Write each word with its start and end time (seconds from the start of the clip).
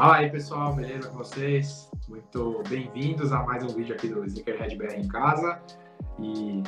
Fala 0.00 0.16
aí 0.16 0.30
pessoal, 0.30 0.72
beleza 0.72 1.10
com 1.10 1.18
vocês? 1.18 1.90
Muito 2.08 2.62
bem-vindos 2.70 3.34
a 3.34 3.42
mais 3.42 3.62
um 3.62 3.66
vídeo 3.66 3.94
aqui 3.94 4.08
do 4.08 4.24
Sneakerhead 4.24 4.74
BR 4.74 4.94
em 4.94 5.06
casa 5.06 5.60
e 6.18 6.62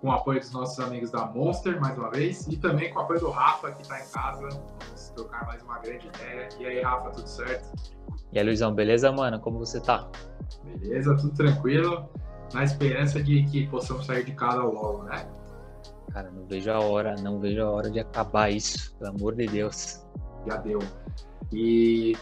com 0.00 0.08
o 0.08 0.10
apoio 0.10 0.40
dos 0.40 0.50
nossos 0.50 0.80
amigos 0.84 1.12
da 1.12 1.26
Monster 1.26 1.80
mais 1.80 1.96
uma 1.96 2.10
vez 2.10 2.44
e 2.48 2.56
também 2.56 2.92
com 2.92 2.98
o 2.98 3.02
apoio 3.02 3.20
do 3.20 3.30
Rafa 3.30 3.70
que 3.70 3.82
está 3.82 4.00
em 4.00 4.08
casa. 4.08 4.48
Vamos 4.48 5.12
trocar 5.14 5.46
mais 5.46 5.62
uma 5.62 5.78
grande 5.78 6.08
ideia. 6.08 6.48
E 6.58 6.66
aí, 6.66 6.82
Rafa, 6.82 7.10
tudo 7.10 7.28
certo? 7.28 7.72
E 8.32 8.38
aí, 8.40 8.44
Luizão, 8.44 8.74
beleza, 8.74 9.12
mano? 9.12 9.38
Como 9.38 9.60
você 9.60 9.80
tá? 9.80 10.10
Beleza, 10.64 11.16
tudo 11.18 11.36
tranquilo. 11.36 12.10
Na 12.52 12.64
esperança 12.64 13.22
de 13.22 13.44
que 13.44 13.64
possamos 13.68 14.06
sair 14.06 14.24
de 14.24 14.32
casa 14.32 14.60
logo, 14.60 15.04
né? 15.04 15.24
Cara, 16.12 16.32
não 16.32 16.44
vejo 16.48 16.68
a 16.72 16.80
hora, 16.80 17.14
não 17.22 17.38
vejo 17.38 17.62
a 17.62 17.70
hora 17.70 17.88
de 17.88 18.00
acabar 18.00 18.50
isso, 18.50 18.92
pelo 18.96 19.10
amor 19.10 19.36
de 19.36 19.46
Deus. 19.46 20.04
Já 20.48 20.56
deu. 20.56 20.80
E 21.52 22.16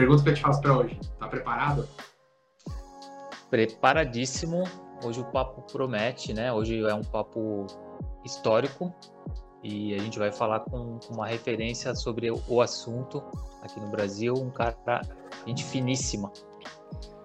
Pergunta 0.00 0.22
que 0.22 0.30
eu 0.30 0.34
te 0.34 0.40
faço 0.40 0.62
para 0.62 0.78
hoje. 0.78 0.98
Tá 1.18 1.28
preparado? 1.28 1.86
Preparadíssimo. 3.50 4.64
Hoje 5.04 5.20
o 5.20 5.24
papo 5.24 5.60
promete, 5.70 6.32
né? 6.32 6.50
Hoje 6.50 6.82
é 6.82 6.94
um 6.94 7.04
papo 7.04 7.66
histórico 8.24 8.94
e 9.62 9.94
a 9.94 9.98
gente 9.98 10.18
vai 10.18 10.32
falar 10.32 10.60
com, 10.60 10.98
com 11.00 11.12
uma 11.12 11.26
referência 11.26 11.94
sobre 11.94 12.30
o 12.30 12.62
assunto 12.62 13.22
aqui 13.60 13.78
no 13.78 13.88
Brasil, 13.88 14.32
um 14.32 14.48
cara 14.48 15.02
gente 15.46 15.64
finíssima. 15.64 16.32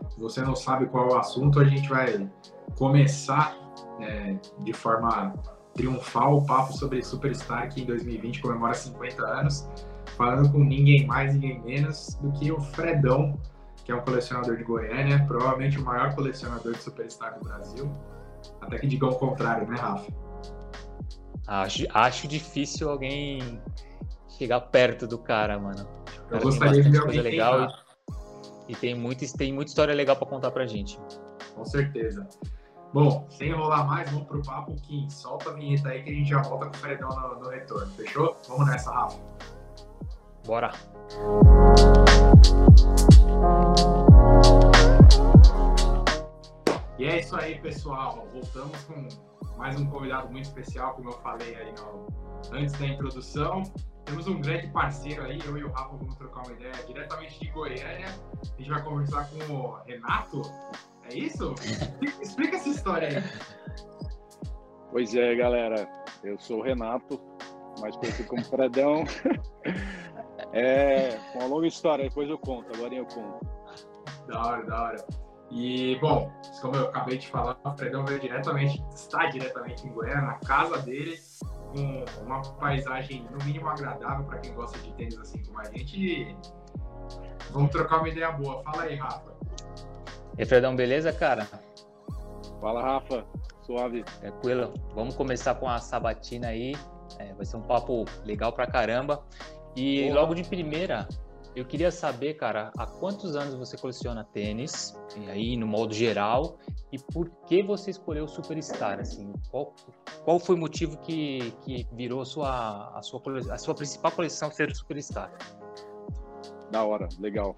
Se 0.09 0.19
você 0.19 0.41
não 0.41 0.53
sabe 0.53 0.87
qual 0.87 1.11
é 1.11 1.13
o 1.13 1.17
assunto, 1.17 1.61
a 1.61 1.63
gente 1.63 1.87
vai 1.87 2.29
começar 2.77 3.55
é, 4.01 4.35
de 4.59 4.73
forma 4.73 5.33
triunfal 5.73 6.39
o 6.39 6.45
papo 6.45 6.73
sobre 6.73 7.01
Superstar 7.01 7.73
que 7.73 7.83
em 7.83 7.85
2020 7.85 8.41
comemora 8.41 8.73
50 8.73 9.25
anos 9.25 9.65
falando 10.11 10.51
com 10.51 10.59
ninguém 10.59 11.05
mais, 11.05 11.33
ninguém 11.33 11.61
menos 11.61 12.15
do 12.21 12.31
que 12.33 12.51
o 12.51 12.59
Fredão, 12.59 13.39
que 13.83 13.91
é 13.91 13.95
um 13.95 14.01
colecionador 14.01 14.57
de 14.57 14.63
Goiânia, 14.63 15.23
provavelmente 15.27 15.79
o 15.79 15.85
maior 15.85 16.13
colecionador 16.15 16.73
de 16.73 16.81
Superstar 16.81 17.37
do 17.37 17.45
Brasil. 17.45 17.91
Até 18.61 18.79
que 18.79 18.87
digam 18.87 19.09
o 19.09 19.15
contrário, 19.15 19.67
né, 19.67 19.77
Rafa? 19.77 20.11
Acho, 21.47 21.85
acho 21.93 22.27
difícil 22.27 22.89
alguém 22.89 23.61
chegar 24.37 24.61
perto 24.61 25.05
do 25.05 25.17
cara, 25.17 25.59
mano. 25.59 25.87
Eu 26.31 26.41
gostaria 26.41 26.81
de 26.81 26.89
ver 26.89 26.99
alguém 26.99 27.21
legal 27.21 27.67
e, 28.67 28.73
e, 28.73 28.75
tem, 28.75 28.95
muito, 28.95 29.37
tem 29.37 29.53
muita 29.53 29.69
história 29.69 29.93
legal 29.93 30.15
para 30.15 30.27
contar 30.27 30.51
pra 30.51 30.65
gente. 30.65 30.99
Com 31.53 31.63
certeza. 31.63 32.27
Bom, 32.91 33.27
sem 33.29 33.49
enrolar 33.49 33.85
mais, 33.85 34.09
vamos 34.09 34.27
pro 34.27 34.41
papo 34.41 34.73
Kim. 34.81 35.09
Solta 35.09 35.51
a 35.51 35.53
vinheta 35.53 35.89
aí 35.89 36.01
que 36.01 36.09
a 36.09 36.13
gente 36.13 36.29
já 36.29 36.41
volta 36.41 36.67
com 36.67 36.71
o 36.71 36.77
Fredão 36.77 37.09
no, 37.09 37.39
no 37.41 37.49
retorno. 37.49 37.91
Fechou? 37.93 38.37
Vamos 38.47 38.67
nessa, 38.67 38.91
Rafa. 38.91 39.19
Bora! 40.45 40.71
E 46.99 47.05
é 47.05 47.19
isso 47.19 47.35
aí, 47.35 47.59
pessoal. 47.59 48.27
Voltamos 48.31 48.83
com 48.83 49.07
mais 49.57 49.79
um 49.79 49.87
convidado 49.87 50.29
muito 50.31 50.45
especial, 50.45 50.93
como 50.93 51.09
eu 51.09 51.13
falei 51.13 51.55
aí 51.55 51.73
no, 51.73 52.07
antes 52.53 52.77
da 52.77 52.85
introdução. 52.85 53.63
Temos 54.05 54.27
um 54.27 54.39
grande 54.39 54.67
parceiro 54.67 55.23
aí, 55.23 55.39
eu 55.45 55.57
e 55.57 55.63
o 55.63 55.71
Rafa 55.71 55.97
vamos 55.97 56.13
trocar 56.15 56.43
uma 56.43 56.53
ideia 56.53 56.73
diretamente 56.85 57.39
de 57.39 57.49
Goiânia. 57.49 58.07
A 58.07 58.57
gente 58.57 58.69
vai 58.69 58.83
conversar 58.83 59.27
com 59.29 59.51
o 59.51 59.73
Renato. 59.83 60.43
É 61.09 61.15
isso? 61.15 61.55
Explica 62.21 62.57
essa 62.57 62.69
história 62.69 63.09
aí. 63.09 63.23
Pois 64.91 65.15
é, 65.15 65.35
galera. 65.35 65.89
Eu 66.23 66.37
sou 66.39 66.59
o 66.59 66.63
Renato, 66.63 67.19
mais 67.81 67.95
conhecido 67.95 68.27
como 68.27 68.43
Fredão. 68.45 69.03
É 70.53 71.19
uma 71.35 71.47
longa 71.47 71.67
história, 71.67 72.07
depois 72.07 72.29
eu 72.29 72.37
conto, 72.37 72.73
agora 72.73 72.93
eu 72.93 73.05
conto. 73.05 73.45
Da 74.27 74.45
hora, 74.45 74.65
da 74.65 74.83
hora. 74.83 75.05
E, 75.51 75.97
bom, 75.99 76.31
como 76.61 76.75
eu 76.75 76.85
acabei 76.85 77.17
de 77.17 77.27
falar, 77.27 77.57
o 77.63 77.71
Fredão 77.77 78.05
veio 78.05 78.19
diretamente, 78.19 78.83
está 78.93 79.27
diretamente 79.27 79.87
em 79.87 79.91
Goiânia, 79.91 80.21
na 80.21 80.33
casa 80.39 80.79
dele, 80.79 81.19
com 81.73 82.05
uma 82.25 82.41
paisagem, 82.41 83.27
no 83.31 83.45
mínimo, 83.45 83.67
agradável 83.67 84.25
para 84.25 84.39
quem 84.39 84.53
gosta 84.53 84.77
de 84.79 84.91
tênis 84.93 85.17
assim 85.19 85.43
como 85.43 85.59
a 85.59 85.65
gente. 85.65 85.97
E 85.97 86.37
vamos 87.51 87.71
trocar 87.71 87.99
uma 87.99 88.09
ideia 88.09 88.31
boa. 88.31 88.63
Fala 88.63 88.83
aí, 88.83 88.95
Rafa. 88.95 89.35
E 90.37 90.41
aí, 90.41 90.45
Fredão, 90.45 90.75
beleza, 90.75 91.13
cara? 91.13 91.47
Fala, 92.59 92.81
Rafa. 92.81 93.25
Suave. 93.61 94.03
Tranquilo. 94.19 94.73
Vamos 94.93 95.15
começar 95.15 95.55
com 95.55 95.67
a 95.67 95.79
sabatina 95.79 96.47
aí. 96.47 96.75
É, 97.19 97.33
vai 97.33 97.45
ser 97.45 97.57
um 97.57 97.61
papo 97.61 98.05
legal 98.23 98.53
pra 98.53 98.67
caramba. 98.67 99.23
E 99.75 100.09
logo 100.11 100.33
de 100.33 100.43
primeira, 100.43 101.07
eu 101.55 101.65
queria 101.65 101.89
saber, 101.89 102.33
cara, 102.33 102.71
há 102.77 102.85
quantos 102.85 103.35
anos 103.35 103.55
você 103.55 103.77
coleciona 103.77 104.23
tênis, 104.23 104.93
e 105.17 105.29
aí 105.29 105.57
no 105.57 105.65
modo 105.65 105.93
geral, 105.93 106.57
e 106.91 106.99
por 106.99 107.29
que 107.47 107.63
você 107.63 107.91
escolheu 107.91 108.25
o 108.25 108.27
Superstar, 108.27 108.99
assim? 108.99 109.33
Qual, 109.49 109.73
qual 110.23 110.39
foi 110.39 110.55
o 110.55 110.57
motivo 110.57 110.97
que, 110.99 111.51
que 111.61 111.87
virou 111.93 112.21
a 112.21 112.25
sua, 112.25 112.97
a, 112.97 113.01
sua, 113.01 113.21
a 113.51 113.57
sua 113.57 113.73
principal 113.73 114.11
coleção 114.11 114.51
ser 114.51 114.69
o 114.69 114.75
Superstar? 114.75 115.31
Da 116.71 116.83
hora, 116.83 117.07
legal. 117.19 117.55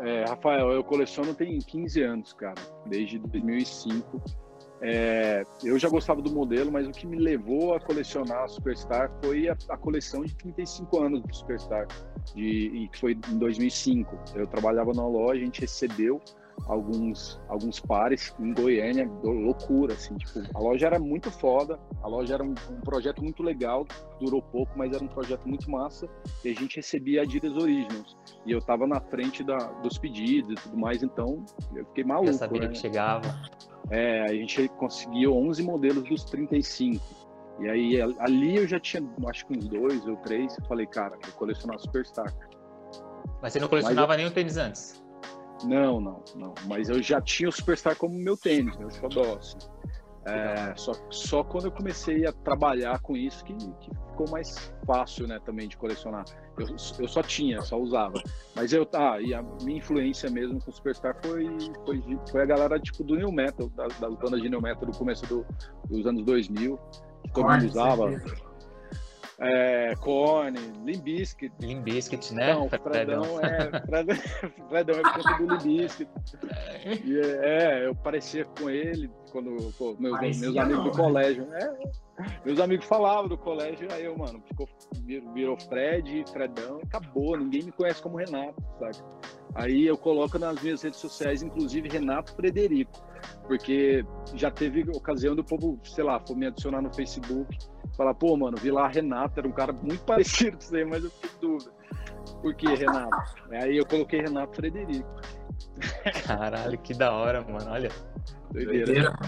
É, 0.00 0.24
Rafael, 0.24 0.70
eu 0.70 0.82
coleciono 0.82 1.34
tem 1.34 1.58
15 1.58 2.02
anos, 2.02 2.32
cara, 2.32 2.60
desde 2.86 3.18
2005. 3.18 4.47
É, 4.80 5.44
eu 5.64 5.78
já 5.78 5.88
gostava 5.88 6.22
do 6.22 6.30
modelo, 6.30 6.70
mas 6.70 6.86
o 6.86 6.92
que 6.92 7.06
me 7.06 7.18
levou 7.18 7.74
a 7.74 7.80
colecionar 7.80 8.44
a 8.44 8.48
Superstar 8.48 9.10
foi 9.22 9.48
a, 9.48 9.56
a 9.68 9.76
coleção 9.76 10.24
de 10.24 10.34
35 10.36 11.02
anos 11.02 11.22
do 11.22 11.34
Superstar, 11.34 11.86
de, 12.34 12.88
que 12.92 12.98
foi 12.98 13.18
em 13.28 13.38
2005. 13.38 14.16
Eu 14.36 14.46
trabalhava 14.46 14.92
na 14.92 15.06
loja, 15.06 15.40
a 15.40 15.44
gente 15.44 15.60
recebeu 15.60 16.20
alguns 16.66 17.40
alguns 17.48 17.80
pares 17.80 18.34
em 18.38 18.52
Goiânia, 18.52 19.10
loucura, 19.22 19.94
assim, 19.94 20.16
tipo, 20.16 20.40
a 20.54 20.58
loja 20.58 20.86
era 20.86 20.98
muito 20.98 21.30
foda, 21.30 21.78
a 22.02 22.08
loja 22.08 22.34
era 22.34 22.44
um, 22.44 22.54
um, 22.70 22.80
projeto 22.80 23.22
muito 23.22 23.42
legal, 23.42 23.86
durou 24.20 24.42
pouco, 24.42 24.72
mas 24.76 24.92
era 24.92 25.02
um 25.02 25.08
projeto 25.08 25.46
muito 25.48 25.70
massa, 25.70 26.08
e 26.44 26.50
a 26.50 26.54
gente 26.54 26.76
recebia 26.76 27.22
Adidas 27.22 27.52
Originals, 27.52 28.16
e 28.44 28.52
eu 28.52 28.60
tava 28.60 28.86
na 28.86 29.00
frente 29.00 29.42
da, 29.42 29.56
dos 29.82 29.98
pedidos 29.98 30.52
e 30.52 30.54
tudo 30.54 30.76
mais, 30.76 31.02
então 31.02 31.44
eu 31.74 31.84
fiquei 31.86 32.04
maluco. 32.04 32.32
Já 32.32 32.38
sabia 32.38 32.62
né? 32.62 32.68
que 32.68 32.78
chegava. 32.78 33.28
É, 33.90 34.22
a 34.22 34.34
gente 34.34 34.68
conseguiu 34.70 35.34
11 35.34 35.62
modelos 35.62 36.08
dos 36.08 36.24
35. 36.24 37.02
E 37.60 37.68
aí 37.68 38.00
ali 38.20 38.56
eu 38.56 38.68
já 38.68 38.78
tinha, 38.78 39.02
acho 39.28 39.46
que 39.46 39.56
uns 39.56 39.66
dois 39.66 40.06
ou 40.06 40.16
três. 40.18 40.56
Eu 40.58 40.64
falei, 40.66 40.86
cara, 40.86 41.18
vou 41.22 41.32
colecionar 41.32 41.78
Superstar. 41.80 42.32
Mas 43.42 43.52
você 43.52 43.60
não 43.60 43.68
colecionava 43.68 44.14
eu... 44.14 44.18
nem 44.18 44.26
o 44.26 44.30
tênis 44.30 44.56
antes? 44.56 45.02
Não, 45.64 46.00
não, 46.00 46.22
não. 46.36 46.54
Mas 46.66 46.88
eu 46.88 47.02
já 47.02 47.20
tinha 47.20 47.48
o 47.48 47.52
Superstar 47.52 47.96
como 47.96 48.14
meu 48.14 48.36
tênis, 48.36 48.76
meu 48.76 48.90
xodó, 48.90 49.36
assim. 49.36 49.58
É, 50.24 50.74
só, 50.76 50.92
só 51.10 51.42
quando 51.42 51.66
eu 51.66 51.72
comecei 51.72 52.26
a 52.26 52.32
trabalhar 52.32 53.00
com 53.00 53.16
isso 53.16 53.42
que, 53.44 53.54
que 53.54 53.90
ficou 54.10 54.28
mais 54.30 54.72
fácil, 54.86 55.26
né, 55.26 55.40
também 55.44 55.68
de 55.68 55.76
colecionar. 55.76 56.24
Eu, 56.58 56.66
eu 56.98 57.08
só 57.08 57.22
tinha, 57.22 57.62
só 57.62 57.78
usava. 57.78 58.20
Mas 58.54 58.72
eu, 58.72 58.84
tá, 58.84 59.20
e 59.20 59.32
a 59.32 59.42
minha 59.62 59.78
influência 59.78 60.28
mesmo 60.28 60.60
com 60.60 60.70
o 60.70 60.74
Superstar 60.74 61.16
foi, 61.22 61.46
foi, 61.86 62.02
foi 62.30 62.42
a 62.42 62.46
galera, 62.46 62.78
tipo, 62.78 63.02
do 63.04 63.16
New 63.16 63.32
Metal, 63.32 63.70
das, 63.70 63.98
das 63.98 64.14
bandas 64.16 64.42
de 64.42 64.50
New 64.50 64.60
Metal 64.60 64.84
do 64.84 64.96
começo 64.96 65.24
do, 65.26 65.46
dos 65.88 66.06
anos 66.06 66.22
2000, 66.24 66.78
que 67.24 67.32
todo 67.32 67.48
mundo 67.48 67.66
usava. 67.66 68.10
É, 69.40 69.94
Korn, 70.00 70.58
Limbiskit. 70.84 71.52
Limbiskit, 71.60 72.34
né? 72.34 72.54
Não, 72.54 72.68
Fredão, 72.68 73.40
é, 73.40 73.80
Fredão, 73.82 74.16
Fredão 74.68 74.96
é 74.98 75.02
por 75.14 75.22
conta 75.22 75.36
do 75.36 75.56
Limbiskit. 75.56 76.10
E, 77.04 77.20
é, 77.20 77.86
eu 77.86 77.94
parecia 77.94 78.44
com 78.44 78.68
ele 78.68 79.08
quando 79.30 79.72
pô, 79.78 79.94
meus, 79.98 80.18
meus 80.20 80.56
amigos 80.56 80.76
não, 80.76 80.84
do 80.84 80.90
né? 80.90 80.96
colégio. 80.96 81.48
É, 81.52 81.78
meus 82.44 82.58
amigos 82.58 82.86
falavam 82.86 83.28
do 83.28 83.38
colégio, 83.38 83.86
aí 83.92 84.04
eu, 84.04 84.16
mano, 84.16 84.42
ficou, 84.48 84.68
virou 85.32 85.56
Fred, 85.60 86.24
Fredão, 86.32 86.80
acabou, 86.82 87.36
ninguém 87.36 87.62
me 87.62 87.72
conhece 87.72 88.02
como 88.02 88.16
Renato, 88.16 88.60
sabe? 88.78 88.96
Aí 89.54 89.86
eu 89.86 89.96
coloco 89.96 90.38
nas 90.38 90.60
minhas 90.60 90.82
redes 90.82 90.98
sociais, 90.98 91.42
inclusive 91.42 91.88
Renato 91.88 92.34
Frederico, 92.34 93.00
porque 93.46 94.04
já 94.34 94.50
teve 94.50 94.82
ocasião 94.90 95.34
do 95.34 95.44
povo, 95.44 95.78
sei 95.84 96.04
lá, 96.04 96.20
for 96.20 96.36
me 96.36 96.46
adicionar 96.46 96.82
no 96.82 96.92
Facebook 96.92 97.56
Falar, 97.98 98.14
pô, 98.14 98.36
mano, 98.36 98.56
vi 98.56 98.70
lá 98.70 98.86
Renato, 98.86 99.40
era 99.40 99.48
um 99.48 99.52
cara 99.52 99.72
muito 99.72 100.02
parecido 100.06 100.56
com 100.56 100.62
você, 100.62 100.84
mas 100.84 101.02
eu 101.02 101.10
fiquei 101.10 101.30
dúvida. 101.40 101.72
Por 102.40 102.54
que 102.54 102.66
Renato? 102.72 103.16
Aí 103.50 103.76
eu 103.76 103.84
coloquei 103.84 104.20
Renato 104.20 104.54
Frederico. 104.54 105.08
Caralho, 106.24 106.78
que 106.78 106.94
da 106.94 107.12
hora, 107.12 107.40
mano. 107.40 107.68
Olha. 107.68 107.90
Doideira. 108.52 108.84
Doideira. 108.84 109.18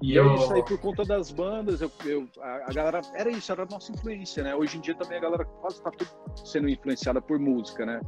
E 0.00 0.14
eu... 0.14 0.30
é 0.30 0.34
isso 0.36 0.54
aí 0.54 0.64
por 0.64 0.78
conta 0.78 1.04
das 1.04 1.32
bandas, 1.32 1.80
eu, 1.80 1.90
eu, 2.06 2.28
a, 2.40 2.70
a, 2.70 2.72
galera, 2.72 3.00
era 3.14 3.30
isso, 3.30 3.50
era 3.50 3.64
a 3.64 3.66
nossa 3.66 3.90
influência, 3.90 4.44
né? 4.44 4.54
Hoje 4.54 4.78
em 4.78 4.80
dia 4.80 4.94
também 4.94 5.18
a 5.18 5.20
galera 5.20 5.44
quase 5.44 5.82
tá 5.82 5.90
tudo 5.90 6.08
sendo 6.46 6.68
influenciada 6.68 7.20
por 7.20 7.38
música, 7.38 7.84
né? 7.84 8.00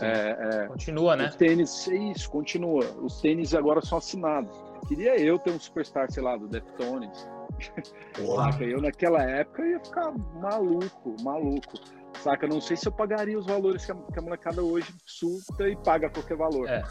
É, 0.00 0.64
é, 0.64 0.66
continua, 0.66 1.14
né? 1.14 1.28
Os 1.28 1.36
tênis, 1.36 1.88
é 1.88 1.96
isso, 1.96 2.28
continua. 2.30 2.84
Os 3.00 3.20
tênis 3.20 3.54
agora 3.54 3.80
são 3.80 3.98
assinados. 3.98 4.60
Queria 4.86 5.18
eu 5.18 5.38
ter 5.38 5.50
um 5.52 5.60
superstar, 5.60 6.10
sei 6.10 6.22
lá, 6.22 6.36
do 6.36 6.46
Deftones, 6.46 7.26
Saca? 8.34 8.64
Eu 8.64 8.80
naquela 8.80 9.22
época 9.22 9.66
ia 9.66 9.80
ficar 9.80 10.12
maluco, 10.12 11.16
maluco. 11.22 11.74
Saca? 12.18 12.46
Não 12.46 12.60
sei 12.60 12.76
se 12.76 12.86
eu 12.88 12.92
pagaria 12.92 13.38
os 13.38 13.46
valores 13.46 13.84
que 13.84 13.92
a, 13.92 13.94
que 13.94 14.18
a 14.18 14.22
molecada 14.22 14.62
hoje 14.62 14.92
surta 15.04 15.68
e 15.68 15.76
paga 15.76 16.10
qualquer 16.10 16.36
valor. 16.36 16.68
É. 16.68 16.82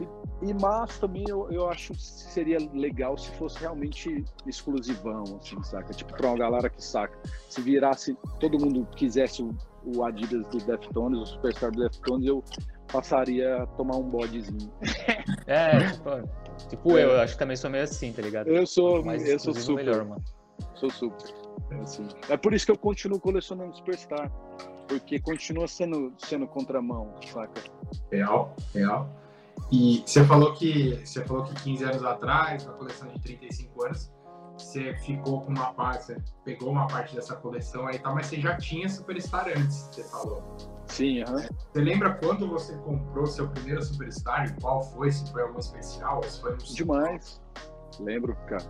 E, 0.00 0.50
e 0.50 0.54
mas 0.54 0.98
também 0.98 1.24
eu, 1.28 1.50
eu 1.50 1.68
acho 1.68 1.92
que 1.92 2.02
seria 2.02 2.58
legal 2.72 3.16
se 3.16 3.30
fosse 3.32 3.60
realmente 3.60 4.24
exclusivão, 4.46 5.22
assim, 5.40 5.62
saca? 5.62 5.92
Tipo, 5.92 6.14
pra 6.14 6.28
uma 6.28 6.38
galera 6.38 6.68
que 6.68 6.82
saca. 6.82 7.16
Se 7.48 7.60
virasse, 7.60 8.16
todo 8.40 8.58
mundo 8.58 8.86
quisesse 8.96 9.42
o, 9.42 9.54
o 9.84 10.04
Adidas 10.04 10.46
do 10.48 10.58
Deftones, 10.58 11.20
o 11.20 11.26
Superstar 11.26 11.70
do 11.70 11.82
Deftones, 11.82 12.26
eu 12.26 12.42
passaria 12.90 13.62
a 13.62 13.66
tomar 13.66 13.96
um 13.96 14.08
bodezinho. 14.08 14.70
É, 15.46 15.90
tipo, 15.90 16.08
tipo 16.68 16.96
é. 16.96 17.04
eu, 17.04 17.20
acho 17.20 17.34
que 17.34 17.38
também 17.38 17.56
sou 17.56 17.70
meio 17.70 17.84
assim, 17.84 18.12
tá 18.12 18.22
ligado? 18.22 18.48
Eu 18.48 18.66
sou, 18.66 19.04
mais 19.04 19.26
eu 19.26 19.38
sou 19.38 19.54
super. 19.54 19.84
Melhor, 19.84 20.04
mano. 20.04 20.24
Sou 20.74 20.90
super. 20.90 21.32
É, 21.70 21.76
assim. 21.76 22.06
é 22.28 22.36
por 22.36 22.52
isso 22.52 22.66
que 22.66 22.72
eu 22.72 22.78
continuo 22.78 23.20
colecionando 23.20 23.74
Superstar. 23.76 24.30
Porque 24.88 25.18
continua 25.18 25.66
sendo, 25.66 26.12
sendo 26.18 26.46
contramão, 26.46 27.14
saca? 27.32 27.62
Real, 28.12 28.54
real. 28.74 29.08
E 29.72 30.02
você 30.04 30.24
falou 30.24 30.52
que 30.52 31.00
você 31.04 31.24
falou 31.24 31.44
que 31.44 31.54
15 31.62 31.84
anos 31.84 32.04
atrás, 32.04 32.66
na 32.66 32.72
coleção 32.72 33.08
de 33.08 33.18
35 33.20 33.84
anos, 33.86 34.12
você 34.56 34.94
ficou 34.94 35.40
com 35.42 35.50
uma 35.50 35.72
parte, 35.72 36.04
você 36.04 36.16
pegou 36.44 36.70
uma 36.70 36.86
parte 36.86 37.14
dessa 37.14 37.36
coleção 37.36 37.86
aí, 37.86 37.98
tá, 37.98 38.12
mas 38.12 38.26
você 38.26 38.40
já 38.40 38.56
tinha 38.56 38.88
Superstar 38.88 39.48
antes, 39.48 39.88
você 39.92 40.04
falou. 40.04 40.42
Sim, 40.86 41.22
aham. 41.22 41.46
Você 41.72 41.80
lembra 41.80 42.14
quando 42.14 42.48
você 42.48 42.76
comprou 42.78 43.26
seu 43.26 43.48
primeiro 43.48 43.82
Superstar? 43.82 44.46
E 44.46 44.60
qual 44.60 44.82
foi? 44.82 45.10
Se 45.10 45.30
foi 45.32 45.42
algum 45.42 45.58
especial? 45.58 46.22
Se 46.22 46.40
foi 46.40 46.54
um... 46.54 46.58
Demais. 46.58 47.42
Lembro, 47.98 48.36
cara. 48.46 48.64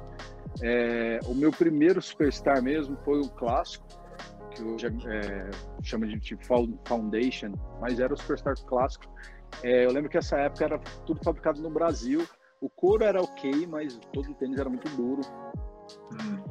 É, 0.62 1.20
o 1.26 1.34
meu 1.34 1.50
primeiro 1.50 2.00
Superstar 2.00 2.62
mesmo 2.62 2.96
foi 3.04 3.20
o 3.20 3.28
clássico, 3.28 3.86
que 4.50 4.62
hoje 4.62 4.86
é, 4.86 5.50
chama 5.82 6.06
de 6.06 6.18
tipo 6.20 6.44
Foundation, 6.86 7.52
mas 7.80 7.98
era 7.98 8.14
o 8.14 8.16
Superstar 8.16 8.54
clássico. 8.64 9.06
É, 9.62 9.84
eu 9.84 9.92
lembro 9.92 10.08
que 10.08 10.18
essa 10.18 10.36
época 10.36 10.64
era 10.64 10.78
tudo 11.06 11.22
fabricado 11.22 11.60
no 11.60 11.70
Brasil. 11.70 12.26
O 12.60 12.70
couro 12.70 13.04
era 13.04 13.20
ok, 13.20 13.66
mas 13.66 13.98
todo 14.12 14.30
o 14.30 14.34
tênis 14.34 14.58
era 14.58 14.68
muito 14.68 14.88
duro. 14.96 15.20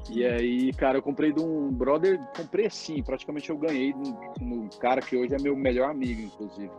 E 0.10 0.26
aí, 0.26 0.74
cara, 0.74 0.98
eu 0.98 1.02
comprei 1.02 1.32
de 1.32 1.42
um 1.42 1.72
brother, 1.72 2.20
comprei 2.36 2.66
assim, 2.66 3.02
praticamente 3.02 3.50
eu 3.50 3.58
ganhei 3.58 3.94
de 3.94 4.44
um, 4.44 4.68
cara 4.80 5.02
que 5.02 5.16
hoje 5.16 5.34
é 5.34 5.42
meu 5.42 5.56
melhor 5.56 5.90
amigo, 5.90 6.22
inclusive. 6.22 6.72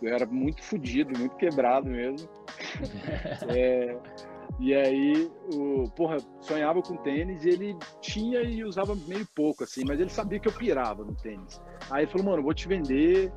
Eu 0.00 0.14
era 0.14 0.24
muito 0.26 0.62
fodido, 0.62 1.18
muito 1.18 1.36
quebrado 1.36 1.88
mesmo. 1.88 2.26
é, 3.54 3.96
e 4.58 4.74
aí, 4.74 5.30
o, 5.54 5.90
porra, 5.90 6.16
sonhava 6.40 6.80
com 6.80 6.96
tênis 6.96 7.44
e 7.44 7.50
ele 7.50 7.76
tinha 8.00 8.40
e 8.40 8.64
usava 8.64 8.96
meio 9.06 9.26
pouco, 9.34 9.64
assim, 9.64 9.84
mas 9.84 10.00
ele 10.00 10.08
sabia 10.08 10.40
que 10.40 10.48
eu 10.48 10.52
pirava 10.52 11.04
no 11.04 11.14
tênis. 11.14 11.60
Aí 11.90 12.04
ele 12.04 12.10
falou, 12.10 12.28
mano, 12.28 12.42
vou 12.42 12.54
te 12.54 12.66
vender, 12.66 13.30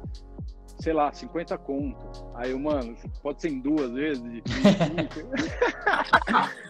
sei 0.80 0.94
lá, 0.94 1.12
50 1.12 1.58
conto. 1.58 2.26
Aí 2.36 2.52
eu, 2.52 2.60
mano, 2.60 2.96
pode 3.22 3.42
ser 3.42 3.50
em 3.50 3.60
duas 3.60 3.92
vezes? 3.92 4.24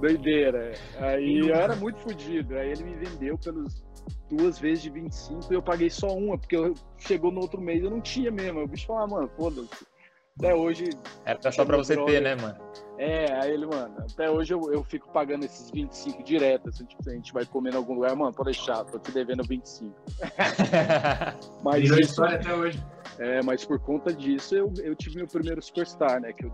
Doideira. 0.00 0.72
Aí 0.98 1.38
eu 1.38 1.54
era 1.54 1.76
muito 1.76 1.98
fodido. 2.00 2.56
Aí 2.56 2.70
ele 2.70 2.84
me 2.84 2.94
vendeu 2.94 3.38
pelos 3.38 3.82
duas 4.28 4.58
vezes 4.58 4.82
de 4.82 4.90
25 4.90 5.52
e 5.52 5.54
eu 5.54 5.62
paguei 5.62 5.90
só 5.90 6.08
uma, 6.08 6.38
porque 6.38 6.56
eu, 6.56 6.74
chegou 6.98 7.32
no 7.32 7.40
outro 7.40 7.60
mês 7.60 7.82
eu 7.82 7.90
não 7.90 8.00
tinha 8.00 8.30
mesmo. 8.30 8.60
O 8.60 8.66
bicho 8.66 8.86
falou, 8.86 9.02
ah, 9.02 9.06
mano, 9.06 9.30
foda-se. 9.36 9.90
Até 10.38 10.54
hoje. 10.54 10.84
Era 11.24 11.52
só 11.52 11.64
pra 11.66 11.76
você 11.76 11.94
droga. 11.94 12.12
ter, 12.12 12.22
né, 12.22 12.34
mano? 12.34 12.56
É, 12.96 13.32
aí 13.42 13.52
ele, 13.52 13.66
mano, 13.66 13.94
até 14.10 14.30
hoje 14.30 14.54
eu, 14.54 14.72
eu 14.72 14.82
fico 14.84 15.10
pagando 15.10 15.44
esses 15.44 15.70
25 15.70 16.22
direto. 16.22 16.68
Assim, 16.70 16.84
tipo, 16.86 17.08
a 17.08 17.12
gente 17.12 17.32
vai 17.32 17.44
comer 17.44 17.74
em 17.74 17.76
algum 17.76 17.94
lugar, 17.94 18.16
mano, 18.16 18.32
pode 18.32 18.52
deixar, 18.52 18.84
tô 18.84 18.98
te 18.98 19.12
devendo 19.12 19.42
25. 19.42 19.94
mas 21.62 21.82
Virou 21.82 21.98
isso, 21.98 22.10
história 22.10 22.36
até 22.36 22.54
hoje. 22.54 22.82
É, 23.18 23.42
mas 23.42 23.66
por 23.66 23.78
conta 23.80 24.14
disso 24.14 24.54
eu, 24.54 24.72
eu 24.78 24.94
tive 24.96 25.16
meu 25.16 25.26
primeiro 25.26 25.60
superstar, 25.60 26.20
né? 26.20 26.32
Que 26.32 26.46
eu 26.46 26.52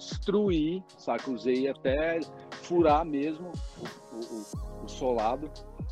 destruí, 0.00 0.82
saca? 0.96 1.30
Usei 1.30 1.68
até 1.68 2.20
furar 2.62 3.04
mesmo 3.04 3.52
o, 4.12 4.16
o, 4.16 4.84
o 4.84 4.88
solado. 4.88 5.50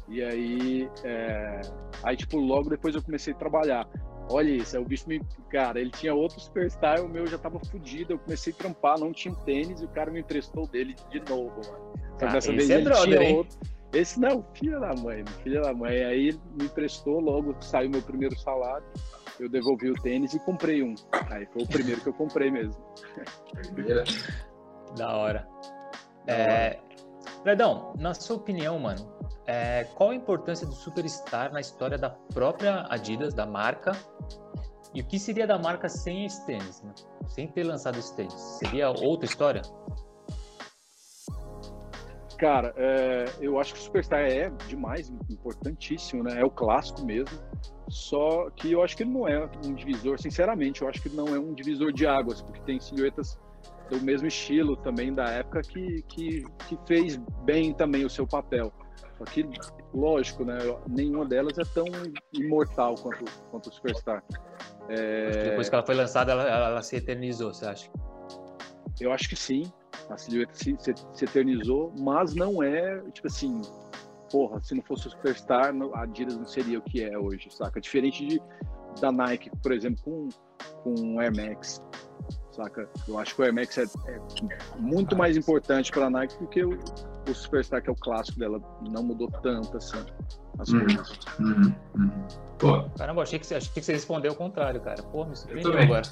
E 0.08 0.22
aí, 0.22 0.90
é... 1.04 1.60
aí, 2.02 2.16
tipo, 2.16 2.38
logo 2.38 2.70
depois 2.70 2.94
eu 2.94 3.02
comecei 3.02 3.34
a 3.34 3.36
trabalhar. 3.36 3.88
Olha 4.30 4.50
isso, 4.50 4.76
aí 4.76 4.82
o 4.82 4.86
bicho 4.86 5.08
me. 5.08 5.20
Cara, 5.50 5.80
ele 5.80 5.90
tinha 5.90 6.14
outro 6.14 6.38
superstar, 6.38 7.02
o 7.02 7.08
meu 7.08 7.26
já 7.26 7.38
tava 7.38 7.58
fudido. 7.60 8.14
Eu 8.14 8.18
comecei 8.18 8.52
a 8.52 8.56
trampar, 8.56 8.98
não 8.98 9.12
tinha 9.12 9.32
um 9.32 9.36
tênis 9.44 9.80
e 9.80 9.84
o 9.84 9.88
cara 9.88 10.10
me 10.10 10.20
emprestou 10.20 10.66
dele 10.66 10.94
de 11.10 11.20
novo, 11.30 11.54
mano. 11.70 11.92
Ah, 12.20 12.26
dessa 12.26 12.52
vez 12.52 12.68
é 12.68 12.74
ele 12.74 12.84
brother, 12.84 13.04
tinha 13.04 13.22
hein? 13.22 13.36
outro. 13.36 13.58
Esse 13.92 14.20
não, 14.20 14.44
filho 14.52 14.78
da 14.80 14.94
mãe, 14.94 15.24
filho 15.42 15.62
da 15.62 15.72
mãe. 15.72 16.04
Aí 16.04 16.28
ele 16.28 16.40
me 16.58 16.66
emprestou, 16.66 17.20
logo 17.20 17.56
saiu 17.60 17.88
meu 17.88 18.02
primeiro 18.02 18.38
salário. 18.38 18.86
Eu 19.38 19.48
devolvi 19.48 19.90
o 19.90 19.94
tênis 19.94 20.34
e 20.34 20.40
comprei 20.40 20.82
um. 20.82 20.94
Aí 21.30 21.46
foi 21.46 21.62
o 21.62 21.68
primeiro 21.68 22.00
que 22.00 22.08
eu 22.08 22.14
comprei 22.14 22.50
mesmo. 22.50 22.74
da 24.96 25.16
hora. 25.16 25.48
É, 26.26 26.78
Fredão, 27.42 27.94
na 27.98 28.14
sua 28.14 28.36
opinião, 28.36 28.78
mano, 28.78 29.18
é, 29.46 29.84
qual 29.94 30.10
a 30.10 30.14
importância 30.14 30.66
do 30.66 30.72
Superstar 30.72 31.52
na 31.52 31.60
história 31.60 31.96
da 31.96 32.10
própria 32.10 32.86
Adidas, 32.90 33.32
da 33.32 33.46
marca? 33.46 33.92
E 34.94 35.00
o 35.00 35.04
que 35.04 35.18
seria 35.18 35.46
da 35.46 35.58
marca 35.58 35.88
sem 35.88 36.24
esse 36.24 36.44
tênis, 36.46 36.82
né? 36.82 36.92
sem 37.26 37.46
ter 37.46 37.64
lançado 37.64 37.98
esse 37.98 38.14
tênis? 38.16 38.34
Seria 38.58 38.90
outra 38.90 39.26
história? 39.26 39.62
Cara, 42.38 42.72
é, 42.76 43.24
eu 43.40 43.58
acho 43.58 43.74
que 43.74 43.80
o 43.80 43.82
Superstar 43.82 44.20
é 44.20 44.48
demais, 44.68 45.12
importantíssimo, 45.28 46.22
né? 46.22 46.40
É 46.40 46.44
o 46.44 46.50
clássico 46.50 47.04
mesmo. 47.04 47.36
Só 47.88 48.48
que 48.50 48.72
eu 48.72 48.82
acho 48.82 48.96
que 48.96 49.02
ele 49.02 49.10
não 49.10 49.26
é 49.26 49.48
um 49.64 49.74
divisor, 49.74 50.20
sinceramente, 50.20 50.82
eu 50.82 50.88
acho 50.88 51.02
que 51.02 51.08
não 51.08 51.26
é 51.34 51.38
um 51.38 51.52
divisor 51.52 51.92
de 51.92 52.06
águas, 52.06 52.40
porque 52.40 52.60
tem 52.60 52.78
silhuetas 52.78 53.38
do 53.90 54.00
mesmo 54.02 54.28
estilo 54.28 54.76
também 54.76 55.12
da 55.12 55.24
época 55.30 55.62
que, 55.62 56.02
que, 56.02 56.44
que 56.68 56.78
fez 56.86 57.16
bem 57.44 57.72
também 57.72 58.04
o 58.04 58.10
seu 58.10 58.26
papel. 58.26 58.72
Só 59.16 59.24
que, 59.24 59.44
lógico, 59.92 60.44
né? 60.44 60.58
Nenhuma 60.86 61.26
delas 61.26 61.58
é 61.58 61.64
tão 61.74 61.86
imortal 62.32 62.94
quanto, 62.94 63.24
quanto 63.50 63.68
o 63.68 63.72
Superstar. 63.72 64.22
É... 64.88 65.50
Depois 65.50 65.68
que 65.68 65.74
ela 65.74 65.84
foi 65.84 65.94
lançada, 65.94 66.32
ela, 66.32 66.48
ela, 66.48 66.82
se 66.82 66.96
eternizou, 66.96 67.52
você 67.52 67.66
acha? 67.66 67.90
Eu 69.00 69.12
acho 69.12 69.28
que 69.28 69.34
sim. 69.34 69.72
A 70.10 70.16
silhueta 70.16 70.54
se, 70.54 70.76
se, 70.78 70.94
se, 71.12 71.24
eternizou, 71.24 71.92
mas 71.98 72.34
não 72.34 72.62
é, 72.62 73.00
tipo 73.12 73.26
assim, 73.26 73.60
porra, 74.30 74.60
se 74.62 74.74
não 74.74 74.82
fosse 74.82 75.06
o 75.06 75.10
Superstar, 75.10 75.74
a 75.94 76.02
Adidas 76.02 76.36
não 76.36 76.46
seria 76.46 76.78
o 76.78 76.82
que 76.82 77.02
é 77.02 77.18
hoje, 77.18 77.48
saca? 77.50 77.80
Diferente 77.80 78.26
de, 78.26 78.42
da 79.00 79.12
Nike, 79.12 79.50
por 79.62 79.72
exemplo, 79.72 80.02
com, 80.02 80.28
com 80.82 81.14
o 81.14 81.20
Air 81.20 81.34
Max 81.36 81.82
saca? 82.58 82.88
Eu 83.06 83.18
acho 83.18 83.34
que 83.34 83.40
o 83.40 83.44
Air 83.44 83.54
Max 83.54 83.78
é, 83.78 83.84
é 83.84 84.20
muito 84.78 85.16
mais 85.16 85.36
importante 85.36 85.92
para 85.92 86.06
a 86.06 86.10
Nike 86.10 86.36
do 86.38 86.48
que 86.48 86.64
o, 86.64 86.78
o 87.28 87.34
Superstar, 87.34 87.82
que 87.82 87.88
é 87.88 87.92
o 87.92 87.96
clássico 87.96 88.38
dela. 88.38 88.60
Não 88.90 89.02
mudou 89.02 89.30
tanto 89.42 89.76
assim 89.76 90.04
as 90.58 90.68
uhum. 90.70 90.80
coisas. 90.80 91.18
Uhum. 91.38 91.74
Uhum. 91.96 92.28
Pô. 92.58 92.82
Caramba, 92.98 93.22
achei 93.22 93.38
que, 93.38 93.46
você, 93.46 93.54
achei 93.54 93.72
que 93.72 93.82
você 93.82 93.92
respondeu 93.92 94.32
o 94.32 94.34
contrário, 94.36 94.80
cara. 94.80 95.02
Pô, 95.04 95.24
me 95.24 95.36
surpreendeu 95.36 95.78
agora. 95.78 96.02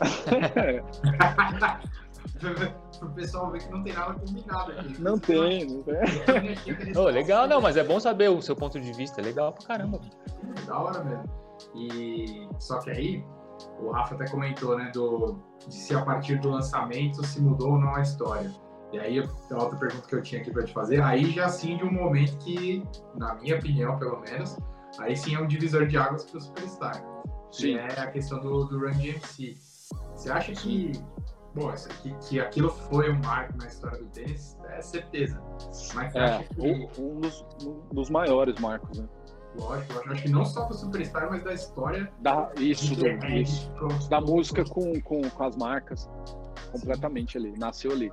o 3.02 3.08
pessoal 3.10 3.50
ver 3.50 3.62
que 3.62 3.70
não 3.70 3.82
tem 3.82 3.92
nada 3.92 4.14
combinado 4.14 4.72
aqui. 4.72 5.00
Não 5.00 5.18
tem, 5.18 5.66
não 5.66 5.82
tem. 5.82 5.96
oh, 6.96 7.04
legal, 7.04 7.46
não, 7.46 7.60
mas 7.60 7.76
é 7.76 7.84
bom 7.84 7.98
saber 7.98 8.28
o 8.28 8.40
seu 8.40 8.54
ponto 8.54 8.80
de 8.80 8.92
vista. 8.92 9.20
É 9.20 9.24
legal 9.24 9.52
pra 9.52 9.66
caramba. 9.66 10.00
É 10.56 10.66
da 10.66 10.78
hora 10.78 11.04
mesmo. 11.04 11.24
E 11.74 12.48
só 12.58 12.78
que 12.78 12.90
aí, 12.90 13.24
o 13.80 13.90
Rafa 13.90 14.14
até 14.14 14.28
comentou, 14.28 14.78
né, 14.78 14.90
do, 14.94 15.38
de 15.66 15.74
se 15.74 15.94
a 15.94 16.02
partir 16.02 16.40
do 16.40 16.50
lançamento 16.50 17.24
se 17.26 17.40
mudou 17.40 17.72
ou 17.72 17.78
não 17.78 17.94
a 17.94 18.02
história. 18.02 18.50
E 18.92 18.98
aí, 18.98 19.18
a 19.18 19.62
outra 19.62 19.78
pergunta 19.78 20.08
que 20.08 20.14
eu 20.14 20.22
tinha 20.22 20.40
aqui 20.40 20.50
para 20.50 20.64
te 20.64 20.72
fazer, 20.72 21.02
aí 21.02 21.30
já 21.32 21.48
sim 21.48 21.76
de 21.76 21.84
um 21.84 21.92
momento 21.92 22.38
que, 22.38 22.82
na 23.16 23.34
minha 23.34 23.56
opinião, 23.56 23.98
pelo 23.98 24.20
menos, 24.20 24.56
aí 24.98 25.14
sim 25.14 25.34
é 25.34 25.40
um 25.40 25.46
divisor 25.46 25.86
de 25.86 25.98
águas 25.98 26.24
para 26.24 26.38
o 26.38 26.40
Superstar. 26.40 27.04
Sim. 27.50 27.74
Que 27.74 27.78
é 27.78 28.00
a 28.00 28.10
questão 28.10 28.40
do, 28.40 28.64
do 28.64 28.78
Run 28.78 28.92
DMC. 28.92 29.56
Você 30.16 30.30
acha 30.30 30.52
que, 30.52 30.92
bom, 31.54 31.72
que, 32.02 32.14
que 32.28 32.40
aquilo 32.40 32.70
foi 32.70 33.10
um 33.10 33.18
marco 33.20 33.56
na 33.56 33.66
história 33.66 33.98
do 33.98 34.06
tênis? 34.06 34.56
É 34.70 34.80
certeza. 34.80 35.42
Mas 35.94 36.14
é, 36.14 36.42
que... 36.42 36.60
um, 36.60 37.20
dos, 37.20 37.46
um 37.62 37.94
dos 37.94 38.10
maiores 38.10 38.58
marcos, 38.60 38.98
né? 38.98 39.08
Lógico, 39.56 40.10
acho 40.10 40.22
que 40.22 40.28
não 40.28 40.44
só 40.44 40.66
do 40.66 40.74
Superstar, 40.74 41.28
mas 41.30 41.42
da 41.42 41.52
história. 41.52 42.12
Da, 42.20 42.50
isso, 42.58 42.94
do, 42.94 43.08
isso. 43.08 43.70
da 44.08 44.20
música 44.20 44.64
com, 44.64 45.00
com, 45.00 45.28
com 45.28 45.44
as 45.44 45.56
marcas. 45.56 46.08
Completamente 46.70 47.32
Sim. 47.32 47.48
ali, 47.48 47.58
nasceu 47.58 47.92
ali. 47.92 48.12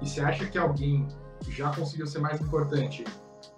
E 0.00 0.08
você 0.08 0.20
acha 0.20 0.46
que 0.46 0.58
alguém 0.58 1.06
já 1.48 1.72
conseguiu 1.74 2.06
ser 2.06 2.18
mais 2.18 2.40
importante 2.40 3.04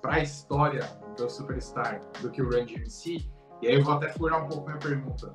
para 0.02 0.14
a 0.14 0.20
história 0.20 0.84
do 1.16 1.30
Superstar 1.30 2.00
do 2.20 2.30
que 2.30 2.42
o 2.42 2.50
Run 2.50 2.66
DMC? 2.66 3.26
E 3.62 3.68
aí 3.68 3.75
eu 3.75 3.84
vou 3.84 3.94
até 3.94 4.08
furar 4.10 4.44
um 4.44 4.48
pouco 4.48 4.66
minha 4.66 4.78
pergunta. 4.78 5.34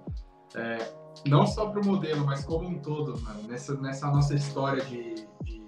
É, 0.56 0.78
não 1.26 1.46
só 1.46 1.70
para 1.70 1.82
o 1.82 1.86
modelo, 1.86 2.26
mas 2.26 2.44
como 2.44 2.68
um 2.68 2.80
todo, 2.80 3.20
mano, 3.22 3.44
nessa, 3.44 3.76
nessa 3.76 4.08
nossa 4.08 4.34
história 4.34 4.84
de, 4.86 5.16
de, 5.44 5.62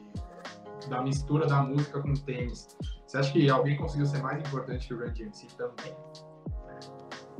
da 0.90 1.02
mistura 1.02 1.48
da 1.48 1.62
música 1.62 2.02
com 2.02 2.10
o 2.10 2.18
tênis. 2.18 2.76
Você 3.06 3.18
acha 3.18 3.32
que 3.32 3.50
alguém 3.50 3.78
conseguiu 3.78 4.06
ser 4.06 4.22
mais 4.22 4.40
importante 4.40 4.88
que 4.88 4.94
o 4.94 5.00
Run 5.00 5.14
DMC 5.14 5.48
também? 5.56 5.96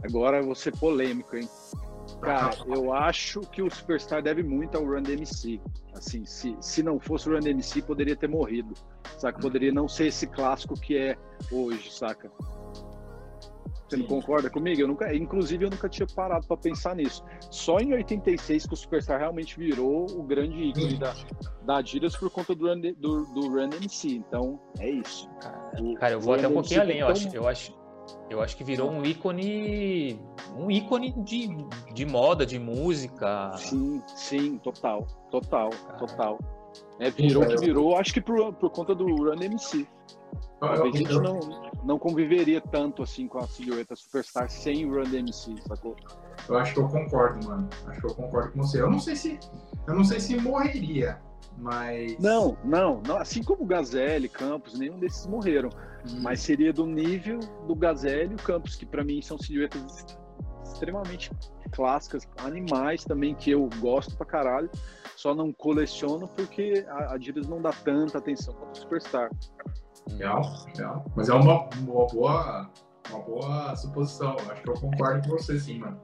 Agora 0.04 0.38
eu 0.38 0.46
vou 0.46 0.56
ser 0.56 0.76
polêmico, 0.78 1.36
hein? 1.36 1.50
Cara, 2.22 2.56
eu 2.68 2.94
acho 2.94 3.42
que 3.42 3.62
o 3.62 3.70
Superstar 3.70 4.22
deve 4.22 4.44
muito 4.44 4.78
ao 4.78 4.86
Run 4.86 5.02
DMC. 5.02 5.60
Assim, 5.96 6.26
se, 6.26 6.56
se 6.62 6.84
não 6.84 7.00
fosse 7.00 7.28
o 7.28 7.34
Run 7.34 7.40
DMC, 7.40 7.82
poderia 7.82 8.16
ter 8.16 8.28
morrido. 8.28 8.74
Saca? 9.18 9.40
Poderia 9.40 9.72
não 9.72 9.88
ser 9.88 10.08
esse 10.08 10.28
clássico 10.28 10.76
que 10.76 10.98
é 10.98 11.18
hoje, 11.52 11.92
saca? 11.92 12.32
Você 13.94 13.98
não 13.98 14.08
concorda 14.08 14.50
comigo? 14.50 14.82
Eu 14.82 14.88
nunca, 14.88 15.14
inclusive, 15.16 15.66
eu 15.66 15.70
nunca 15.70 15.88
tinha 15.88 16.08
parado 16.08 16.48
para 16.48 16.58
pensar 16.58 16.96
nisso. 16.96 17.24
Só 17.52 17.78
em 17.78 17.94
86 17.94 18.66
que 18.66 18.74
o 18.74 18.78
Superstar 18.78 19.20
realmente 19.20 19.58
virou 19.58 20.06
o 20.10 20.24
grande 20.24 20.70
ícone 20.70 20.98
da, 20.98 21.14
da 21.64 21.78
Adidas 21.78 22.16
por 22.16 22.30
conta 22.32 22.56
do 22.56 22.64
do, 22.94 23.26
do 23.34 23.50
Run 23.50 23.70
MC. 23.82 24.16
Então, 24.16 24.60
é 24.80 24.90
isso. 24.90 25.30
O, 25.80 25.94
cara, 25.96 26.14
eu 26.14 26.20
vou 26.20 26.34
até 26.34 26.48
um 26.48 26.54
pouquinho 26.54 26.82
além. 26.82 27.00
Eu 27.00 27.08
acho, 27.08 27.36
eu 27.36 27.48
acho, 27.48 27.78
eu 28.30 28.42
acho 28.42 28.58
que 28.58 28.64
virou 28.64 28.90
um 28.90 29.06
ícone, 29.06 30.20
um 30.58 30.72
ícone 30.72 31.12
de, 31.24 31.50
de 31.94 32.06
moda, 32.06 32.46
de 32.46 32.58
música. 32.58 33.52
Sim, 33.58 34.02
sim, 34.08 34.58
total, 34.58 35.06
total, 35.30 35.70
cara. 35.70 35.98
total. 36.00 36.40
É, 37.00 37.10
virou 37.10 37.46
que 37.46 37.58
virou, 37.58 37.98
acho 37.98 38.14
que 38.14 38.22
por, 38.22 38.54
por 38.54 38.70
conta 38.70 38.94
do 38.94 39.06
Run 39.06 39.42
MC. 39.42 39.88
a 40.62 40.86
gente 40.96 41.14
não, 41.14 41.40
não 41.84 42.00
conviveria 42.00 42.62
tanto 42.62 43.04
assim 43.04 43.28
com 43.28 43.40
a 43.40 43.48
silhueta 43.48 43.96
Superstar 43.96 44.50
sem 44.50 44.86
o 44.86 44.96
Run 44.96 45.10
DMC, 45.10 45.56
sacou? 45.68 45.96
Eu 46.48 46.58
acho 46.58 46.74
que 46.74 46.80
eu 46.80 46.88
concordo, 46.88 47.48
mano. 47.48 47.70
Acho 47.88 48.00
que 48.00 48.08
eu 48.08 48.16
concordo 48.16 48.52
com 48.52 48.64
você. 48.64 48.82
Eu 48.82 48.90
não 48.90 49.00
sei 49.00 49.16
se, 49.16 49.40
eu 49.88 49.96
não 49.96 50.04
sei 50.04 50.20
se 50.20 50.36
morreria, 50.38 51.20
mas 51.58 52.18
não, 52.20 52.58
não, 52.64 53.02
não. 53.06 53.18
Assim 53.18 53.44
como 53.44 53.64
o 53.64 53.66
Gazelle, 53.66 54.28
Campos, 54.28 54.78
nenhum 54.78 54.98
desses 55.00 55.26
morreram. 55.26 55.70
Hum. 56.08 56.20
Mas 56.22 56.42
seria 56.42 56.74
do 56.74 56.86
nível 56.86 57.40
do 57.68 57.76
Gazelle 57.76 58.32
e 58.32 58.36
o 58.36 58.44
Campos, 58.44 58.76
que 58.76 58.86
para 58.86 59.04
mim 59.04 59.22
são 59.22 59.38
silhuetas 59.38 60.06
extremamente 60.64 61.32
clássicas, 61.76 62.28
animais 62.38 63.04
também 63.04 63.36
que 63.36 63.52
eu 63.52 63.70
gosto 63.80 64.16
pra 64.16 64.26
caralho. 64.26 64.70
Só 65.16 65.34
não 65.36 65.54
coleciono 65.54 66.28
porque 66.28 66.86
a 66.88 67.14
Adidas 67.14 67.48
não 67.48 67.62
dá 67.62 67.72
tanta 67.72 68.18
atenção 68.18 68.54
quanto 68.56 68.76
o 68.76 68.80
Superstar. 68.80 69.30
Legal, 70.10 70.42
legal. 70.68 71.06
Mas 71.16 71.30
é 71.30 71.34
uma, 71.34 71.70
uma 71.78 72.08
boa 72.08 72.70
uma 73.10 73.20
boa 73.20 73.76
suposição. 73.76 74.36
Acho 74.50 74.62
que 74.62 74.70
eu 74.70 74.74
concordo 74.76 75.28
com 75.28 75.38
você, 75.38 75.60
sim, 75.60 75.80
mano. 75.80 76.00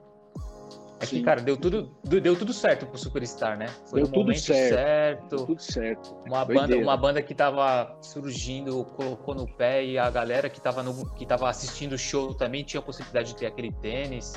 É 1.02 1.06
que, 1.06 1.22
cara, 1.22 1.42
deu 1.42 1.56
tudo, 1.56 1.96
deu 2.04 2.36
tudo 2.36 2.52
certo 2.52 2.86
pro 2.86 2.98
Superstar, 2.98 3.58
né? 3.58 3.68
Foi 3.90 4.02
deu 4.02 4.12
tudo 4.12 4.36
certo. 4.36 4.76
certo. 4.76 5.36
Deu 5.38 5.46
tudo 5.46 5.62
certo. 5.62 6.18
Uma 6.28 6.44
banda, 6.44 6.78
uma 6.78 6.98
banda 6.98 7.22
que 7.22 7.34
tava 7.34 7.98
surgindo, 8.02 8.84
colocou 8.84 9.34
no 9.34 9.48
pé 9.48 9.86
e 9.86 9.98
a 9.98 10.10
galera 10.10 10.50
que 10.50 10.60
tava, 10.60 10.84
no, 10.84 11.10
que 11.14 11.26
tava 11.26 11.50
assistindo 11.50 11.94
o 11.94 11.98
show 11.98 12.34
também 12.34 12.64
tinha 12.64 12.82
a 12.82 12.84
possibilidade 12.84 13.30
de 13.30 13.38
ter 13.38 13.46
aquele 13.46 13.72
tênis. 13.72 14.34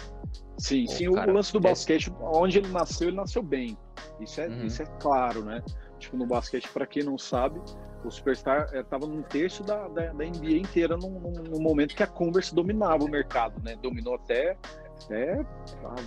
Sim, 0.58 0.84
Pô, 0.86 0.92
sim. 0.92 1.12
Cara, 1.12 1.32
o 1.32 1.34
lance 1.34 1.52
do 1.52 1.58
basquete, 1.58 2.12
onde 2.20 2.58
ele 2.58 2.68
nasceu, 2.68 3.08
ele 3.08 3.16
nasceu 3.16 3.42
bem. 3.42 3.76
Isso 4.20 4.40
é, 4.40 4.46
uhum. 4.46 4.64
isso 4.64 4.82
é 4.82 4.86
claro, 5.00 5.44
né? 5.44 5.62
Tipo, 5.98 6.16
no 6.16 6.26
basquete, 6.26 6.68
para 6.68 6.86
quem 6.86 7.02
não 7.02 7.18
sabe, 7.18 7.60
o 8.04 8.10
Superstar 8.10 8.70
estava 8.74 9.04
é, 9.04 9.08
num 9.08 9.22
terço 9.22 9.62
da, 9.64 9.88
da, 9.88 10.12
da 10.12 10.24
NBA 10.24 10.58
inteira 10.58 10.96
num, 10.96 11.10
num, 11.10 11.60
momento 11.60 11.94
que 11.94 12.02
a 12.02 12.06
Converse 12.06 12.54
dominava 12.54 13.04
o 13.04 13.08
mercado, 13.08 13.60
né? 13.62 13.76
Dominou 13.80 14.14
até 14.14 14.56
até 15.04 15.40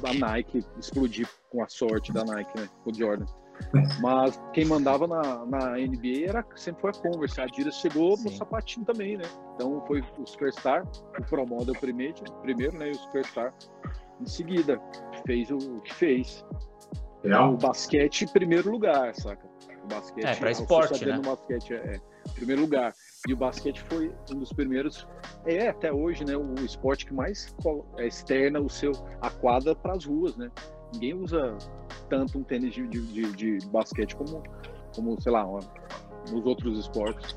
a, 0.07 0.13
Nike 0.13 0.63
explodir 0.77 1.27
com 1.49 1.63
a 1.63 1.67
sorte 1.67 2.11
da 2.11 2.23
Nike, 2.23 2.59
né? 2.59 2.69
O 2.85 2.93
Jordan. 2.93 3.25
Mas 4.01 4.39
quem 4.53 4.65
mandava 4.65 5.07
na, 5.07 5.45
na 5.45 5.77
NBA 5.77 6.27
era, 6.27 6.45
sempre 6.55 6.81
foi 6.81 6.89
a 6.91 6.93
Converse. 6.93 7.41
A 7.41 7.45
Adidas 7.45 7.75
chegou 7.75 8.17
Sim. 8.17 8.25
no 8.25 8.31
sapatinho 8.31 8.85
também, 8.85 9.17
né? 9.17 9.23
Então 9.55 9.83
foi 9.87 10.03
o 10.19 10.25
Superstar, 10.25 10.85
o 11.17 11.23
Pro 11.23 11.45
Model 11.45 11.73
primeiro, 11.79 12.15
primeiro 12.41 12.77
né? 12.77 12.89
E 12.89 12.91
o 12.91 12.95
Superstar 12.95 13.53
em 14.21 14.25
seguida. 14.25 14.79
Fez 15.25 15.49
o 15.51 15.79
que 15.81 15.93
fez. 15.93 16.45
Real. 17.23 17.53
O 17.53 17.57
basquete 17.57 18.23
em 18.23 18.27
primeiro 18.27 18.69
lugar, 18.69 19.13
saca? 19.15 19.47
O 19.83 19.87
basquete. 19.87 20.25
É, 20.25 20.35
pra 20.35 20.51
esporte, 20.51 21.05
né? 21.05 21.19
Basquete 21.19 21.73
é, 21.73 21.95
é 21.95 21.99
primeiro 22.33 22.61
lugar. 22.61 22.93
E 23.27 23.33
o 23.33 23.37
basquete 23.37 23.81
foi 23.89 24.13
um 24.31 24.39
dos 24.39 24.53
primeiros, 24.53 25.07
é 25.45 25.69
até 25.69 25.91
hoje, 25.91 26.23
né, 26.23 26.37
o 26.37 26.53
esporte 26.63 27.07
que 27.07 27.13
mais 27.13 27.55
é, 27.97 28.05
externa 28.07 28.59
o 28.59 28.69
seu 28.69 28.91
a 29.21 29.29
quadra 29.29 29.75
para 29.75 29.93
as 29.93 30.05
ruas, 30.05 30.35
né? 30.37 30.51
Ninguém 30.93 31.15
usa 31.15 31.57
tanto 32.09 32.37
um 32.37 32.43
tênis 32.43 32.73
de, 32.73 32.87
de, 32.87 33.31
de, 33.31 33.67
basquete 33.67 34.15
como, 34.15 34.43
como 34.95 35.19
sei 35.19 35.31
lá, 35.31 35.43
nos 36.31 36.45
outros 36.45 36.79
esportes. 36.79 37.35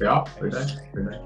Real, 0.00 0.24
verdade, 0.40 0.80
verdade. 0.94 1.24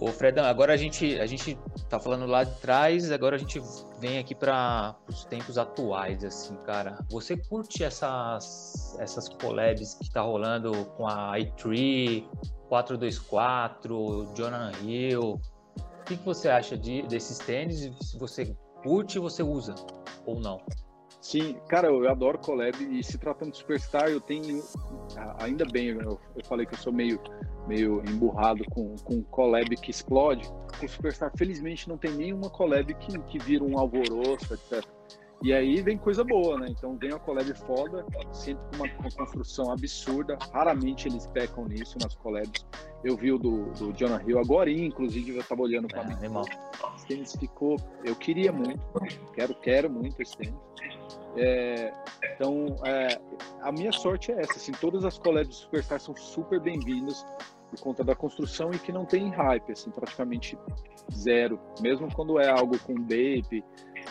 Ô 0.00 0.12
Fredão, 0.12 0.44
agora 0.44 0.72
a 0.72 0.76
gente, 0.76 1.18
a 1.18 1.26
gente 1.26 1.58
tá 1.88 1.98
falando 1.98 2.24
lá 2.24 2.44
de 2.44 2.54
trás, 2.60 3.10
agora 3.10 3.34
a 3.34 3.38
gente 3.38 3.60
vem 3.98 4.18
aqui 4.18 4.32
para 4.32 4.94
os 5.08 5.24
tempos 5.24 5.58
atuais, 5.58 6.22
assim, 6.22 6.54
cara. 6.58 7.04
Você 7.10 7.36
curte 7.36 7.82
essas, 7.82 8.96
essas 9.00 9.28
collabs 9.28 9.94
que 9.94 10.08
tá 10.10 10.20
rolando 10.20 10.70
com 10.96 11.08
a 11.08 11.32
i3, 11.32 12.24
424, 12.68 14.32
Jonathan 14.36 14.78
Hill? 14.84 15.40
O 15.80 16.04
que, 16.04 16.16
que 16.16 16.24
você 16.24 16.48
acha 16.48 16.76
de, 16.76 17.02
desses 17.02 17.38
tênis? 17.38 17.90
Se 18.00 18.16
você 18.16 18.56
curte, 18.84 19.18
você 19.18 19.42
usa 19.42 19.74
ou 20.24 20.38
não? 20.38 20.60
Sim, 21.20 21.56
cara, 21.68 21.88
eu 21.88 22.08
adoro 22.08 22.38
collab 22.38 22.76
e 22.80 23.02
se 23.02 23.18
tratando 23.18 23.50
de 23.50 23.58
Superstar, 23.58 24.08
eu 24.08 24.20
tenho, 24.20 24.62
ainda 25.40 25.64
bem, 25.64 25.88
eu, 25.88 26.18
eu 26.36 26.44
falei 26.44 26.64
que 26.64 26.74
eu 26.74 26.78
sou 26.78 26.92
meio 26.92 27.20
meio 27.66 28.02
emburrado 28.08 28.64
com, 28.70 28.96
com 29.04 29.22
collab 29.24 29.76
que 29.76 29.90
explode, 29.90 30.50
o 30.82 30.88
Superstar 30.88 31.30
felizmente 31.36 31.88
não 31.88 31.98
tem 31.98 32.12
nenhuma 32.12 32.48
collab 32.48 32.94
que, 32.94 33.18
que 33.18 33.38
vira 33.38 33.62
um 33.62 33.78
alvoroço, 33.78 34.54
etc. 34.54 34.82
E 35.40 35.52
aí 35.52 35.80
vem 35.80 35.96
coisa 35.96 36.24
boa, 36.24 36.58
né? 36.58 36.66
Então 36.68 36.96
vem 36.96 37.10
uma 37.10 37.20
collab 37.20 37.54
foda, 37.54 38.04
sempre 38.32 38.64
com 38.70 38.76
uma, 38.76 38.92
uma, 38.98 39.10
construção 39.10 39.70
absurda. 39.70 40.36
Raramente 40.52 41.06
eles 41.06 41.28
pecam 41.28 41.64
nisso 41.66 41.96
nas 42.02 42.16
collabs. 42.16 42.66
Eu 43.04 43.16
vi 43.16 43.30
o 43.30 43.38
do, 43.38 43.66
do 43.70 43.92
Jonah 43.92 44.20
Hill 44.26 44.40
agora, 44.40 44.68
inclusive, 44.68 45.36
eu 45.36 45.44
tava 45.44 45.62
olhando 45.62 45.86
para 45.86 46.02
é, 46.02 46.06
mim. 46.06 46.40
Esse 46.96 47.06
tênis 47.06 47.36
ficou. 47.36 47.76
Eu 48.04 48.16
queria 48.16 48.50
muito, 48.50 48.80
quero, 49.32 49.54
quero 49.54 49.88
muito 49.88 50.20
esse 50.20 50.36
tênis. 50.36 50.58
É, 51.36 51.92
então, 52.34 52.76
é, 52.84 53.20
a 53.62 53.70
minha 53.70 53.92
sorte 53.92 54.32
é 54.32 54.40
essa, 54.40 54.54
assim, 54.54 54.72
todas 54.72 55.04
as 55.04 55.18
collabs 55.18 55.48
do 55.48 55.54
Superstar 55.54 56.00
são 56.00 56.16
super 56.16 56.60
bem-vindas 56.60 57.24
por 57.70 57.80
conta 57.80 58.02
da 58.02 58.14
construção 58.14 58.70
e 58.72 58.78
que 58.78 58.90
não 58.90 59.04
tem 59.04 59.28
hype, 59.30 59.72
assim, 59.72 59.90
praticamente 59.90 60.58
zero. 61.12 61.60
Mesmo 61.80 62.12
quando 62.14 62.40
é 62.40 62.48
algo 62.48 62.78
com 62.80 62.94
Bape, 62.94 63.62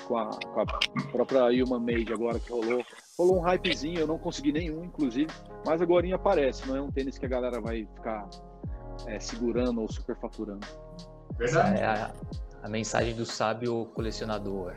com 0.07 0.17
a, 0.17 0.29
com 0.29 0.61
a 0.61 0.65
própria 1.11 1.45
Human 1.45 1.79
Made 1.79 2.13
agora 2.13 2.39
que 2.39 2.51
rolou, 2.51 2.83
rolou 3.17 3.37
um 3.37 3.41
hypezinho, 3.41 3.99
eu 3.99 4.07
não 4.07 4.17
consegui 4.17 4.51
nenhum, 4.51 4.85
inclusive, 4.85 5.31
mas 5.65 5.81
agora 5.81 6.13
aparece, 6.15 6.67
não 6.67 6.75
é 6.75 6.81
um 6.81 6.91
tênis 6.91 7.17
que 7.17 7.25
a 7.25 7.29
galera 7.29 7.59
vai 7.59 7.85
ficar 7.95 8.29
é, 9.07 9.19
segurando 9.19 9.81
ou 9.81 9.91
superfaturando. 9.91 10.65
Verdade. 11.37 11.81
É 11.81 11.85
a, 11.85 12.11
a 12.63 12.69
mensagem 12.69 13.15
do 13.15 13.25
sábio 13.25 13.85
colecionador. 13.93 14.73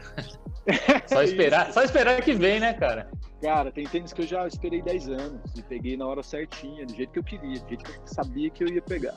só 1.06 1.22
esperar, 1.22 1.72
só 1.72 1.82
esperar 1.82 2.20
que 2.22 2.34
vem, 2.34 2.60
né, 2.60 2.74
cara? 2.74 3.10
Cara, 3.42 3.72
tem 3.72 3.86
tênis 3.86 4.12
que 4.12 4.20
eu 4.20 4.26
já 4.26 4.46
esperei 4.46 4.82
10 4.82 5.08
anos 5.08 5.40
e 5.56 5.62
peguei 5.62 5.96
na 5.96 6.06
hora 6.06 6.22
certinha, 6.22 6.84
do 6.84 6.94
jeito 6.94 7.10
que 7.10 7.18
eu 7.18 7.24
queria, 7.24 7.58
do 7.58 7.68
jeito 7.68 7.84
que 7.84 7.90
eu 7.90 8.02
sabia 8.04 8.50
que 8.50 8.62
eu 8.62 8.68
ia 8.68 8.82
pegar. 8.82 9.14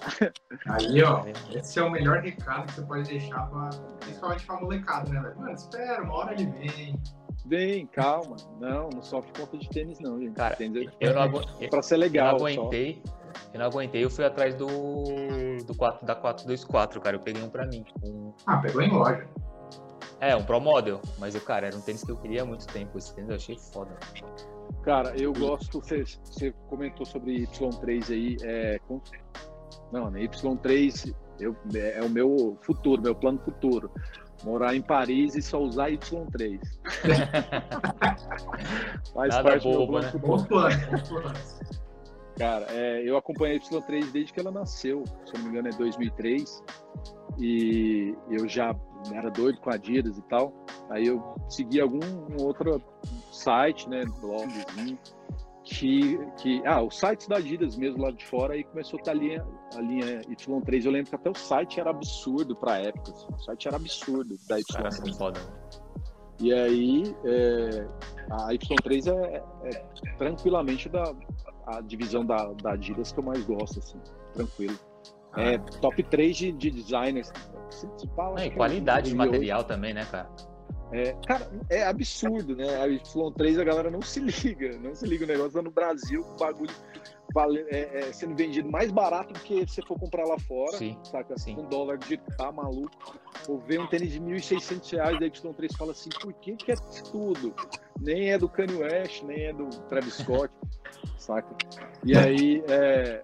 Aí, 0.69 1.03
ó, 1.03 1.25
esse 1.53 1.77
é 1.77 1.83
o 1.83 1.91
melhor 1.91 2.19
recado 2.19 2.67
que 2.67 2.73
você 2.73 2.81
pode 2.83 3.09
deixar 3.09 3.45
pra, 3.47 3.69
principalmente 3.99 4.45
pra 4.45 4.61
molecada, 4.61 5.11
né, 5.11 5.19
velho? 5.19 5.37
Mano, 5.37 5.51
espera, 5.51 6.03
uma 6.03 6.13
hora 6.15 6.33
ele 6.33 6.45
vem. 6.45 6.99
Vem, 7.45 7.85
calma. 7.87 8.37
Não, 8.61 8.89
não 8.89 9.03
sofre 9.03 9.31
conta 9.37 9.57
de 9.57 9.67
tênis, 9.69 9.99
não, 9.99 10.17
gente. 10.17 10.35
Cara, 10.35 10.55
tênis 10.55 10.87
é 10.87 11.07
eu 11.09 11.13
não 11.13 11.21
agu... 11.21 11.41
pra 11.69 11.81
ser 11.81 11.97
legal. 11.97 12.37
Eu 12.37 12.39
não 12.39 12.47
aguentei. 12.47 13.01
Só. 13.05 13.22
Eu 13.53 13.59
não 13.59 13.67
aguentei, 13.67 14.03
eu 14.03 14.09
fui 14.09 14.25
atrás 14.25 14.55
do, 14.55 14.67
do 15.65 15.75
4, 15.75 16.05
da 16.05 16.15
424, 16.15 17.01
cara. 17.01 17.15
Eu 17.15 17.19
peguei 17.19 17.43
um 17.43 17.49
pra 17.49 17.65
mim. 17.65 17.85
Um... 18.03 18.33
Ah, 18.45 18.57
pegou 18.57 18.81
em 18.81 18.91
loja. 18.91 19.27
É, 20.19 20.35
um 20.35 20.43
Pro 20.43 20.59
Model. 20.59 21.01
Mas, 21.19 21.35
eu, 21.35 21.41
cara, 21.41 21.67
era 21.67 21.75
um 21.75 21.81
tênis 21.81 22.03
que 22.03 22.11
eu 22.11 22.17
queria 22.17 22.43
há 22.43 22.45
muito 22.45 22.65
tempo. 22.67 22.97
Esse 22.97 23.13
tênis 23.13 23.29
eu 23.29 23.35
achei 23.35 23.57
foda. 23.57 23.91
Cara, 24.83 25.15
eu 25.17 25.33
gosto. 25.33 25.79
Você, 25.79 26.03
você 26.23 26.51
comentou 26.69 27.05
sobre 27.05 27.45
Y3 27.45 28.11
aí. 28.11 28.37
É, 28.41 28.79
com... 28.87 29.01
Não, 29.91 30.09
né? 30.09 30.21
Y3 30.21 31.13
eu, 31.39 31.55
é, 31.75 32.01
o 32.01 32.09
meu 32.09 32.57
futuro, 32.61 33.01
meu 33.01 33.15
plano 33.15 33.39
futuro. 33.39 33.91
Morar 34.43 34.75
em 34.75 34.81
Paris 34.81 35.35
e 35.35 35.41
só 35.41 35.61
usar 35.61 35.89
Y3. 35.91 36.59
Faz 39.13 39.29
Nada 39.29 39.43
parte 39.43 39.63
bobo, 39.63 39.85
do 39.85 39.91
meu 40.19 40.45
plano 40.45 40.69
né? 40.69 40.87
futuro. 40.87 41.31
Cara, 42.37 42.65
é, 42.71 43.07
eu 43.07 43.15
acompanhei 43.15 43.57
a 43.57 43.59
Y3 43.59 44.11
desde 44.11 44.33
que 44.33 44.39
ela 44.39 44.51
nasceu, 44.51 45.03
se 45.25 45.35
eu 45.35 45.39
não 45.39 45.43
me 45.43 45.49
engano 45.49 45.67
é 45.67 45.77
2003, 45.77 46.63
e 47.39 48.15
eu 48.29 48.47
já 48.47 48.75
era 49.11 49.29
doido 49.29 49.59
com 49.59 49.69
Adidas 49.69 50.17
e 50.17 50.21
tal, 50.23 50.51
aí 50.89 51.07
eu 51.07 51.21
segui 51.47 51.79
algum 51.79 51.99
outro 52.39 52.81
site, 53.31 53.87
né, 53.87 54.03
blogzinho, 54.19 54.97
que, 55.63 56.17
que 56.37 56.61
ah, 56.65 56.81
os 56.81 56.97
sites 56.99 57.27
da 57.27 57.37
Adidas 57.37 57.77
mesmo 57.77 58.03
lá 58.03 58.11
de 58.11 58.25
fora 58.25 58.53
aí 58.53 58.63
começou 58.63 58.99
a 58.99 59.03
ter 59.03 59.11
a 59.11 59.13
linha, 59.13 59.47
a 59.75 59.81
linha 59.81 60.21
Y3. 60.21 60.85
Eu 60.85 60.91
lembro 60.91 61.09
que 61.09 61.15
até 61.15 61.29
o 61.29 61.35
site 61.35 61.79
era 61.79 61.89
absurdo 61.89 62.55
para 62.55 62.79
época. 62.79 63.11
Assim. 63.11 63.27
O 63.33 63.39
site 63.39 63.67
era 63.67 63.77
absurdo 63.77 64.37
da 64.47 64.59
Y3. 64.59 64.73
Cara, 64.73 64.91
foda. 65.17 65.39
E 66.41 66.53
aí 66.53 67.15
é, 67.23 67.87
a 68.29 68.47
Y3 68.49 69.07
é, 69.07 69.43
é, 69.63 69.69
tranquilamente 70.17 70.89
da 70.89 71.15
a 71.65 71.81
divisão 71.81 72.25
da, 72.25 72.51
da 72.61 72.73
Adidas 72.73 73.11
que 73.11 73.19
eu 73.19 73.23
mais 73.23 73.43
gosto, 73.43 73.79
assim, 73.79 73.99
tranquilo. 74.33 74.77
É 75.35 75.55
ah. 75.55 75.59
top 75.81 76.03
3 76.03 76.35
de, 76.35 76.51
de 76.51 76.71
designers. 76.71 77.31
Se, 77.69 77.87
se 77.97 78.07
fala, 78.15 78.41
é, 78.41 78.47
e 78.47 78.51
qualidade 78.51 79.09
de 79.09 79.15
material 79.15 79.63
também, 79.63 79.93
né, 79.93 80.05
cara? 80.05 80.29
É, 80.91 81.13
cara, 81.25 81.49
é 81.71 81.85
absurdo, 81.85 82.55
né? 82.55 82.81
A 82.81 82.87
Y3 82.87 83.59
a 83.59 83.63
galera 83.63 83.89
não 83.89 84.01
se 84.01 84.19
liga, 84.43 84.77
não 84.77 84.93
se 84.93 85.07
liga 85.07 85.25
o 85.25 85.27
negócio 85.27 85.53
tá 85.53 85.61
no 85.61 85.71
Brasil, 85.71 86.21
o 86.21 86.37
bagulho 86.37 86.73
vale, 87.33 87.65
é, 87.69 87.99
é, 87.99 88.13
sendo 88.13 88.35
vendido 88.35 88.69
mais 88.69 88.91
barato 88.91 89.33
do 89.33 89.39
que 89.39 89.67
se 89.67 89.81
for 89.81 89.99
comprar 89.99 90.25
lá 90.25 90.37
fora, 90.39 90.77
sim, 90.77 90.97
saca? 91.03 91.37
Sim. 91.37 91.57
Um 91.59 91.67
dólar 91.67 91.97
de 91.97 92.17
tá 92.17 92.51
maluco. 92.51 93.19
Ou 93.47 93.59
ver 93.59 93.79
um 93.79 93.87
tênis 93.87 94.11
de 94.11 94.19
1.600 94.19 94.91
reais 94.91 95.19
da 95.19 95.25
Y3 95.25 95.77
fala 95.77 95.91
assim, 95.91 96.09
por 96.21 96.33
que 96.33 96.55
que 96.55 96.71
é 96.71 96.75
tudo? 97.11 97.53
Nem 97.99 98.31
é 98.31 98.37
do 98.37 98.47
Kanye 98.47 98.75
West, 98.75 99.23
nem 99.23 99.45
é 99.45 99.53
do 99.53 99.69
Travis 99.87 100.15
Scott, 100.15 100.53
saca? 101.17 101.55
E 102.05 102.17
aí, 102.17 102.63
é, 102.67 103.23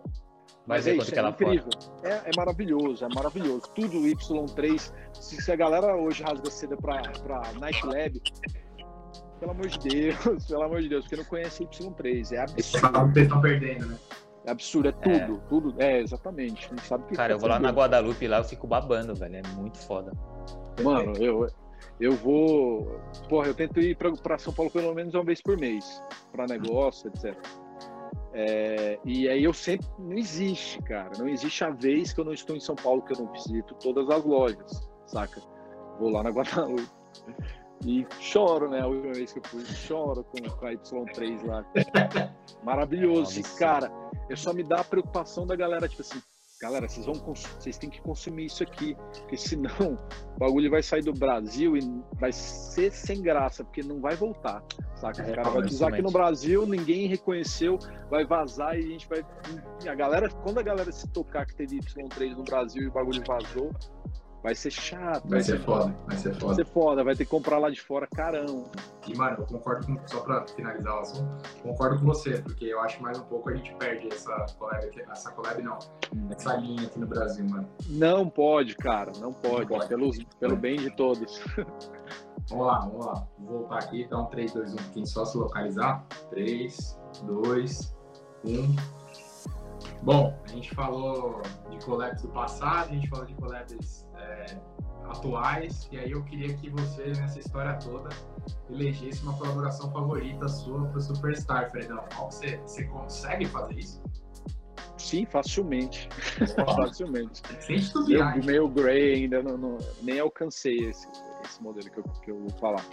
mas 0.70 0.86
é, 0.86 0.94
isso, 0.94 1.16
é 1.16 1.28
incrível. 1.28 1.70
É, 2.04 2.10
é, 2.10 2.32
maravilhoso, 2.38 3.04
é 3.04 3.10
maravilhoso. 3.10 3.64
Tudo 3.74 4.02
Y3. 4.02 4.94
Se, 5.14 5.42
se 5.42 5.52
a 5.52 5.56
galera 5.56 5.96
hoje 5.96 6.22
rasga 6.22 6.52
seda 6.52 6.78
para 6.78 7.02
Night 7.60 7.84
Lab, 7.88 8.22
pelo 9.40 9.52
amor 9.52 9.68
de 9.68 9.80
Deus, 9.80 10.46
pelo 10.48 10.64
amor 10.64 10.82
de 10.82 10.90
Deus, 10.90 11.06
porque 11.06 11.16
não 11.16 11.26
conhece 11.26 11.66
Y3. 11.66 12.32
É 12.34 12.42
absurdo. 12.42 13.14
Vocês 13.14 13.26
estão 13.26 13.42
perdendo, 13.42 13.88
né? 13.88 13.98
É 14.46 14.52
absurdo, 14.52 14.90
é 14.90 14.92
tudo, 14.92 15.16
é. 15.16 15.50
tudo. 15.50 15.76
É, 15.78 16.00
exatamente. 16.02 16.72
Não 16.72 16.80
sabe 16.80 17.04
o 17.04 17.08
que 17.08 17.16
Cara, 17.16 17.34
eu 17.34 17.40
vou 17.40 17.50
lá 17.50 17.60
na 17.60 17.72
Guadalupe 17.72 18.28
lá, 18.28 18.38
eu 18.38 18.44
fico 18.44 18.68
babando, 18.68 19.14
velho. 19.16 19.38
É 19.38 19.42
muito 19.56 19.78
foda. 19.78 20.12
Mano, 20.84 21.14
eu, 21.18 21.48
eu 22.00 22.14
vou. 22.14 23.00
Porra, 23.28 23.48
eu 23.48 23.54
tento 23.54 23.80
ir 23.80 23.96
para 23.96 24.38
São 24.38 24.54
Paulo 24.54 24.72
pelo 24.72 24.94
menos 24.94 25.14
uma 25.14 25.24
vez 25.24 25.42
por 25.42 25.58
mês, 25.58 26.02
para 26.32 26.46
negócio, 26.46 27.10
etc. 27.10 27.36
É, 28.34 28.98
e 29.04 29.28
aí 29.28 29.44
eu 29.44 29.54
sempre. 29.54 29.88
Não 30.00 30.14
existe, 30.14 30.82
cara. 30.84 31.12
Não 31.18 31.28
existe 31.28 31.64
a 31.64 31.70
vez 31.70 32.14
que 32.14 32.20
eu 32.20 32.26
não 32.26 32.34
estou 32.34 32.56
em 32.56 32.60
São 32.60 32.76
Paulo 32.76 33.02
que 33.02 33.14
eu 33.14 33.18
não 33.18 33.32
visito 33.32 33.76
todas 33.76 34.10
as 34.10 34.24
lojas, 34.24 34.90
saca? 35.06 35.42
Vou 36.00 36.10
lá 36.10 36.24
na 36.24 36.30
Guadalupe. 36.30 36.88
E 37.86 38.06
choro, 38.20 38.70
né? 38.70 38.82
A 38.82 38.88
última 38.88 39.14
vez 39.14 39.32
que 39.32 39.40
eu 39.40 39.44
fui, 39.44 39.66
choro 39.66 40.24
com, 40.24 40.50
com 40.50 40.66
a 40.66 40.74
Y3 40.74 41.46
lá. 41.46 41.66
Maravilhoso. 42.64 43.40
E, 43.40 43.44
cara, 43.58 43.92
eu 44.30 44.36
só 44.36 44.54
me 44.54 44.64
dá 44.64 44.82
a 44.82 44.84
preocupação 44.84 45.48
da 45.48 45.56
galera, 45.56 45.88
tipo 45.88 46.02
assim, 46.02 46.22
galera, 46.62 46.90
vocês 46.90 47.06
vão 47.06 47.16
vocês 47.16 47.78
têm 47.78 47.90
que 47.90 48.02
consumir 48.02 48.46
isso 48.46 48.62
aqui, 48.64 48.96
porque 49.14 49.38
senão 49.38 49.98
o 50.36 50.40
bagulho 50.40 50.70
vai 50.70 50.84
sair 50.84 51.02
do 51.02 51.14
Brasil 51.14 51.78
e 51.78 52.04
vai 52.20 52.34
ser 52.34 52.92
sem 52.92 53.22
graça, 53.22 53.64
porque 53.64 53.82
não 53.82 54.02
vai 54.02 54.16
voltar, 54.16 54.62
saca? 54.96 55.22
É, 55.22 55.32
o 55.32 55.36
cara 55.36 55.50
vai 55.50 55.64
usar 55.64 55.88
aqui 55.88 56.02
no 56.02 56.12
Brasil, 56.12 56.66
ninguém 56.66 57.08
reconheceu, 57.08 57.80
vai 58.10 58.26
vazar 58.26 58.78
e 58.78 58.84
a 58.84 58.88
gente 58.88 59.08
vai 59.08 59.26
a 59.88 59.96
galera, 59.96 60.30
quando 60.30 60.60
a 60.60 60.64
galera 60.64 60.92
se 60.92 61.08
tocar 61.08 61.46
que 61.46 61.56
teve 61.56 61.80
Y3 61.80 62.36
no 62.36 62.44
Brasil 62.44 62.84
e 62.84 62.88
o 62.88 62.92
bagulho 62.92 63.24
vazou, 63.26 63.72
Vai 64.42 64.56
ser 64.56 64.72
chato. 64.72 65.24
Vai, 65.24 65.32
vai 65.32 65.44
ser, 65.44 65.58
ser 65.58 65.64
foda, 65.66 65.96
vai 66.08 66.18
ser 66.18 66.34
foda. 66.34 66.46
Vai 66.46 66.56
ser 66.56 66.66
foda, 66.66 67.04
vai 67.04 67.16
ter 67.16 67.26
que 67.26 67.32
comprar 67.32 67.58
lá 67.58 67.70
de 67.70 67.82
fora, 67.82 68.08
carão. 68.08 68.72
E, 69.08 69.18
mano, 69.18 69.38
eu 69.40 69.46
concordo 69.46 69.86
com, 69.86 70.08
só 70.08 70.22
pra 70.22 70.46
finalizar 70.48 70.96
o 70.96 71.00
assunto, 71.00 71.50
concordo 71.62 72.00
com 72.00 72.06
você, 72.06 72.42
porque 72.42 72.66
eu 72.66 72.80
acho 72.80 72.98
que 72.98 73.04
mais 73.04 73.20
um 73.20 73.24
pouco 73.24 73.50
a 73.50 73.56
gente 73.56 73.74
perde 73.76 74.08
essa 74.08 74.46
collab, 74.58 75.02
essa 75.10 75.32
collab 75.32 75.62
não, 75.62 75.80
essa 76.30 76.56
linha 76.56 76.88
aqui 76.88 77.00
no 77.00 77.08
Brasil, 77.08 77.46
mano. 77.50 77.68
Não 77.88 78.30
pode, 78.30 78.76
cara, 78.76 79.12
não 79.20 79.34
pode, 79.34 79.62
não 79.62 79.80
pode. 79.80 79.88
Pelo, 79.88 80.12
pelo 80.40 80.56
bem 80.56 80.78
de 80.78 80.96
todos. 80.96 81.42
Vamos 82.50 82.66
lá, 82.66 82.80
vamos 82.80 83.06
lá. 83.06 83.28
Vou 83.38 83.60
voltar 83.60 83.78
aqui, 83.78 84.02
então 84.02 84.26
3, 84.26 84.54
2, 84.54 84.74
1, 84.74 84.78
quem 84.94 85.06
só 85.06 85.24
se 85.24 85.38
localizar. 85.38 86.04
3, 86.32 87.00
2, 87.24 87.96
1. 88.44 88.99
Bom, 90.02 90.38
a 90.44 90.48
gente 90.48 90.74
falou 90.74 91.42
de 91.70 91.84
collabs 91.84 92.22
do 92.22 92.30
passado, 92.30 92.90
a 92.90 92.94
gente 92.94 93.10
falou 93.10 93.26
de 93.26 93.34
collabs 93.36 94.08
é, 94.16 94.58
atuais, 95.10 95.90
e 95.92 96.00
aí 96.00 96.12
eu 96.12 96.24
queria 96.24 96.54
que 96.56 96.70
você, 96.70 97.08
nessa 97.08 97.40
história 97.40 97.74
toda, 97.76 98.10
elegesse 98.70 99.22
uma 99.24 99.38
colaboração 99.38 99.92
favorita 99.92 100.48
sua 100.48 100.86
para 100.86 100.98
o 100.98 101.02
Superstar, 101.02 101.70
Fredão. 101.70 102.04
Você, 102.30 102.58
você 102.58 102.86
consegue 102.86 103.46
fazer 103.46 103.74
isso? 103.76 104.02
Sim, 104.98 105.26
facilmente. 105.26 106.08
facilmente. 106.76 107.42
Sem. 107.60 107.80
Eu, 108.14 108.44
meio 108.44 108.70
Grey 108.70 109.16
ainda 109.16 109.42
não, 109.42 109.58
não, 109.58 109.78
nem 110.02 110.20
alcancei 110.20 110.78
esse, 110.78 111.08
esse 111.44 111.62
modelo 111.62 111.90
que 111.90 112.00
eu, 112.00 112.04
que 112.04 112.32
eu 112.32 112.40
vou 112.40 112.50
falar. 112.52 112.86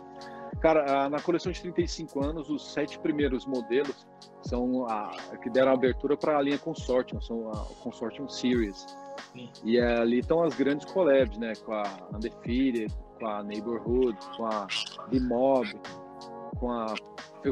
Cara, 0.61 1.09
na 1.09 1.21
coleção 1.21 1.53
de 1.53 1.61
35 1.61 2.25
anos, 2.25 2.49
os 2.49 2.73
sete 2.73 2.99
primeiros 2.99 3.45
modelos 3.45 4.07
são 4.49 4.87
a 4.87 5.11
que 5.43 5.51
deram 5.51 5.73
abertura 5.73 6.17
para 6.17 6.39
a 6.39 6.43
linha 6.43 6.59
Consortium, 6.59 7.21
são 7.21 7.51
a 7.51 7.57
Consortium 7.83 8.29
Series. 8.29 8.87
E 9.65 9.79
ali 9.79 10.21
estão 10.21 10.43
as 10.43 10.55
grandes 10.55 10.91
collabs, 10.91 11.37
né? 11.39 11.53
Com 11.65 11.73
a 11.73 11.85
Undefeated, 12.15 12.95
com 13.19 13.27
a 13.27 13.43
Neighborhood, 13.43 14.17
com 14.37 14.47
a 14.47 14.67
The 15.11 15.21
Mob, 15.21 15.69
com 16.59 16.71
a 16.71 16.95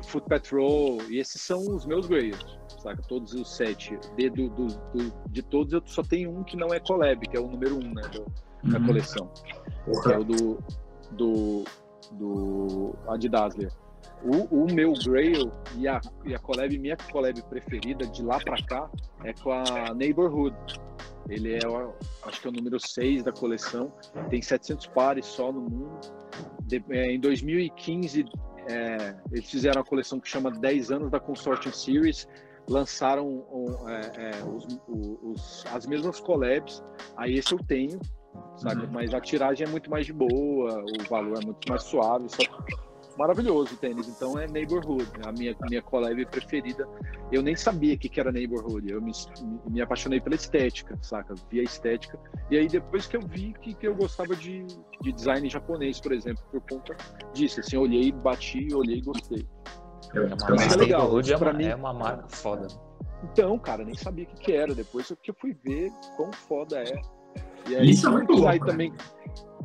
Foot 0.03 0.29
Patrol. 0.29 1.03
E 1.11 1.19
esses 1.19 1.41
são 1.41 1.61
os 1.61 1.85
meus 1.87 2.07
grails, 2.07 2.59
saca? 2.83 3.03
Todos 3.03 3.33
os 3.35 3.55
sete. 3.55 3.99
De, 4.17 4.31
do, 4.31 4.49
do, 4.51 4.67
do, 4.67 5.31
de 5.31 5.43
todos 5.43 5.73
eu 5.73 5.83
só 5.87 6.03
tenho 6.03 6.31
um 6.31 6.43
que 6.43 6.57
não 6.57 6.69
é 6.69 6.81
collab, 6.81 7.27
que 7.27 7.37
é 7.37 7.41
o 7.41 7.49
número 7.49 7.77
um, 7.77 7.95
né? 7.95 8.03
Do, 8.13 8.71
da 8.71 8.79
uhum. 8.79 8.87
coleção. 8.87 9.31
Que 10.03 10.13
é 10.13 10.19
o 10.19 10.25
do, 10.25 10.59
do, 11.13 11.65
do 12.13 12.95
Adidasler. 13.09 13.71
O, 14.23 14.63
o, 14.63 14.73
meu 14.73 14.93
Grail 15.05 15.51
e 15.77 15.87
a, 15.87 16.01
e 16.25 16.35
a 16.35 16.39
collab, 16.39 16.79
minha 16.79 16.97
collab 16.97 17.43
preferida 17.49 18.07
de 18.07 18.23
lá 18.23 18.39
para 18.39 18.63
cá 18.65 18.91
é 19.23 19.33
com 19.35 19.53
a 19.53 19.93
Neighborhood, 19.95 20.57
ele 21.29 21.55
é, 21.55 21.61
acho 22.27 22.41
que 22.41 22.47
é 22.47 22.51
o 22.51 22.53
número 22.53 22.79
6 22.79 23.23
da 23.23 23.33
coleção. 23.33 23.93
Tem 24.29 24.43
700 24.43 24.87
pares 24.89 25.27
só 25.27 25.51
no 25.51 25.63
mundo. 25.63 26.01
De, 26.63 26.83
é, 26.91 27.13
em 27.13 27.21
2015, 27.21 28.25
é, 28.69 29.17
eles 29.33 29.51
fizeram 29.51 29.81
a 29.81 29.85
coleção 29.85 30.21
que 30.21 30.29
chama 30.29 30.51
10 30.51 30.91
anos 30.91 31.11
da 31.11 31.19
Consortium 31.19 31.73
Series. 31.73 32.29
Lançaram 32.69 33.27
um, 33.27 33.89
é, 33.89 34.01
é 34.17 34.45
os, 34.45 34.67
os, 34.89 35.65
as 35.73 35.87
mesmas 35.87 36.21
collabs. 36.21 36.83
Aí 37.17 37.35
esse 37.35 37.53
eu 37.53 37.59
tenho, 37.59 37.99
sabe? 38.57 38.85
Uhum. 38.85 38.93
Mas 38.93 39.15
a 39.15 39.21
tiragem 39.21 39.67
é 39.67 39.71
muito 39.71 39.91
mais 39.91 40.07
de 40.07 40.13
boa, 40.13 40.85
o 40.85 41.09
valor 41.09 41.39
é 41.43 41.45
muito 41.45 41.69
mais 41.69 41.83
suave. 41.85 42.27
Só 42.29 42.43
maravilhoso 43.17 43.75
o 43.75 43.77
tênis. 43.77 44.09
Então 44.09 44.39
é 44.39 44.47
Neighborhood, 44.47 45.09
a 45.25 45.33
minha, 45.33 45.55
minha 45.69 45.83
collab 45.83 46.25
preferida. 46.27 46.89
Eu 47.31 47.43
nem 47.43 47.57
sabia 47.57 47.95
o 47.95 47.99
que, 47.99 48.09
que 48.09 48.21
era 48.21 48.31
Neighborhood. 48.33 48.91
Eu 48.91 49.01
me, 49.01 49.13
me 49.69 49.81
apaixonei 49.81 50.21
pela 50.21 50.35
estética, 50.35 50.99
saca? 51.03 51.35
Vi 51.51 51.61
a 51.61 51.63
estética. 51.63 52.19
E 52.51 52.59
aí 52.59 52.69
depois 52.69 53.07
que 53.07 53.17
eu 53.17 53.21
vi 53.21 53.55
que, 53.61 53.75
que 53.75 53.87
eu 53.87 53.95
gostava 53.95 54.35
de, 54.35 54.67
de 55.01 55.13
design 55.13 55.49
japonês, 55.49 56.01
por 56.01 56.13
exemplo, 56.13 56.43
por 56.51 56.61
conta 56.63 56.97
disso. 57.33 57.61
Assim, 57.61 57.77
olhei, 57.77 58.13
bati, 58.13 58.69
olhei 58.75 58.99
e 58.99 59.03
gostei. 59.03 59.47
É, 60.15 60.21
uma 60.21 60.63
é 60.63 60.77
legal. 60.77 61.01
Neighborhood 61.13 61.33
é 61.33 61.37
uma, 61.37 61.53
mim, 61.53 61.65
é 61.65 61.75
uma 61.75 61.93
marca 61.93 62.29
foda. 62.29 62.67
Então, 63.25 63.59
cara, 63.59 63.85
nem 63.85 63.95
sabia 63.95 64.25
o 64.25 64.29
que, 64.29 64.37
que 64.37 64.53
era. 64.53 64.75
Depois 64.75 65.13
que 65.23 65.31
eu 65.31 65.35
fui 65.41 65.57
ver 65.65 65.91
quão 66.17 66.33
foda 66.33 66.83
é. 66.83 67.01
E 67.69 67.77
aí, 67.77 67.91
Isso 67.91 68.07
é 68.07 68.11
muito 68.11 68.33
louco. 68.33 68.47
Né? 68.47 68.59
Também, 68.59 68.93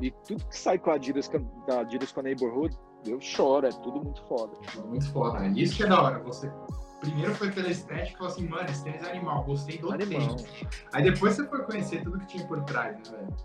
e 0.02 0.12
tudo 0.26 0.46
que 0.46 0.58
sai 0.58 0.80
com 0.80 0.92
a 0.92 0.96
Adidas, 0.96 1.30
da 1.68 1.82
Adidas 1.82 2.12
com 2.12 2.22
a 2.22 2.24
Neighborhood, 2.24 2.76
eu 3.06 3.20
choro, 3.22 3.68
é 3.68 3.72
tudo 3.72 4.04
muito 4.04 4.22
foda. 4.24 4.54
Muito 4.86 5.12
foda. 5.12 5.40
Né? 5.40 5.54
Isso 5.56 5.76
que 5.76 5.84
é 5.84 5.88
da 5.88 6.02
hora. 6.02 6.20
Você 6.24 6.52
primeiro 7.00 7.34
foi 7.34 7.52
pela 7.52 7.70
estética 7.70 8.10
e 8.10 8.18
falou 8.18 8.28
assim, 8.28 8.48
mano, 8.48 8.70
esse 8.70 8.84
tênis 8.84 9.04
é 9.04 9.12
animal, 9.12 9.44
gostei 9.44 9.78
do 9.78 9.92
animal. 9.92 10.36
tênis. 10.36 10.46
Aí 10.94 11.04
depois 11.04 11.36
você 11.36 11.48
foi 11.48 11.64
conhecer 11.64 12.04
tudo 12.04 12.20
que 12.20 12.28
tinha 12.28 12.46
por 12.46 12.62
trás, 12.64 12.98
né, 12.98 13.18
velho? 13.18 13.36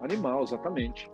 Animal, 0.00 0.44
exatamente. 0.44 1.10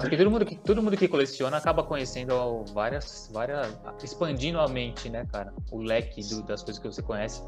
Porque 0.00 0.16
todo 0.16 0.30
mundo, 0.30 0.44
que, 0.44 0.56
todo 0.56 0.82
mundo 0.82 0.96
que 0.96 1.06
coleciona 1.06 1.56
acaba 1.56 1.84
conhecendo 1.84 2.64
várias, 2.72 3.30
várias. 3.32 3.78
expandindo 4.02 4.58
a 4.58 4.66
mente, 4.66 5.08
né, 5.08 5.24
cara? 5.30 5.54
O 5.70 5.78
leque 5.78 6.20
do, 6.28 6.42
das 6.42 6.62
coisas 6.62 6.82
que 6.82 6.88
você 6.88 7.02
conhece 7.02 7.44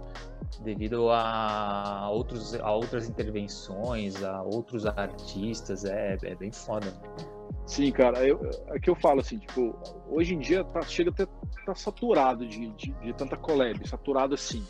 devido 0.60 1.10
a, 1.10 2.08
outros, 2.10 2.54
a 2.54 2.70
outras 2.70 3.08
intervenções, 3.08 4.22
a 4.22 4.42
outros 4.42 4.86
artistas. 4.86 5.84
É, 5.84 6.16
é 6.22 6.34
bem 6.36 6.52
foda. 6.52 6.86
Sim, 7.66 7.92
cara, 7.92 8.26
eu, 8.26 8.40
é 8.68 8.78
que 8.78 8.90
eu 8.90 8.96
falo 8.96 9.20
assim, 9.20 9.38
tipo, 9.38 9.76
hoje 10.08 10.34
em 10.34 10.38
dia 10.38 10.64
tá, 10.64 10.82
chega 10.82 11.10
até 11.10 11.26
tá 11.64 11.74
saturado 11.74 12.46
de, 12.46 12.68
de, 12.70 12.92
de, 12.92 13.12
tanta 13.12 13.36
collab, 13.36 13.86
saturado 13.88 14.34
assim. 14.34 14.64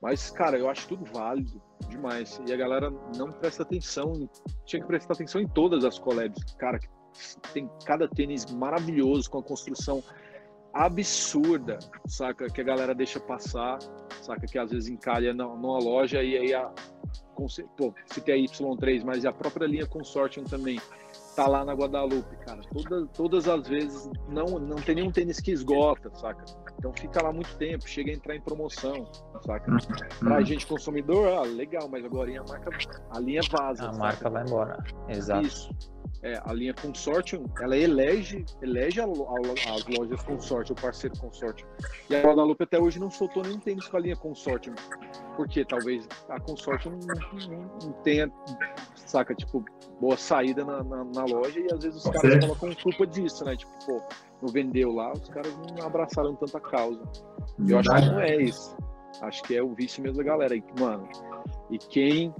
Mas, 0.00 0.30
cara, 0.30 0.58
eu 0.58 0.68
acho 0.68 0.88
tudo 0.88 1.04
válido 1.12 1.62
demais. 1.88 2.40
E 2.46 2.52
a 2.52 2.56
galera 2.56 2.90
não 3.16 3.30
presta 3.30 3.62
atenção, 3.62 4.28
tinha 4.64 4.80
que 4.80 4.88
prestar 4.88 5.14
atenção 5.14 5.40
em 5.40 5.46
todas 5.46 5.84
as 5.84 5.98
collabs. 5.98 6.42
Cara, 6.54 6.80
tem 7.52 7.70
cada 7.84 8.08
tênis 8.08 8.50
maravilhoso, 8.50 9.30
com 9.30 9.38
a 9.38 9.42
construção 9.42 10.02
absurda, 10.72 11.78
saca? 12.06 12.48
Que 12.48 12.60
a 12.60 12.64
galera 12.64 12.94
deixa 12.94 13.20
passar, 13.20 13.78
saca? 14.22 14.46
Que 14.46 14.58
às 14.58 14.70
vezes 14.70 14.88
encalha 14.88 15.34
numa 15.34 15.78
loja 15.78 16.22
e 16.22 16.36
aí 16.36 16.54
a. 16.54 16.72
Pô, 17.76 17.92
citei 18.06 18.34
a 18.34 18.48
Y3, 18.48 19.04
mas 19.04 19.24
a 19.24 19.32
própria 19.32 19.66
linha 19.66 19.86
Consortium 19.86 20.44
também 20.44 20.80
tá 21.34 21.46
lá 21.46 21.64
na 21.64 21.72
Guadalupe, 21.72 22.36
cara. 22.44 22.60
Toda, 22.72 23.06
todas 23.08 23.48
as 23.48 23.66
vezes 23.66 24.10
não, 24.28 24.58
não 24.58 24.76
tem 24.76 24.96
nenhum 24.96 25.10
tênis 25.10 25.40
que 25.40 25.50
esgota, 25.50 26.10
saca? 26.14 26.44
Então 26.78 26.92
fica 26.92 27.22
lá 27.22 27.32
muito 27.32 27.56
tempo, 27.56 27.88
chega 27.88 28.10
a 28.10 28.14
entrar 28.14 28.36
em 28.36 28.40
promoção, 28.40 29.10
saca? 29.44 29.70
Uhum. 29.70 29.78
Pra 30.20 30.42
gente 30.42 30.66
consumidor, 30.66 31.28
ah, 31.28 31.42
legal, 31.42 31.88
mas 31.88 32.04
agora 32.04 32.30
a 32.40 32.44
marca, 32.44 32.70
a 33.10 33.20
linha 33.20 33.42
vaza. 33.50 33.84
A 33.84 33.86
saca? 33.86 33.98
marca 33.98 34.30
vai 34.30 34.42
embora. 34.44 34.84
Exato. 35.08 35.46
Isso. 35.46 35.70
É, 36.22 36.40
a 36.44 36.52
linha 36.52 36.72
Consortium, 36.72 37.46
ela 37.60 37.76
elege, 37.76 38.44
elege 38.62 39.00
a, 39.00 39.04
a, 39.04 39.74
as 39.74 39.84
lojas 39.86 40.22
Consortium, 40.22 40.76
o 40.78 40.80
parceiro 40.80 41.18
Consortium. 41.18 41.66
E 42.08 42.14
a 42.14 42.22
Guadalupe 42.22 42.62
até 42.62 42.78
hoje 42.78 43.00
não 43.00 43.10
soltou 43.10 43.42
nenhum 43.42 43.58
tênis 43.58 43.88
com 43.88 43.96
a 43.96 44.00
linha 44.00 44.14
Consortium. 44.14 44.74
Porque 45.36 45.64
talvez 45.64 46.06
a 46.28 46.38
Consortium 46.38 46.92
não, 46.92 47.48
não, 47.48 47.78
não 47.82 47.92
tenha, 48.04 48.30
saca, 48.94 49.34
tipo, 49.34 49.64
boa 50.00 50.16
saída 50.16 50.64
na, 50.64 50.84
na, 50.84 51.04
na 51.04 51.24
loja 51.24 51.58
e 51.58 51.66
às 51.72 51.82
vezes 51.82 52.04
os 52.04 52.10
caras 52.10 52.38
colocam 52.44 52.74
culpa 52.74 53.06
disso, 53.06 53.44
né? 53.44 53.56
Tipo, 53.56 53.72
pô, 53.84 54.02
não 54.40 54.48
vendeu 54.48 54.92
lá, 54.92 55.12
os 55.12 55.28
caras 55.28 55.52
não 55.56 55.84
abraçaram 55.84 56.36
tanta 56.36 56.60
causa. 56.60 57.02
Eu 57.66 57.80
acho 57.80 57.90
que 57.90 58.06
não 58.06 58.20
é 58.20 58.36
isso. 58.36 58.76
Acho 59.20 59.42
que 59.42 59.56
é 59.56 59.62
o 59.62 59.74
vício 59.74 60.02
mesmo 60.02 60.18
da 60.18 60.24
galera. 60.24 60.54
E, 60.54 60.62
mano, 60.78 61.08
e 61.68 61.78
quem 61.78 62.32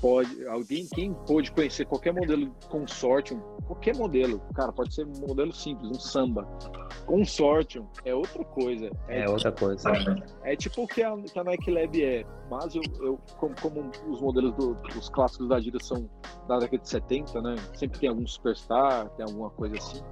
pode, 0.00 0.46
alguém, 0.46 0.86
quem 0.86 1.12
pode 1.26 1.52
conhecer 1.52 1.84
qualquer 1.86 2.12
modelo 2.12 2.54
consortium, 2.68 3.40
qualquer 3.66 3.96
modelo, 3.96 4.40
cara, 4.54 4.72
pode 4.72 4.94
ser 4.94 5.06
um 5.06 5.26
modelo 5.26 5.52
simples, 5.52 5.90
um 5.90 6.00
samba. 6.00 6.46
Consortium 7.06 7.86
é 8.04 8.14
outra 8.14 8.44
coisa. 8.44 8.90
É, 9.08 9.22
é 9.22 9.28
outra 9.28 9.52
coisa. 9.52 9.90
É, 10.44 10.52
é, 10.52 10.56
tipo 10.56 10.82
o 10.82 10.86
que 10.86 11.02
a, 11.02 11.16
que 11.16 11.38
a 11.38 11.44
Nike 11.44 11.70
Lab 11.70 12.02
é, 12.02 12.24
mas 12.50 12.74
eu, 12.74 12.82
eu 13.00 13.18
como, 13.38 13.54
como, 13.60 13.90
os 14.08 14.20
modelos 14.20 14.54
do, 14.56 14.76
os 14.96 15.08
clássicos 15.08 15.48
da 15.48 15.56
Adidas 15.56 15.86
são 15.86 16.08
da 16.48 16.58
década 16.58 16.82
de 16.82 16.88
70, 16.88 17.40
né? 17.40 17.56
Sempre 17.74 17.98
tem 17.98 18.08
algum 18.08 18.26
superstar, 18.26 19.08
tem 19.10 19.24
alguma 19.24 19.50
coisa 19.50 19.76
assim. 19.76 20.02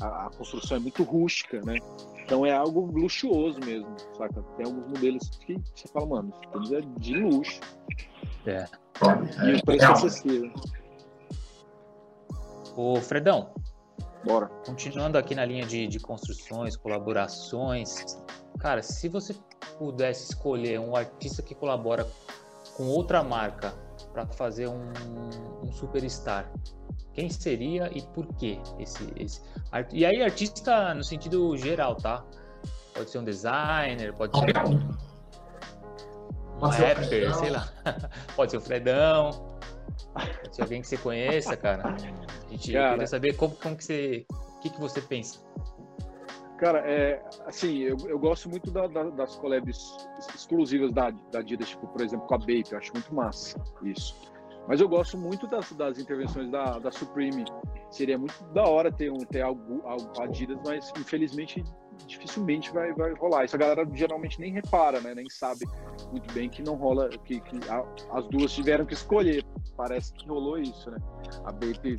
A, 0.00 0.26
a 0.26 0.30
construção 0.30 0.76
é 0.76 0.80
muito 0.80 1.02
rústica, 1.02 1.60
né? 1.62 1.78
Então 2.24 2.46
é 2.46 2.52
algo 2.52 2.86
luxuoso 2.96 3.58
mesmo, 3.64 3.92
saca? 4.16 4.40
Tem 4.56 4.66
alguns 4.66 4.86
modelos 4.86 5.28
que 5.44 5.56
você 5.74 5.88
fala, 5.88 6.06
mano, 6.06 6.32
isso 6.62 6.76
é 6.76 6.80
de 6.80 7.14
luxo. 7.14 7.60
É. 8.46 8.64
E 9.44 9.54
o 9.54 9.64
preço 9.64 9.84
é 9.84 9.88
acessível. 9.88 10.52
Ô, 12.76 12.96
Fredão. 12.96 13.52
Bora. 14.24 14.46
Continuando 14.66 15.16
aqui 15.16 15.34
na 15.34 15.44
linha 15.44 15.64
de, 15.64 15.86
de 15.86 15.98
construções, 15.98 16.76
colaborações. 16.76 18.18
Cara, 18.58 18.82
se 18.82 19.08
você 19.08 19.34
pudesse 19.78 20.32
escolher 20.32 20.78
um 20.78 20.94
artista 20.94 21.42
que 21.42 21.54
colabora 21.54 22.06
com 22.76 22.84
outra 22.84 23.22
marca 23.24 23.72
para 24.12 24.26
fazer 24.26 24.68
um, 24.68 24.92
um 25.62 25.72
superstar, 25.72 26.50
quem 27.14 27.30
seria 27.30 27.90
e 27.96 28.02
por 28.02 28.26
quê? 28.34 28.58
Esse, 28.78 29.10
esse... 29.16 29.40
E 29.92 30.04
aí, 30.04 30.22
artista 30.22 30.94
no 30.94 31.02
sentido 31.02 31.56
geral, 31.56 31.96
tá? 31.96 32.24
Pode 32.94 33.10
ser 33.10 33.18
um 33.18 33.24
designer, 33.24 34.12
pode 34.14 34.38
ser 34.38 34.58
um 34.58 35.09
um 36.60 36.68
rapper, 36.68 37.34
sei 37.34 37.50
lá. 37.50 37.68
Pode 38.36 38.50
ser 38.50 38.56
o 38.58 38.60
Fredão. 38.60 39.58
Pode 40.14 40.56
ser 40.56 40.62
alguém 40.62 40.80
que 40.80 40.88
você 40.88 40.96
conheça, 40.98 41.56
cara. 41.56 41.94
A 41.94 42.50
gente 42.50 42.72
cara, 42.72 42.90
queria 42.92 43.06
saber 43.06 43.36
como, 43.36 43.54
como 43.56 43.76
que 43.76 43.84
você. 43.84 44.26
O 44.30 44.60
que, 44.60 44.70
que 44.70 44.80
você 44.80 45.00
pensa? 45.00 45.40
Cara, 46.58 46.80
é, 46.80 47.22
assim, 47.46 47.78
eu, 47.78 47.96
eu 48.06 48.18
gosto 48.18 48.46
muito 48.50 48.70
da, 48.70 48.86
da, 48.86 49.04
das 49.04 49.34
collabs 49.36 49.96
exclusivas 50.34 50.92
da, 50.92 51.10
da 51.32 51.38
Adidas, 51.38 51.70
tipo, 51.70 51.86
por 51.86 52.02
exemplo, 52.02 52.26
com 52.26 52.34
a 52.34 52.38
Bape, 52.38 52.72
eu 52.72 52.78
acho 52.78 52.92
muito 52.92 53.14
massa 53.14 53.58
isso. 53.82 54.14
Mas 54.68 54.78
eu 54.78 54.88
gosto 54.88 55.16
muito 55.16 55.46
das, 55.46 55.72
das 55.72 55.98
intervenções 55.98 56.50
da, 56.50 56.78
da 56.78 56.90
Supreme. 56.90 57.46
Seria 57.90 58.18
muito 58.18 58.44
da 58.52 58.62
hora 58.64 58.92
ter, 58.92 59.10
um, 59.10 59.16
ter 59.16 59.40
algo, 59.40 59.80
algo 59.86 60.22
Adidas, 60.22 60.58
mas 60.64 60.92
infelizmente 60.98 61.64
dificilmente 62.06 62.72
vai, 62.72 62.92
vai 62.92 63.12
rolar. 63.14 63.44
Isso 63.44 63.56
a 63.56 63.58
galera 63.58 63.88
geralmente 63.94 64.40
nem 64.40 64.52
repara, 64.52 65.00
né? 65.00 65.14
Nem 65.14 65.28
sabe 65.28 65.66
muito 66.10 66.32
bem 66.32 66.48
que 66.48 66.62
não 66.62 66.74
rola, 66.74 67.08
que, 67.08 67.40
que 67.40 67.58
a, 67.68 67.84
as 68.16 68.26
duas 68.28 68.52
tiveram 68.52 68.84
que 68.84 68.94
escolher. 68.94 69.44
Parece 69.76 70.12
que 70.12 70.26
rolou 70.28 70.58
isso, 70.58 70.90
né? 70.90 70.98
A 71.44 71.52
Bape 71.52 71.96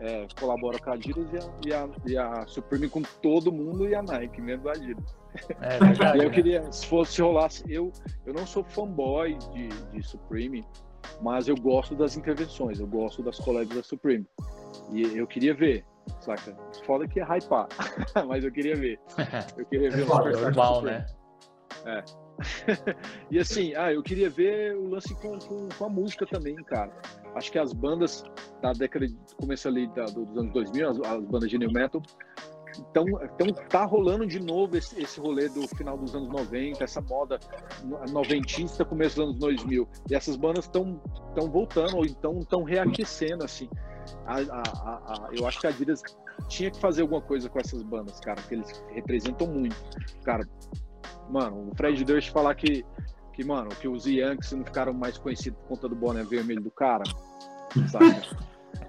é, 0.00 0.26
colabora 0.38 0.78
com 0.78 0.90
a 0.90 0.94
Adidas 0.94 1.26
e 1.32 1.38
a, 1.38 1.48
e, 1.66 1.72
a, 1.72 1.88
e 2.06 2.18
a 2.18 2.46
Supreme 2.46 2.88
com 2.88 3.02
todo 3.22 3.52
mundo 3.52 3.88
e 3.88 3.94
a 3.94 4.02
Nike, 4.02 4.40
mesmo 4.40 4.68
a 4.68 4.72
Adidas. 4.72 5.16
É 5.60 5.78
verdade, 5.78 6.18
e 6.18 6.20
eu 6.24 6.28
né? 6.28 6.34
queria, 6.34 6.72
se 6.72 6.86
fosse 6.86 7.22
rolasse, 7.22 7.64
eu, 7.68 7.92
eu 8.26 8.34
não 8.34 8.46
sou 8.46 8.64
fanboy 8.64 9.38
de, 9.52 9.68
de 9.68 10.02
Supreme, 10.02 10.66
mas 11.20 11.48
eu 11.48 11.56
gosto 11.56 11.94
das 11.94 12.16
intervenções, 12.16 12.80
eu 12.80 12.86
gosto 12.86 13.22
das 13.22 13.38
collabs 13.38 13.74
da 13.74 13.82
Supreme. 13.82 14.26
E 14.92 15.16
eu 15.16 15.26
queria 15.26 15.54
ver 15.54 15.84
saca? 16.20 16.56
Foda 16.84 17.06
que 17.06 17.20
é 17.20 17.24
hypar, 17.24 17.68
mas 18.26 18.44
eu 18.44 18.52
queria 18.52 18.76
ver. 18.76 19.00
Eu 19.56 19.66
queria 19.66 19.90
ver 19.90 20.02
é 20.02 20.40
normal, 20.40 20.82
né? 20.82 21.06
É. 21.84 22.04
e 23.30 23.38
assim, 23.38 23.74
ah, 23.74 23.92
eu 23.92 24.02
queria 24.02 24.28
ver 24.30 24.76
o 24.76 24.88
lance 24.88 25.14
com, 25.16 25.38
com, 25.38 25.68
com, 25.68 25.84
a 25.84 25.88
música 25.88 26.26
também, 26.26 26.54
cara. 26.56 26.92
Acho 27.34 27.50
que 27.50 27.58
as 27.58 27.72
bandas 27.72 28.24
da 28.60 28.72
década 28.72 29.06
de 29.06 29.16
começo 29.36 29.68
ali 29.68 29.86
da, 29.88 30.04
dos 30.04 30.36
anos 30.36 30.52
2000, 30.52 30.88
as, 30.88 31.00
as, 31.00 31.24
bandas 31.24 31.50
de 31.50 31.58
new 31.58 31.72
metal, 31.72 32.02
então, 32.78 33.04
então 33.22 33.52
tá 33.68 33.84
rolando 33.84 34.26
de 34.26 34.40
novo 34.40 34.76
esse, 34.76 35.00
esse 35.00 35.20
rolê 35.20 35.48
do 35.48 35.66
final 35.68 35.96
dos 35.96 36.14
anos 36.14 36.28
90, 36.28 36.82
essa 36.82 37.00
moda 37.00 37.38
noventista, 38.10 38.84
começo 38.84 39.16
dos 39.16 39.24
anos 39.24 39.38
2000. 39.38 39.88
E 40.10 40.14
essas 40.14 40.36
bandas 40.36 40.64
estão 40.64 41.00
estão 41.28 41.50
voltando 41.50 41.96
ou 41.96 42.04
então 42.04 42.38
estão 42.38 42.62
reaquecendo 42.62 43.44
assim. 43.44 43.68
A, 44.26 44.40
a, 44.40 44.62
a, 44.62 45.28
eu 45.32 45.46
acho 45.46 45.60
que 45.60 45.66
a 45.66 45.70
Adidas 45.70 46.02
tinha 46.48 46.70
que 46.70 46.80
fazer 46.80 47.02
alguma 47.02 47.20
coisa 47.20 47.48
com 47.48 47.58
essas 47.58 47.82
bandas, 47.82 48.18
cara, 48.20 48.40
porque 48.40 48.54
eles 48.54 48.84
representam 48.90 49.46
muito. 49.46 49.76
Cara, 50.24 50.46
mano, 51.30 51.70
o 51.70 51.76
Fred 51.76 52.04
Durst 52.04 52.30
falar 52.30 52.54
que, 52.54 52.84
que 53.32 53.44
mano, 53.44 53.68
que 53.70 53.88
os 53.88 54.06
Yankees 54.06 54.52
não 54.52 54.64
ficaram 54.64 54.92
mais 54.92 55.18
conhecidos 55.18 55.58
por 55.60 55.68
conta 55.68 55.88
do 55.88 55.94
boné 55.94 56.24
vermelho 56.24 56.62
do 56.62 56.70
cara, 56.70 57.04
sabe? 57.88 58.22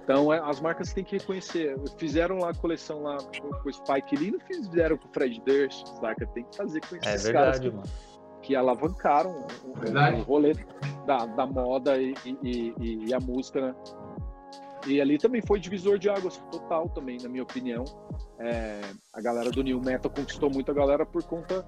Então, 0.02 0.32
é, 0.32 0.38
as 0.38 0.60
marcas 0.60 0.92
têm 0.92 1.04
que 1.04 1.16
reconhecer. 1.18 1.76
Fizeram 1.98 2.38
lá 2.38 2.50
a 2.50 2.54
coleção 2.54 3.02
lá 3.02 3.16
com 3.16 3.68
o 3.68 3.72
Spike 3.72 4.16
Lee, 4.16 4.32
não 4.32 4.40
fizeram 4.40 4.96
com 4.96 5.08
o 5.08 5.12
Fred 5.12 5.40
Durst, 5.44 5.86
saca? 6.00 6.26
Tem 6.28 6.44
que 6.44 6.56
fazer 6.56 6.80
com 6.80 6.96
esses 6.96 7.06
é 7.06 7.16
verdade, 7.16 7.70
caras 7.70 7.74
mano. 7.74 7.82
que 8.42 8.54
alavancaram 8.54 9.46
o, 9.64 9.70
o, 9.70 10.22
rolê 10.22 10.54
da, 11.06 11.26
da 11.26 11.46
moda 11.46 11.96
e, 11.96 12.14
e, 12.24 12.74
e, 12.78 13.04
e 13.06 13.14
a 13.14 13.20
música, 13.20 13.60
né? 13.60 13.74
E 14.86 15.00
ali 15.00 15.16
também 15.18 15.40
foi 15.40 15.58
divisor 15.58 15.98
de 15.98 16.10
águas 16.10 16.36
total 16.50 16.88
também, 16.90 17.16
na 17.22 17.28
minha 17.28 17.42
opinião. 17.42 17.84
É, 18.38 18.80
a 19.12 19.20
galera 19.20 19.50
do 19.50 19.62
New 19.62 19.80
Metal 19.80 20.10
conquistou 20.10 20.50
muito 20.50 20.70
a 20.70 20.74
galera 20.74 21.06
por 21.06 21.22
conta 21.24 21.66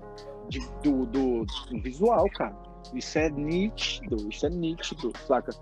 de, 0.49 0.61
do, 0.83 1.07
do, 1.07 1.45
do, 1.45 1.83
visual, 1.83 2.27
cara. 2.35 2.55
Isso 2.95 3.19
é 3.19 3.29
nítido, 3.31 4.29
isso 4.29 4.47
é 4.47 4.51
nítido, 4.51 5.13
saca? 5.27 5.53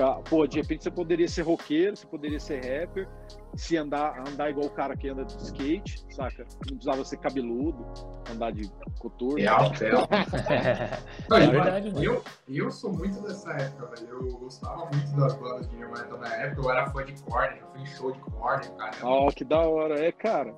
Ah, 0.00 0.20
pô, 0.28 0.46
de 0.46 0.60
repente 0.60 0.84
você 0.84 0.90
poderia 0.90 1.26
ser 1.28 1.42
roqueiro, 1.42 1.96
você 1.96 2.06
poderia 2.06 2.38
ser 2.38 2.56
rapper, 2.56 3.08
se 3.56 3.76
andar, 3.76 4.20
andar 4.28 4.50
igual 4.50 4.66
o 4.66 4.70
cara 4.70 4.96
que 4.96 5.08
anda 5.08 5.24
de 5.24 5.36
skate, 5.42 6.04
saca? 6.10 6.46
Não 6.68 6.76
precisava 6.76 7.04
ser 7.04 7.16
cabeludo, 7.18 7.84
andar 8.30 8.52
de 8.52 8.70
coturno. 8.98 9.38
Real, 9.38 9.70
real. 9.70 10.08
Não, 11.28 11.36
é 11.36 11.46
verdade, 11.46 11.92
mano. 11.92 12.04
Eu, 12.04 12.24
eu 12.48 12.70
sou 12.70 12.92
muito 12.92 13.20
dessa 13.22 13.50
época, 13.52 13.86
velho. 13.96 14.08
Eu 14.10 14.38
gostava 14.38 14.88
muito 14.92 15.16
das 15.16 15.34
bandas 15.34 15.68
de 15.68 15.76
New 15.76 15.90
Metal 15.90 16.18
na 16.18 16.34
época. 16.36 16.62
Eu 16.62 16.70
era 16.70 16.90
fã 16.90 17.04
de 17.04 17.22
Korn, 17.22 17.58
eu 17.58 17.66
fui 17.72 17.80
em 17.82 17.86
show 17.86 18.12
de 18.12 18.20
Korn, 18.20 18.68
cara. 18.78 18.96
Ó, 19.02 19.28
oh, 19.28 19.32
que 19.32 19.44
da 19.44 19.60
hora. 19.60 20.04
É, 20.04 20.12
cara. 20.12 20.54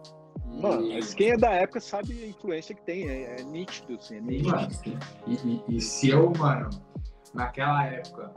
Mano, 0.55 0.89
mas 0.93 1.13
quem 1.13 1.33
é 1.33 1.37
da 1.37 1.51
época 1.51 1.81
sabe 1.81 2.25
a 2.25 2.27
influência 2.29 2.75
que 2.75 2.83
tem, 2.83 3.09
é, 3.09 3.41
é 3.41 3.43
nítido, 3.45 3.95
assim, 3.95 4.17
é 4.17 4.21
nítido. 4.21 4.51
Mano, 4.51 4.69
e, 5.27 5.35
e, 5.35 5.77
e 5.77 5.81
se 5.81 6.09
eu, 6.09 6.33
mano, 6.39 6.71
naquela 7.35 7.85
época 7.85 8.33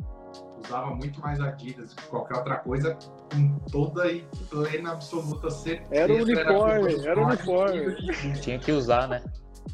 usava 0.64 0.94
muito 0.96 1.20
mais 1.22 1.40
Adidas 1.40 1.94
que 1.94 2.08
qualquer 2.08 2.38
outra 2.38 2.58
coisa, 2.58 2.98
com 3.32 3.58
toda 3.72 4.12
e 4.12 4.22
plena 4.50 4.92
absoluta 4.92 5.50
certeza. 5.50 5.96
Era 5.96 6.14
o 6.14 6.18
uniforme, 6.18 7.08
era 7.08 7.20
o 7.20 7.26
uniforme. 7.26 7.96
Tinha 8.42 8.60
que 8.60 8.72
usar, 8.72 9.08
né? 9.08 9.24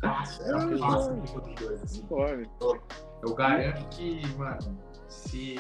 Nossa, 0.02 0.44
era 0.44 0.58
um 0.58 0.70
dos 0.70 1.56
dois. 1.60 1.84
Assim. 1.84 2.06
Eu, 2.10 2.82
eu 3.24 3.36
garanto 3.36 3.88
que, 3.90 4.22
mano, 4.38 4.78
se. 5.08 5.56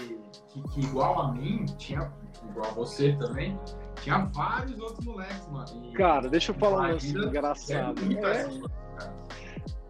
Que, 0.50 0.62
que, 0.70 0.82
igual 0.82 1.20
a 1.22 1.34
mim, 1.34 1.66
tinha. 1.78 2.12
Igual 2.50 2.70
a 2.70 2.74
você 2.74 3.14
também, 3.14 3.60
tinha 4.02 4.26
vários 4.34 4.80
outros 4.80 5.06
moleques, 5.06 5.48
mano. 5.48 5.86
E, 5.86 5.94
Cara, 5.94 6.30
deixa 6.30 6.52
eu 6.52 6.56
falar 6.56 6.90
um 6.90 6.92
lance 6.94 7.18
engraçado. 7.18 8.02
É, 8.26 8.48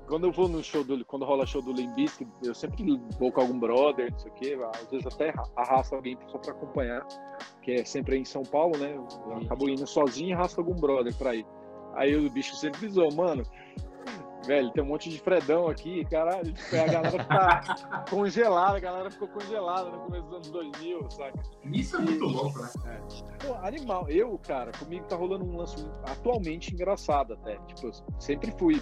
quando 0.08 0.28
eu 0.28 0.32
vou 0.32 0.48
no 0.48 0.64
show 0.64 0.84
do. 0.84 1.04
Quando 1.06 1.26
rola 1.26 1.46
show 1.46 1.62
do 1.62 1.72
Limbisk, 1.72 2.22
eu 2.44 2.54
sempre 2.54 3.00
vou 3.20 3.32
com 3.32 3.42
algum 3.42 3.60
brother, 3.60 4.12
não 4.12 4.20
sei 4.20 4.32
o 4.32 4.34
quê. 4.36 4.58
Às 4.76 4.90
vezes 4.90 5.08
até 5.08 5.34
arrasto 5.56 5.96
alguém 5.96 6.18
só 6.28 6.38
pra 6.38 6.52
acompanhar, 6.52 7.06
que 7.62 7.72
é 7.72 7.86
sempre 7.86 8.18
em 8.18 8.26
São 8.26 8.44
Paulo, 8.44 8.78
né? 8.78 8.96
Eu 8.96 9.38
acabo 9.44 9.68
indo 9.70 9.86
sozinho 9.88 10.30
e 10.30 10.34
arrasto 10.34 10.62
algum 10.62 10.76
brother 10.76 11.14
pra 11.16 11.36
ir. 11.36 11.46
Aí 11.96 12.16
o 12.16 12.30
bicho 12.30 12.56
sempre 12.56 12.82
pisou, 12.82 13.12
mano. 13.14 13.44
Velho, 14.46 14.72
tem 14.72 14.84
um 14.84 14.88
monte 14.88 15.10
de 15.10 15.20
Fredão 15.20 15.68
aqui, 15.68 16.06
caralho. 16.06 16.54
Tipo, 16.54 16.76
a 16.76 16.86
galera 16.86 17.24
tá 17.24 18.06
congelada, 18.10 18.78
a 18.78 18.80
galera 18.80 19.12
ficou 19.12 19.28
congelada 19.28 19.90
no 19.90 20.00
começo 20.00 20.24
dos 20.26 20.34
anos 20.34 20.52
2000, 20.52 21.12
saca? 21.12 21.44
Isso 21.72 21.96
é 21.96 22.00
muito 22.00 22.26
louco, 22.26 22.60
né? 22.60 22.70
É. 22.86 23.46
Pô, 23.46 23.54
animal. 23.64 24.10
Eu, 24.10 24.40
cara, 24.40 24.72
comigo 24.78 25.06
tá 25.06 25.16
rolando 25.16 25.46
um 25.46 25.58
lance 25.58 25.76
atualmente 26.04 26.74
engraçado 26.74 27.34
até. 27.34 27.58
Tipo, 27.68 27.92
sempre 28.20 28.52
fui. 28.52 28.82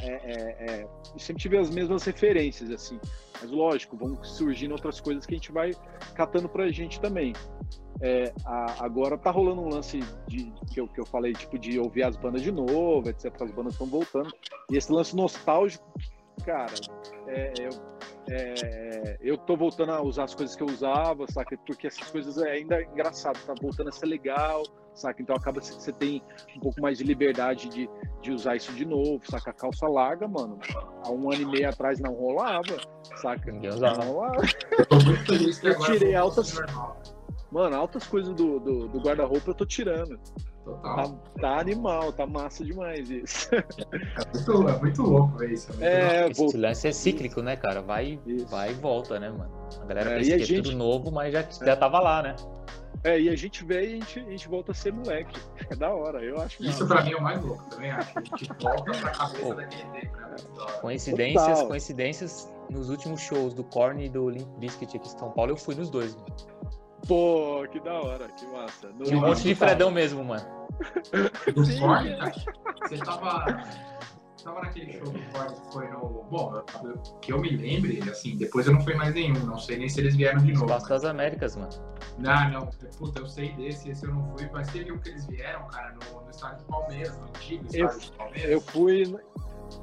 É, 0.00 0.08
é, 0.08 0.82
é, 0.82 0.88
sempre 1.18 1.42
tive 1.42 1.58
as 1.58 1.70
mesmas 1.70 2.02
referências, 2.04 2.70
assim. 2.70 2.98
Mas 3.40 3.50
lógico, 3.50 3.96
vão 3.96 4.22
surgindo 4.24 4.72
outras 4.72 5.00
coisas 5.00 5.24
que 5.26 5.34
a 5.34 5.36
gente 5.36 5.52
vai 5.52 5.72
catando 6.14 6.48
pra 6.48 6.70
gente 6.70 7.00
também. 7.00 7.32
É, 8.00 8.32
a, 8.44 8.84
agora 8.84 9.16
tá 9.16 9.30
rolando 9.30 9.62
um 9.62 9.68
lance 9.68 10.00
de, 10.26 10.52
que, 10.72 10.80
eu, 10.80 10.88
que 10.88 11.00
eu 11.00 11.06
falei, 11.06 11.32
tipo, 11.32 11.58
de 11.58 11.78
ouvir 11.78 12.02
as 12.02 12.16
bandas 12.16 12.42
de 12.42 12.52
novo, 12.52 13.08
etc. 13.08 13.32
As 13.40 13.50
bandas 13.50 13.74
estão 13.74 13.86
voltando. 13.86 14.32
E 14.70 14.76
esse 14.76 14.92
lance 14.92 15.16
nostálgico, 15.16 15.84
cara, 16.44 16.74
é, 17.26 17.52
eu, 17.58 17.70
é, 18.28 19.16
eu 19.20 19.38
tô 19.38 19.56
voltando 19.56 19.92
a 19.92 20.02
usar 20.02 20.24
as 20.24 20.34
coisas 20.34 20.54
que 20.54 20.62
eu 20.62 20.66
usava, 20.66 21.26
saca? 21.30 21.56
Porque 21.66 21.86
essas 21.86 22.10
coisas 22.10 22.38
é 22.38 22.50
ainda 22.50 22.82
engraçado, 22.82 23.38
tá 23.46 23.54
voltando 23.60 23.88
a 23.88 23.92
ser 23.92 24.06
legal, 24.06 24.62
saca? 24.94 25.22
Então 25.22 25.34
acaba 25.34 25.60
que 25.60 25.66
você 25.66 25.92
tem 25.92 26.22
um 26.56 26.60
pouco 26.60 26.80
mais 26.80 26.98
de 26.98 27.04
liberdade 27.04 27.68
de, 27.68 27.88
de 28.20 28.30
usar 28.32 28.56
isso 28.56 28.72
de 28.72 28.84
novo, 28.84 29.20
saca? 29.24 29.50
A 29.50 29.54
calça 29.54 29.86
larga, 29.86 30.28
mano, 30.28 30.58
há 31.04 31.10
um 31.10 31.30
ano 31.32 31.42
e 31.42 31.46
meio 31.46 31.68
atrás 31.68 31.98
não 32.00 32.12
rolava, 32.12 32.76
saca? 33.16 33.50
Ninguém 33.50 33.70
usava. 33.70 34.04
Não 34.04 34.12
rolava. 34.12 34.42
Eu 34.78 34.86
tô 34.86 34.96
muito 34.96 35.24
feliz 35.24 35.58
que 35.58 35.68
Eu 35.68 35.72
agora 35.72 35.92
tirei 35.92 36.14
altas-. 36.14 36.60
Mano, 37.50 37.76
altas 37.76 38.06
coisas 38.06 38.34
do, 38.34 38.58
do, 38.58 38.88
do 38.88 39.00
guarda-roupa 39.00 39.50
eu 39.50 39.54
tô 39.54 39.64
tirando. 39.64 40.18
Total. 40.64 40.96
Tá, 41.12 41.40
tá 41.40 41.60
animal, 41.60 42.12
tá 42.12 42.26
massa 42.26 42.64
demais 42.64 43.08
isso. 43.08 43.48
É 43.54 43.64
muito, 44.34 44.68
é 44.68 44.78
muito 44.80 45.02
louco 45.02 45.38
ver 45.38 45.52
isso. 45.52 45.70
É 45.80 46.24
É, 46.24 46.28
Esse 46.28 46.40
vou, 46.42 46.50
lance 46.56 46.88
é 46.88 46.92
cíclico, 46.92 47.40
né, 47.40 47.54
cara? 47.56 47.80
Vai, 47.80 48.18
Isso. 48.26 48.46
vai 48.48 48.70
e 48.72 48.74
volta, 48.74 49.20
né, 49.20 49.30
mano? 49.30 49.50
A 49.80 49.84
galera 49.84 50.10
É, 50.10 50.18
pensa 50.18 50.34
a 50.34 50.36
que 50.38 50.42
é 50.42 50.44
gente- 50.46 50.62
tudo 50.64 50.76
novo, 50.76 51.12
mas 51.12 51.32
já, 51.32 51.42
já 51.64 51.76
tava 51.76 52.00
lá, 52.00 52.20
né? 52.22 52.34
é, 53.04 53.20
e 53.20 53.28
a 53.28 53.36
gente 53.36 53.64
vê 53.64 53.82
e 53.82 53.86
a 53.86 53.90
gente, 53.90 54.18
a 54.18 54.22
gente 54.30 54.48
volta 54.48 54.72
a 54.72 54.74
ser 54.74 54.92
moleque. 54.92 55.38
É 55.70 55.76
da 55.76 55.94
hora, 55.94 56.20
eu 56.24 56.40
acho. 56.40 56.60
Isso 56.64 56.80
massa. 56.82 56.86
pra 56.94 57.04
mim 57.04 57.12
é 57.12 57.16
o 57.16 57.22
mais 57.22 57.44
louco 57.44 57.62
também, 57.70 57.90
acho. 57.92 58.18
A 58.18 58.22
gente 58.22 58.48
volta 58.60 58.90
pra 58.92 59.10
cabeça 59.10 59.40
Pô. 59.44 59.54
da. 59.54 60.72
Coincidências, 60.80 61.46
Total. 61.46 61.66
coincidências. 61.68 62.52
Nos 62.68 62.90
últimos 62.90 63.20
shows 63.20 63.54
do 63.54 63.62
Korn 63.62 64.04
e 64.04 64.08
do 64.08 64.28
Limp 64.28 64.48
Bizkit 64.58 64.96
aqui 64.96 65.06
em 65.06 65.10
São 65.16 65.30
Paulo, 65.30 65.52
eu 65.52 65.56
fui 65.56 65.76
nos 65.76 65.88
dois. 65.88 66.16
Mano. 66.16 66.26
Pô, 67.06 67.66
que 67.70 67.78
da 67.80 67.94
hora, 68.00 68.28
que 68.28 68.46
massa. 68.46 68.88
No- 68.88 69.04
Tinha 69.04 69.18
um 69.18 69.20
monte 69.26 69.42
de 69.42 69.54
Fredão 69.54 69.90
mesmo, 69.90 70.24
mano. 70.24 70.44
Do 71.54 71.64
Sim. 71.64 71.78
Korn, 71.80 72.16
cara, 72.16 72.32
você 72.82 72.96
tava, 72.98 73.44
tava 74.42 74.60
naquele 74.62 74.92
show 74.92 75.04
do 75.10 75.18
Korn 75.32 75.54
que 75.54 75.72
foi 75.72 75.88
no... 75.88 76.24
Bom, 76.30 76.62
eu- 76.84 76.92
que 77.20 77.32
eu 77.32 77.40
me 77.40 77.50
lembre, 77.56 78.00
assim, 78.10 78.36
depois 78.36 78.66
eu 78.66 78.72
não 78.74 78.80
fui 78.82 78.94
mais 78.94 79.14
nenhum, 79.14 79.38
não 79.46 79.58
sei 79.58 79.78
nem 79.78 79.88
se 79.88 80.00
eles 80.00 80.16
vieram 80.16 80.40
de 80.40 80.52
novo. 80.52 80.64
Espaço 80.66 80.88
das 80.88 81.04
Américas, 81.04 81.56
mano. 81.56 81.70
Não, 82.18 82.50
não, 82.50 82.66
puta, 82.98 83.20
eu 83.20 83.26
sei 83.26 83.52
desse, 83.52 83.90
esse 83.90 84.04
eu 84.04 84.12
não 84.12 84.36
fui, 84.36 84.48
mas 84.52 84.70
teve 84.72 84.90
um 84.90 84.98
que 84.98 85.10
eles 85.10 85.26
vieram, 85.26 85.66
cara, 85.68 85.94
no, 86.12 86.20
no 86.22 86.30
estádio 86.30 86.58
do 86.58 86.64
Palmeiras, 86.64 87.16
no 87.18 87.24
antigo 87.28 87.64
Eu- 87.72 87.86
estádio 87.86 88.10
do 88.10 88.16
Palmeiras. 88.16 88.50
Eu 88.50 88.60
fui, 88.60 89.16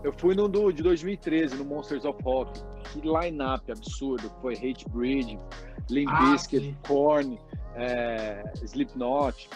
eu 0.03 0.13
fui 0.17 0.35
no 0.35 0.47
do, 0.49 0.71
de 0.71 0.83
2013, 0.83 1.55
no 1.55 1.63
Monsters 1.65 2.03
of 2.05 2.21
Rock. 2.23 2.59
Que 2.91 3.01
line-up 3.01 3.71
absurdo. 3.71 4.29
Foi 4.41 4.55
Hate 4.55 4.87
Breed, 4.89 5.39
Limp 5.89 6.09
Ah, 6.11 6.31
Bizkit, 6.31 6.65
sim. 6.65 6.77
Korn, 6.87 7.39
é, 7.75 8.43
Slipknot, 8.63 9.49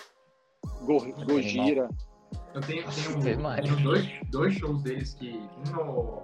Go, 0.86 1.00
Gojira. 1.26 1.90
Eu 2.54 2.62
tenho, 2.62 2.84
tenho, 3.22 3.62
tenho 3.62 3.84
dois, 3.84 4.10
dois 4.32 4.56
shows 4.56 4.82
deles 4.82 5.14
que 5.14 5.40
um 5.68 5.72
no, 5.72 6.22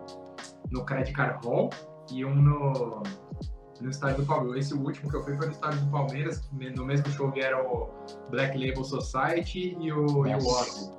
no 0.72 0.86
Credit 0.86 1.14
Card 1.14 1.46
Hall 1.46 1.70
e 2.12 2.26
um 2.26 2.36
no, 2.36 3.04
no 3.80 3.90
estádio 3.90 4.22
do 4.22 4.26
Palmeiras. 4.26 4.66
Esse 4.66 4.74
último 4.74 5.10
que 5.10 5.16
eu 5.16 5.24
fui 5.24 5.38
foi 5.38 5.46
no 5.48 5.52
estádio 5.52 5.80
do 5.82 5.92
Palmeiras, 5.92 6.50
no 6.52 6.86
mesmo 6.86 7.08
show 7.12 7.32
que 7.32 7.40
era 7.40 7.62
o 7.62 7.90
Black 8.32 8.58
Label 8.58 8.84
Society 8.84 9.78
e 9.80 9.92
o, 9.92 10.26
e 10.26 10.34
o 10.34 10.34
Nossa. 10.34 10.62
Ozzy. 10.62 10.92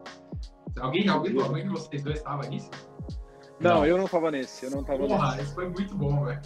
Alguém, 0.81 1.09
alguém, 1.09 1.41
alguém 1.41 1.65
de 1.65 1.71
vocês 1.71 2.03
dois 2.03 2.19
estava 2.19 2.47
nisso? 2.47 2.71
Não, 3.61 3.77
Não. 3.77 3.87
eu 3.87 3.97
não 3.97 4.07
tava 4.09 4.31
nesse. 4.31 4.65
Eu 4.67 4.71
não 4.71 4.83
tava 4.85 5.07
Porra, 5.07 5.31
nesse. 5.33 5.43
esse 5.43 5.55
foi 5.55 5.69
muito 5.69 5.95
bom, 5.97 6.25
velho. 6.25 6.41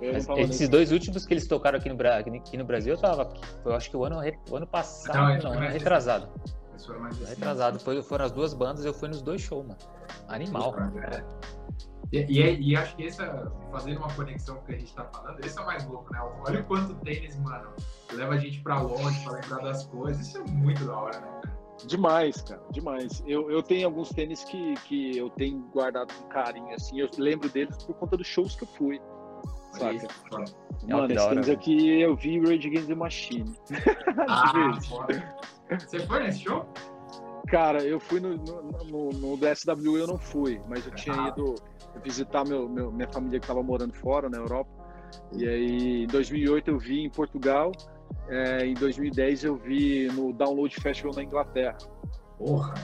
Não 0.00 0.10
esses 0.10 0.26
nesse. 0.28 0.68
dois 0.68 0.90
últimos 0.90 1.24
que 1.26 1.34
eles 1.34 1.46
tocaram 1.46 1.78
aqui 1.78 1.88
no, 1.88 1.96
aqui 2.08 2.56
no 2.56 2.64
Brasil, 2.64 2.94
eu 2.94 3.00
tava 3.00 3.22
aqui. 3.22 3.40
Eu 3.64 3.74
acho 3.74 3.90
que 3.90 3.96
o 3.96 4.04
ano, 4.04 4.16
o 4.50 4.56
ano 4.56 4.66
passado, 4.66 5.16
Não, 5.16 5.22
não, 5.24 5.30
é 5.30 5.36
ano 5.38 5.60
mais 5.60 5.72
retrasado. 5.74 6.28
Esse 6.74 6.86
foi 6.86 6.98
mais. 6.98 7.18
Retrasado. 7.28 7.78
Foi, 7.78 8.02
foram 8.02 8.24
as 8.24 8.32
duas 8.32 8.52
bandas, 8.54 8.84
eu 8.84 8.92
fui 8.94 9.08
nos 9.08 9.22
dois 9.22 9.40
shows, 9.42 9.66
mano. 9.66 9.78
Animal. 10.28 10.74
É. 11.10 11.24
E, 12.12 12.24
e, 12.38 12.42
é- 12.42 12.54
e 12.54 12.76
acho 12.76 12.94
que 12.96 13.06
essa, 13.06 13.50
fazendo 13.70 13.98
uma 13.98 14.12
conexão 14.12 14.56
com 14.56 14.62
o 14.62 14.64
que 14.66 14.74
a 14.74 14.78
gente 14.78 14.94
tá 14.94 15.04
falando, 15.04 15.44
esse 15.44 15.58
é 15.58 15.62
o 15.62 15.66
mais 15.66 15.84
louco, 15.86 16.12
né? 16.12 16.20
Olha 16.46 16.60
o 16.60 16.64
quanto 16.64 16.94
tênis, 16.96 17.36
mano, 17.38 17.70
leva 18.12 18.34
a 18.34 18.36
gente 18.38 18.60
pra 18.60 18.80
longe, 18.80 19.20
pra 19.24 19.32
lembrar 19.34 19.58
das 19.62 19.86
coisas. 19.86 20.26
Isso 20.26 20.38
é 20.38 20.42
muito 20.50 20.84
da 20.84 20.96
hora, 20.96 21.18
né, 21.20 21.28
cara? 21.42 21.63
Demais, 21.86 22.40
cara, 22.42 22.62
demais. 22.70 23.22
Eu, 23.26 23.50
eu 23.50 23.62
tenho 23.62 23.86
alguns 23.86 24.08
tênis 24.10 24.44
que, 24.44 24.74
que 24.86 25.16
eu 25.16 25.28
tenho 25.30 25.58
guardado 25.72 26.12
com 26.14 26.28
carinho, 26.28 26.72
assim. 26.74 27.00
Eu 27.00 27.08
lembro 27.18 27.48
deles 27.48 27.76
por 27.84 27.94
conta 27.96 28.16
dos 28.16 28.26
shows 28.26 28.54
que 28.54 28.62
eu 28.64 28.68
fui. 28.68 29.00
Olha 29.80 29.98
Saca? 29.98 30.06
isso. 30.44 30.54
É, 30.88 30.92
Mano, 30.94 31.12
esse 31.12 31.28
tênis 31.28 31.48
aqui 31.48 32.00
eu 32.00 32.14
vi 32.16 32.38
Rage 32.38 32.68
Against 32.68 32.86
the 32.86 32.94
Machine. 32.94 33.54
Ah. 34.28 34.78
Você 35.78 36.00
foi 36.06 36.22
nesse 36.22 36.40
show? 36.44 36.64
Cara, 37.48 37.82
eu 37.84 37.98
fui 38.00 38.20
no, 38.20 38.36
no, 38.36 38.62
no, 38.84 39.10
no 39.10 39.36
DSW, 39.36 39.98
eu 39.98 40.06
não 40.06 40.18
fui, 40.18 40.60
mas 40.68 40.86
eu 40.86 40.92
tinha 40.94 41.14
Ah. 41.14 41.28
ido 41.28 41.54
visitar 42.02 42.44
meu, 42.46 42.68
meu- 42.68 42.90
minha 42.92 43.08
família 43.08 43.38
que 43.38 43.44
estava 43.44 43.62
morando 43.62 43.92
fora, 43.94 44.28
na 44.28 44.38
Europa. 44.38 44.70
E 45.32 45.46
aí, 45.46 46.04
em 46.04 46.06
2008 46.06 46.68
eu 46.70 46.78
vi 46.78 47.00
em 47.04 47.10
Portugal, 47.10 47.70
é, 48.28 48.66
em 48.66 48.74
2010 48.74 49.44
eu 49.44 49.56
vi 49.56 50.08
no 50.08 50.32
Download 50.32 50.74
Festival 50.80 51.14
na 51.14 51.22
Inglaterra. 51.22 51.76
Porra, 52.38 52.74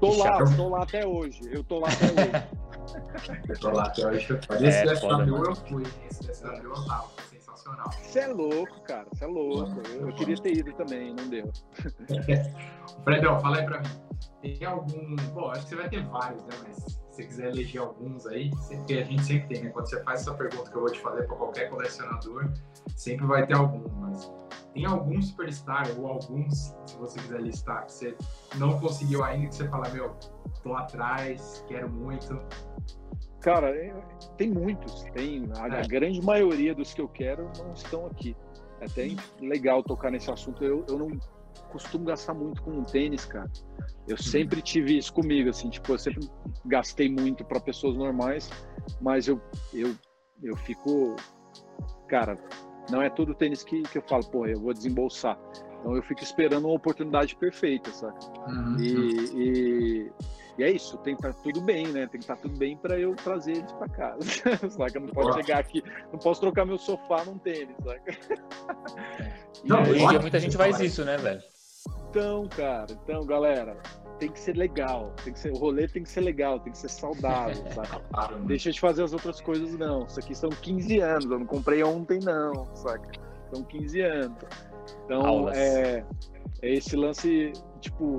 Tô 0.00 0.10
lá, 0.18 0.26
chato. 0.38 0.56
tô 0.56 0.68
lá 0.68 0.82
até 0.82 1.06
hoje. 1.06 1.40
Eu 1.50 1.64
tô 1.64 1.78
lá 1.78 1.88
até 1.88 2.06
hoje. 2.06 3.42
eu 3.48 3.58
tô 3.58 3.70
lá 3.70 3.84
até 3.84 4.06
hoje. 4.06 4.38
Mas 4.48 4.62
É, 4.62 4.68
esse 4.68 4.84
DSW 4.94 5.08
mano. 5.10 5.44
eu 5.46 5.54
fui, 5.56 5.82
esse 6.10 6.20
DSW 6.26 6.48
eu 6.64 6.74
tava, 6.86 7.08
foi 7.08 7.38
sensacional. 7.38 7.90
Você 7.92 8.18
é 8.18 8.26
louco, 8.28 8.80
cara. 8.82 9.06
Você 9.14 9.24
é 9.24 9.28
louco. 9.28 9.80
Eu, 9.94 10.08
eu 10.08 10.14
queria 10.14 10.36
ter 10.36 10.52
ido 10.56 10.72
também, 10.74 11.14
não 11.14 11.28
deu. 11.28 11.50
Fredão, 13.04 13.40
fala 13.40 13.58
aí 13.58 13.64
pra 13.64 13.80
mim. 13.80 13.88
Tem 14.42 14.64
algum. 14.66 15.16
Bom, 15.32 15.50
acho 15.50 15.62
que 15.62 15.68
você 15.70 15.76
vai 15.76 15.88
ter 15.88 16.04
vários, 16.06 16.42
né? 16.44 16.50
Mas 16.66 16.76
se 16.76 16.98
você 17.10 17.24
quiser 17.24 17.48
eleger 17.48 17.80
alguns 17.80 18.26
aí, 18.26 18.50
sempre, 18.58 18.98
a 19.00 19.04
gente 19.04 19.24
sempre 19.24 19.48
tem, 19.54 19.64
né? 19.64 19.70
Quando 19.70 19.88
você 19.88 20.02
faz 20.02 20.20
essa 20.20 20.34
pergunta 20.34 20.70
que 20.70 20.76
eu 20.76 20.80
vou 20.82 20.90
te 20.92 21.00
fazer 21.00 21.22
pra 21.26 21.36
qualquer 21.36 21.70
colecionador, 21.70 22.50
sempre 22.94 23.26
vai 23.26 23.46
ter 23.46 23.54
algum. 23.54 23.88
Mas 24.00 24.30
tem 24.76 24.84
algum 24.84 25.20
superstar 25.22 25.88
ou 25.98 26.06
alguns, 26.06 26.74
se 26.84 26.98
você 26.98 27.18
quiser 27.18 27.40
listar, 27.40 27.86
que 27.86 27.92
você 27.92 28.16
não 28.56 28.78
conseguiu 28.78 29.24
ainda, 29.24 29.48
que 29.48 29.54
você 29.54 29.66
fala, 29.68 29.88
meu, 29.88 30.14
tô 30.62 30.74
atrás, 30.74 31.64
quero 31.66 31.88
muito. 31.90 32.38
Cara, 33.40 33.70
é- 33.74 33.94
tem 34.36 34.50
muitos. 34.50 35.04
Tem 35.14 35.48
a, 35.56 35.64
a 35.76 35.78
É. 35.78 35.86
grande 35.86 36.20
maioria 36.22 36.74
dos 36.74 36.92
que 36.92 37.00
eu 37.00 37.08
quero 37.08 37.50
não 37.58 37.72
estão 37.72 38.04
aqui. 38.06 38.36
É 38.82 38.84
até 38.84 39.08
legal 39.40 39.82
tocar 39.82 40.10
nesse 40.10 40.30
assunto. 40.30 40.62
Eu, 40.62 40.84
eu 40.90 40.98
não 40.98 41.08
costumo 41.70 42.04
gastar 42.04 42.34
muito 42.34 42.62
com 42.62 42.82
tênis, 42.82 43.24
cara. 43.24 43.50
Eu 44.06 44.18
sempre 44.18 44.60
tive 44.60 44.98
isso 44.98 45.10
comigo, 45.14 45.48
assim, 45.48 45.70
tipo, 45.70 45.90
eu 45.92 45.98
sempre 45.98 46.28
gastei 46.66 47.08
muito 47.10 47.46
para 47.46 47.58
pessoas 47.60 47.96
normais, 47.96 48.50
mas 49.00 49.26
eu, 49.26 49.40
eu, 49.72 49.94
eu 50.42 50.54
fico, 50.58 51.16
cara, 52.08 52.36
não 52.90 53.02
é 53.02 53.10
todo 53.10 53.34
tênis 53.34 53.62
que, 53.62 53.82
que 53.82 53.98
eu 53.98 54.02
falo, 54.02 54.24
pô, 54.26 54.46
eu 54.46 54.60
vou 54.60 54.72
desembolsar. 54.72 55.38
Então 55.80 55.94
eu 55.94 56.02
fico 56.02 56.22
esperando 56.22 56.64
uma 56.66 56.74
oportunidade 56.74 57.36
perfeita, 57.36 57.90
sabe? 57.92 58.18
Uhum. 58.48 58.76
E, 58.78 59.14
e, 59.34 60.12
e 60.58 60.64
é 60.64 60.70
isso, 60.70 60.96
tem 60.98 61.14
que 61.14 61.26
estar 61.26 61.40
tudo 61.42 61.60
bem, 61.60 61.86
né? 61.88 62.06
Tem 62.06 62.18
que 62.18 62.24
estar 62.24 62.36
tudo 62.36 62.56
bem 62.56 62.76
para 62.76 62.98
eu 62.98 63.14
trazer 63.14 63.58
eles 63.58 63.72
para 63.72 63.88
casa. 63.88 64.20
saca? 64.70 64.98
Não 64.98 65.08
posso 65.08 65.28
Boa. 65.30 65.42
chegar 65.42 65.58
aqui, 65.58 65.84
não 66.12 66.18
posso 66.18 66.40
trocar 66.40 66.64
meu 66.64 66.78
sofá 66.78 67.24
num 67.24 67.38
tênis, 67.38 67.76
saca? 67.84 68.12
E 69.64 69.68
Não, 69.68 69.82
Hoje 69.82 69.90
em 69.92 69.96
dia 69.96 70.06
pode- 70.06 70.18
muita 70.20 70.40
gente 70.40 70.56
faz 70.56 70.80
isso, 70.80 71.04
né, 71.04 71.16
velho? 71.16 71.40
então, 72.10 72.48
cara, 72.48 72.86
então, 72.90 73.24
galera, 73.26 73.76
tem 74.18 74.30
que 74.30 74.38
ser 74.40 74.56
legal, 74.56 75.12
tem 75.24 75.32
que 75.32 75.38
ser, 75.38 75.52
o 75.52 75.56
rolê 75.56 75.86
tem 75.88 76.02
que 76.02 76.08
ser 76.08 76.20
legal, 76.22 76.58
tem 76.60 76.72
que 76.72 76.78
ser 76.78 76.88
saudável, 76.90 77.64
saca? 77.72 78.00
Deixa 78.46 78.70
de 78.70 78.80
fazer 78.80 79.02
as 79.02 79.12
outras 79.12 79.40
coisas, 79.40 79.76
não. 79.76 80.06
Isso 80.06 80.18
aqui 80.18 80.34
são 80.34 80.50
15 80.50 80.98
anos, 81.00 81.24
eu 81.26 81.38
não 81.38 81.46
comprei 81.46 81.82
ontem, 81.82 82.18
não, 82.20 82.66
saca? 82.74 83.10
São 83.52 83.62
15 83.62 84.00
anos. 84.00 84.38
Então, 85.04 85.26
Aulas. 85.26 85.56
é, 85.56 86.04
é 86.62 86.74
esse 86.74 86.96
lance, 86.96 87.52
tipo, 87.80 88.18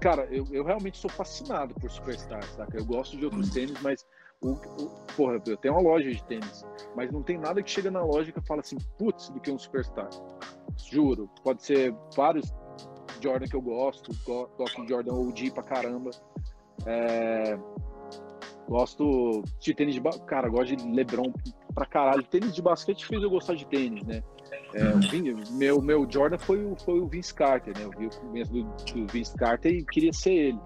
cara, 0.00 0.26
eu, 0.30 0.44
eu 0.50 0.64
realmente 0.64 0.98
sou 0.98 1.10
fascinado 1.10 1.74
por 1.74 1.90
Superstar, 1.90 2.42
saca? 2.44 2.76
Eu 2.76 2.84
gosto 2.84 3.16
de 3.16 3.24
outros 3.24 3.50
tênis, 3.50 3.80
mas, 3.80 4.06
o, 4.40 4.50
o- 4.52 4.90
porra, 5.16 5.40
eu 5.46 5.56
tenho 5.56 5.74
uma 5.74 5.82
loja 5.82 6.10
de 6.10 6.22
tênis, 6.24 6.64
mas 6.94 7.10
não 7.10 7.22
tem 7.22 7.38
nada 7.38 7.62
que 7.62 7.70
chega 7.70 7.90
na 7.90 8.02
loja 8.02 8.30
que 8.32 8.38
eu 8.38 8.42
falo 8.42 8.60
assim, 8.60 8.76
putz, 8.98 9.28
do 9.30 9.40
que 9.40 9.50
um 9.50 9.58
Superstar. 9.58 10.08
Juro, 10.90 11.28
pode 11.44 11.62
ser 11.62 11.94
vários 12.16 12.50
Jordan 13.22 13.46
que 13.46 13.56
eu 13.56 13.62
gosto, 13.62 14.12
gosto 14.56 14.82
de 14.82 14.88
Jordan 14.88 15.14
OG 15.14 15.50
pra 15.52 15.62
caramba. 15.62 16.10
É, 16.86 17.58
gosto 18.68 19.42
de 19.58 19.74
tênis 19.74 19.94
de 19.94 20.02
cara, 20.26 20.48
gosto 20.48 20.76
de 20.76 20.88
LeBron 20.88 21.32
pra 21.74 21.86
caralho. 21.86 22.22
Tênis 22.22 22.54
de 22.54 22.62
basquete 22.62 23.06
fez 23.06 23.22
eu 23.22 23.30
gostar 23.30 23.54
de 23.54 23.66
tênis, 23.66 24.02
né? 24.04 24.22
É, 24.74 24.84
o 24.84 25.52
meu, 25.52 25.82
meu 25.82 26.06
Jordan 26.10 26.38
foi 26.38 26.64
o, 26.64 26.76
foi 26.76 27.00
o 27.00 27.06
Vince 27.06 27.34
Carter, 27.34 27.76
né? 27.76 27.84
Eu 27.84 27.90
vi 27.90 28.06
o 28.06 28.20
começo 28.20 28.52
do, 28.52 28.62
do 28.62 29.06
Vince 29.12 29.34
Carter 29.36 29.72
e 29.72 29.84
queria 29.84 30.12
ser 30.12 30.32
ele. 30.32 30.60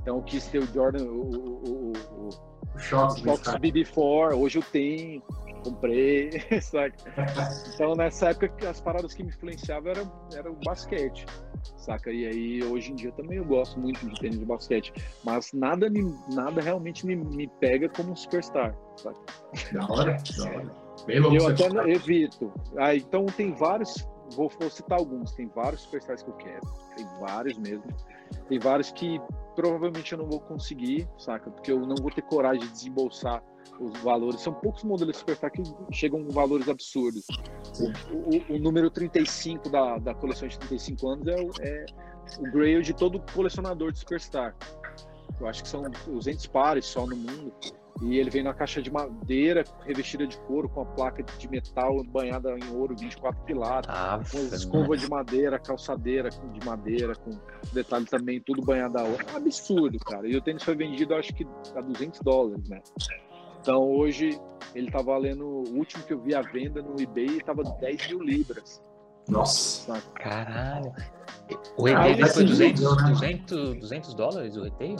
Então 0.00 0.16
eu 0.16 0.22
quis 0.22 0.46
ter 0.46 0.58
o 0.58 0.66
Jordan, 0.66 1.04
o, 1.04 1.20
o, 1.20 1.68
o, 1.68 1.92
o, 1.92 2.28
o 2.28 2.78
Shox 2.78 3.22
BB4, 3.22 4.36
hoje 4.36 4.58
eu 4.58 4.62
tenho 4.62 5.22
comprei, 5.70 6.30
saca? 6.60 6.96
Então 7.74 7.94
nessa 7.94 8.30
época 8.30 8.68
as 8.68 8.80
paradas 8.80 9.14
que 9.14 9.22
me 9.22 9.30
influenciavam 9.30 9.90
era, 9.90 10.12
era 10.34 10.50
o 10.50 10.56
basquete, 10.64 11.26
saca? 11.76 12.10
E 12.10 12.26
aí 12.26 12.64
hoje 12.64 12.92
em 12.92 12.94
dia 12.94 13.12
também 13.12 13.38
eu 13.38 13.44
gosto 13.44 13.78
muito 13.78 14.06
de 14.06 14.18
tênis 14.20 14.38
de 14.38 14.44
basquete, 14.44 14.92
mas 15.24 15.52
nada 15.52 15.90
me, 15.90 16.14
nada 16.32 16.60
realmente 16.60 17.06
me, 17.06 17.16
me 17.16 17.48
pega 17.60 17.88
como 17.88 18.12
um 18.12 18.16
superstar, 18.16 18.74
saca? 18.96 19.20
Da 19.72 19.86
hora, 19.86 20.16
da 20.38 20.44
hora. 20.44 20.86
Bem 21.06 21.18
eu 21.18 21.46
até 21.46 21.90
evito. 21.90 22.52
Ah, 22.78 22.94
então 22.94 23.26
tem 23.26 23.52
vários, 23.52 23.94
vou, 24.34 24.48
vou 24.48 24.70
citar 24.70 24.98
alguns, 24.98 25.32
tem 25.32 25.46
vários 25.48 25.82
superstars 25.82 26.22
que 26.22 26.30
eu 26.30 26.36
quero, 26.36 26.62
tem 26.96 27.06
vários 27.20 27.58
mesmo. 27.58 27.84
Tem 28.48 28.58
vários 28.58 28.92
que 28.92 29.20
provavelmente 29.54 30.12
eu 30.12 30.18
não 30.18 30.26
vou 30.26 30.40
conseguir, 30.40 31.08
saca? 31.18 31.50
Porque 31.50 31.72
eu 31.72 31.80
não 31.80 31.96
vou 31.96 32.10
ter 32.10 32.22
coragem 32.22 32.60
de 32.60 32.72
desembolsar 32.72 33.42
os 33.80 33.98
valores. 34.00 34.40
São 34.40 34.52
poucos 34.52 34.84
modelos 34.84 35.16
Superstar 35.16 35.50
que 35.50 35.62
chegam 35.92 36.24
a 36.28 36.32
valores 36.32 36.68
absurdos. 36.68 37.26
O, 37.80 38.52
o, 38.52 38.56
o, 38.56 38.58
número 38.58 38.90
35 38.90 39.68
da, 39.68 39.98
da 39.98 40.14
coleção 40.14 40.46
de 40.46 40.58
35 40.58 41.08
anos 41.08 41.26
é, 41.28 41.40
é 41.62 41.86
o 42.38 42.52
grail 42.52 42.82
de 42.82 42.94
todo 42.94 43.20
colecionador 43.32 43.92
de 43.92 43.98
Superstar. 43.98 44.54
Eu 45.40 45.46
acho 45.46 45.62
que 45.62 45.68
são 45.68 45.82
200 46.06 46.46
pares 46.46 46.86
só 46.86 47.06
no 47.06 47.16
mundo. 47.16 47.52
E 48.02 48.18
ele 48.18 48.28
vem 48.28 48.42
na 48.42 48.52
caixa 48.52 48.82
de 48.82 48.90
madeira, 48.90 49.64
revestida 49.84 50.26
de 50.26 50.36
couro, 50.40 50.68
com 50.68 50.82
a 50.82 50.84
placa 50.84 51.22
de 51.22 51.48
metal 51.48 52.04
banhada 52.04 52.56
em 52.58 52.76
ouro, 52.76 52.94
24 52.94 53.40
pilares, 53.44 53.88
ah, 53.88 54.20
com 54.30 54.38
escova 54.54 54.96
de 54.96 55.08
madeira, 55.08 55.58
calçadeira 55.58 56.28
de 56.28 56.66
madeira, 56.66 57.14
com 57.14 57.30
detalhe 57.72 58.04
também, 58.04 58.40
tudo 58.40 58.62
banhado 58.62 58.98
a 58.98 59.02
ouro. 59.04 59.24
É 59.32 59.36
absurdo, 59.36 59.98
cara. 59.98 60.28
E 60.28 60.36
o 60.36 60.42
tênis 60.42 60.62
foi 60.62 60.76
vendido, 60.76 61.14
acho 61.14 61.32
que 61.32 61.46
a 61.74 61.80
200 61.80 62.20
dólares, 62.20 62.68
né? 62.68 62.82
Então 63.60 63.82
hoje 63.82 64.38
ele 64.74 64.90
tá 64.90 65.00
valendo, 65.00 65.44
o 65.44 65.78
último 65.78 66.04
que 66.04 66.12
eu 66.12 66.20
vi 66.20 66.34
a 66.34 66.42
venda 66.42 66.82
no 66.82 67.00
eBay 67.00 67.38
estava 67.38 67.62
10 67.62 68.08
mil 68.08 68.22
libras. 68.22 68.82
Nossa. 69.28 70.00
Caralho. 70.14 70.92
O 71.76 71.84
retail 71.84 72.24
ah, 72.24 72.28
foi 72.28 72.44
200, 72.44 72.82
200, 72.82 73.74
200 73.80 74.14
dólares 74.14 74.56
o 74.56 74.62
retail? 74.62 74.96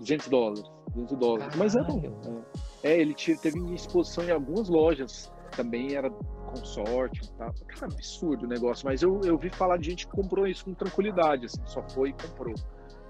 200 0.00 0.28
dólares. 0.28 0.73
200 0.90 1.18
dólares. 1.18 1.44
Caralho. 1.46 1.58
Mas 1.58 1.76
é 1.76 1.82
bom. 1.82 2.44
É, 2.82 2.92
é 2.92 3.00
ele 3.00 3.14
teve 3.14 3.58
em 3.58 3.74
exposição 3.74 4.24
em 4.24 4.30
algumas 4.30 4.68
lojas. 4.68 5.32
Também 5.56 5.94
era 5.94 6.10
consórcio. 6.10 7.30
Tá? 7.32 7.52
Cara, 7.68 7.92
absurdo 7.92 8.44
o 8.44 8.48
negócio. 8.48 8.86
Mas 8.86 9.02
eu, 9.02 9.20
eu 9.24 9.36
vi 9.38 9.50
falar 9.50 9.76
de 9.76 9.90
gente 9.90 10.06
que 10.06 10.12
comprou 10.12 10.46
isso 10.46 10.64
com 10.64 10.74
tranquilidade. 10.74 11.46
Assim, 11.46 11.62
só 11.66 11.82
foi 11.88 12.10
e 12.10 12.12
comprou 12.12 12.54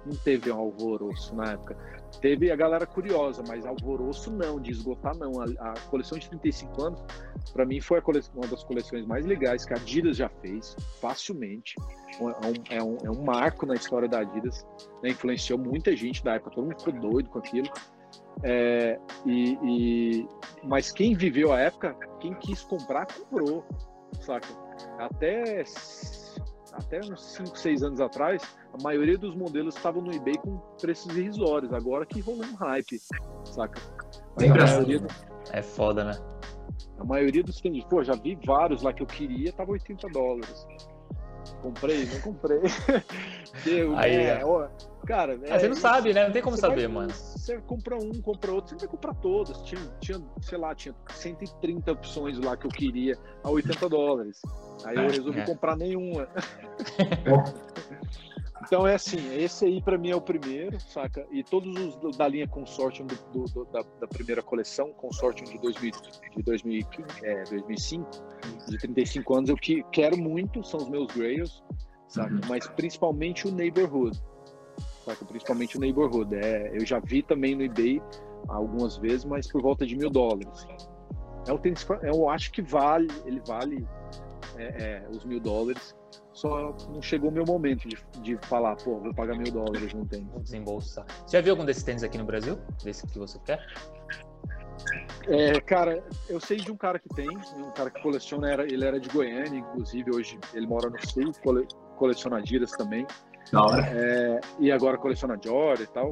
não 0.06 0.16
teve 0.16 0.50
um 0.50 0.58
alvoroço 0.58 1.34
na 1.34 1.52
época. 1.52 1.76
Teve 2.20 2.50
a 2.50 2.56
galera 2.56 2.86
curiosa, 2.86 3.42
mas 3.46 3.66
alvoroço 3.66 4.30
não, 4.30 4.60
de 4.60 4.70
esgotar 4.70 5.16
não. 5.16 5.40
A, 5.40 5.72
a 5.72 5.74
coleção 5.90 6.18
de 6.18 6.28
35 6.28 6.82
anos, 6.82 7.04
para 7.52 7.64
mim, 7.64 7.80
foi 7.80 8.00
uma 8.34 8.46
das 8.46 8.62
coleções 8.62 9.06
mais 9.06 9.24
legais 9.24 9.64
que 9.64 9.72
a 9.72 9.76
Adidas 9.76 10.16
já 10.16 10.28
fez, 10.28 10.76
facilmente. 11.00 11.74
É 12.18 12.22
um, 12.22 12.30
é 12.70 12.82
um, 12.82 12.96
é 13.04 13.10
um 13.10 13.24
marco 13.24 13.66
na 13.66 13.74
história 13.74 14.08
da 14.08 14.20
Adidas, 14.20 14.64
né? 15.02 15.10
influenciou 15.10 15.58
muita 15.58 15.96
gente 15.96 16.22
da 16.22 16.34
época, 16.34 16.52
todo 16.52 16.64
mundo 16.64 16.78
ficou 16.78 17.00
doido 17.00 17.28
com 17.30 17.38
aquilo. 17.38 17.68
É, 18.42 18.98
e, 19.24 19.58
e, 19.62 20.28
mas 20.62 20.92
quem 20.92 21.14
viveu 21.14 21.52
a 21.52 21.60
época, 21.60 21.96
quem 22.20 22.34
quis 22.34 22.62
comprar, 22.62 23.06
comprou, 23.06 23.64
saca? 24.20 24.48
Até 24.98 25.64
até 26.76 27.00
uns 27.00 27.22
5, 27.36 27.58
6 27.58 27.82
anos 27.82 28.00
atrás, 28.00 28.42
a 28.72 28.82
maioria 28.82 29.16
dos 29.16 29.34
modelos 29.34 29.76
estavam 29.76 30.02
no 30.02 30.12
eBay 30.12 30.36
com 30.38 30.58
preços 30.80 31.16
irrisórios. 31.16 31.72
Agora 31.72 32.04
que 32.04 32.20
rolou 32.20 32.44
um 32.44 32.54
hype, 32.54 32.98
saca? 33.44 33.80
Mas 34.36 34.50
a 34.50 34.54
maioria 34.54 35.00
do... 35.00 35.08
É 35.52 35.62
foda, 35.62 36.04
né? 36.04 36.12
A 36.98 37.04
maioria 37.04 37.42
dos 37.42 37.60
tênis, 37.60 37.84
pô, 37.84 38.02
já 38.02 38.14
vi 38.14 38.38
vários 38.44 38.82
lá 38.82 38.92
que 38.92 39.02
eu 39.02 39.06
queria, 39.06 39.52
tava 39.52 39.72
80 39.72 40.08
dólares. 40.08 40.66
Comprei, 41.60 42.06
não 42.06 42.20
comprei. 42.20 42.60
Deu, 43.64 43.96
Aí, 43.96 44.14
é, 44.14 44.44
ó, 44.44 44.68
cara. 45.06 45.38
É, 45.44 45.58
você 45.58 45.68
não 45.68 45.76
sabe, 45.76 46.12
né? 46.12 46.24
Não 46.24 46.32
tem 46.32 46.42
como 46.42 46.56
saber, 46.56 46.88
vai, 46.88 46.94
mano. 46.94 47.12
Você 47.12 47.58
compra 47.62 47.96
um, 47.96 48.20
compra 48.20 48.52
outro, 48.52 48.70
você 48.78 48.86
vai 48.86 48.88
comprar 48.88 49.14
todos. 49.14 49.62
Tinha, 49.62 49.80
tinha, 50.00 50.22
sei 50.40 50.58
lá, 50.58 50.74
tinha 50.74 50.94
130 51.12 51.92
opções 51.92 52.38
lá 52.38 52.56
que 52.56 52.66
eu 52.66 52.70
queria 52.70 53.18
a 53.42 53.50
80 53.50 53.88
dólares. 53.88 54.42
Aí 54.84 54.96
eu 54.96 55.02
é, 55.02 55.10
resolvi 55.10 55.40
é. 55.40 55.46
comprar 55.46 55.76
nenhuma. 55.76 56.28
Então 58.66 58.86
é 58.86 58.94
assim, 58.94 59.18
esse 59.36 59.64
aí 59.66 59.82
para 59.82 59.98
mim 59.98 60.10
é 60.10 60.16
o 60.16 60.20
primeiro, 60.20 60.80
saca? 60.80 61.26
E 61.30 61.42
todos 61.44 61.96
os 62.02 62.16
da 62.16 62.26
linha 62.26 62.48
Consortium 62.48 63.06
do, 63.06 63.14
do, 63.32 63.44
do, 63.44 63.64
da, 63.66 63.82
da, 64.00 64.06
primeira 64.06 64.42
coleção, 64.42 64.92
Consortium 64.92 65.44
de, 65.46 65.58
2000, 65.58 65.92
de 66.36 66.42
2015, 66.42 67.08
é, 67.22 67.44
2005, 67.44 68.10
de 68.68 68.78
35 68.78 69.34
anos, 69.34 69.50
eu 69.50 69.56
que, 69.56 69.82
quero 69.92 70.16
muito, 70.16 70.64
são 70.64 70.80
os 70.80 70.88
meus 70.88 71.06
Grails, 71.14 71.62
saca? 72.08 72.32
Uhum. 72.32 72.40
Mas 72.48 72.66
principalmente 72.68 73.46
o 73.46 73.52
Neighborhood, 73.52 74.18
saca? 75.04 75.24
Principalmente 75.24 75.76
o 75.76 75.80
Neighborhood. 75.80 76.34
É, 76.34 76.70
eu 76.74 76.86
já 76.86 76.98
vi 77.00 77.22
também 77.22 77.54
no 77.54 77.62
eBay 77.62 78.00
algumas 78.48 78.96
vezes, 78.96 79.24
mas 79.24 79.50
por 79.50 79.62
volta 79.62 79.86
de 79.86 79.96
mil 79.96 80.10
dólares. 80.10 80.66
É 81.46 81.52
um 81.52 81.58
tênis, 81.58 81.86
eu 82.02 82.28
acho 82.30 82.50
que 82.50 82.62
vale, 82.62 83.08
ele 83.26 83.40
vale 83.46 83.86
é, 84.56 84.64
é, 84.64 85.08
os 85.10 85.24
mil 85.24 85.40
dólares 85.40 85.94
só 86.32 86.74
não 86.88 87.00
chegou 87.00 87.30
o 87.30 87.32
meu 87.32 87.44
momento 87.44 87.88
de, 87.88 87.96
de 88.20 88.36
falar, 88.46 88.76
pô, 88.76 88.98
vou 88.98 89.14
pagar 89.14 89.36
mil 89.36 89.52
dólares 89.52 89.92
no 89.92 90.06
tênis. 90.06 90.28
Vou 90.30 90.40
desembolsar. 90.40 91.06
Você 91.26 91.36
já 91.36 91.42
viu 91.42 91.52
algum 91.52 91.64
desses 91.64 91.82
tênis 91.82 92.02
aqui 92.02 92.18
no 92.18 92.24
Brasil? 92.24 92.58
Desse 92.82 93.06
que 93.06 93.18
você 93.18 93.38
quer? 93.40 93.64
É, 95.26 95.60
cara, 95.60 96.04
eu 96.28 96.40
sei 96.40 96.58
de 96.58 96.70
um 96.70 96.76
cara 96.76 96.98
que 96.98 97.08
tem, 97.08 97.28
um 97.28 97.70
cara 97.70 97.90
que 97.90 98.02
coleciona, 98.02 98.50
era, 98.50 98.64
ele 98.64 98.84
era 98.84 99.00
de 99.00 99.08
Goiânia, 99.08 99.58
inclusive, 99.58 100.14
hoje 100.14 100.38
ele 100.52 100.66
mora 100.66 100.90
no 100.90 101.06
sul, 101.06 101.32
cole, 101.42 101.66
coleciona 101.96 102.38
Adidas 102.38 102.72
também. 102.72 103.06
Da 103.50 103.62
hora. 103.62 103.82
É, 103.86 104.40
e 104.58 104.70
agora 104.70 104.98
coleciona 104.98 105.38
Jordan 105.42 105.82
e 105.82 105.86
tal. 105.86 106.10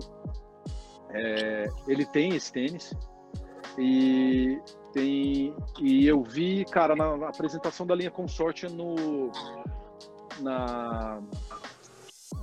É, 1.10 1.68
ele 1.86 2.06
tem 2.06 2.34
esse 2.34 2.52
tênis. 2.52 2.94
E 3.78 4.60
tem 4.92 5.54
e 5.80 6.06
eu 6.06 6.22
vi, 6.22 6.64
cara, 6.66 6.94
na, 6.94 7.16
na 7.16 7.28
apresentação 7.28 7.86
da 7.86 7.94
linha 7.94 8.10
Consortia 8.10 8.68
no 8.68 9.30
na 10.42 11.20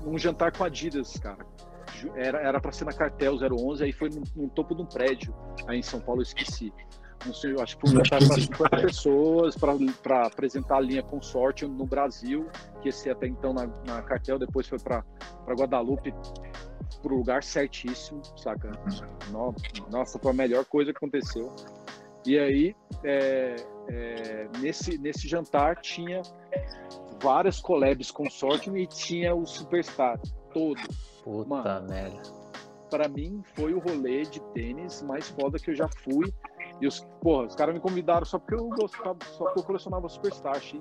num 0.03 0.17
jantar 0.17 0.51
com 0.51 0.63
a 0.63 0.67
Adidas, 0.67 1.17
cara. 1.17 1.45
Era 2.15 2.39
era 2.39 2.61
para 2.61 2.71
ser 2.71 2.85
na 2.85 2.93
Cartel 2.93 3.35
011, 3.35 3.83
aí 3.83 3.91
foi 3.91 4.09
no, 4.09 4.23
no, 4.35 4.49
topo 4.49 4.73
de 4.73 4.81
um 4.81 4.85
prédio 4.85 5.33
aí 5.67 5.79
em 5.79 5.83
São 5.83 5.99
Paulo, 5.99 6.21
eu 6.21 6.23
esqueci. 6.23 6.73
Não 7.25 7.33
sei, 7.33 7.53
acho 7.59 7.77
que 7.77 7.81
foi 7.81 7.89
um 7.89 8.03
jantar 8.05 8.25
para 8.25 8.41
50 8.41 8.77
pessoas 8.77 9.55
para 9.57 10.25
apresentar 10.25 10.77
a 10.77 10.79
linha 10.79 11.03
Consortium 11.03 11.67
no 11.67 11.85
Brasil, 11.85 12.47
que 12.81 12.87
esse 12.87 13.09
até 13.09 13.27
então 13.27 13.53
na, 13.53 13.67
na 13.85 14.01
Cartel, 14.01 14.39
depois 14.39 14.67
foi 14.67 14.79
para 14.79 15.03
Guadalupe, 15.49 16.13
pro 17.01 17.17
lugar 17.17 17.43
certíssimo, 17.43 18.21
saca? 18.37 18.71
Nossa, 19.91 20.17
foi 20.17 20.31
a 20.31 20.33
melhor 20.33 20.63
coisa 20.63 20.91
que 20.91 20.97
aconteceu. 20.97 21.53
E 22.25 22.37
aí, 22.37 22.75
é, 23.03 23.55
é, 23.87 24.47
nesse, 24.59 24.97
nesse 24.97 25.27
jantar 25.27 25.77
tinha 25.77 26.21
várias 27.21 27.59
collabs 27.59 28.11
Consortium 28.11 28.77
e 28.77 28.87
tinha 28.87 29.35
o 29.35 29.45
Superstar 29.45 30.19
todo. 30.53 30.79
Puta 31.23 31.49
Mano, 31.49 31.89
merda. 31.89 32.21
Pra 32.89 33.07
mim 33.07 33.43
foi 33.55 33.73
o 33.73 33.79
rolê 33.79 34.23
de 34.23 34.39
tênis 34.53 35.01
mais 35.01 35.29
foda 35.29 35.59
que 35.59 35.69
eu 35.69 35.75
já 35.75 35.87
fui. 36.03 36.33
E 36.81 36.87
os, 36.87 37.05
porra, 37.21 37.45
os 37.45 37.55
caras 37.55 37.75
me 37.75 37.81
convidaram 37.81 38.25
só 38.25 38.39
porque 38.39 38.55
eu 38.55 38.67
gostava, 38.69 39.17
só 39.37 39.45
porque 39.45 39.59
eu 39.59 39.63
colecionava 39.63 40.09
Superstar. 40.09 40.55
Achei. 40.55 40.79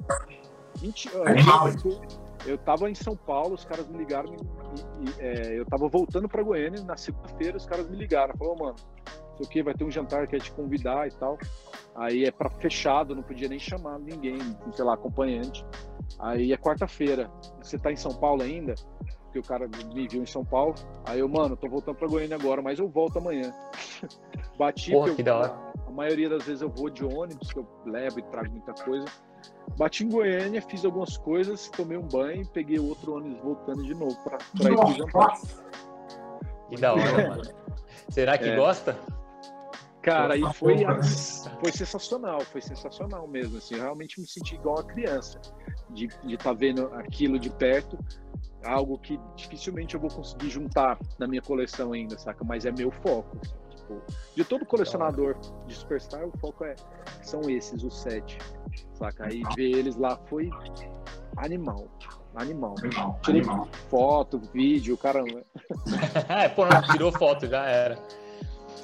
Eu, 1.13 2.53
eu 2.53 2.59
tava 2.59 2.89
em 2.89 2.95
São 2.95 3.17
Paulo, 3.17 3.55
os 3.55 3.65
caras 3.65 3.87
me 3.89 3.99
ligaram. 3.99 4.33
E, 4.33 5.05
e, 5.05 5.15
é, 5.21 5.59
eu 5.59 5.67
tava 5.67 5.89
voltando 5.89 6.29
pra 6.29 6.43
Goiânia, 6.43 6.83
na 6.83 6.97
segunda-feira 6.97 7.57
os 7.57 7.67
caras 7.67 7.89
me 7.91 7.97
ligaram. 7.97 8.35
Falaram, 8.39 8.59
mano, 8.59 8.77
sei 9.37 9.47
o 9.47 9.49
que, 9.49 9.63
vai 9.63 9.75
ter 9.75 9.85
um 9.85 9.91
jantar 9.91 10.27
que 10.27 10.37
é 10.37 10.39
te 10.39 10.53
convidar 10.53 11.07
e 11.07 11.11
tal. 11.13 11.39
Aí 11.95 12.25
é 12.25 12.31
para 12.31 12.51
fechado, 12.51 13.15
não 13.15 13.23
podia 13.23 13.49
nem 13.49 13.59
chamar 13.59 13.99
ninguém, 13.99 14.39
sei 14.73 14.85
lá, 14.85 14.95
acompanhante. 14.95 15.65
Aí 16.19 16.53
é 16.53 16.57
quarta-feira. 16.57 17.31
Você 17.61 17.79
tá 17.79 17.93
em 17.93 17.97
São 17.97 18.15
Paulo 18.15 18.43
ainda? 18.43 18.75
Porque 19.25 19.39
o 19.39 19.43
cara 19.43 19.69
me 19.95 20.09
viu 20.09 20.23
em 20.23 20.27
São 20.27 20.45
Paulo. 20.45 20.75
Aí 21.05 21.21
eu, 21.21 21.29
mano, 21.29 21.57
tô 21.57 21.69
voltando 21.69 21.97
pra 21.97 22.09
Goiânia 22.09 22.37
agora, 22.37 22.63
mas 22.63 22.79
eu 22.79 22.89
volto 22.89 23.19
amanhã. 23.19 23.53
Bati, 24.59 24.91
Porra, 24.91 25.15
que 25.15 25.21
eu, 25.21 25.25
da 25.25 25.37
hora. 25.37 25.73
A 25.87 25.91
maioria 25.91 26.29
das 26.29 26.45
vezes 26.45 26.63
eu 26.63 26.71
vou 26.71 26.89
de 26.89 27.05
ônibus, 27.05 27.53
que 27.53 27.59
eu 27.59 27.67
levo 27.85 28.19
e 28.19 28.23
trago 28.23 28.51
muita 28.51 28.73
coisa. 28.73 29.07
Bati 29.77 30.05
em 30.05 30.09
Goiânia, 30.09 30.63
fiz 30.63 30.85
algumas 30.85 31.17
coisas, 31.19 31.69
tomei 31.69 31.97
um 31.97 32.09
banho, 32.09 32.47
peguei 32.49 32.79
outro 32.79 33.17
ônibus 33.17 33.41
voltando 33.43 33.85
de 33.85 33.95
novo 33.95 34.17
para 34.25 34.39
ir 34.71 34.77
pro 34.77 34.93
jantar. 34.93 35.41
Que 36.69 36.77
da 36.77 36.95
hora, 36.95 37.29
mano. 37.29 37.43
Será 38.09 38.37
que 38.39 38.49
é. 38.49 38.57
gosta? 38.57 38.99
Cara, 40.09 40.37
e 40.37 40.55
foi, 40.55 40.77
foi 41.61 41.73
sensacional, 41.73 42.41
foi 42.41 42.61
sensacional 42.61 43.27
mesmo, 43.29 43.59
assim, 43.59 43.75
eu 43.75 43.83
realmente 43.83 44.21
me 44.21 44.27
senti 44.27 44.55
igual 44.55 44.79
a 44.79 44.85
criança, 44.85 45.41
de 45.91 46.07
estar 46.07 46.45
tá 46.45 46.53
vendo 46.53 46.87
aquilo 46.95 47.39
de 47.39 47.51
perto, 47.51 47.99
algo 48.65 48.99
que 48.99 49.19
dificilmente 49.37 49.95
eu 49.95 50.01
vou 50.01 50.11
conseguir 50.11 50.51
juntar 50.51 50.99
na 51.19 51.27
minha 51.27 51.43
coleção 51.43 51.93
ainda, 51.93 52.19
saca? 52.19 52.45
Mas 52.45 52.65
é 52.65 52.73
meu 52.73 52.91
foco, 52.91 53.37
assim, 53.43 53.55
tipo, 53.77 54.03
de 54.35 54.45
todo 54.45 54.65
colecionador 54.65 55.37
de 55.67 55.75
Superstar, 55.75 56.25
o 56.27 56.33
foco 56.39 56.65
é, 56.65 56.75
são 57.23 57.49
esses, 57.49 57.83
os 57.83 58.01
sete, 58.01 58.39
saca? 58.95 59.27
Aí 59.27 59.43
ver 59.55 59.77
eles 59.77 59.97
lá 59.97 60.17
foi 60.27 60.51
animal, 61.37 61.87
animal. 62.35 62.75
animal 62.79 63.19
Tirei 63.23 63.41
animal. 63.43 63.69
foto, 63.89 64.41
vídeo, 64.53 64.97
caramba. 64.97 65.45
Pô, 66.55 66.67
não, 66.67 66.83
tirou 66.83 67.13
foto, 67.13 67.47
já 67.47 67.65
era. 67.67 67.99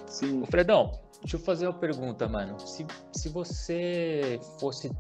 Sim. 0.07 0.43
O 0.43 0.47
Fredão, 0.47 0.93
Deixa 1.25 1.37
eu 1.37 1.41
fazer 1.41 1.67
uma 1.67 1.73
pergunta, 1.73 2.29
mano. 2.29 2.59
Se, 2.61 2.87
se 3.13 3.31
você 3.31 4.39
fosse 4.61 4.93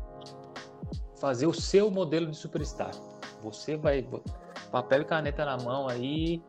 fazer 1.20 1.46
o 1.46 1.52
seu 1.52 1.90
modelo 1.90 2.30
de 2.30 2.36
superstar, 2.36 2.92
você 3.42 3.76
vai 3.76 4.08
papel 4.72 5.02
e 5.02 5.04
caneta 5.04 5.44
na 5.44 5.58
mão 5.58 5.86
aí 5.86 6.42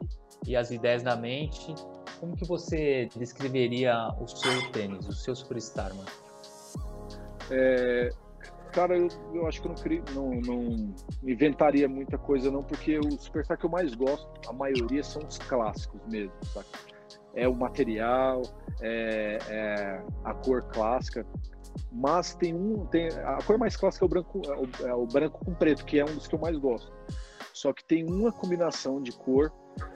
e 0.47 0.55
as 0.55 0.71
ideias 0.71 1.03
na 1.03 1.17
mente, 1.17 1.75
como 2.21 2.37
que 2.37 2.45
você 2.47 3.09
descreveria 3.17 3.93
o 4.17 4.25
seu 4.25 4.71
tênis, 4.71 5.09
o 5.09 5.13
seu 5.13 5.35
superstar, 5.35 5.93
mano? 5.93 6.09
É, 7.51 8.09
cara, 8.71 8.97
eu, 8.97 9.09
eu, 9.33 9.45
acho 9.45 9.61
que 9.61 9.67
eu 9.67 9.75
não, 10.15 10.29
não, 10.39 10.63
não, 10.63 10.95
inventaria 11.21 11.89
muita 11.89 12.17
coisa 12.17 12.49
não, 12.49 12.63
porque 12.63 12.97
o 12.97 13.11
superstar 13.19 13.57
que 13.57 13.65
eu 13.65 13.69
mais 13.69 13.93
gosto, 13.93 14.25
a 14.47 14.53
maioria 14.53 15.03
são 15.03 15.21
os 15.21 15.37
clássicos 15.37 15.99
mesmo, 16.07 16.33
saca? 16.45 16.94
É 17.35 17.47
o 17.47 17.55
material, 17.55 18.41
é, 18.81 19.37
é, 19.49 20.03
a 20.23 20.33
cor 20.33 20.63
clássica. 20.63 21.25
Mas 21.91 22.33
tem 22.35 22.53
um, 22.53 22.85
tem 22.87 23.07
a 23.07 23.37
cor 23.45 23.57
mais 23.57 23.75
clássica 23.75 24.05
é 24.05 24.07
o 24.07 24.09
branco, 24.09 24.41
é 24.45 24.55
o, 24.55 24.87
é 24.87 24.93
o 24.95 25.05
branco 25.05 25.43
com 25.43 25.53
preto, 25.53 25.85
que 25.85 25.99
é 25.99 26.03
um 26.03 26.15
dos 26.15 26.27
que 26.27 26.35
eu 26.35 26.39
mais 26.39 26.57
gosto. 26.57 26.91
Só 27.53 27.71
que 27.71 27.83
tem 27.85 28.05
uma 28.05 28.31
combinação 28.31 29.01
de 29.01 29.11
cor 29.11 29.51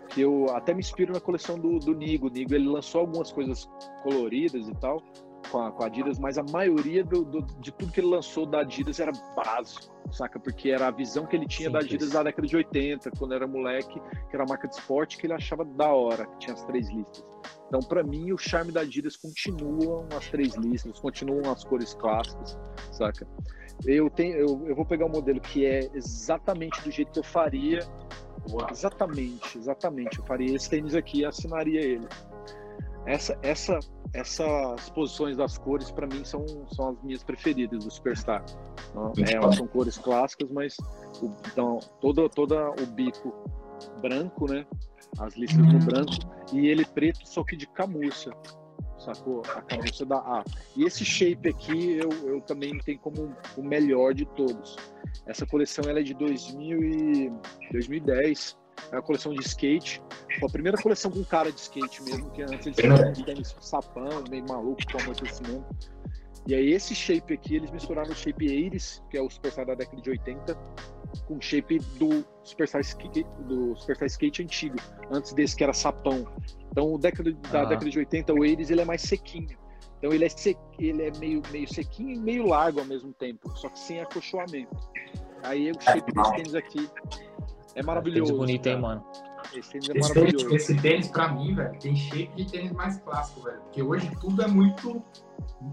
que 0.10 0.22
eu 0.22 0.48
até 0.56 0.74
me 0.74 0.80
inspiro 0.80 1.14
na 1.14 1.20
coleção 1.20 1.58
do, 1.58 1.80
do 1.80 1.94
Nigo. 1.94 2.28
O 2.28 2.30
Nigo 2.30 2.54
ele 2.54 2.68
lançou 2.68 3.02
algumas 3.02 3.32
coisas 3.32 3.70
coloridas 4.04 4.68
e 4.68 4.76
tal 4.76 5.04
com 5.52 5.60
a, 5.60 5.72
com 5.72 5.84
a 5.84 5.88
Adidas, 5.88 6.20
mas 6.20 6.38
a 6.38 6.44
maioria 6.44 7.04
do, 7.04 7.24
do, 7.24 7.42
de 7.60 7.72
tudo 7.72 7.92
que 7.92 8.00
ele 8.00 8.08
lançou 8.08 8.46
da 8.46 8.62
Adidas 8.62 9.00
era 9.00 9.12
básico, 9.36 9.94
saca? 10.12 10.40
Porque 10.40 10.70
era 10.70 10.88
a 10.88 10.92
visão 10.92 11.26
que 11.26 11.36
ele 11.36 11.48
tinha 11.48 11.70
Simples. 11.70 11.86
da 11.86 11.88
Adidas 11.88 12.10
da 12.12 12.24
década 12.24 12.48
de 12.48 12.56
80, 12.56 13.12
quando 13.18 13.34
era 13.34 13.48
moleque, 13.48 14.00
que 14.00 14.36
era 14.36 14.44
a 14.44 14.48
marca 14.48 14.68
de 14.68 14.76
esporte, 14.76 15.18
que 15.18 15.26
ele 15.26 15.34
achava 15.34 15.66
da 15.66 15.88
hora, 15.88 16.26
que 16.26 16.40
tinha 16.40 16.54
as 16.54 16.64
três 16.66 16.90
listas. 16.90 17.26
Então, 17.68 17.80
para 17.82 18.04
mim, 18.04 18.32
o 18.32 18.38
charme 18.38 18.72
da 18.72 18.82
Adidas 18.82 19.16
continuam 19.16 20.08
as 20.16 20.28
três 20.30 20.56
listas, 20.56 21.00
continuam 21.00 21.52
as 21.52 21.64
cores 21.64 21.94
clássicas, 21.94 22.58
saca? 22.92 23.28
Eu, 23.86 24.10
tenho, 24.10 24.36
eu, 24.36 24.68
eu 24.68 24.76
vou 24.76 24.86
pegar 24.86 25.06
um 25.06 25.10
modelo 25.10 25.40
que 25.40 25.66
é 25.66 25.90
exatamente 25.94 26.82
do 26.82 26.92
jeito 26.92 27.12
que 27.12 27.20
eu 27.20 27.24
faria, 27.24 27.80
exatamente, 28.72 29.58
exatamente, 29.58 30.20
eu 30.20 30.26
faria 30.26 30.56
esse 30.56 30.70
tênis 30.70 30.96
aqui 30.96 31.20
e 31.20 31.26
assinaria 31.26 31.82
ele. 31.82 32.08
Essa, 33.10 33.38
essa 33.42 33.80
essas 34.14 34.90
posições 34.90 35.38
das 35.38 35.58
cores 35.58 35.92
para 35.92 36.08
mim 36.08 36.24
são, 36.24 36.46
são 36.74 36.90
as 36.90 37.04
minhas 37.04 37.24
preferidas 37.24 37.86
do 37.86 37.92
Superstar. 37.92 38.44
É, 39.28 39.36
elas 39.36 39.56
são 39.56 39.68
cores 39.68 39.98
clássicas, 39.98 40.50
mas 40.52 40.76
o, 41.22 41.32
então, 41.52 41.80
todo, 42.02 42.28
toda 42.30 42.70
o 42.72 42.86
bico 42.88 43.34
branco, 44.02 44.52
né? 44.52 44.66
As 45.20 45.36
listas 45.36 45.66
no 45.66 45.80
branco 45.80 46.12
e 46.54 46.68
ele 46.68 46.86
preto, 46.86 47.28
só 47.28 47.44
que 47.44 47.56
de 47.56 47.68
camurça. 47.68 48.32
Sacou? 48.98 49.42
A 49.56 49.62
camurça 49.62 50.06
da 50.06 50.18
A. 50.18 50.44
E 50.76 50.84
esse 50.84 51.06
shape 51.06 51.50
aqui 51.50 51.98
eu, 51.98 52.10
eu 52.28 52.42
também 52.42 52.78
tenho 52.80 53.00
como 53.00 53.36
o 53.56 53.64
melhor 53.64 54.14
de 54.14 54.26
todos. 54.26 54.76
Essa 55.26 55.46
coleção 55.46 55.86
ela 55.88 56.00
é 56.00 56.04
de 56.04 56.14
2000 56.14 56.84
e 56.84 57.32
2010 57.72 58.58
é 58.92 58.98
a 58.98 59.02
coleção 59.02 59.34
de 59.34 59.42
skate. 59.42 60.02
Foi 60.40 60.50
a 60.50 60.52
primeira 60.52 60.78
coleção 60.78 61.12
com 61.12 61.24
cara 61.24 61.52
de 61.52 61.60
skate 61.60 62.04
mesmo, 62.04 62.30
que 62.32 62.42
antes 62.44 62.68
eles 62.68 62.78
tinham 62.78 63.12
uns 63.12 63.24
tênis 63.24 63.56
sapão, 63.60 64.24
meio 64.30 64.46
maluco, 64.48 64.82
com 64.92 65.02
amortecimento. 65.02 65.66
E 66.48 66.56
aí 66.56 66.72
esse 66.72 66.96
shape 66.96 67.34
aqui, 67.34 67.56
eles 67.58 67.70
misturaram 67.70 68.12
o 68.12 68.16
shape 68.16 68.66
Ares, 68.66 69.04
que 69.10 69.18
é 69.18 69.22
o 69.22 69.30
Superstar 69.30 69.66
da 69.66 69.76
década 69.76 70.02
de 70.02 70.10
80, 70.10 70.56
com 71.28 71.38
o 71.38 71.42
shape 71.42 71.80
do 71.98 72.26
Superstar, 72.44 72.82
do 73.46 73.76
Superstar 73.76 74.08
Skate 74.08 74.44
antigo, 74.44 74.78
antes 75.12 75.34
desse 75.34 75.56
que 75.56 75.64
era 75.64 75.74
sapão. 75.74 76.28
Então, 76.72 76.94
o 76.94 76.98
década, 76.98 77.32
da 77.52 77.62
ah. 77.62 77.66
década 77.66 77.90
de 77.90 78.00
80, 78.00 78.34
o 78.34 78.44
Ares, 78.44 78.70
ele 78.70 78.82
é 78.82 78.86
mais 78.86 79.02
sequinho. 79.02 79.60
Então 80.00 80.14
ele 80.14 80.26
é, 80.26 80.30
sec, 80.30 80.58
ele 80.80 81.04
é 81.04 81.12
meio, 81.20 81.42
meio 81.52 81.72
sequinho 81.72 82.12
e 82.12 82.20
meio 82.20 82.48
largo 82.48 82.80
ao 82.80 82.86
mesmo 82.86 83.14
tempo, 83.14 83.50
só 83.58 83.70
que 83.70 83.78
sem 83.78 84.00
acolchoamento. 84.00 84.76
Aí 85.44 85.70
o 85.72 85.82
shape 85.82 86.12
desse 86.14 86.32
tênis 86.32 86.56
aqui 86.56 86.90
é 87.76 87.84
maravilhoso. 87.84 88.26
Tênis 88.26 88.38
bonito, 88.38 88.68
hein, 88.68 88.80
mano? 88.80 89.06
Esse 89.54 89.72
tênis 89.72 89.90
é 89.90 89.98
esse. 89.98 90.14
Tênis, 90.14 90.44
esse 90.44 90.76
tênis, 90.78 91.08
pra 91.08 91.32
mim, 91.34 91.56
velho, 91.56 91.80
tem 91.80 91.96
shape 91.96 92.36
de 92.36 92.52
tênis 92.52 92.72
mais 92.72 92.98
clássico, 93.00 93.44
velho. 93.44 93.62
Porque 93.62 93.82
hoje 93.82 94.10
tudo 94.20 94.42
é 94.42 94.48
muito 94.48 95.02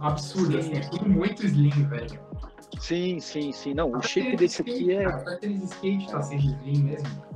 absurdo, 0.01 0.53
sim. 0.53 0.59
assim, 0.59 0.73
é 0.75 0.81
tudo 0.81 1.09
muito 1.09 1.45
slim, 1.45 1.71
velho. 1.89 2.21
Sim, 2.79 3.21
sim, 3.21 3.53
sim. 3.53 3.75
Não, 3.75 3.91
o 3.93 4.03
shape 4.03 4.37
desse 4.37 4.63
skate, 4.63 4.83
aqui 4.83 4.93
é. 4.93 5.05
Cara, 5.05 5.37
tênis 5.39 5.63
skate 5.73 6.11
tá 6.11 6.23
sendo 6.23 6.43
slim 6.43 6.83
mesmo. 6.85 7.27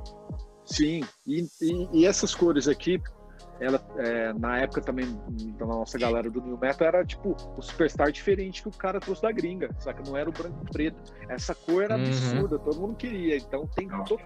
Sim, 0.65 1.01
e, 1.27 1.47
e, 1.63 1.89
e 1.93 2.07
essas 2.07 2.35
cores 2.35 2.69
aqui, 2.69 3.01
ela 3.61 3.81
é, 3.99 4.33
na 4.33 4.59
época 4.59 4.81
também 4.81 5.07
da 5.59 5.67
nossa 5.67 5.99
galera 5.99 6.31
do 6.31 6.41
New 6.41 6.59
Metal 6.59 6.89
era 6.89 7.05
tipo 7.05 7.37
o 7.57 7.63
superstar 7.63 8.11
diferente 8.11 8.63
que 8.63 8.69
o 8.69 8.73
cara 8.73 8.99
trouxe 8.99 9.21
da 9.21 9.31
gringa, 9.31 9.69
saca? 9.79 10.03
Não 10.05 10.17
era 10.17 10.31
o 10.31 10.33
branco 10.33 10.65
e 10.67 10.71
preto. 10.71 11.13
Essa 11.29 11.55
cor 11.55 11.85
era 11.85 11.97
uhum. 11.97 12.07
absurda, 12.07 12.59
todo 12.59 12.81
mundo 12.81 12.97
queria. 12.97 13.37
Então 13.37 13.67
tem 13.67 13.87
to, 14.05 14.19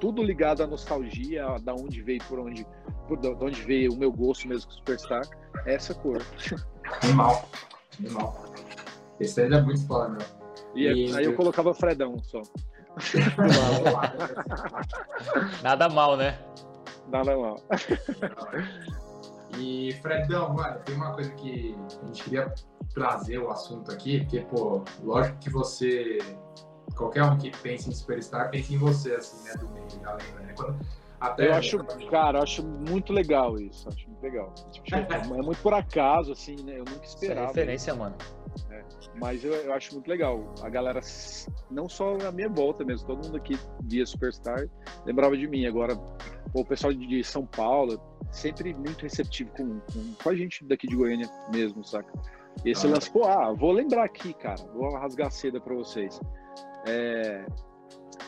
tudo 0.00 0.22
ligado 0.22 0.62
à 0.62 0.66
nostalgia, 0.66 1.44
da 1.62 1.74
onde 1.74 2.00
veio, 2.02 2.22
por 2.28 2.38
onde, 2.38 2.64
por 3.08 3.18
de 3.18 3.28
onde 3.28 3.60
veio 3.62 3.92
o 3.92 3.96
meu 3.96 4.12
gosto 4.12 4.46
mesmo 4.46 4.68
com 4.68 4.74
o 4.74 4.76
superstar, 4.76 5.22
é 5.66 5.74
essa 5.74 5.94
cor. 5.94 6.22
Animal, 7.02 7.48
animal. 7.98 8.44
Esse 9.20 9.42
aí 9.42 9.52
é 9.52 9.60
muito 9.60 9.86
foda, 9.86 10.08
meu. 10.08 10.20
E, 10.74 11.10
e 11.10 11.16
aí 11.16 11.24
eu 11.24 11.34
colocava 11.34 11.74
Fredão 11.74 12.16
só. 12.22 12.40
Nada 15.62 15.88
mal, 15.88 16.16
né? 16.16 16.38
Nada 17.10 17.36
mal. 17.36 17.56
E, 19.58 19.92
Fredão, 20.02 20.54
mano, 20.54 20.78
tem 20.84 20.94
uma 20.94 21.12
coisa 21.12 21.30
que 21.32 21.74
a 22.02 22.06
gente 22.06 22.22
queria 22.22 22.54
trazer 22.94 23.38
o 23.38 23.50
assunto 23.50 23.90
aqui, 23.90 24.20
porque, 24.20 24.40
pô, 24.42 24.84
lógico 25.02 25.38
que 25.38 25.50
você. 25.50 26.18
Qualquer 26.96 27.22
um 27.24 27.36
que 27.36 27.50
pense 27.50 27.88
em 27.88 27.92
Superstar, 27.92 28.50
pensa 28.50 28.74
em 28.74 28.78
você, 28.78 29.14
assim, 29.14 29.44
né, 29.46 29.54
do 29.54 29.68
meio, 29.70 29.86
galera, 30.00 30.40
né? 30.40 30.54
Quando, 30.56 30.78
até 31.20 31.48
eu 31.48 31.54
acho, 31.54 31.78
cara, 32.10 32.38
eu 32.38 32.42
acho 32.42 32.64
muito 32.64 33.12
legal 33.12 33.58
isso. 33.58 33.88
Acho 33.88 34.08
muito 34.08 34.22
legal. 34.22 34.54
Tipo, 34.70 34.94
é 34.94 35.42
muito 35.42 35.60
por 35.60 35.74
acaso, 35.74 36.32
assim, 36.32 36.56
né? 36.64 36.74
Eu 36.74 36.84
nunca 36.84 37.04
esperava. 37.04 37.50
Isso 37.50 37.58
é 37.58 37.60
referência, 37.60 37.94
mano. 37.94 38.16
É, 38.70 38.84
mas 39.14 39.44
eu, 39.44 39.52
eu, 39.52 39.72
acho 39.72 39.94
muito 39.94 40.08
legal. 40.08 40.54
A 40.62 40.68
galera, 40.68 41.00
não 41.70 41.88
só 41.88 42.16
a 42.26 42.32
minha 42.32 42.48
volta 42.48 42.84
mesmo, 42.84 43.06
todo 43.06 43.24
mundo 43.24 43.36
aqui 43.36 43.58
via 43.84 44.04
Superstar 44.06 44.68
lembrava 45.04 45.36
de 45.36 45.46
mim. 45.46 45.66
Agora, 45.66 45.94
o 46.54 46.64
pessoal 46.64 46.92
de 46.92 47.24
São 47.24 47.46
Paulo, 47.46 48.00
sempre 48.30 48.74
muito 48.74 49.02
receptivo 49.02 49.50
com, 49.52 49.80
com, 49.80 50.14
com 50.22 50.28
a 50.28 50.34
gente 50.34 50.64
daqui 50.64 50.86
de 50.86 50.96
Goiânia 50.96 51.28
mesmo, 51.52 51.84
saca? 51.84 52.12
Esse 52.64 52.86
ah. 52.86 52.90
lance, 52.90 53.10
pô, 53.10 53.24
ah, 53.24 53.52
vou 53.52 53.72
lembrar 53.72 54.04
aqui, 54.04 54.34
cara, 54.34 54.62
vou 54.74 54.94
rasgar 54.96 55.30
seda 55.30 55.60
pra 55.60 55.74
vocês. 55.74 56.20
É, 56.86 57.44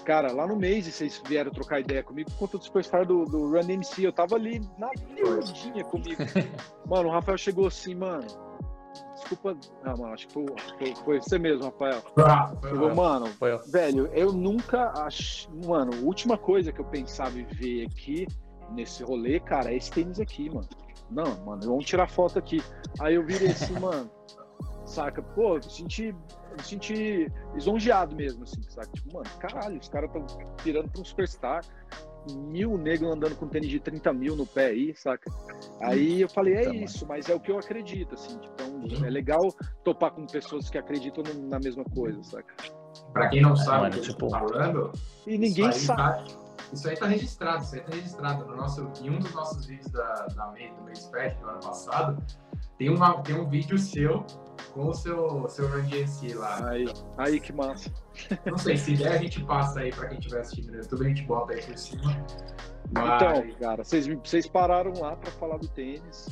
Cara, 0.05 0.33
lá 0.33 0.47
no 0.47 0.57
mês 0.57 0.87
vocês 0.87 1.23
vieram 1.27 1.51
trocar 1.51 1.81
ideia 1.81 2.03
comigo 2.03 2.31
por 2.31 2.39
conta 2.39 2.59
do 2.59 2.65
Superstar 2.65 3.07
do, 3.07 3.25
do 3.25 3.51
Run 3.51 3.69
MC. 3.69 4.07
Eu 4.07 4.13
tava 4.13 4.37
ali 4.37 4.61
na 4.79 4.91
miudinha 5.11 5.85
comigo. 5.85 6.23
mano, 6.89 7.09
o 7.09 7.13
Rafael 7.13 7.37
chegou 7.37 7.67
assim, 7.67 7.95
mano. 7.95 8.27
Desculpa. 9.15 9.57
Ah, 9.85 9.97
mano, 9.97 10.15
acho 10.15 10.27
que 10.27 10.33
foi, 10.33 10.47
foi, 10.79 10.95
foi 11.05 11.21
você 11.21 11.39
mesmo, 11.39 11.65
Rafael. 11.65 12.03
Ah, 12.19 12.53
mano, 12.95 13.27
foi 13.27 13.57
velho, 13.69 14.07
eu 14.13 14.33
nunca 14.33 14.93
acho. 15.05 15.49
Mano, 15.67 15.93
a 15.95 16.01
última 16.05 16.37
coisa 16.37 16.73
que 16.73 16.81
eu 16.81 16.85
pensava 16.85 17.39
em 17.39 17.45
ver 17.45 17.87
aqui 17.87 18.27
nesse 18.73 19.03
rolê, 19.03 19.41
cara, 19.41 19.73
é 19.73 19.77
esse 19.77 19.91
tênis 19.91 20.21
aqui, 20.21 20.49
mano. 20.49 20.69
Não, 21.11 21.45
mano, 21.45 21.63
vamos 21.63 21.85
tirar 21.85 22.09
foto 22.09 22.39
aqui. 22.39 22.63
Aí 23.01 23.15
eu 23.15 23.25
virei 23.25 23.49
assim, 23.49 23.75
mano. 23.79 24.11
Saca? 24.85 25.23
Pô, 25.23 25.57
eu 25.57 25.63
senti 25.63 26.15
me 26.57 26.63
senti 26.63 27.33
lisonjeado 27.55 28.15
mesmo, 28.15 28.45
assim, 28.45 28.63
sabe? 28.69 28.89
Tipo, 28.93 29.15
mano, 29.15 29.31
caralho, 29.39 29.79
os 29.79 29.89
caras 29.89 30.11
estão 30.11 30.27
tirando 30.63 30.91
pra 30.91 31.01
um 31.01 31.05
superstar, 31.05 31.65
mil 32.35 32.77
negros 32.77 33.13
andando 33.13 33.37
com 33.37 33.49
tênis 33.49 33.69
de 33.69 33.81
30 33.81 34.13
mil 34.13 34.37
no 34.37 34.47
pé 34.47 34.67
aí, 34.67 34.95
saca? 34.95 35.31
Aí 35.81 36.21
eu 36.21 36.29
falei, 36.29 36.55
é 36.55 36.75
isso, 36.75 37.07
mas 37.07 37.29
é 37.29 37.35
o 37.35 37.41
que 37.41 37.51
eu 37.51 37.59
acredito, 37.59 38.15
assim. 38.15 38.39
Então, 38.55 39.07
é 39.07 39.11
legal 39.11 39.41
topar 39.85 40.13
com 40.13 40.27
pessoas 40.27 40.69
que 40.69 40.79
acreditam 40.79 41.23
na 41.49 41.59
mesma 41.59 41.85
coisa, 41.85 42.23
saca? 42.23 42.55
Pra 43.13 43.29
quem 43.29 43.43
não 43.43 43.57
sabe 43.57 43.89
o 43.89 43.91
que 43.91 44.01
tipo... 44.01 44.27
eu 44.27 44.31
tô 44.31 44.39
falando. 44.39 44.93
E 45.27 45.39
ninguém 45.39 45.69
isso 45.71 45.87
sabe. 45.87 46.01
Tá, 46.01 46.25
isso 46.73 46.89
aí 46.89 46.97
tá 46.97 47.07
registrado, 47.07 47.63
isso 47.63 47.75
aí 47.75 47.81
tá 47.81 47.95
registrado. 47.95 48.47
No 48.47 48.57
nosso, 48.57 48.91
em 49.03 49.11
um 49.11 49.19
dos 49.19 49.33
nossos 49.35 49.67
vídeos 49.67 49.91
da, 49.91 50.27
da 50.27 50.47
do 50.47 50.53
mês 50.53 51.09
do 51.09 51.49
ano 51.49 51.61
passado, 51.61 52.23
tem, 52.81 52.89
uma, 52.89 53.21
tem 53.23 53.39
um 53.39 53.47
vídeo 53.47 53.79
seu 53.79 54.25
com 54.73 54.87
o 54.87 54.95
seu, 54.95 55.47
seu 55.51 55.69
Run 55.69 55.83
DMC 55.83 56.33
lá. 56.33 56.71
Aí, 56.71 56.87
aí 57.19 57.39
que 57.39 57.53
massa. 57.53 57.93
Não 58.47 58.57
sei, 58.57 58.79
se 58.79 58.97
der 58.97 59.13
a 59.13 59.19
gente 59.19 59.45
passa 59.45 59.81
aí 59.81 59.93
pra 59.93 60.09
quem 60.09 60.19
estiver 60.19 60.41
assistindo 60.41 60.73
no 60.73 60.79
YouTube, 60.79 61.05
a 61.05 61.09
gente 61.09 61.23
bota 61.25 61.53
aí 61.53 61.63
por 61.63 61.77
cima. 61.77 62.27
Mas... 62.93 63.23
Então, 63.23 63.51
cara, 63.61 63.85
vocês, 63.85 64.07
vocês 64.07 64.47
pararam 64.47 64.95
lá 64.99 65.15
pra 65.15 65.31
falar 65.33 65.59
do 65.59 65.69
tênis. 65.69 66.27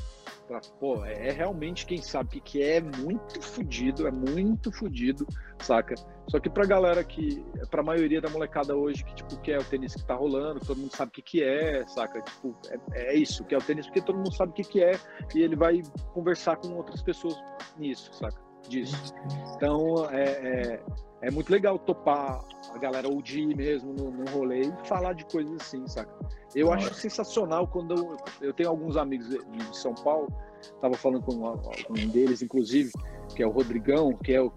Pra, 0.49 0.61
pô, 0.81 1.05
é, 1.05 1.29
é 1.29 1.31
realmente 1.31 1.85
quem 1.85 2.01
sabe 2.01 2.41
que 2.41 2.63
é 2.63 2.81
muito 2.81 3.41
fodido, 3.43 4.09
é 4.09 4.11
muito 4.11 4.73
fodido, 4.73 5.27
saca? 5.61 5.95
Só 6.27 6.41
que 6.41 6.49
pra 6.49 6.65
galera 6.65 7.05
que, 7.05 7.45
pra 7.71 7.83
maioria 7.83 8.19
da 8.19 8.31
molecada 8.31 8.75
hoje, 8.75 9.05
que 9.05 9.15
tipo, 9.15 9.39
que 9.41 9.53
é 9.53 9.59
o 9.59 9.65
tênis 9.65 9.95
que 9.95 10.07
tá 10.07 10.15
rolando, 10.15 10.61
todo 10.61 10.79
mundo 10.79 10.97
sabe 10.97 11.11
o 11.11 11.13
que 11.13 11.21
que 11.21 11.43
é, 11.43 11.87
saca? 11.87 12.23
Tipo, 12.23 12.57
é, 12.95 13.13
é 13.13 13.15
isso, 13.15 13.45
que 13.45 13.55
é 13.55 13.59
o 13.59 13.63
tênis 13.63 13.87
porque 13.87 14.01
todo 14.01 14.17
mundo 14.17 14.35
sabe 14.35 14.53
o 14.53 14.55
que 14.55 14.65
que 14.65 14.83
é 14.83 14.99
e 15.35 15.43
ele 15.43 15.55
vai 15.55 15.83
conversar 16.15 16.57
com 16.57 16.75
outras 16.77 17.03
pessoas 17.03 17.37
nisso, 17.77 18.11
saca? 18.15 18.41
Disso. 18.67 19.15
Então, 19.55 20.11
é, 20.11 20.25
é, 20.25 20.83
é 21.23 21.31
muito 21.31 21.51
legal 21.51 21.79
topar 21.79 22.43
a 22.75 22.79
galera 22.79 23.09
OG 23.09 23.55
mesmo 23.55 23.93
no, 23.93 24.11
no 24.11 24.31
rolê 24.31 24.63
e 24.63 24.87
falar 24.87 25.13
de 25.13 25.25
coisas 25.25 25.61
assim, 25.61 25.87
saca? 25.87 26.13
Eu 26.55 26.73
acho 26.73 26.93
sensacional 26.95 27.67
quando 27.67 27.95
eu, 27.95 28.17
eu 28.41 28.53
tenho 28.53 28.71
alguns 28.71 28.97
amigos 28.97 29.29
de, 29.29 29.77
São 29.77 29.95
Paulo, 29.95 30.29
tava 30.81 30.95
falando 30.95 31.23
com 31.23 31.35
um 31.91 32.09
deles, 32.09 32.43
inclusive, 32.43 32.91
que 33.35 33.43
é 33.43 33.47
o 33.47 33.51
Rodrigão, 33.51 34.13
que 34.17 34.33
é, 34.33 34.41
o, 34.41 34.51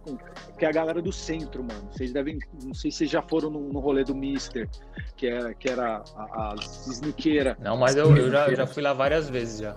que 0.58 0.66
é 0.66 0.68
a 0.68 0.72
galera 0.72 1.02
do 1.02 1.12
centro, 1.12 1.64
mano. 1.64 1.90
Vocês 1.92 2.14
devem, 2.14 2.40
não 2.64 2.74
sei 2.74 2.92
se 2.92 3.00
vocês 3.00 3.10
já 3.10 3.22
foram 3.22 3.50
no, 3.50 3.60
no 3.70 3.80
rolê 3.80 4.04
do 4.04 4.16
Mister, 4.16 4.70
que 5.16 5.28
era, 5.28 5.54
que 5.54 5.70
era 5.70 6.04
a, 6.16 6.54
a 6.54 6.56
Sniqueira. 6.56 7.58
Não, 7.60 7.78
mas 7.78 7.96
eu, 7.96 8.16
eu 8.16 8.32
já, 8.32 8.54
já 8.54 8.66
fui 8.66 8.82
lá 8.82 8.94
várias 8.94 9.30
vezes 9.30 9.60
já. 9.60 9.76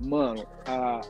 Mano, 0.00 0.44
a, 0.66 1.00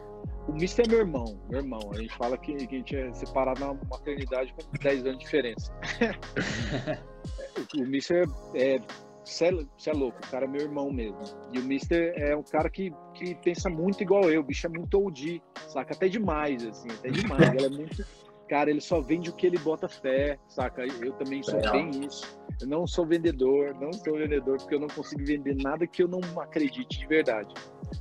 o 0.49 0.53
Mister 0.53 0.85
é 0.87 0.89
meu 0.89 0.99
irmão, 1.01 1.41
meu 1.49 1.61
irmão. 1.61 1.81
A 1.93 1.97
gente 1.97 2.14
fala 2.16 2.37
que, 2.37 2.55
que 2.55 2.75
a 2.75 2.79
gente 2.79 2.97
é 2.97 3.12
separado 3.12 3.61
na 3.61 3.75
maternidade 3.89 4.53
com 4.55 4.79
10 4.79 5.07
anos 5.07 5.18
de 5.18 5.25
diferença. 5.25 5.72
o 7.77 7.85
Mister 7.85 8.29
é 8.55 8.81
você 9.25 9.47
é, 9.47 9.49
é, 9.87 9.93
louco, 9.93 10.18
o 10.22 10.31
cara 10.31 10.45
é 10.45 10.49
meu 10.49 10.61
irmão 10.61 10.93
mesmo. 10.93 11.18
E 11.53 11.59
o 11.59 11.62
Mister 11.62 12.12
é 12.16 12.37
um 12.37 12.43
cara 12.43 12.68
que, 12.68 12.93
que 13.14 13.35
pensa 13.37 13.70
muito 13.70 14.03
igual 14.03 14.31
eu, 14.31 14.43
o 14.43 14.45
bicho 14.45 14.66
é 14.66 14.70
muito 14.70 15.03
OG, 15.03 15.43
saca? 15.68 15.95
Até 15.95 16.09
demais, 16.09 16.64
assim, 16.66 16.89
até 16.91 17.11
demais. 17.11 17.49
ele 17.55 17.64
é 17.64 17.68
muito. 17.70 18.05
Cara, 18.49 18.70
ele 18.70 18.80
só 18.80 19.01
vende 19.01 19.30
o 19.30 19.32
que 19.32 19.47
ele 19.47 19.59
bota 19.59 19.88
fé, 19.88 20.38
saca? 20.49 20.84
Eu 20.84 21.12
também 21.14 21.42
sou 21.42 21.59
é. 21.59 21.70
bem 21.72 22.05
isso. 22.05 22.38
Eu 22.61 22.66
não 22.66 22.86
sou 22.86 23.07
vendedor, 23.07 23.74
não 23.80 23.92
sou 23.92 24.18
vendedor, 24.18 24.59
porque 24.59 24.74
eu 24.74 24.80
não 24.80 24.88
consigo 24.88 25.24
vender 25.24 25.57
nada 25.57 25.86
que 25.86 26.03
eu 26.03 26.09
não 26.09 26.20
acredite 26.40 26.99
de 26.99 27.07
verdade. 27.07 27.53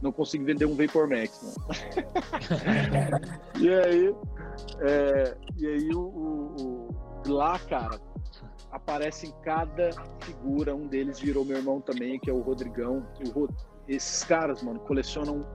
Não 0.01 0.11
consigo 0.11 0.43
vender 0.43 0.65
um 0.65 0.75
Vapor 0.75 1.07
Max, 1.07 1.55
não. 1.57 1.65
e 3.61 3.69
aí, 3.69 4.15
é, 4.81 5.37
e 5.57 5.67
aí 5.67 5.89
o, 5.93 6.01
o, 6.01 6.87
o, 7.25 7.31
lá, 7.31 7.57
cara, 7.59 7.99
aparece 8.71 9.27
em 9.27 9.31
cada 9.43 9.91
figura. 10.21 10.75
Um 10.75 10.87
deles 10.87 11.19
virou 11.19 11.45
meu 11.45 11.57
irmão 11.57 11.79
também, 11.79 12.19
que 12.19 12.29
é 12.29 12.33
o 12.33 12.41
Rodrigão. 12.41 13.07
O 13.25 13.29
Rod... 13.31 13.51
Esses 13.88 14.23
caras, 14.23 14.63
mano, 14.63 14.79
colecionam 14.81 15.45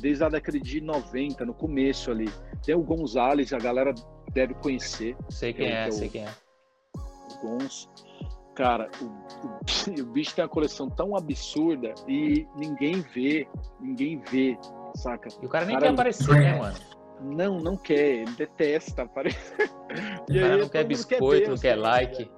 desde 0.00 0.24
a 0.24 0.28
década 0.28 0.58
de 0.60 0.80
90, 0.80 1.44
no 1.44 1.54
começo 1.54 2.10
ali. 2.10 2.28
Tem 2.64 2.74
o 2.74 2.82
Gonzalez, 2.82 3.52
a 3.52 3.58
galera 3.58 3.94
deve 4.32 4.54
conhecer. 4.54 5.16
Sei 5.30 5.52
quem 5.52 5.66
é, 5.66 5.84
é, 5.84 5.88
é 5.88 5.90
sei 5.90 6.08
quem 6.08 6.24
é. 6.24 6.28
O 6.96 7.46
Gonz. 7.46 7.88
Cara, 8.54 8.90
o, 9.00 9.04
o, 9.04 10.02
o, 10.02 10.06
bicho 10.06 10.34
tem 10.34 10.44
uma 10.44 10.50
coleção 10.50 10.90
tão 10.90 11.16
absurda 11.16 11.94
e 12.08 12.46
ninguém 12.56 13.00
vê, 13.00 13.46
ninguém 13.80 14.20
vê, 14.30 14.58
saca? 14.96 15.28
E 15.40 15.46
o 15.46 15.48
cara 15.48 15.64
nem 15.64 15.76
cara, 15.76 15.86
quer 15.86 15.92
aparecer, 15.92 16.34
né, 16.34 16.58
mano? 16.58 16.76
Não, 17.20 17.58
não 17.58 17.76
quer, 17.76 18.22
ele 18.22 18.32
detesta 18.32 19.02
aparecer. 19.04 19.70
O 20.28 20.34
cara 20.34 20.56
não 20.56 20.68
quer 20.68 20.84
biscoito, 20.84 21.44
quer 21.44 21.50
não 21.50 21.56
quer 21.56 21.76
like. 21.76 22.30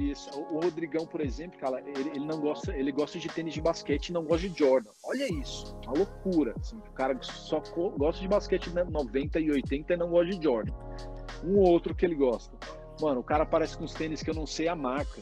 Isso. 0.00 0.30
O 0.50 0.60
Rodrigão, 0.60 1.06
por 1.06 1.20
exemplo, 1.20 1.58
cara, 1.58 1.80
ele, 1.80 2.08
ele, 2.10 2.24
não 2.24 2.40
gosta, 2.40 2.74
ele 2.74 2.90
gosta 2.90 3.18
de 3.18 3.28
tênis 3.28 3.52
de 3.52 3.60
basquete 3.60 4.08
e 4.08 4.12
não 4.12 4.24
gosta 4.24 4.48
de 4.48 4.58
Jordan. 4.58 4.90
Olha 5.04 5.30
isso, 5.30 5.76
uma 5.84 5.98
loucura. 5.98 6.54
Assim, 6.58 6.76
o 6.76 6.92
cara 6.92 7.16
só 7.20 7.62
gosta 7.98 8.20
de 8.20 8.28
basquete 8.28 8.70
90 8.70 9.38
e 9.38 9.50
80 9.50 9.92
e 9.92 9.96
não 9.96 10.08
gosta 10.08 10.34
de 10.34 10.42
Jordan. 10.42 10.72
Um 11.44 11.58
outro 11.58 11.94
que 11.94 12.06
ele 12.06 12.14
gosta. 12.14 12.56
Mano, 13.00 13.20
o 13.20 13.24
cara 13.24 13.44
parece 13.44 13.76
com 13.76 13.84
os 13.84 13.92
tênis 13.92 14.22
que 14.22 14.30
eu 14.30 14.34
não 14.34 14.46
sei 14.46 14.68
a 14.68 14.74
marca. 14.74 15.20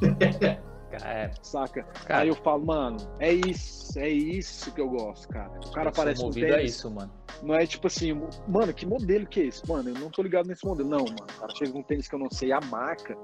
É. 1.04 1.30
Saca? 1.40 1.84
Cara, 1.84 2.22
Aí 2.22 2.28
eu 2.28 2.34
falo, 2.34 2.66
mano, 2.66 2.96
é 3.20 3.32
isso, 3.32 3.96
é 3.98 4.08
isso 4.08 4.72
que 4.72 4.80
eu 4.80 4.88
gosto, 4.88 5.28
cara. 5.28 5.50
O 5.64 5.70
cara 5.70 5.92
parece 5.92 6.20
com 6.20 6.30
tênis. 6.30 6.50
É 6.50 6.62
isso, 6.64 6.90
mano. 6.90 7.12
Não 7.42 7.54
é 7.54 7.66
tipo 7.66 7.86
assim, 7.86 8.12
mano, 8.48 8.74
que 8.74 8.84
modelo 8.84 9.26
que 9.26 9.40
é 9.40 9.44
esse? 9.44 9.66
Mano, 9.68 9.90
eu 9.90 9.94
não 9.94 10.10
tô 10.10 10.22
ligado 10.22 10.46
nesse 10.46 10.66
modelo. 10.66 10.88
Não, 10.88 10.98
mano. 10.98 11.16
O 11.36 11.40
cara 11.40 11.54
chega 11.54 11.72
com 11.72 11.78
um 11.78 11.82
tênis 11.82 12.08
que 12.08 12.14
eu 12.14 12.18
não 12.18 12.30
sei 12.30 12.52
a 12.52 12.60
marca. 12.60 13.16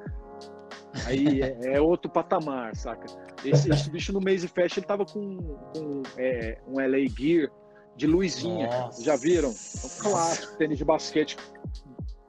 Aí 1.05 1.43
é, 1.43 1.77
é, 1.77 1.81
outro 1.81 2.11
patamar, 2.11 2.75
saca? 2.75 3.07
Esse, 3.45 3.71
esse, 3.71 3.91
bicho 3.91 4.13
no 4.13 4.21
Maze 4.21 4.49
Fest 4.49 4.77
ele 4.77 4.87
tava 4.87 5.05
com, 5.05 5.37
com 5.75 6.03
é, 6.17 6.59
um 6.67 6.77
LA 6.77 7.07
Gear 7.09 7.51
de 7.97 8.07
luzinha. 8.07 8.67
Nossa. 8.67 9.03
Já 9.03 9.17
viram? 9.17 9.49
É 9.49 9.53
um 9.53 10.03
clássico, 10.03 10.57
tênis 10.57 10.79
de 10.79 10.85
basquete, 10.85 11.37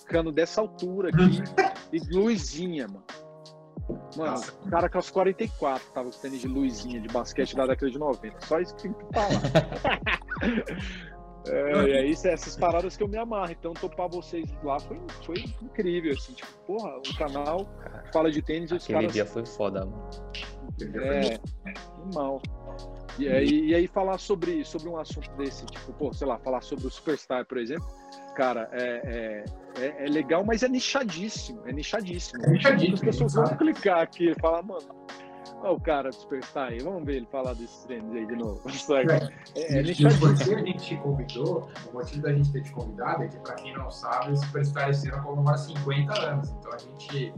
cano 0.05 0.31
dessa 0.31 0.61
altura 0.61 1.09
aqui 1.09 1.43
e 1.93 1.99
luzinha, 2.15 2.87
mano. 2.87 3.03
Mano, 4.17 4.41
o 4.65 4.69
cara 4.69 4.89
com 4.89 4.99
os 4.99 5.09
44 5.09 5.91
tava 5.93 6.11
com 6.11 6.17
tênis 6.19 6.41
de 6.41 6.47
luzinha 6.47 6.99
de 6.99 7.07
basquete 7.07 7.55
da 7.55 7.65
década 7.65 7.89
de 7.89 7.97
90. 7.97 8.45
Só 8.45 8.59
isso 8.59 8.75
que 8.75 8.83
tem 8.83 8.93
que 8.93 9.05
falar. 9.13 9.41
É, 11.49 11.87
e 11.87 11.97
aí, 11.97 12.11
essas 12.25 12.55
paradas 12.55 12.97
que 12.97 13.03
eu 13.03 13.07
me 13.07 13.17
amarro. 13.17 13.51
Então, 13.51 13.73
topar 13.73 14.07
vocês 14.09 14.49
lá 14.63 14.79
foi, 14.79 14.99
foi 15.25 15.43
incrível, 15.61 16.13
assim. 16.13 16.33
Tipo, 16.33 16.51
porra, 16.65 16.97
o 16.97 17.17
canal 17.17 17.67
fala 18.11 18.31
de 18.31 18.41
tênis 18.41 18.71
e 18.71 18.75
os 18.75 18.83
Aquele 18.83 18.99
caras... 18.99 19.13
dia 19.13 19.25
foi 19.25 19.45
foda, 19.45 19.85
mano. 19.85 20.09
É, 20.81 21.39
mal. 22.13 22.41
E 23.17 23.27
aí, 23.27 23.65
e 23.65 23.75
aí 23.75 23.87
falar 23.87 24.19
sobre, 24.19 24.63
sobre 24.63 24.87
um 24.89 24.97
assunto 24.97 25.29
desse, 25.37 25.65
tipo, 25.65 25.91
pô, 25.93 26.13
sei 26.13 26.27
lá, 26.27 26.37
falar 26.37 26.61
sobre 26.61 26.85
o 26.85 26.91
Superstar, 26.91 27.45
por 27.45 27.57
exemplo, 27.57 27.87
cara, 28.35 28.69
é, 28.71 29.01
é, 29.03 29.45
é, 29.83 30.05
é 30.05 30.07
legal, 30.07 30.43
mas 30.45 30.61
é 30.61 30.69
nichadíssimo, 30.69 31.63
é 31.65 31.73
nichadíssimo. 31.73 32.43
É 32.45 32.49
nichadíssimo. 32.51 32.93
As 32.93 33.01
pessoas 33.01 33.33
vão 33.33 33.57
clicar 33.57 34.01
aqui 34.01 34.29
e 34.29 34.39
falar, 34.39 34.61
mano, 34.61 34.87
Olha 35.61 35.71
o 35.71 35.81
cara 35.81 36.09
do 36.09 36.15
Superstar 36.15 36.69
aí, 36.69 36.79
vamos 36.79 37.03
ver 37.03 37.17
ele 37.17 37.25
falar 37.25 37.53
desses 37.53 37.83
treinos 37.83 38.15
aí 38.15 38.25
de 38.25 38.35
novo. 38.35 38.61
É, 39.55 39.77
é, 39.77 39.79
é 39.79 39.83
motivo 39.83 40.55
a 40.55 40.59
gente 40.59 40.77
te 40.77 40.95
convidou, 40.97 41.69
o 41.89 41.93
motivo 41.93 42.21
da 42.21 42.33
gente 42.33 42.51
ter 42.51 42.63
te 42.63 42.71
convidado 42.71 43.23
é 43.23 43.27
que, 43.27 43.37
para 43.39 43.55
quem 43.55 43.75
não 43.75 43.89
sabe, 43.89 44.31
o 44.31 44.37
Superstar 44.37 44.89
esse 44.89 45.09
ano 45.09 45.23
comemora 45.23 45.57
50 45.57 46.19
anos. 46.19 46.49
Então 46.49 46.71
a 46.71 46.77
gente 46.77 47.33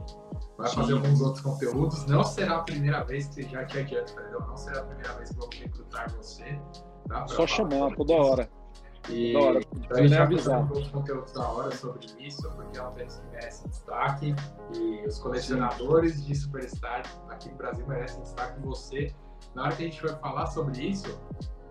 vai 0.57 0.70
Sim. 0.70 0.76
fazer 0.76 0.93
alguns 0.93 1.22
outros 1.22 1.43
conteúdos. 1.43 2.05
Não 2.05 2.24
será 2.24 2.57
a 2.57 2.63
primeira 2.63 3.03
vez 3.03 3.28
que 3.28 3.43
já 3.43 3.65
te 3.65 3.80
adianto, 3.80 4.13
perdão, 4.13 4.41
não 4.47 4.57
será 4.57 4.82
a 4.82 4.84
primeira 4.84 5.13
vez 5.13 5.30
que 5.30 5.36
vamos 5.38 5.55
recrutar 5.57 6.11
você. 6.15 6.59
Tá? 7.07 7.28
Só 7.28 7.47
chamar 7.47 7.95
toda 7.95 8.13
hora. 8.13 8.59
E 9.08 9.34
da 9.34 9.39
hora. 9.39 9.60
a 9.60 10.02
gente 10.02 10.16
vai 10.16 10.38
fazer 10.38 10.56
outros 10.56 10.88
conteúdos 10.89 11.32
da 11.34 11.47
hora 11.47 11.72
sobre 11.76 12.08
isso, 12.20 12.52
porque 12.52 12.78
é 12.78 12.84
um 12.84 12.91
tênis 12.91 13.16
que 13.16 13.28
merece 13.32 13.68
destaque. 13.68 14.36
E 14.76 15.08
os 15.08 15.20
colecionadores 15.20 16.16
Sim. 16.16 16.26
de 16.26 16.36
Superstar 16.36 17.04
aqui 17.30 17.50
no 17.50 17.56
Brasil 17.56 17.88
merecem 17.88 18.22
destaque. 18.22 18.60
Você, 18.62 19.14
na 19.56 19.64
hora 19.64 19.76
que 19.76 19.84
a 19.84 19.86
gente 19.86 20.02
foi 20.02 20.14
falar 20.16 20.47
sobre 20.47 20.80
isso, 20.80 21.18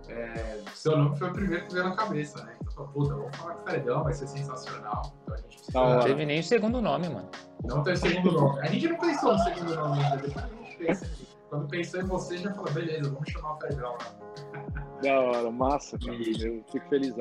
é, 0.09 0.61
seu 0.75 0.97
nome 0.97 1.19
foi 1.19 1.29
o 1.29 1.33
primeiro 1.33 1.67
que 1.67 1.75
veio 1.75 1.85
na 1.85 1.95
cabeça, 1.95 2.43
né? 2.45 2.57
Então, 2.63 2.89
puta, 2.89 3.15
vamos 3.15 3.37
falar 3.37 3.55
com 3.55 3.63
o 3.63 3.65
Fredão, 3.65 4.05
vai 4.05 4.13
ser 4.13 4.27
sensacional. 4.27 5.13
Então 5.23 5.35
a 5.35 5.39
gente 5.39 5.57
precisa... 5.57 5.79
Não 5.79 6.01
teve 6.01 6.27
nem 6.27 6.41
o 6.41 6.45
segundo 6.45 6.81
nome, 6.81 7.09
mano. 7.09 7.29
Não 7.65 7.83
teve 7.83 7.97
segundo 7.99 8.33
nome. 8.33 8.61
A 8.61 8.67
gente 8.67 8.89
não 8.89 8.99
pensou 8.99 9.33
no 9.33 9.39
segundo 9.41 9.75
nome 9.75 10.03
ainda, 10.03 10.17
depois 10.17 10.45
a 10.45 10.49
gente 10.49 10.77
pensa 10.79 11.05
aqui. 11.05 11.29
Quando 11.51 11.69
pensou 11.69 12.01
em 12.01 12.05
você, 12.05 12.39
já 12.39 12.53
falou, 12.53 12.73
beleza, 12.73 13.11
vamos 13.11 13.31
chamar 13.31 13.55
o 13.55 13.59
Fredão 13.59 13.93
lá. 13.93 14.85
Da 15.03 15.21
hora, 15.21 15.51
massa, 15.51 15.99
cara. 15.99 16.15
E... 16.15 16.43
Eu 16.43 16.65
fico 16.71 16.89
feliz. 16.89 17.15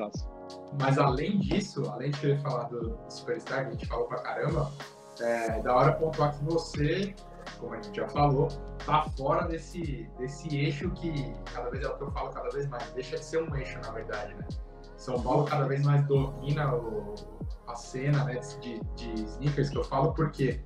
Mas 0.80 0.98
além 0.98 1.38
disso, 1.38 1.88
além 1.90 2.10
de 2.10 2.20
querer 2.20 2.40
falar 2.40 2.64
do, 2.64 2.90
do 2.90 3.10
Superstar, 3.10 3.62
que 3.62 3.68
a 3.68 3.70
gente 3.72 3.86
falou 3.86 4.06
pra 4.06 4.18
caramba, 4.18 4.72
é 5.20 5.60
da 5.60 5.74
hora 5.74 5.92
pontuar 5.92 6.36
que 6.36 6.44
você, 6.44 7.14
como 7.58 7.74
a 7.74 7.80
gente 7.80 7.96
já 7.96 8.08
falou, 8.08 8.48
tá 8.84 9.04
fora 9.16 9.46
desse, 9.46 10.08
desse 10.18 10.56
eixo 10.56 10.90
que 10.90 11.32
cada 11.52 11.70
vez 11.70 11.84
é 11.84 11.88
o 11.88 11.96
que 11.96 12.04
eu 12.04 12.10
falo 12.12 12.30
cada 12.30 12.48
vez 12.50 12.66
mais, 12.68 12.90
deixa 12.92 13.16
de 13.16 13.24
ser 13.24 13.42
um 13.42 13.54
eixo, 13.54 13.78
na 13.80 13.90
verdade, 13.90 14.34
né? 14.34 14.46
São 14.96 15.20
Paulo 15.22 15.44
cada 15.44 15.66
vez 15.66 15.84
mais 15.84 16.04
domina 16.06 16.74
o, 16.74 17.14
a 17.68 17.74
cena 17.76 18.24
né, 18.24 18.40
de, 18.60 18.80
de 18.96 19.24
sneakers 19.24 19.70
que 19.70 19.78
eu 19.78 19.84
falo, 19.84 20.12
porque 20.12 20.60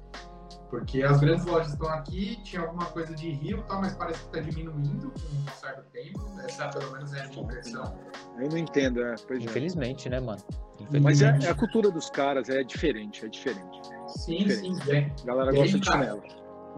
Porque 0.73 1.03
as 1.03 1.21
grandes 1.21 1.45
lojas 1.45 1.75
estão 1.75 1.87
aqui, 1.91 2.43
tinha 2.45 2.63
alguma 2.63 2.87
coisa 2.87 3.15
de 3.15 3.31
Rio, 3.31 3.63
tá, 3.65 3.79
mas 3.79 3.95
parece 3.95 4.21
que 4.21 4.39
está 4.39 4.41
diminuindo 4.41 5.11
com 5.11 5.37
um 5.37 5.55
certo 5.61 5.85
tempo. 5.91 6.41
Essa 6.43 6.69
pelo 6.69 6.91
menos 6.93 7.13
é 7.13 7.21
a 7.21 7.29
minha 7.29 7.43
impressão. 7.43 7.99
Eu 8.39 8.49
não 8.49 8.57
entendo, 8.57 9.03
é. 9.03 9.13
é. 9.13 9.37
Infelizmente, 9.37 10.09
né, 10.09 10.19
mano? 10.19 10.41
Infelizmente. 10.81 11.03
Mas 11.03 11.21
é, 11.21 11.47
é, 11.47 11.51
a 11.51 11.55
cultura 11.55 11.91
dos 11.91 12.09
caras, 12.09 12.49
é 12.49 12.65
diferente, 12.65 13.23
é 13.23 13.29
diferente. 13.29 13.81
Sim, 14.07 14.47
diferente. 14.47 14.83
sim, 14.83 14.93
é. 14.93 15.13
A 15.25 15.27
galera 15.27 15.53
gosta 15.53 15.79
de 15.79 15.85
chinelo. 15.85 16.23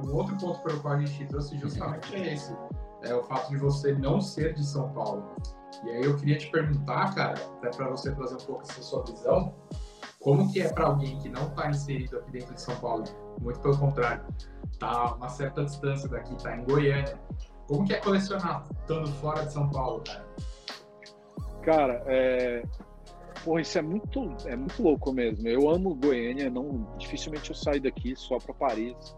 Um 0.05 0.13
outro 0.13 0.37
ponto 0.39 0.61
pelo 0.65 0.81
qual 0.81 0.95
a 0.95 0.99
gente 0.99 1.27
trouxe 1.27 1.57
justamente 1.57 2.17
é 2.17 2.35
esse. 2.35 2.53
É 3.05 3.15
o 3.15 3.23
fato 3.23 3.49
de 3.51 3.59
você 3.59 3.93
não 3.93 4.21
ser 4.21 4.55
de 4.55 4.67
São 4.67 4.93
Paulo. 4.93 5.37
E 5.85 5.91
aí 5.91 6.03
eu 6.03 6.17
queria 6.17 6.37
te 6.37 6.51
perguntar, 6.51 7.15
cara, 7.15 7.35
até 7.59 7.71
para 7.71 7.91
você 7.91 8.11
trazer 8.11 8.35
um 8.35 8.39
pouco 8.39 8.63
essa 8.63 8.83
sua 8.83 9.05
visão, 9.05 9.55
como 10.19 10.51
que 10.53 10.63
é 10.63 10.73
para 10.73 10.87
alguém 10.87 11.17
que 11.21 11.29
não 11.29 11.47
está 11.47 11.71
inserido 11.71 12.19
aqui 12.19 12.33
dentro 12.33 12.55
de 12.55 12.61
São 12.61 12.75
Paulo, 12.77 13.05
muito 13.41 13.61
pelo 13.61 13.79
contrário, 13.79 14.25
tá 14.79 14.89
a 14.89 15.15
uma 15.15 15.29
certa 15.29 15.65
distância 15.65 16.09
daqui, 16.09 16.35
tá 16.43 16.57
em 16.57 16.65
Goiânia. 16.65 17.19
Como 17.67 17.85
que 17.85 17.95
é 17.95 17.99
colecionar 17.99 18.65
estando 18.81 19.09
fora 19.15 19.45
de 19.45 19.53
São 19.53 19.69
Paulo, 19.71 20.03
cara? 20.05 20.25
Cara, 21.63 22.03
é... 22.07 22.63
Porra, 23.45 23.61
isso 23.61 23.79
é 23.79 23.83
muito, 23.83 24.37
é 24.47 24.57
muito 24.57 24.83
louco 24.83 25.13
mesmo. 25.13 25.47
Eu 25.47 25.69
amo 25.69 25.95
Goiânia, 25.95 26.49
não, 26.49 26.87
dificilmente 26.99 27.51
eu 27.51 27.57
saio 27.57 27.81
daqui 27.81 28.15
só 28.17 28.39
para 28.39 28.55
Paris. 28.55 29.17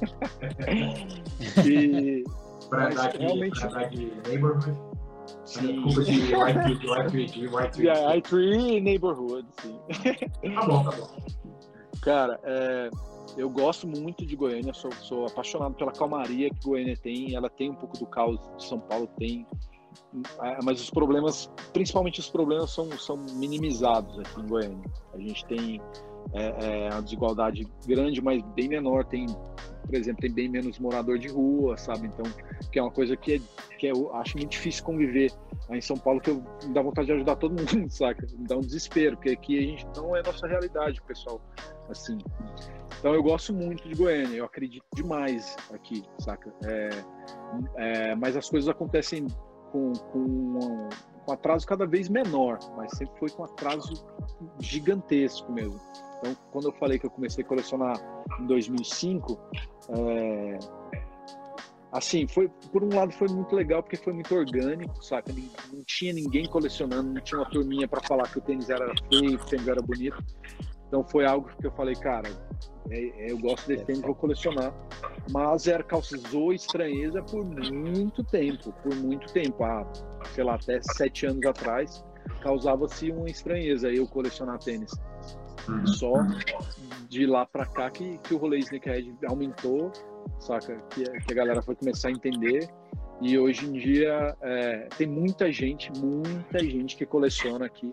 e... 1.64 2.24
Pra 2.68 2.88
dar 2.88 3.06
aqui, 3.06 3.18
realmente... 3.18 3.60
pra 3.60 3.68
dar 3.68 3.80
aqui 3.82 4.12
neighborhood. 4.26 4.76
Sim. 5.44 5.82
Culpa 5.82 6.02
de 6.02 6.12
Y3, 6.12 7.48
Y3. 7.48 7.78
Yeah, 7.78 8.16
I3 8.16 8.82
Neighborhood, 8.82 9.46
sim. 9.60 9.78
Tá 10.54 10.66
bom, 10.66 10.84
tá 10.84 10.90
bom. 10.96 11.08
Cara, 12.02 12.40
é, 12.44 12.90
eu 13.36 13.50
gosto 13.50 13.86
muito 13.86 14.24
de 14.24 14.34
Goiânia, 14.34 14.72
sou, 14.72 14.90
sou 14.92 15.26
apaixonado 15.26 15.74
pela 15.74 15.92
calmaria 15.92 16.48
que 16.50 16.64
Goiânia 16.64 16.96
tem. 16.96 17.34
Ela 17.34 17.50
tem 17.50 17.70
um 17.70 17.74
pouco 17.74 17.98
do 17.98 18.06
caos 18.06 18.40
de 18.56 18.64
São 18.64 18.80
Paulo, 18.80 19.06
tem. 19.18 19.46
É, 20.42 20.58
mas 20.62 20.80
os 20.80 20.90
problemas, 20.90 21.50
principalmente 21.72 22.20
os 22.20 22.30
problemas, 22.30 22.70
são, 22.70 22.90
são 22.98 23.16
minimizados 23.16 24.18
aqui 24.18 24.40
em 24.40 24.46
Goiânia. 24.46 24.90
A 25.12 25.18
gente 25.18 25.44
tem 25.46 25.80
é, 26.32 26.86
é, 26.86 26.90
uma 26.90 27.02
desigualdade 27.02 27.66
grande, 27.86 28.20
mas 28.20 28.42
bem 28.54 28.68
menor. 28.68 29.04
Tem 29.04 29.26
por 29.86 29.94
exemplo, 29.94 30.20
tem 30.20 30.32
bem 30.32 30.48
menos 30.48 30.78
morador 30.78 31.18
de 31.18 31.28
rua, 31.28 31.76
sabe? 31.76 32.08
Então, 32.08 32.24
que 32.72 32.78
é 32.78 32.82
uma 32.82 32.90
coisa 32.90 33.16
que, 33.16 33.36
é, 33.36 33.76
que 33.78 33.86
eu 33.86 34.14
acho 34.16 34.36
muito 34.36 34.50
difícil 34.50 34.84
conviver 34.84 35.32
aí 35.68 35.78
em 35.78 35.80
São 35.80 35.96
Paulo, 35.96 36.20
que 36.20 36.30
eu 36.30 36.42
me 36.64 36.74
dá 36.74 36.82
vontade 36.82 37.06
de 37.06 37.12
ajudar 37.12 37.36
todo 37.36 37.52
mundo, 37.52 37.88
saca? 37.90 38.26
Me 38.36 38.46
dá 38.46 38.56
um 38.56 38.60
desespero, 38.60 39.16
porque 39.16 39.30
aqui 39.30 39.58
a 39.58 39.62
gente 39.62 39.86
não 39.96 40.16
é 40.16 40.20
a 40.20 40.22
nossa 40.24 40.46
realidade, 40.46 41.00
pessoal, 41.02 41.40
assim. 41.88 42.18
Então, 42.98 43.14
eu 43.14 43.22
gosto 43.22 43.54
muito 43.54 43.88
de 43.88 43.94
Goiânia, 43.94 44.36
eu 44.36 44.44
acredito 44.44 44.84
demais 44.94 45.56
aqui, 45.72 46.02
saca? 46.18 46.52
É, 46.64 46.90
é, 47.76 48.14
mas 48.16 48.36
as 48.36 48.50
coisas 48.50 48.68
acontecem 48.68 49.26
com, 49.70 49.92
com 49.92 50.88
com 51.26 51.32
atraso 51.32 51.66
cada 51.66 51.84
vez 51.84 52.08
menor, 52.08 52.58
mas 52.76 52.92
sempre 52.92 53.18
foi 53.18 53.28
com 53.30 53.44
atraso 53.44 54.06
gigantesco 54.60 55.52
mesmo. 55.52 55.80
Então, 56.18 56.36
quando 56.52 56.68
eu 56.68 56.72
falei 56.74 56.98
que 56.98 57.06
eu 57.06 57.10
comecei 57.10 57.44
a 57.44 57.46
colecionar 57.46 58.00
em 58.40 58.46
2005, 58.46 59.38
é... 59.90 60.58
assim, 61.90 62.28
foi 62.28 62.48
por 62.72 62.84
um 62.84 62.94
lado 62.94 63.12
foi 63.12 63.28
muito 63.28 63.54
legal 63.54 63.82
porque 63.82 63.96
foi 63.96 64.12
muito 64.12 64.32
orgânico, 64.34 65.04
saca? 65.04 65.32
Não 65.72 65.82
tinha 65.84 66.12
ninguém 66.12 66.46
colecionando, 66.48 67.12
não 67.12 67.20
tinha 67.20 67.40
uma 67.40 67.50
turminha 67.50 67.88
para 67.88 68.00
falar 68.02 68.30
que 68.30 68.38
o 68.38 68.40
tênis 68.40 68.70
era 68.70 68.86
feio, 69.08 69.36
que 69.36 69.44
o 69.44 69.48
tênis 69.48 69.68
era 69.68 69.82
bonito. 69.82 70.24
Então 70.86 71.04
foi 71.04 71.26
algo 71.26 71.50
que 71.60 71.66
eu 71.66 71.72
falei, 71.72 71.96
cara, 71.96 72.28
é, 72.90 73.26
é, 73.26 73.32
eu 73.32 73.38
gosto 73.38 73.66
desse 73.66 73.84
tênis, 73.84 74.02
vou 74.02 74.14
colecionar. 74.14 74.72
Mas 75.32 75.66
era 75.66 75.82
causou 75.82 76.52
estranheza 76.52 77.20
por 77.20 77.44
muito 77.44 78.22
tempo, 78.22 78.72
por 78.80 78.94
muito 78.94 79.26
tempo, 79.32 79.64
há, 79.64 79.84
sei 80.34 80.44
lá, 80.44 80.54
até 80.54 80.80
sete 80.82 81.26
anos 81.26 81.44
atrás, 81.46 82.04
causava-se 82.40 83.10
uma 83.10 83.28
estranheza 83.28 83.90
eu 83.90 84.06
colecionar 84.06 84.58
tênis. 84.58 84.92
Uhum. 85.68 85.86
Só 85.86 86.12
de 87.08 87.26
lá 87.26 87.44
para 87.44 87.66
cá 87.66 87.90
que, 87.90 88.18
que 88.18 88.34
o 88.34 88.36
rolê 88.36 88.58
Sneakerhead 88.58 89.14
aumentou, 89.26 89.92
saca? 90.38 90.76
Que, 90.90 91.04
que, 91.04 91.32
a 91.32 91.34
galera 91.34 91.62
foi 91.62 91.74
começar 91.74 92.08
a 92.08 92.12
entender. 92.12 92.68
E 93.20 93.38
hoje 93.38 93.64
em 93.66 93.72
dia 93.72 94.36
é, 94.42 94.88
tem 94.98 95.06
muita 95.06 95.50
gente, 95.50 95.90
muita 95.98 96.58
gente 96.58 96.96
que 96.96 97.06
coleciona 97.06 97.64
aqui. 97.64 97.92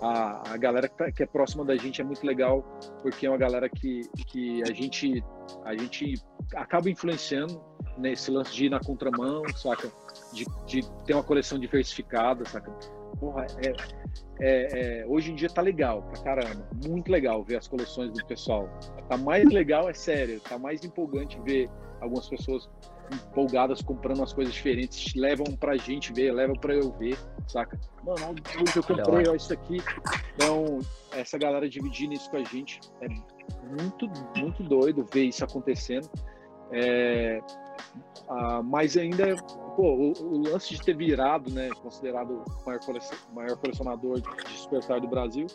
A, 0.00 0.52
a 0.52 0.56
galera 0.56 0.88
que, 0.88 0.96
tá, 0.96 1.10
que, 1.10 1.22
é 1.22 1.26
próxima 1.26 1.64
da 1.64 1.76
gente 1.76 2.00
é 2.00 2.04
muito 2.04 2.24
legal, 2.24 2.62
porque 3.02 3.26
é 3.26 3.30
uma 3.30 3.36
galera 3.36 3.68
que, 3.68 4.02
que 4.28 4.62
a, 4.62 4.72
gente, 4.72 5.22
a 5.64 5.76
gente 5.76 6.14
acaba 6.54 6.88
influenciando 6.88 7.60
nesse 7.98 8.30
lance 8.30 8.54
de 8.54 8.66
ir 8.66 8.70
na 8.70 8.78
contramão, 8.78 9.42
saca? 9.56 9.90
De, 10.32 10.44
de 10.66 10.88
ter 11.04 11.14
uma 11.14 11.22
coleção 11.24 11.58
diversificada, 11.58 12.44
saca? 12.44 12.70
Porra, 13.18 13.46
é, 13.64 13.74
é, 14.40 15.00
é, 15.00 15.06
hoje 15.06 15.32
em 15.32 15.34
dia 15.34 15.48
tá 15.48 15.60
legal 15.60 16.02
pra 16.02 16.22
caramba. 16.22 16.68
Muito 16.86 17.10
legal 17.10 17.42
ver 17.44 17.56
as 17.56 17.68
coleções 17.68 18.12
do 18.12 18.24
pessoal. 18.26 18.68
Tá 19.08 19.16
mais 19.16 19.44
legal, 19.50 19.88
é 19.88 19.92
sério. 19.92 20.40
Tá 20.40 20.58
mais 20.58 20.84
empolgante 20.84 21.38
ver 21.40 21.68
algumas 22.00 22.28
pessoas 22.28 22.68
empolgadas 23.12 23.82
comprando 23.82 24.18
umas 24.18 24.32
coisas 24.32 24.54
diferentes. 24.54 25.14
Levam 25.14 25.46
pra 25.56 25.76
gente 25.76 26.12
ver, 26.12 26.32
levam 26.32 26.56
pra 26.56 26.74
eu 26.74 26.92
ver, 26.92 27.18
saca? 27.46 27.78
Mano, 28.04 28.34
hoje 28.60 28.76
eu 28.76 28.82
comprei, 28.82 29.28
ó, 29.28 29.34
isso 29.34 29.52
aqui. 29.52 29.78
Então, 30.34 30.78
essa 31.12 31.36
galera 31.36 31.68
dividindo 31.68 32.14
isso 32.14 32.30
com 32.30 32.38
a 32.38 32.44
gente 32.44 32.80
é 33.02 33.08
muito, 33.08 34.10
muito 34.36 34.62
doido 34.62 35.06
ver 35.12 35.24
isso 35.24 35.44
acontecendo. 35.44 36.08
É, 36.72 37.40
ah, 38.28 38.62
mas 38.62 38.96
ainda, 38.96 39.36
pô, 39.76 39.82
o, 39.82 40.12
o, 40.12 40.42
lance 40.42 40.74
de 40.74 40.82
ter 40.82 40.96
virado, 40.96 41.50
né, 41.50 41.68
considerado 41.82 42.44
o 42.44 42.66
maior, 42.66 42.80
maior 43.32 43.56
colecionador 43.56 44.20
de 44.20 44.52
despertar 44.52 45.00
do 45.00 45.08
Brasil, 45.08 45.46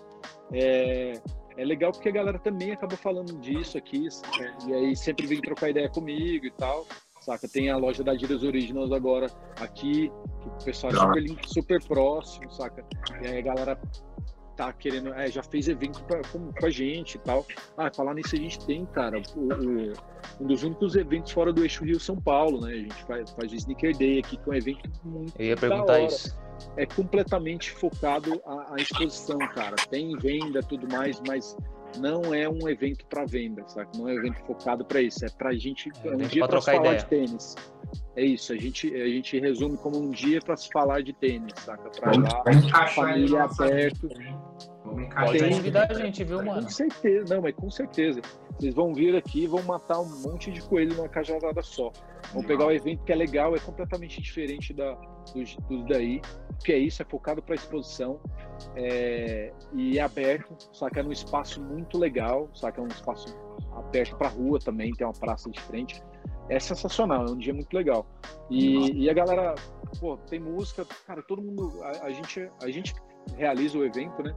é, 0.52 1.14
é 1.58 1.66
legal 1.66 1.92
porque 1.92 2.10
a 2.10 2.12
galera 2.12 2.40
também 2.40 2.72
acaba 2.72 2.98
falando 2.98 3.40
disso 3.40 3.78
aqui, 3.78 4.08
é, 4.40 4.68
e 4.68 4.74
aí 4.74 4.96
sempre 4.96 5.26
vem 5.26 5.42
trocar 5.42 5.70
ideia 5.70 5.90
comigo 5.90 6.46
e 6.46 6.52
tal, 6.52 6.86
saca? 7.22 7.48
Tem 7.48 7.70
a 7.70 7.78
loja 7.78 8.04
da 8.04 8.14
Diras 8.14 8.44
Originals 8.44 8.92
agora 8.92 9.28
aqui, 9.60 10.12
que 10.42 10.48
o 10.48 10.66
pessoal 10.66 10.94
é 10.94 10.96
super, 10.96 11.48
super 11.48 11.84
próximo, 11.88 12.52
saca? 12.52 12.86
E 13.22 13.28
aí 13.28 13.40
a 13.40 13.42
galera 13.42 13.80
tá 14.56 14.72
querendo, 14.74 15.14
é, 15.14 15.30
já 15.30 15.44
fez 15.44 15.68
evento 15.68 16.04
pra, 16.04 16.22
com, 16.32 16.52
com, 16.52 16.66
a 16.66 16.70
gente 16.70 17.16
e 17.16 17.20
tal. 17.20 17.46
Ah, 17.78 17.92
falar 17.94 18.14
nisso 18.14 18.36
a 18.36 18.40
gente 18.40 18.66
tem, 18.66 18.86
cara, 18.86 19.22
o, 19.36 19.42
o, 19.42 19.94
um 20.42 20.48
dos 20.48 20.64
únicos 20.64 20.96
eventos 20.96 21.32
fora 21.32 21.52
do 21.52 21.64
eixo 21.64 21.84
Rio 21.84 22.00
São 22.00 22.16
Paulo, 22.16 22.62
né? 22.62 22.74
A 22.74 22.78
gente 22.78 23.04
faz, 23.06 23.32
faz 23.32 23.52
o 23.52 23.56
Sneaker 23.56 23.98
Day 23.98 24.20
aqui, 24.20 24.38
que 24.38 24.50
é 24.50 24.52
um 24.52 24.56
evento 24.56 24.90
muito. 25.04 25.34
Eu 25.38 25.46
ia 25.46 25.58
perguntar 25.58 26.00
isso. 26.02 26.38
É 26.78 26.86
completamente 26.86 27.72
focado 27.72 28.42
à, 28.46 28.74
à 28.74 28.76
exposição, 28.78 29.38
cara. 29.54 29.76
Tem 29.90 30.18
venda 30.18 30.62
tudo 30.62 30.88
mais, 30.88 31.22
mas 31.28 31.56
não 32.00 32.34
é 32.34 32.48
um 32.48 32.68
evento 32.70 33.06
para 33.08 33.26
venda, 33.26 33.68
sabe? 33.68 33.98
Não 33.98 34.10
é 34.10 34.14
um 34.14 34.20
evento 34.20 34.40
focado 34.46 34.86
para 34.86 35.02
isso. 35.02 35.26
É 35.26 35.30
para 35.30 35.50
a 35.50 35.56
gente 35.56 35.92
é, 36.04 36.10
um 36.10 36.18
dia 36.18 36.48
para 36.48 36.62
falar 36.62 36.80
ideia. 36.80 36.98
de 36.98 37.06
tênis. 37.06 37.56
É 38.16 38.24
isso. 38.24 38.54
A 38.54 38.58
gente 38.58 38.94
a 38.96 39.08
gente 39.08 39.40
resume 39.40 39.78
como 39.78 39.98
um 39.98 40.12
dia 40.12 40.40
para 40.42 40.56
se 40.56 40.70
falar 40.70 41.02
de 41.02 41.14
tênis, 41.14 41.54
saca? 41.58 41.90
Para 41.90 42.12
lá, 42.18 42.88
família 42.88 43.48
aberto. 44.98 45.16
Pode 45.16 45.50
convidar 45.50 45.92
a 45.92 45.94
gente, 45.94 46.24
viu, 46.24 46.44
mano? 46.44 46.64
Com 46.64 46.70
certeza, 46.70 47.36
não, 47.36 47.42
mas 47.42 47.56
com 47.56 47.70
certeza. 47.70 48.22
Vocês 48.58 48.74
vão 48.74 48.94
vir 48.94 49.16
aqui 49.16 49.44
e 49.44 49.48
vão 49.48 49.62
matar 49.64 50.00
um 50.00 50.22
monte 50.22 50.52
de 50.52 50.62
coelho 50.62 50.96
numa 50.96 51.10
cajadada 51.10 51.62
só. 51.62 51.92
Vão 52.34 52.44
pegar 52.44 52.66
o 52.66 52.72
evento 52.72 53.04
que 53.04 53.12
é 53.12 53.16
legal, 53.16 53.56
é 53.56 53.60
completamente 53.60 54.22
diferente 54.22 54.74
da, 54.74 54.94
dos, 55.34 55.56
dos 55.70 55.86
daí. 55.88 56.22
que 56.64 56.72
é 56.72 56.78
isso, 56.78 57.02
é 57.02 57.06
focado 57.06 57.42
para 57.42 57.56
exposição 57.56 58.20
é, 58.76 59.52
e 59.74 59.98
é 59.98 60.02
aberto, 60.02 60.56
saca? 60.74 61.00
É 61.00 61.04
num 61.04 61.12
espaço 61.12 61.62
muito 61.62 61.98
legal, 61.98 62.50
saca? 62.54 62.80
É 62.80 62.84
um 62.84 62.88
espaço 62.88 63.38
aberto 63.74 64.16
para 64.16 64.30
rua 64.30 64.60
também, 64.60 64.92
tem 64.94 65.06
uma 65.06 65.14
praça 65.14 65.50
de 65.50 65.60
frente. 65.62 66.02
É 66.50 66.60
sensacional, 66.60 67.26
é 67.26 67.32
um 67.32 67.38
dia 67.38 67.54
muito 67.54 67.74
legal. 67.76 68.06
E, 68.50 69.04
e 69.04 69.10
a 69.10 69.14
galera, 69.14 69.56
pô, 70.00 70.16
tem 70.18 70.40
música, 70.40 70.86
cara, 71.08 71.22
todo 71.24 71.42
mundo, 71.42 71.84
a, 71.84 72.06
a, 72.06 72.10
gente, 72.12 72.50
a 72.62 72.70
gente 72.70 72.94
realiza 73.36 73.78
o 73.78 73.84
evento, 73.84 74.22
né? 74.22 74.36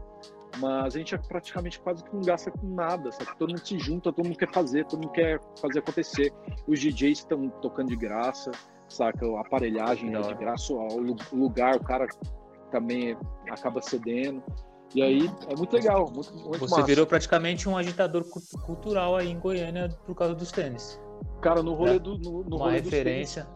Mas 0.57 0.95
a 0.95 0.99
gente 0.99 1.15
é 1.15 1.19
praticamente 1.19 1.79
quase 1.81 2.03
que 2.03 2.15
não 2.15 2.23
gasta 2.23 2.51
com 2.51 2.75
nada, 2.75 3.13
sabe? 3.13 3.37
Todo 3.39 3.51
mundo 3.51 3.67
se 3.67 3.79
junta, 3.79 4.13
todo 4.13 4.27
mundo 4.27 4.39
quer 4.39 4.53
fazer, 4.53 4.85
todo 4.87 5.03
mundo 5.03 5.13
quer 5.13 5.41
fazer 5.61 5.81
acontecer. 5.81 6.33
Os 6.67 6.81
DJs 6.81 7.19
estão 7.19 7.49
tocando 7.61 7.89
de 7.89 7.97
graça, 7.97 8.51
saca? 8.89 9.27
A 9.37 9.41
aparelhagem 9.41 10.15
é 10.15 10.21
de 10.21 10.35
graça, 10.35 10.73
o 10.73 11.17
lugar, 11.33 11.77
o 11.77 11.85
cara 11.85 12.07
também 12.71 13.17
acaba 13.51 13.81
cedendo. 13.83 14.43
E 14.95 15.03
aí 15.03 15.31
é 15.49 15.55
muito 15.55 15.75
legal, 15.75 16.11
muito, 16.11 16.33
muito 16.35 16.61
Você 16.61 16.77
massa. 16.77 16.87
virou 16.87 17.07
praticamente 17.07 17.69
um 17.69 17.77
agitador 17.77 18.25
cultural 18.65 19.17
aí 19.17 19.31
em 19.31 19.39
Goiânia 19.39 19.91
por 20.07 20.15
causa 20.15 20.35
dos 20.35 20.51
tênis. 20.51 20.99
Cara, 21.43 21.63
no 21.63 21.75
rolê 21.75 21.97
é. 21.97 21.99
do. 21.99 22.19
No, 22.19 22.43
no 22.43 22.57
Uma 22.57 22.67
rolê 22.67 22.81
referência. 22.81 23.47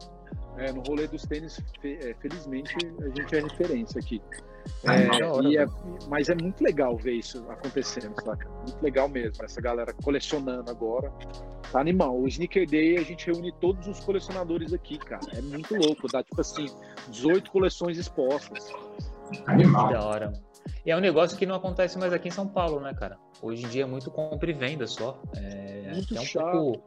É, 0.59 0.71
no 0.71 0.83
rolê 0.83 1.07
dos 1.07 1.23
tênis, 1.23 1.59
é, 1.83 2.15
felizmente, 2.21 2.75
a 3.01 3.09
gente 3.09 3.35
é 3.35 3.41
referência 3.41 3.99
aqui. 3.99 4.21
É, 4.85 5.25
hora, 5.25 5.49
e 5.49 5.57
é- 5.57 5.67
mas 6.09 6.29
é 6.29 6.35
muito 6.35 6.63
legal 6.63 6.97
ver 6.97 7.13
isso 7.15 7.45
acontecendo, 7.51 8.15
saca? 8.23 8.49
Muito 8.67 8.83
legal 8.83 9.09
mesmo, 9.09 9.45
essa 9.45 9.61
galera 9.61 9.93
colecionando 10.03 10.71
agora. 10.71 11.13
Tá 11.71 11.81
animal. 11.81 12.19
O 12.21 12.27
Sneaker 12.29 12.67
Day 12.69 12.99
a 12.99 13.03
gente 13.03 13.27
reúne 13.27 13.53
todos 13.61 13.87
os 13.87 14.01
colecionadores 14.01 14.73
aqui, 14.73 14.99
cara. 14.99 15.23
É 15.37 15.41
muito 15.41 15.75
louco. 15.75 16.07
Dá 16.11 16.23
tipo 16.23 16.41
assim, 16.41 16.67
18 17.09 17.51
coleções 17.51 17.97
expostas. 17.99 18.67
Que 19.31 19.43
Animal. 19.51 19.91
da 19.93 20.05
hora. 20.05 20.33
E 20.85 20.91
é 20.91 20.97
um 20.97 21.01
negócio 21.01 21.37
que 21.39 21.47
não 21.47 21.55
acontece 21.57 21.99
mais 21.99 22.13
aqui 22.13 22.29
em 22.29 22.31
São 22.33 22.47
Paulo, 22.47 22.81
né, 22.81 22.93
cara? 22.95 23.17
Hoje 23.41 23.65
em 23.65 23.69
dia 23.69 23.83
é 23.85 23.87
muito 23.87 24.11
compra 24.11 24.51
e 24.51 24.53
venda 24.53 24.87
só. 24.87 25.21
É 25.37 25.93
Muito 25.93 26.13
até 26.13 26.21
um 26.21 26.25
chato. 26.25 26.53
pouco, 26.53 26.83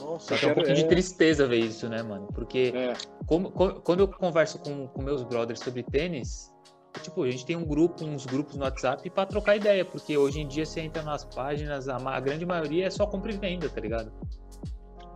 Nossa, 0.00 0.34
até 0.34 0.46
um 0.48 0.54
pouquinho 0.54 0.76
de 0.76 0.84
é- 0.84 0.88
tristeza 0.88 1.46
ver 1.46 1.58
isso, 1.58 1.88
né, 1.88 2.02
mano? 2.02 2.28
Porque 2.34 2.72
é, 2.74 2.92
como- 3.26 3.50
co- 3.50 3.80
quando 3.80 4.00
eu 4.00 4.08
converso 4.08 4.58
com, 4.58 4.86
com 4.88 5.02
meus 5.02 5.22
brothers 5.24 5.60
sobre 5.60 5.82
tênis, 5.82 6.52
tipo, 7.00 7.22
a 7.22 7.30
gente 7.30 7.44
tem 7.44 7.56
um 7.56 7.64
grupo, 7.64 8.04
uns 8.04 8.26
grupos 8.26 8.56
no 8.56 8.64
WhatsApp 8.64 9.08
pra 9.10 9.26
trocar 9.26 9.56
ideia, 9.56 9.84
porque 9.84 10.16
hoje 10.16 10.40
em 10.40 10.46
dia 10.48 10.64
você 10.64 10.80
entra 10.80 11.02
nas 11.02 11.24
páginas, 11.24 11.88
a, 11.88 11.96
a 11.96 12.20
grande 12.20 12.44
maioria 12.44 12.86
é 12.86 12.90
só 12.90 13.06
compra 13.06 13.32
e 13.32 13.36
venda, 13.36 13.68
tá 13.68 13.80
ligado? 13.80 14.12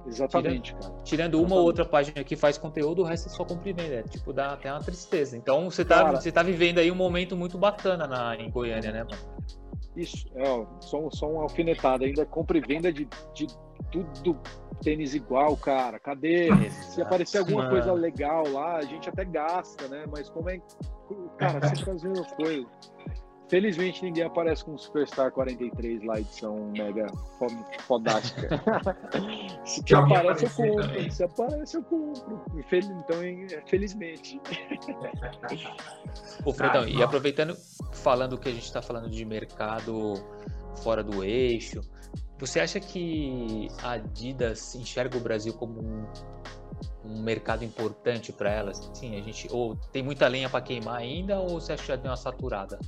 exatamente, 0.06 0.74
cara. 0.74 0.94
Tirando 1.04 1.40
uma 1.40 1.56
ou 1.56 1.62
outra 1.62 1.84
página 1.84 2.22
que 2.24 2.36
faz 2.36 2.58
conteúdo, 2.58 3.02
o 3.02 3.04
resto 3.04 3.28
é 3.28 3.32
só 3.32 3.44
compra 3.44 3.70
e 3.70 3.72
venda. 3.72 3.94
É, 3.94 4.02
tipo, 4.02 4.32
dá 4.32 4.52
até 4.52 4.70
uma 4.72 4.80
tristeza. 4.80 5.36
Então 5.36 5.70
você 5.70 5.84
tá, 5.84 6.04
Cara. 6.04 6.20
você 6.20 6.32
tá 6.32 6.42
vivendo 6.42 6.78
aí 6.78 6.90
um 6.90 6.96
momento 6.96 7.36
muito 7.36 7.58
bacana 7.58 8.06
na, 8.06 8.36
em 8.36 8.50
Goiânia, 8.50 8.92
né, 8.92 9.04
mano? 9.04 9.29
Isso, 9.96 10.26
é, 10.34 10.66
só, 10.80 11.10
só 11.10 11.30
uma 11.30 11.42
alfinetada. 11.42 12.04
Ainda 12.04 12.24
compra 12.24 12.58
e 12.58 12.60
venda 12.60 12.92
de, 12.92 13.08
de 13.34 13.46
tudo 13.90 14.38
tênis 14.82 15.14
igual, 15.14 15.56
cara. 15.56 15.98
Cadê? 15.98 16.48
Se 16.70 17.02
aparecer 17.02 17.38
alguma 17.38 17.62
Mano. 17.62 17.70
coisa 17.70 17.92
legal 17.92 18.46
lá, 18.48 18.76
a 18.76 18.82
gente 18.82 19.08
até 19.08 19.24
gasta, 19.24 19.88
né? 19.88 20.04
Mas 20.10 20.28
como 20.30 20.48
é. 20.50 20.60
Cara, 21.38 21.66
sempre 21.68 21.84
faz 21.84 21.96
as 21.96 22.02
mesmas 22.02 22.32
coisas. 22.32 22.66
Felizmente 23.50 24.04
ninguém 24.04 24.22
aparece 24.22 24.64
com 24.64 24.74
o 24.74 24.78
Superstar 24.78 25.32
43 25.32 26.04
lá, 26.04 26.20
edição 26.20 26.70
mega 26.70 27.08
fo- 27.36 27.48
fodástica. 27.80 28.48
Se 29.66 29.92
alguém 29.92 30.16
aparece, 30.16 30.44
eu 30.44 30.50
compro. 30.68 30.82
também. 30.86 31.10
Se 31.10 31.24
aparece, 31.24 31.76
eu 31.76 31.82
compro. 31.82 32.40
Infel- 32.56 32.80
Então, 32.80 33.20
é, 33.22 33.62
felizmente. 33.66 34.40
Ô, 36.44 36.52
Fredão, 36.52 36.82
Ah, 36.84 36.88
e 36.88 37.02
aproveitando, 37.02 37.56
falando 37.92 38.38
que 38.38 38.48
a 38.48 38.52
gente 38.52 38.72
tá 38.72 38.80
falando 38.80 39.10
de 39.10 39.24
mercado 39.24 40.14
fora 40.82 41.02
do 41.02 41.24
eixo, 41.24 41.80
você 42.38 42.60
acha 42.60 42.78
que 42.78 43.68
a 43.82 43.92
Adidas 43.92 44.74
enxerga 44.76 45.16
o 45.16 45.20
Brasil 45.20 45.52
como 45.54 45.80
um, 45.82 46.06
um 47.04 47.20
mercado 47.22 47.64
importante 47.64 48.32
para 48.32 48.50
elas? 48.50 48.90
Sim, 48.94 49.18
a 49.18 49.22
gente 49.22 49.48
ou 49.50 49.74
tem 49.92 50.02
muita 50.04 50.28
lenha 50.28 50.48
para 50.48 50.60
queimar 50.62 50.96
ainda 50.98 51.40
ou 51.40 51.60
você 51.60 51.72
acha 51.72 51.82
que 51.82 51.88
já 51.88 51.96
deu 51.96 52.10
uma 52.10 52.16
saturada? 52.16 52.78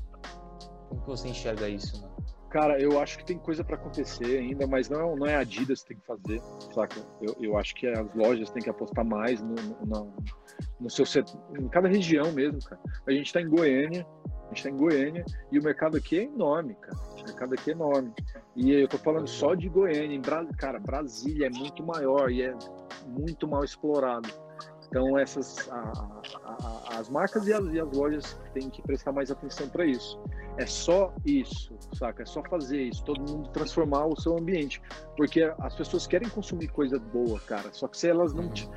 Como 0.92 1.00
que 1.04 1.08
você 1.10 1.28
enxerga 1.28 1.68
isso, 1.68 2.02
mano? 2.02 2.12
Cara, 2.50 2.78
eu 2.78 3.00
acho 3.00 3.16
que 3.16 3.24
tem 3.24 3.38
coisa 3.38 3.64
para 3.64 3.76
acontecer 3.76 4.38
ainda, 4.38 4.66
mas 4.66 4.90
não 4.90 5.00
é, 5.00 5.16
não 5.16 5.26
é 5.26 5.36
a 5.36 5.38
Adidas 5.38 5.80
que 5.82 5.88
tem 5.88 5.96
que 5.96 6.06
fazer, 6.06 6.38
saca? 6.74 7.00
Eu, 7.22 7.34
eu 7.40 7.56
acho 7.56 7.74
que 7.74 7.86
as 7.86 8.14
lojas 8.14 8.50
têm 8.50 8.62
que 8.62 8.68
apostar 8.68 9.06
mais 9.06 9.40
no, 9.40 9.54
no, 9.86 10.12
no 10.78 10.90
seu 10.90 11.06
setor, 11.06 11.40
em 11.58 11.66
cada 11.68 11.88
região 11.88 12.30
mesmo, 12.32 12.60
cara. 12.62 12.78
A 13.06 13.10
gente 13.10 13.24
está 13.28 13.40
em 13.40 13.48
Goiânia, 13.48 14.06
a 14.26 14.48
gente 14.48 14.58
está 14.58 14.68
em 14.68 14.76
Goiânia 14.76 15.24
e 15.50 15.58
o 15.58 15.62
mercado 15.62 15.96
aqui 15.96 16.18
é 16.18 16.22
enorme, 16.24 16.74
cara. 16.74 16.94
O 17.18 17.24
mercado 17.24 17.54
aqui 17.54 17.70
é 17.70 17.72
enorme. 17.72 18.12
E 18.54 18.70
eu 18.70 18.86
tô 18.86 18.98
falando 18.98 19.26
só 19.26 19.54
de 19.54 19.70
Goiânia, 19.70 20.20
Bra... 20.20 20.44
cara, 20.58 20.78
Brasília 20.78 21.46
é 21.46 21.50
muito 21.50 21.82
maior 21.82 22.30
e 22.30 22.42
é 22.42 22.54
muito 23.06 23.48
mal 23.48 23.64
explorado. 23.64 24.28
Então 24.88 25.18
essas 25.18 25.70
a- 25.70 26.20
a- 26.44 26.56
a- 26.94 26.98
as 26.98 27.08
marcas 27.08 27.46
e 27.48 27.52
as, 27.54 27.64
e 27.72 27.80
as 27.80 27.90
lojas 27.96 28.38
têm 28.52 28.68
que 28.68 28.82
prestar 28.82 29.10
mais 29.10 29.30
atenção 29.30 29.66
para 29.70 29.86
isso. 29.86 30.22
É 30.58 30.66
só 30.66 31.12
isso, 31.24 31.74
saca? 31.94 32.22
É 32.22 32.26
só 32.26 32.42
fazer 32.42 32.82
isso, 32.82 33.02
todo 33.04 33.20
mundo 33.20 33.48
transformar 33.50 34.06
o 34.06 34.20
seu 34.20 34.36
ambiente. 34.38 34.82
Porque 35.16 35.50
as 35.60 35.74
pessoas 35.74 36.06
querem 36.06 36.28
consumir 36.28 36.68
coisa 36.68 36.98
boa, 36.98 37.40
cara. 37.40 37.72
Só 37.72 37.88
que 37.88 37.96
se 37.96 38.08
elas 38.08 38.34
não. 38.34 38.48
te- 38.50 38.68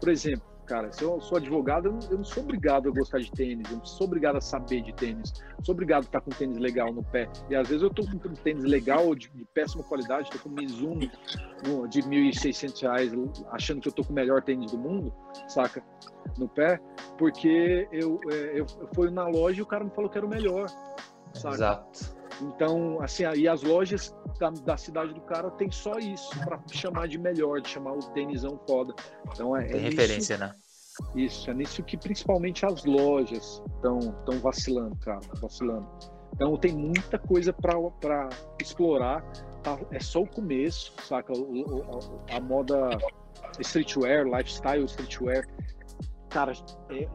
Por 0.00 0.08
exemplo, 0.08 0.46
cara, 0.66 0.92
se 0.92 1.02
eu 1.02 1.20
sou 1.20 1.38
advogado, 1.38 1.86
eu 1.88 1.92
não, 1.92 2.00
eu 2.18 2.24
sou 2.24 2.42
obrigado 2.44 2.88
a 2.88 2.92
gostar 2.92 3.18
de 3.18 3.30
tênis, 3.32 3.68
eu 3.70 3.78
não 3.78 3.84
sou 3.84 4.06
obrigado 4.06 4.36
a 4.36 4.40
saber 4.40 4.82
de 4.82 4.92
tênis, 4.94 5.32
não 5.58 5.64
sou 5.64 5.72
obrigado 5.74 6.02
a 6.02 6.06
estar 6.06 6.20
com 6.20 6.30
tênis 6.30 6.58
legal 6.58 6.92
no 6.92 7.02
pé. 7.02 7.28
E 7.50 7.56
às 7.56 7.66
vezes 7.68 7.82
eu 7.82 7.90
tô 7.90 8.02
com 8.04 8.28
um 8.28 8.34
tênis 8.34 8.62
legal, 8.64 9.12
de, 9.14 9.28
de 9.30 9.44
péssima 9.46 9.82
qualidade, 9.84 10.30
tô 10.30 10.38
com 10.38 10.48
um 10.48 10.52
Mizuno 10.52 11.10
no- 11.66 11.88
de 11.88 12.02
1.600 12.02 12.80
reais, 12.82 13.12
achando 13.50 13.80
que 13.80 13.88
eu 13.88 13.92
tô 13.92 14.04
com 14.04 14.12
o 14.12 14.14
melhor 14.14 14.42
tênis 14.42 14.70
do 14.70 14.78
mundo, 14.78 15.12
saca? 15.48 15.82
No 16.38 16.48
pé, 16.48 16.80
porque 17.18 17.88
eu, 17.92 18.20
é, 18.30 18.60
eu, 18.60 18.66
eu 18.80 18.88
fui 18.94 19.10
na 19.10 19.26
loja 19.26 19.58
e 19.60 19.62
o 19.62 19.66
cara 19.66 19.84
me 19.84 19.90
falou 19.90 20.10
que 20.10 20.18
era 20.18 20.26
o 20.26 20.30
melhor. 20.30 20.66
Exato. 21.44 22.16
Então, 22.42 23.00
assim, 23.00 23.24
aí 23.24 23.48
as 23.48 23.62
lojas 23.62 24.14
da, 24.38 24.50
da 24.50 24.76
cidade 24.76 25.14
do 25.14 25.20
cara 25.22 25.50
tem 25.52 25.70
só 25.70 25.98
isso 25.98 26.28
para 26.44 26.60
chamar 26.70 27.08
de 27.08 27.18
melhor, 27.18 27.60
de 27.60 27.68
chamar 27.68 27.92
o 27.92 27.98
tênisão 28.12 28.60
foda. 28.68 28.94
Então 29.32 29.56
é, 29.56 29.64
Tem 29.64 29.80
é 29.80 29.88
referência, 29.88 30.36
né? 30.36 30.52
Isso, 31.14 31.18
isso, 31.18 31.50
é 31.50 31.54
nisso 31.54 31.82
que 31.82 31.96
principalmente 31.96 32.64
as 32.66 32.84
lojas 32.84 33.62
estão 33.74 33.98
tão 34.26 34.38
vacilando, 34.40 34.96
cara, 34.96 35.20
vacilando. 35.40 35.86
Então 36.34 36.54
tem 36.58 36.74
muita 36.74 37.18
coisa 37.18 37.52
para 37.54 38.28
explorar. 38.60 39.22
tá? 39.62 39.78
É 39.90 40.00
só 40.00 40.20
o 40.20 40.26
começo, 40.26 40.92
saca? 41.08 41.32
O- 41.32 41.62
o- 41.62 42.20
a, 42.30 42.36
a 42.36 42.40
moda 42.40 42.90
streetwear, 43.60 44.24
lifestyle 44.26 44.84
streetwear, 44.84 45.46
cara, 46.28 46.52
é- 46.90 47.08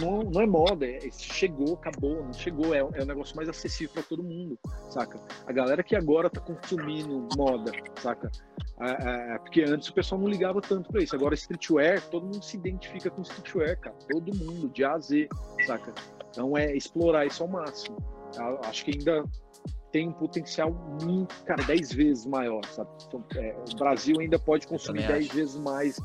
não, 0.00 0.22
não- 0.22 0.40
é 0.40 0.46
moda, 0.46 0.86
é- 0.86 1.10
chegou, 1.10 1.74
acabou, 1.74 2.24
não 2.24 2.32
chegou, 2.32 2.74
é, 2.74 2.78
é 2.78 3.02
o 3.02 3.06
negócio 3.06 3.36
mais 3.36 3.48
acessível 3.48 3.94
para 3.94 4.02
todo 4.02 4.22
mundo, 4.22 4.58
saca? 4.90 5.20
A 5.46 5.52
galera 5.52 5.82
que 5.82 5.94
agora 5.96 6.28
tá 6.30 6.40
consumindo 6.40 7.28
moda, 7.36 7.72
saca? 8.00 8.30
É, 8.80 9.34
é, 9.34 9.38
porque 9.38 9.62
antes 9.62 9.88
o 9.88 9.94
pessoal 9.94 10.20
não 10.20 10.28
ligava 10.28 10.60
tanto 10.60 10.90
para 10.90 11.02
isso. 11.02 11.14
Agora, 11.14 11.34
streetwear, 11.34 12.00
todo 12.10 12.24
mundo 12.24 12.42
se 12.42 12.56
identifica 12.56 13.10
com 13.10 13.22
streetwear, 13.22 13.78
cara. 13.80 13.96
Todo 14.10 14.34
mundo, 14.34 14.68
de 14.68 14.84
A 14.84 14.92
a 14.92 14.98
Z, 14.98 15.28
saca? 15.66 15.92
Então 16.30 16.56
é 16.56 16.76
explorar 16.76 17.26
isso 17.26 17.42
ao 17.42 17.48
máximo. 17.48 17.96
Acho 18.64 18.84
que 18.84 18.92
ainda 18.92 19.24
tem 19.92 20.08
um 20.08 20.12
potencial, 20.12 20.70
muito, 21.02 21.34
cara, 21.44 21.62
10 21.64 21.92
vezes 21.92 22.26
maior, 22.26 22.64
sabe? 22.66 22.90
Então, 23.06 23.24
é, 23.36 23.56
o 23.72 23.76
Brasil 23.76 24.16
ainda 24.20 24.38
pode 24.38 24.66
consumir 24.66 25.02
também 25.02 25.18
10 25.20 25.26
acho. 25.26 25.36
vezes 25.36 25.56
mais 25.56 25.98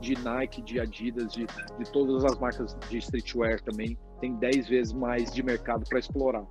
de 0.00 0.14
Nike, 0.22 0.62
de 0.62 0.80
Adidas, 0.80 1.32
de, 1.32 1.46
de 1.46 1.92
todas 1.92 2.24
as 2.24 2.38
marcas 2.38 2.76
de 2.88 2.98
streetwear 2.98 3.60
também. 3.62 3.98
Tem 4.20 4.34
10 4.36 4.68
vezes 4.68 4.92
mais 4.92 5.32
de 5.32 5.42
mercado 5.42 5.84
para 5.88 5.98
explorar. 5.98 6.44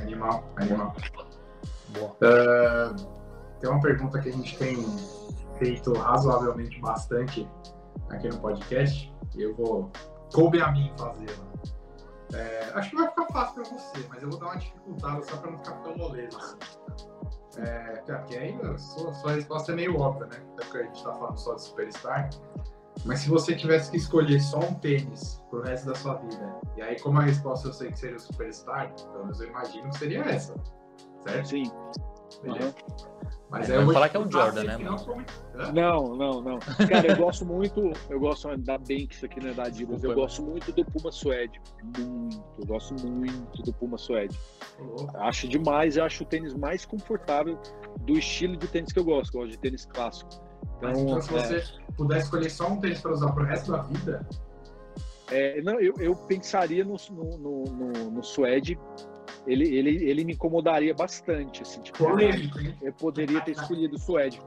Animal, 0.00 0.44
animal. 0.56 0.94
Boa. 1.90 2.16
Ah, 2.22 2.96
tem 3.60 3.70
uma 3.70 3.80
pergunta 3.80 4.20
que 4.20 4.28
a 4.28 4.32
gente 4.32 4.58
tem 4.58 4.76
feito 5.58 5.92
razoavelmente 5.94 6.80
bastante 6.80 7.48
aqui 8.10 8.28
no 8.28 8.38
podcast. 8.38 9.12
Eu 9.36 9.54
vou. 9.54 9.90
Coube 10.32 10.60
a 10.60 10.72
mim 10.72 10.92
fazê-la. 10.98 11.45
É, 12.36 12.70
acho 12.74 12.90
que 12.90 12.96
vai 12.96 13.08
ficar 13.08 13.26
fácil 13.26 13.54
para 13.54 13.64
você, 13.64 14.06
mas 14.08 14.22
eu 14.22 14.30
vou 14.30 14.38
dar 14.38 14.46
uma 14.46 14.56
dificultada 14.56 15.22
só 15.22 15.36
para 15.38 15.50
não 15.50 15.58
ficar 15.58 15.76
tão 15.76 15.96
moleza. 15.96 16.36
Assim. 16.38 16.56
É, 17.58 18.02
cara, 18.06 18.18
porque 18.20 18.36
aí 18.36 18.58
a 18.62 18.78
sua, 18.78 19.12
sua 19.14 19.32
resposta 19.32 19.72
é 19.72 19.74
meio 19.74 19.98
óbvia, 19.98 20.26
né? 20.26 20.36
Até 20.52 20.64
porque 20.64 20.78
a 20.78 20.82
gente 20.82 21.02
tá 21.02 21.12
falando 21.14 21.38
só 21.38 21.54
de 21.54 21.62
Superstar. 21.62 22.30
Mas 23.04 23.20
se 23.20 23.28
você 23.28 23.54
tivesse 23.54 23.90
que 23.90 23.96
escolher 23.96 24.40
só 24.40 24.58
um 24.58 24.74
tênis 24.74 25.42
pro 25.50 25.62
resto 25.62 25.86
da 25.86 25.94
sua 25.94 26.14
vida, 26.14 26.60
e 26.76 26.82
aí 26.82 26.98
como 27.00 27.18
a 27.18 27.22
resposta 27.22 27.68
eu 27.68 27.72
sei 27.72 27.92
que 27.92 27.98
seria 27.98 28.16
o 28.16 28.20
Superstar, 28.20 28.92
pelo 28.94 29.24
menos 29.24 29.40
eu 29.40 29.48
imagino 29.48 29.88
que 29.90 29.98
seria 29.98 30.22
essa. 30.22 30.54
Certo? 31.20 31.48
Sim. 31.48 31.70
Beleza. 32.42 32.74
Mas 33.48 33.70
É, 33.70 33.76
eu 33.76 33.84
vou 33.84 33.94
falar 33.94 34.08
que 34.08 34.16
é 34.16 34.20
um 34.20 34.24
perguntar 34.28 34.44
Jordan, 34.56 34.64
né, 34.64 34.76
não 34.78 34.84
mano? 34.92 34.98
foi- 34.98 35.24
Hã? 35.54 35.72
Não, 35.72 36.16
não, 36.16 36.40
não. 36.42 36.58
Cara, 36.58 37.06
eu 37.06 37.16
gosto 37.16 37.46
muito, 37.46 37.92
eu 38.10 38.18
gosto 38.20 38.54
da 38.58 38.76
Banks 38.76 39.22
aqui, 39.24 39.42
né, 39.42 39.52
da 39.54 39.64
Adidas. 39.64 40.00
Desculpa, 40.00 40.06
Eu 40.06 40.08
mano. 40.10 40.20
gosto 40.22 40.42
muito 40.42 40.72
do 40.72 40.84
Puma 40.84 41.12
Suede. 41.12 41.60
Muito. 41.96 42.42
Eu 42.60 42.66
gosto 42.66 42.94
muito 43.08 43.62
do 43.62 43.72
Puma 43.74 43.96
Suede. 43.96 44.36
Acho 45.14 45.48
demais, 45.48 45.96
eu 45.96 46.04
acho 46.04 46.24
o 46.24 46.26
tênis 46.26 46.54
mais 46.54 46.84
confortável 46.84 47.58
do 48.00 48.18
estilo 48.18 48.56
de 48.56 48.66
tênis 48.66 48.92
que 48.92 48.98
eu 48.98 49.04
gosto. 49.04 49.34
Eu 49.34 49.40
gosto 49.42 49.52
de 49.52 49.58
tênis 49.58 49.86
clássico. 49.86 50.30
Mas 50.82 50.98
então, 50.98 51.20
se 51.22 51.34
é, 51.34 51.38
você 51.60 51.64
puder 51.96 52.18
escolher 52.18 52.50
só 52.50 52.68
um 52.68 52.80
tênis 52.80 53.00
para 53.00 53.12
usar 53.12 53.32
pro 53.32 53.44
resto 53.44 53.70
da 53.72 53.78
vida, 53.82 54.26
é, 55.30 55.62
não, 55.62 55.80
eu, 55.80 55.94
eu 55.98 56.14
pensaria 56.14 56.84
no, 56.84 56.96
no, 57.10 57.38
no, 57.38 57.64
no- 57.64 58.10
no 58.10 58.22
Suede. 58.24 58.78
Ele, 59.46 59.64
ele, 59.76 60.10
ele 60.10 60.24
me 60.24 60.32
incomodaria 60.32 60.94
bastante, 60.94 61.62
assim, 61.62 61.80
tipo, 61.80 61.98
polêmico, 61.98 62.58
hein? 62.60 62.76
eu 62.82 62.92
poderia 62.92 63.40
ter 63.40 63.52
escolhido 63.52 63.96
o 63.96 63.98
Suede. 63.98 64.40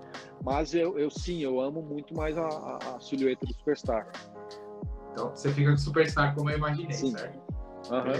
Mas 0.43 0.73
eu, 0.73 0.97
eu 0.99 1.09
sim, 1.09 1.41
eu 1.41 1.59
amo 1.59 1.81
muito 1.81 2.13
mais 2.13 2.37
a, 2.37 2.47
a, 2.47 2.95
a 2.95 2.99
silhueta 2.99 3.45
do 3.45 3.53
Superstar. 3.53 4.07
Então 5.11 5.29
você 5.29 5.51
fica 5.51 5.69
com 5.69 5.75
o 5.75 5.79
Superstar 5.79 6.35
como 6.35 6.49
eu 6.49 6.57
imaginei, 6.57 6.93
Sim. 6.93 7.11
certo? 7.11 7.39
Aham. 7.91 8.13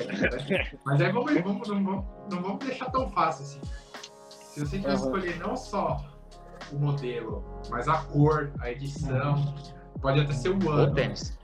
Mas 0.86 1.02
aí 1.02 1.12
vamos, 1.12 1.34
vamos, 1.34 1.68
não, 1.68 1.84
vamos, 1.84 2.06
não 2.30 2.42
vamos 2.42 2.66
deixar 2.66 2.90
tão 2.92 3.10
fácil 3.10 3.44
assim. 3.46 3.62
Se 4.30 4.60
você 4.62 4.80
tivesse 4.80 5.04
Aham. 5.04 5.18
escolher 5.18 5.38
não 5.38 5.56
só 5.56 5.98
o 6.72 6.76
modelo, 6.78 7.44
mas 7.70 7.88
a 7.88 8.04
cor, 8.06 8.52
a 8.60 8.72
edição, 8.72 9.36
pode 10.02 10.20
até 10.20 10.34
ser 10.34 10.50
o 10.50 10.66
O 10.66 10.72
ano. 10.72 10.94
tênis. 10.94 11.38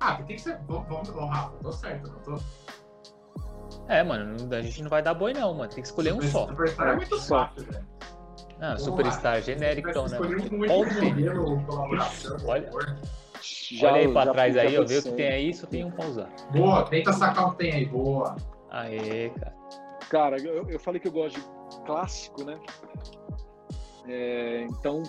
Ah, 0.00 0.16
tem 0.16 0.36
que 0.36 0.42
ser. 0.42 0.58
Vamos, 0.66 0.88
vamos, 0.88 1.08
vamos 1.08 1.30
Rafa, 1.30 1.56
tô 1.58 1.72
certo, 1.72 2.10
não 2.10 2.20
tô. 2.20 2.42
É, 3.88 4.02
mano, 4.02 4.36
a 4.54 4.60
gente 4.62 4.82
não 4.82 4.90
vai 4.90 5.02
dar 5.02 5.14
boi, 5.14 5.32
não, 5.32 5.54
mano. 5.54 5.68
Tem 5.68 5.82
que 5.82 5.88
escolher 5.88 6.12
um 6.12 6.22
só. 6.22 6.48
Superstar 6.48 6.88
é 6.88 6.96
muito 6.96 7.20
fácil, 7.22 7.64
velho. 7.64 7.86
Não, 8.58 8.68
Vamos 8.68 8.82
Superstar 8.82 9.42
genérico, 9.42 9.90
então, 9.90 10.06
né? 10.06 10.18
Olha, 12.44 12.70
já, 13.42 13.88
olha 13.92 14.00
aí 14.00 14.12
pra 14.12 14.32
trás 14.32 14.56
aí, 14.56 14.78
ó, 14.78 14.84
vê 14.84 14.98
o 14.98 15.02
que 15.02 15.12
tem 15.12 15.28
aí, 15.28 15.54
só 15.54 15.66
tem 15.66 15.84
um 15.84 15.90
pra 15.90 16.06
usar. 16.06 16.30
Boa, 16.52 16.84
tenta 16.84 17.12
sacar 17.12 17.48
o 17.48 17.50
que 17.52 17.58
tem 17.58 17.72
aí, 17.72 17.84
boa. 17.84 18.34
Aê, 18.70 19.30
cara. 19.30 19.56
Cara, 20.08 20.36
eu, 20.38 20.68
eu 20.70 20.78
falei 20.78 21.00
que 21.00 21.08
eu 21.08 21.12
gosto 21.12 21.38
de 21.38 21.80
clássico, 21.84 22.44
né? 22.44 22.58
É, 24.08 24.62
então, 24.70 25.02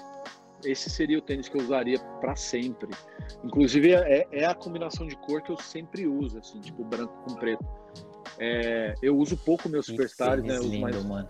esse 0.64 0.90
seria 0.90 1.18
o 1.18 1.22
tênis 1.22 1.48
que 1.48 1.58
eu 1.58 1.62
usaria 1.62 2.00
para 2.20 2.36
sempre. 2.36 2.90
Inclusive, 3.44 3.94
é, 3.94 4.28
é, 4.32 4.46
a 4.46 4.56
combinação 4.56 5.08
de 5.08 5.16
cor 5.18 5.42
que 5.42 5.52
eu 5.52 5.58
sempre 5.58 6.08
uso, 6.08 6.40
assim, 6.40 6.60
tipo 6.60 6.84
branco 6.84 7.14
com 7.24 7.36
preto. 7.36 7.66
É, 8.40 8.94
eu 9.02 9.18
uso 9.18 9.36
pouco 9.38 9.68
meus 9.68 9.86
superstars, 9.86 10.44
né? 10.44 10.58
Lindo, 10.60 10.80
mais... 10.80 11.04
mano. 11.04 11.28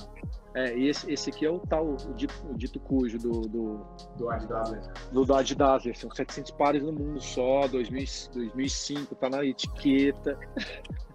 É, 0.57 0.75
e 0.75 0.87
esse, 0.87 1.11
esse 1.11 1.29
aqui 1.29 1.45
é 1.45 1.51
o 1.51 1.59
tal, 1.59 1.91
o 1.93 2.13
dito, 2.15 2.33
o 2.49 2.57
dito 2.57 2.79
cujo 2.79 3.19
do, 3.19 3.41
do, 3.41 3.85
do 4.17 4.29
Adidas. 4.29 4.89
Do, 5.11 5.23
do 5.23 5.35
Adidas. 5.35 5.83
São 5.99 6.09
700 6.09 6.51
pares 6.51 6.81
no 6.81 6.91
mundo 6.91 7.21
só, 7.21 7.67
2000, 7.67 8.05
2005, 8.33 9.15
tá 9.15 9.29
na 9.29 9.45
etiqueta. 9.45 10.37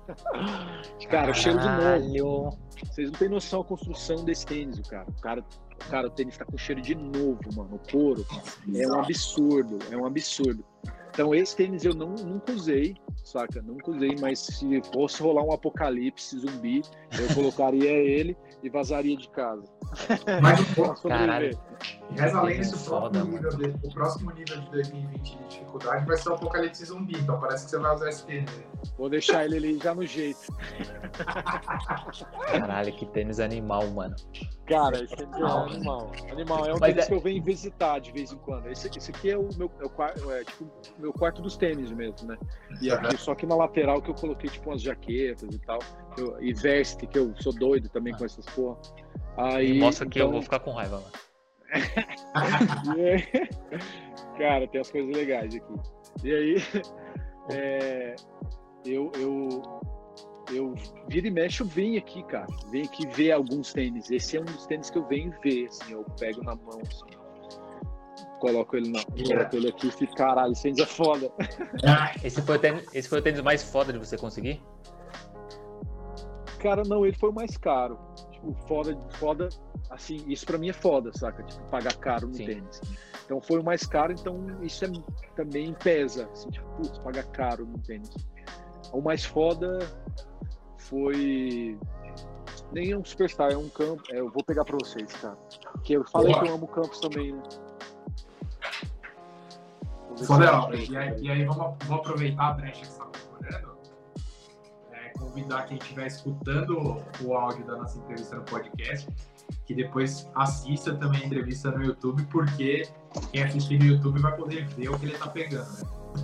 cara, 1.11 1.33
o 1.33 1.35
cheiro 1.35 1.59
de 1.59 2.19
novo. 2.21 2.57
Vocês 2.85 3.11
não 3.11 3.19
têm 3.19 3.29
noção 3.29 3.63
da 3.63 3.69
construção 3.69 4.25
desse 4.25 4.47
tênis, 4.47 4.79
o 4.79 4.83
cara. 4.83 5.07
O 5.09 5.21
cara, 5.21 5.41
o 5.41 5.91
cara, 5.91 6.07
o 6.07 6.11
tênis 6.11 6.37
tá 6.37 6.45
com 6.45 6.57
cheiro 6.57 6.81
de 6.81 6.95
novo, 6.95 7.41
mano. 7.57 7.75
O 7.75 7.91
couro. 7.91 8.25
É 8.75 8.87
um 8.87 9.01
absurdo, 9.01 9.79
é 9.91 9.97
um 9.97 10.07
absurdo. 10.07 10.65
Então, 11.13 11.35
esse 11.35 11.55
tênis 11.55 11.85
eu 11.85 11.95
não, 11.95 12.15
nunca 12.15 12.53
usei, 12.53 12.97
saca? 13.23 13.61
Nunca 13.61 13.91
usei, 13.91 14.17
mas 14.19 14.39
se 14.39 14.83
fosse 14.95 15.23
rolar 15.23 15.43
um 15.43 15.53
apocalipse 15.53 16.39
zumbi, 16.39 16.81
eu 17.21 17.35
colocaria 17.35 17.91
ele 18.01 18.35
e 18.63 18.71
vazaria 18.71 19.17
de 19.17 19.29
casa. 19.29 19.65
Mas 20.41 20.61
o 20.79 21.09
Caralho. 21.09 21.59
Reza 22.13 22.39
além 22.39 22.59
desse, 22.59 22.75
o, 22.75 22.79
próximo 22.79 23.25
nível 23.25 23.51
de, 23.51 23.87
o 23.87 23.93
próximo 23.93 24.31
nível 24.31 24.61
de 24.61 24.71
2020 24.71 25.37
de 25.37 25.49
dificuldade 25.49 26.07
vai 26.07 26.17
ser 26.17 26.31
o 26.31 26.35
apocalipse 26.35 26.85
zumbi, 26.85 27.19
então 27.19 27.41
parece 27.41 27.65
que 27.65 27.73
você 27.73 27.79
vai 27.79 27.95
usar 27.95 28.09
esse 28.09 28.25
tênis. 28.25 28.51
Vou 28.97 29.11
deixar 29.11 29.45
ele 29.45 29.57
ali 29.57 29.79
já 29.83 29.95
no 29.95 30.07
jeito. 30.07 30.47
Caralho, 32.53 32.93
que 32.93 33.05
tênis 33.07 33.41
animal, 33.41 33.91
mano. 33.91 34.15
Cara, 34.67 35.03
esse 35.03 35.15
é 35.15 35.25
animal. 35.25 36.13
Animal, 36.31 36.67
é 36.67 36.75
um 36.75 36.79
Mas 36.79 36.95
tênis 36.95 37.05
é... 37.05 37.09
que 37.09 37.15
eu 37.15 37.21
venho 37.21 37.43
visitar 37.43 37.99
de 37.99 38.13
vez 38.13 38.33
em 38.33 38.39
quando. 38.39 38.69
Esse, 38.69 38.89
esse 38.97 39.11
aqui 39.11 39.31
é 39.31 39.37
o 39.37 39.49
meu, 39.57 39.71
é 39.81 40.41
é, 40.41 40.45
tipo, 40.45 40.71
meu 40.99 41.13
quarto 41.13 41.43
dos 41.43 41.57
tênis 41.57 41.91
mesmo, 41.91 42.29
né? 42.29 42.39
E 42.81 42.91
aqui, 42.91 43.17
só 43.17 43.35
que 43.35 43.45
na 43.45 43.57
lateral 43.57 44.01
que 44.01 44.11
eu 44.11 44.15
coloquei 44.15 44.49
tipo 44.49 44.71
umas 44.71 44.81
jaquetas 44.81 45.55
e 45.55 45.59
tal. 45.59 45.81
Eu, 46.17 46.41
e 46.41 46.53
veste, 46.53 47.07
que 47.07 47.19
eu 47.19 47.35
sou 47.41 47.53
doido 47.53 47.89
também 47.89 48.15
com 48.15 48.25
essas 48.25 48.47
porra. 48.47 48.79
Aí, 49.37 49.79
mostra 49.79 50.07
que 50.07 50.19
então... 50.19 50.29
eu 50.29 50.33
vou 50.33 50.43
ficar 50.43 50.61
com 50.61 50.73
raiva, 50.73 51.01
mano. 51.01 51.13
Cara, 54.39 54.67
tem 54.69 54.81
as 54.81 54.91
coisas 54.91 55.15
legais 55.15 55.55
aqui. 55.55 55.75
E 56.23 56.35
aí, 56.35 56.57
é, 57.51 58.17
eu, 58.85 59.11
eu, 59.17 59.63
eu 60.57 60.75
vira 61.09 61.27
e 61.27 61.31
mexe, 61.31 61.63
eu 61.63 61.67
venho 61.67 61.99
aqui, 61.99 62.23
cara. 62.25 62.47
Venho 62.71 62.85
aqui 62.85 63.07
ver 63.09 63.33
alguns 63.33 63.73
tênis. 63.73 64.11
Esse 64.11 64.37
é 64.37 64.41
um 64.41 64.45
dos 64.45 64.67
tênis 64.67 64.91
que 64.91 64.99
eu 64.99 65.07
venho 65.07 65.33
ver, 65.43 65.67
assim, 65.67 65.93
eu 65.93 66.05
pego 66.19 66.43
na 66.43 66.55
mão, 66.55 66.81
assim. 66.81 67.23
Coloco 68.41 68.77
ele, 68.77 68.91
na, 68.91 69.05
coloco 69.05 69.57
ele 69.57 69.69
aqui 69.69 69.89
e 69.89 69.93
fico, 69.93 70.15
caralho, 70.15 70.53
esse 70.53 70.65
tênis 70.65 70.79
é 70.81 70.87
foda. 70.87 71.31
Esse 72.25 72.43
foi, 72.43 72.57
o 72.57 72.59
tênis, 72.59 72.95
esse 72.95 73.09
foi 73.09 73.21
o 73.21 73.23
tênis 73.23 73.41
mais 73.41 73.63
foda 73.63 73.93
de 73.93 73.99
você 73.99 74.17
conseguir? 74.17 74.61
Cara, 76.59 76.83
não, 76.85 77.07
ele 77.07 77.17
foi 77.17 77.31
o 77.31 77.33
mais 77.33 77.57
caro. 77.57 77.99
Tipo, 78.33 78.53
foda, 78.67 78.99
foda 79.19 79.49
assim, 79.91 80.25
isso 80.27 80.47
para 80.47 80.59
mim 80.59 80.71
é 80.71 80.73
foda, 80.73 81.13
saca? 81.13 81.43
Tipo, 81.43 81.63
pagar 81.69 81.95
caro 81.97 82.29
no 82.29 82.35
Sim. 82.35 82.47
tênis. 82.47 82.81
Então 83.25 83.41
foi 83.41 83.61
o 83.61 83.65
mais 83.65 83.87
caro, 83.87 84.13
então 84.13 84.45
isso 84.63 84.85
é, 84.85 84.89
também 85.37 85.73
pesa, 85.75 86.29
assim, 86.33 86.51
tipo, 86.51 86.67
putz, 86.77 86.99
pagar 86.99 87.25
caro 87.29 87.65
no 87.67 87.79
tênis. 87.79 88.11
O 88.93 89.01
mais 89.01 89.25
foda 89.25 89.79
foi 90.89 91.79
nem 92.73 92.97
um 92.97 93.05
superstar, 93.05 93.53
é 93.53 93.57
um 93.57 93.69
campo. 93.69 94.03
É, 94.11 94.21
eu 94.21 94.31
vou 94.31 94.43
pegar 94.45 94.65
para 94.65 94.77
vocês, 94.79 95.13
cara. 95.15 95.37
Que 95.83 95.95
eu 95.95 96.05
falei 96.05 96.33
Boa. 96.33 96.43
que 96.43 96.49
eu 96.49 96.55
amo 96.55 96.69
campos 96.69 97.01
também, 97.01 97.33
né? 97.33 97.43
Foda, 100.27 100.69
e, 100.77 100.97
aí, 100.97 101.21
e 101.23 101.31
aí 101.31 101.45
vamos, 101.45 101.77
vamos 101.87 102.07
aproveitar 102.07 102.49
a 102.49 102.53
brecha 102.53 102.81
que 102.81 102.87
você 102.87 102.93
está 102.93 103.07
procurando. 103.07 103.77
É, 104.93 105.09
convidar 105.19 105.67
quem 105.67 105.79
estiver 105.79 106.07
escutando 106.07 107.03
o 107.23 107.35
áudio 107.35 107.65
da 107.67 107.77
nossa 107.77 107.99
entrevista 107.99 108.37
no 108.37 108.43
podcast 108.45 109.09
que 109.65 109.75
depois 109.75 110.29
assista 110.35 110.95
também 110.95 111.23
a 111.23 111.27
entrevista 111.27 111.71
no 111.71 111.83
YouTube, 111.83 112.25
porque 112.27 112.89
quem 113.31 113.43
assistir 113.43 113.79
no 113.79 113.87
YouTube 113.87 114.21
vai 114.21 114.37
poder 114.37 114.67
ver 114.69 114.89
o 114.89 114.99
que 114.99 115.07
ele 115.07 115.19
tá 115.19 115.29
pegando, 115.29 115.69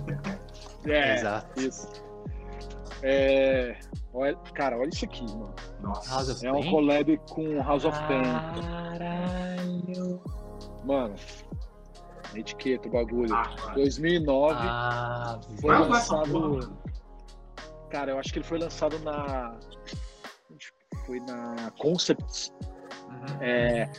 né? 0.05 0.39
É, 0.85 1.15
Exato. 1.15 1.59
Isso. 1.59 1.87
É, 3.01 3.77
olha, 4.13 4.35
cara, 4.53 4.77
olha 4.77 4.89
isso 4.89 5.05
aqui, 5.05 5.23
mano. 5.23 5.53
Nossa. 5.81 6.45
é 6.45 6.51
um 6.51 6.69
collab 6.69 7.17
com 7.29 7.61
House 7.61 7.85
of 7.85 7.97
Pain. 8.07 8.23
Caralho. 8.63 10.21
Mano, 10.85 11.15
etiqueta, 12.35 12.87
o 12.87 12.91
bagulho. 12.91 13.33
Ah, 13.33 13.73
2009 13.73 14.55
ah, 14.57 15.39
foi 15.61 15.77
lançado. 15.77 16.77
Cara, 17.89 18.11
eu 18.11 18.19
acho 18.19 18.31
que 18.31 18.39
ele 18.39 18.45
foi 18.45 18.59
lançado 18.59 18.99
na. 18.99 19.57
Foi 21.05 21.19
na 21.21 21.71
Concepts 21.79 22.53
Uhum. 23.09 23.41
É, 23.41 23.89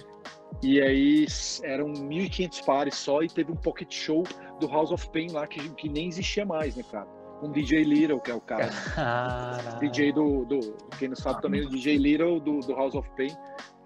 e 0.63 0.81
aí 0.81 1.27
eram 1.63 1.93
1.500 1.93 2.65
pares 2.65 2.95
só 2.95 3.23
e 3.23 3.29
teve 3.29 3.53
um 3.53 3.57
pocket 3.57 3.93
show 3.93 4.25
do 4.59 4.69
House 4.69 4.91
of 4.91 5.09
Pain 5.11 5.31
lá 5.33 5.47
que, 5.47 5.69
que 5.71 5.89
nem 5.89 6.09
existia 6.09 6.45
mais, 6.45 6.77
né, 6.77 6.85
cara? 6.91 7.09
Um 7.43 7.51
DJ 7.53 7.85
Little, 7.85 8.21
que 8.21 8.31
é 8.31 8.35
o 8.35 8.41
cara. 8.41 8.69
Caralho. 8.95 9.79
DJ 9.81 10.13
do, 10.13 10.45
do. 10.45 10.61
Quem 10.99 11.09
não 11.09 11.17
sabe 11.17 11.41
também, 11.41 11.63
o 11.63 11.69
DJ 11.69 11.97
Little 11.97 12.41
do, 12.41 12.61
do 12.61 12.75
House 12.75 12.95
of 12.95 13.09
Pain 13.17 13.35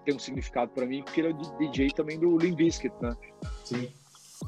tem 0.05 0.15
um 0.15 0.19
significado 0.19 0.71
pra 0.71 0.85
mim, 0.85 1.03
porque 1.03 1.21
ele 1.21 1.29
é 1.29 1.31
o 1.31 1.57
DJ 1.57 1.89
também 1.91 2.19
do 2.19 2.37
Limp 2.37 2.57
Bizkit, 2.57 2.93
né? 3.01 3.15
Sim. 3.63 3.89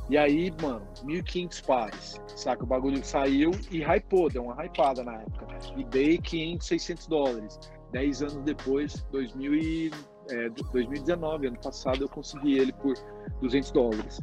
E 0.10 0.18
aí, 0.18 0.54
mano, 0.62 0.86
1.500 1.04 1.66
pares, 1.66 2.22
saca? 2.36 2.64
O 2.64 2.68
bagulho 2.68 3.04
saiu 3.04 3.52
e 3.72 3.82
hypou, 3.82 4.30
deu 4.30 4.44
uma 4.44 4.64
hypada 4.64 5.04
na 5.04 5.22
época. 5.22 5.48
E 5.76 5.84
dei 5.86 6.18
500, 6.18 6.68
600 6.68 7.08
dólares. 7.08 7.60
Dez 7.92 8.22
anos 8.22 8.44
depois, 8.44 9.06
2000 9.12 9.56
e 9.56 9.92
é, 10.30 10.50
2019, 10.50 11.48
ano 11.48 11.60
passado, 11.60 12.04
eu 12.04 12.10
consegui 12.10 12.60
ele 12.60 12.74
por 12.74 12.94
200 13.42 13.72
dólares. 13.72 14.20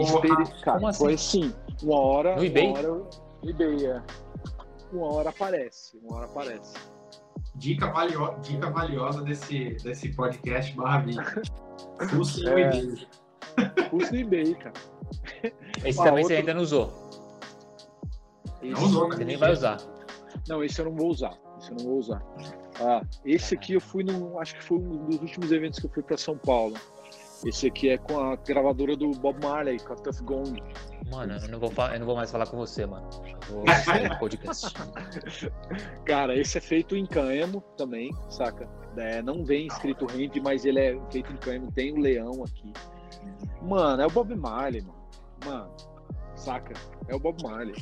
Espere, 0.00 0.60
cara, 0.62 0.88
assim? 0.88 0.98
Foi 0.98 1.14
assim, 1.14 1.54
uma 1.82 2.00
hora. 2.00 2.36
No 2.36 2.44
eBay? 2.44 2.68
Uma 2.68 2.78
hora, 2.78 3.10
é. 3.42 4.02
Uma 4.92 5.14
hora 5.14 5.30
aparece, 5.30 5.98
uma 5.98 6.16
hora 6.16 6.26
aparece. 6.26 6.74
Dica, 7.54 7.90
valio... 7.90 8.38
Dica 8.40 8.70
valiosa 8.70 9.22
desse, 9.22 9.76
desse 9.82 10.14
podcast 10.14 10.74
barra 10.76 11.00
vídeo. 11.00 11.22
Fusse 12.10 12.42
no 12.42 12.58
é. 12.58 12.62
eBay. 12.62 13.08
Fusse 13.90 14.12
no 14.12 14.18
eBay, 14.18 14.54
cara. 14.54 14.72
Esse 15.84 16.02
também 16.02 16.24
você 16.24 16.36
ainda 16.36 16.54
não 16.54 16.62
usou. 16.62 16.92
Esse 18.62 18.72
não 18.72 18.82
usou, 18.82 19.08
né? 19.08 19.16
Você 19.16 19.24
nem 19.24 19.36
vai 19.36 19.52
usar. 19.52 19.78
Não, 20.48 20.64
esse 20.64 20.80
eu 20.80 20.86
não 20.86 20.96
vou 20.96 21.08
usar. 21.08 21.38
Esse 21.58 21.70
eu 21.70 21.76
não 21.76 21.84
vou 21.84 21.98
usar. 21.98 22.22
Ah, 22.80 23.02
esse 23.24 23.54
aqui 23.54 23.74
eu 23.74 23.80
fui 23.80 24.02
no. 24.02 24.38
Acho 24.38 24.54
que 24.56 24.64
foi 24.64 24.78
um 24.78 25.06
dos 25.06 25.20
últimos 25.20 25.52
eventos 25.52 25.78
que 25.78 25.86
eu 25.86 25.90
fui 25.90 26.02
para 26.02 26.16
São 26.16 26.36
Paulo. 26.36 26.76
Esse 27.44 27.68
aqui 27.68 27.90
é 27.90 27.98
com 27.98 28.20
a 28.20 28.36
gravadora 28.36 28.96
do 28.96 29.10
Bob 29.12 29.42
Marley, 29.42 29.78
com 29.80 29.94
a 29.94 29.96
Tough 29.96 30.22
Gong. 30.22 30.62
Mano, 31.10 31.34
eu 31.42 31.48
não 31.48 31.58
vou, 31.58 31.72
eu 31.86 31.98
não 31.98 32.06
vou 32.06 32.16
mais 32.16 32.30
falar 32.30 32.46
com 32.46 32.56
você, 32.56 32.84
mano. 32.86 33.08
Eu 33.48 33.56
vou 33.56 34.18
podcast. 34.18 34.74
Cara, 36.04 36.38
esse 36.38 36.58
é 36.58 36.60
feito 36.60 36.94
em 36.94 37.06
cânhamo 37.06 37.60
também, 37.76 38.10
saca? 38.28 38.68
É, 38.96 39.22
não 39.22 39.44
vem 39.44 39.66
escrito 39.66 40.06
Ramp, 40.06 40.36
mas 40.42 40.64
ele 40.64 40.80
é 40.80 41.00
feito 41.10 41.32
em 41.32 41.36
cânhamo. 41.36 41.72
Tem 41.72 41.92
o 41.92 41.96
um 41.96 42.00
leão 42.00 42.44
aqui. 42.44 42.72
Mano, 43.62 44.02
é 44.02 44.06
o 44.06 44.10
Bob 44.10 44.34
Marley, 44.36 44.82
mano. 44.82 45.00
Mano, 45.44 45.70
saca? 46.34 46.74
É 47.08 47.14
o 47.14 47.18
Bob 47.18 47.42
Marley. 47.42 47.74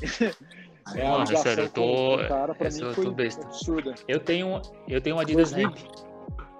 É 0.94 1.06
Mano, 1.06 1.26
sério, 1.26 1.64
eu 1.64 1.68
tô. 1.68 2.16
Cara, 2.28 2.54
pra 2.54 2.68
Essa 2.68 2.82
mim 2.82 2.86
eu 2.86 2.94
tô 2.94 3.10
besta. 3.10 3.44
Absurda. 3.44 3.94
Eu 4.06 4.20
tenho, 4.20 4.62
eu 4.88 5.00
tenho 5.00 5.16
um 5.16 5.20
Adidas 5.20 5.52
Ramp. 5.52 5.76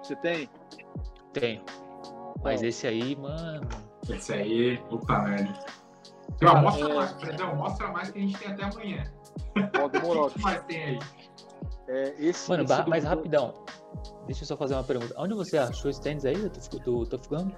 Você 0.03 0.15
tem? 0.17 0.47
Tenho. 1.33 1.63
Mas 2.43 2.61
esse 2.63 2.87
aí, 2.87 3.15
mano. 3.15 3.67
Esse 4.09 4.33
aí, 4.33 4.77
puta 4.89 5.19
merda. 5.19 5.59
Mostra 6.61 6.89
é... 6.89 6.93
mais, 6.93 7.11
Fredão, 7.13 7.55
mostra 7.55 7.87
mais 7.89 8.11
que 8.11 8.19
a 8.19 8.21
gente 8.21 8.37
tem 8.37 8.51
até 8.51 8.63
amanhã. 8.63 9.03
Ó, 9.81 9.87
demorou. 9.87 10.27
o 10.27 10.31
que 10.31 10.41
mais 10.41 10.63
tem 10.63 10.83
aí? 10.83 10.99
É, 11.87 12.15
esse, 12.19 12.49
mano, 12.49 12.63
esse 12.63 12.87
mas 12.87 13.03
do... 13.03 13.09
rapidão. 13.09 13.53
Deixa 14.25 14.43
eu 14.43 14.47
só 14.47 14.55
fazer 14.55 14.75
uma 14.75 14.83
pergunta. 14.83 15.13
Onde 15.17 15.33
você 15.33 15.57
achou 15.57 15.89
esse 15.89 16.01
tênis 16.01 16.23
aí 16.25 16.35
do, 16.35 17.05
do 17.05 17.29
Gun? 17.29 17.51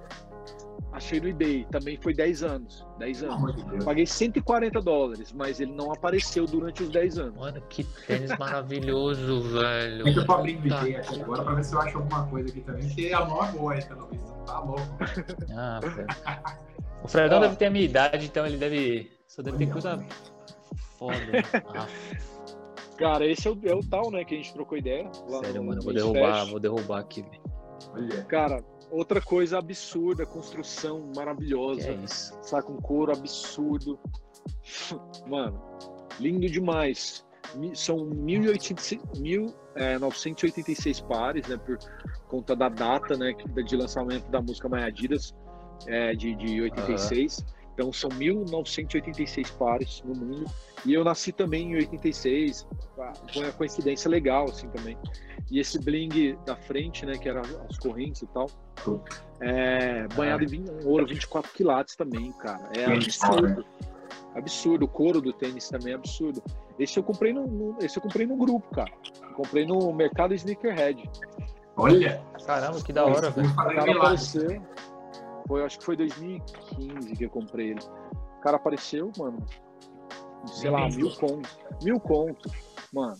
Achei 0.92 1.20
no 1.20 1.28
eBay, 1.28 1.66
também 1.70 1.96
foi 1.96 2.14
10 2.14 2.42
anos. 2.42 2.86
10 2.98 3.24
anos. 3.24 3.54
Oh, 3.80 3.84
Paguei 3.84 4.06
140 4.06 4.80
dólares, 4.80 5.32
mas 5.32 5.60
ele 5.60 5.72
não 5.72 5.92
apareceu 5.92 6.46
durante 6.46 6.82
os 6.82 6.90
10 6.90 7.18
anos. 7.18 7.36
Mano, 7.36 7.60
que 7.68 7.84
tênis 8.06 8.36
maravilhoso, 8.38 9.40
velho. 9.58 10.04
Muito 10.04 10.24
pra 10.24 10.34
abrir 10.36 10.72
aqui 10.72 11.20
agora 11.20 11.42
pra 11.42 11.54
ver 11.54 11.64
se 11.64 11.74
eu 11.74 11.80
acho 11.80 11.98
alguma 11.98 12.26
coisa 12.26 12.48
aqui 12.48 12.60
também, 12.60 12.86
porque 12.86 13.06
é 13.06 13.18
uma 13.18 13.46
boa 13.46 13.72
aí, 13.72 13.84
pelo 13.84 14.06
visto. 14.06 14.32
Tá 14.44 14.58
louco. 14.60 14.82
Ah, 15.56 15.80
o 17.02 17.08
Fredão 17.08 17.40
deve 17.40 17.56
ter 17.56 17.66
a 17.66 17.70
minha 17.70 17.84
idade, 17.84 18.26
então 18.26 18.46
ele 18.46 18.56
deve. 18.56 19.10
Só 19.26 19.42
deve 19.42 19.58
ter 19.58 19.70
coisa 19.70 20.04
foda. 20.98 21.16
Ah. 21.74 21.86
Cara, 22.98 23.26
esse 23.26 23.48
é 23.48 23.50
o, 23.50 23.58
é 23.64 23.74
o 23.74 23.80
tal, 23.80 24.10
né, 24.10 24.24
que 24.24 24.34
a 24.34 24.36
gente 24.36 24.52
trocou 24.52 24.78
ideia. 24.78 25.10
Sério, 25.12 25.54
no, 25.54 25.64
mano, 25.64 25.82
vou 25.82 25.92
derrubar, 25.92 26.44
vou 26.46 26.60
derrubar 26.60 27.00
aqui, 27.00 27.22
velho. 27.22 28.24
Cara, 28.26 28.62
outra 28.92 29.20
coisa 29.20 29.58
absurda, 29.58 30.24
construção 30.26 31.10
maravilhosa. 31.16 31.82
Que 31.82 31.88
é 31.88 31.94
isso. 31.94 32.38
Saca 32.42 32.70
um 32.70 32.76
couro 32.76 33.10
absurdo. 33.12 33.98
Mano, 35.26 35.60
lindo 36.20 36.46
demais. 36.46 37.26
São 37.74 38.04
1986 38.04 40.98
é, 40.98 41.02
pares, 41.06 41.48
né, 41.48 41.56
por 41.56 41.76
conta 42.28 42.54
da 42.54 42.68
data, 42.68 43.16
né, 43.16 43.32
de 43.32 43.76
lançamento 43.76 44.30
da 44.30 44.40
música 44.40 44.68
My 44.68 44.84
Adidas, 44.84 45.34
é, 45.86 46.14
de, 46.14 46.36
de 46.36 46.62
86. 46.62 47.38
Uhum. 47.38 47.44
Então 47.72 47.92
são 47.92 48.10
1986 48.10 49.50
pares 49.52 50.02
no 50.04 50.14
mundo. 50.14 50.50
E 50.84 50.92
eu 50.92 51.04
nasci 51.04 51.32
também 51.32 51.72
em 51.72 51.76
86. 51.76 52.66
Foi 53.32 53.44
uma 53.44 53.52
coincidência 53.52 54.10
legal, 54.10 54.44
assim, 54.44 54.68
também. 54.68 54.96
E 55.50 55.58
esse 55.58 55.78
bling 55.78 56.36
da 56.46 56.56
frente, 56.56 57.04
né, 57.04 57.12
que 57.12 57.28
era 57.28 57.42
as 57.68 57.78
correntes 57.78 58.22
e 58.22 58.26
tal, 58.28 58.46
é, 59.40 60.06
banhado 60.14 60.44
em 60.54 60.64
ouro 60.84 61.06
24 61.06 61.50
quilates 61.52 61.96
também, 61.96 62.32
cara. 62.32 62.70
É 62.76 62.84
absurdo. 62.84 63.64
Absurdo. 64.34 64.84
O 64.84 64.88
couro 64.88 65.20
do 65.20 65.32
tênis 65.32 65.68
também 65.68 65.92
é 65.92 65.96
absurdo. 65.96 66.42
Esse 66.78 66.98
eu 66.98 67.02
comprei 67.02 67.32
no, 67.32 67.46
no 67.46 67.76
esse 67.80 67.98
eu 67.98 68.02
comprei 68.02 68.26
no 68.26 68.36
grupo, 68.36 68.66
cara. 68.74 68.90
comprei 69.34 69.66
no 69.66 69.92
mercado 69.92 70.34
Sneakerhead. 70.34 71.08
Olha! 71.76 72.22
Caramba, 72.46 72.80
que 72.82 72.92
da 72.92 73.04
hora, 73.04 73.30
velho. 73.30 73.48
O 73.48 73.54
cara 73.56 73.92
apareceu. 73.92 74.62
Foi, 75.46 75.64
acho 75.64 75.78
que 75.78 75.84
foi 75.84 75.96
2015 75.96 77.16
que 77.16 77.24
eu 77.24 77.30
comprei 77.30 77.70
ele. 77.70 77.80
O 78.38 78.40
cara 78.40 78.56
apareceu, 78.56 79.10
mano. 79.18 79.44
Sei 80.46 80.70
lá, 80.70 80.88
mil 80.88 81.10
conto. 81.14 81.48
Mil 81.82 82.00
conto. 82.00 82.50
Mano. 82.92 83.16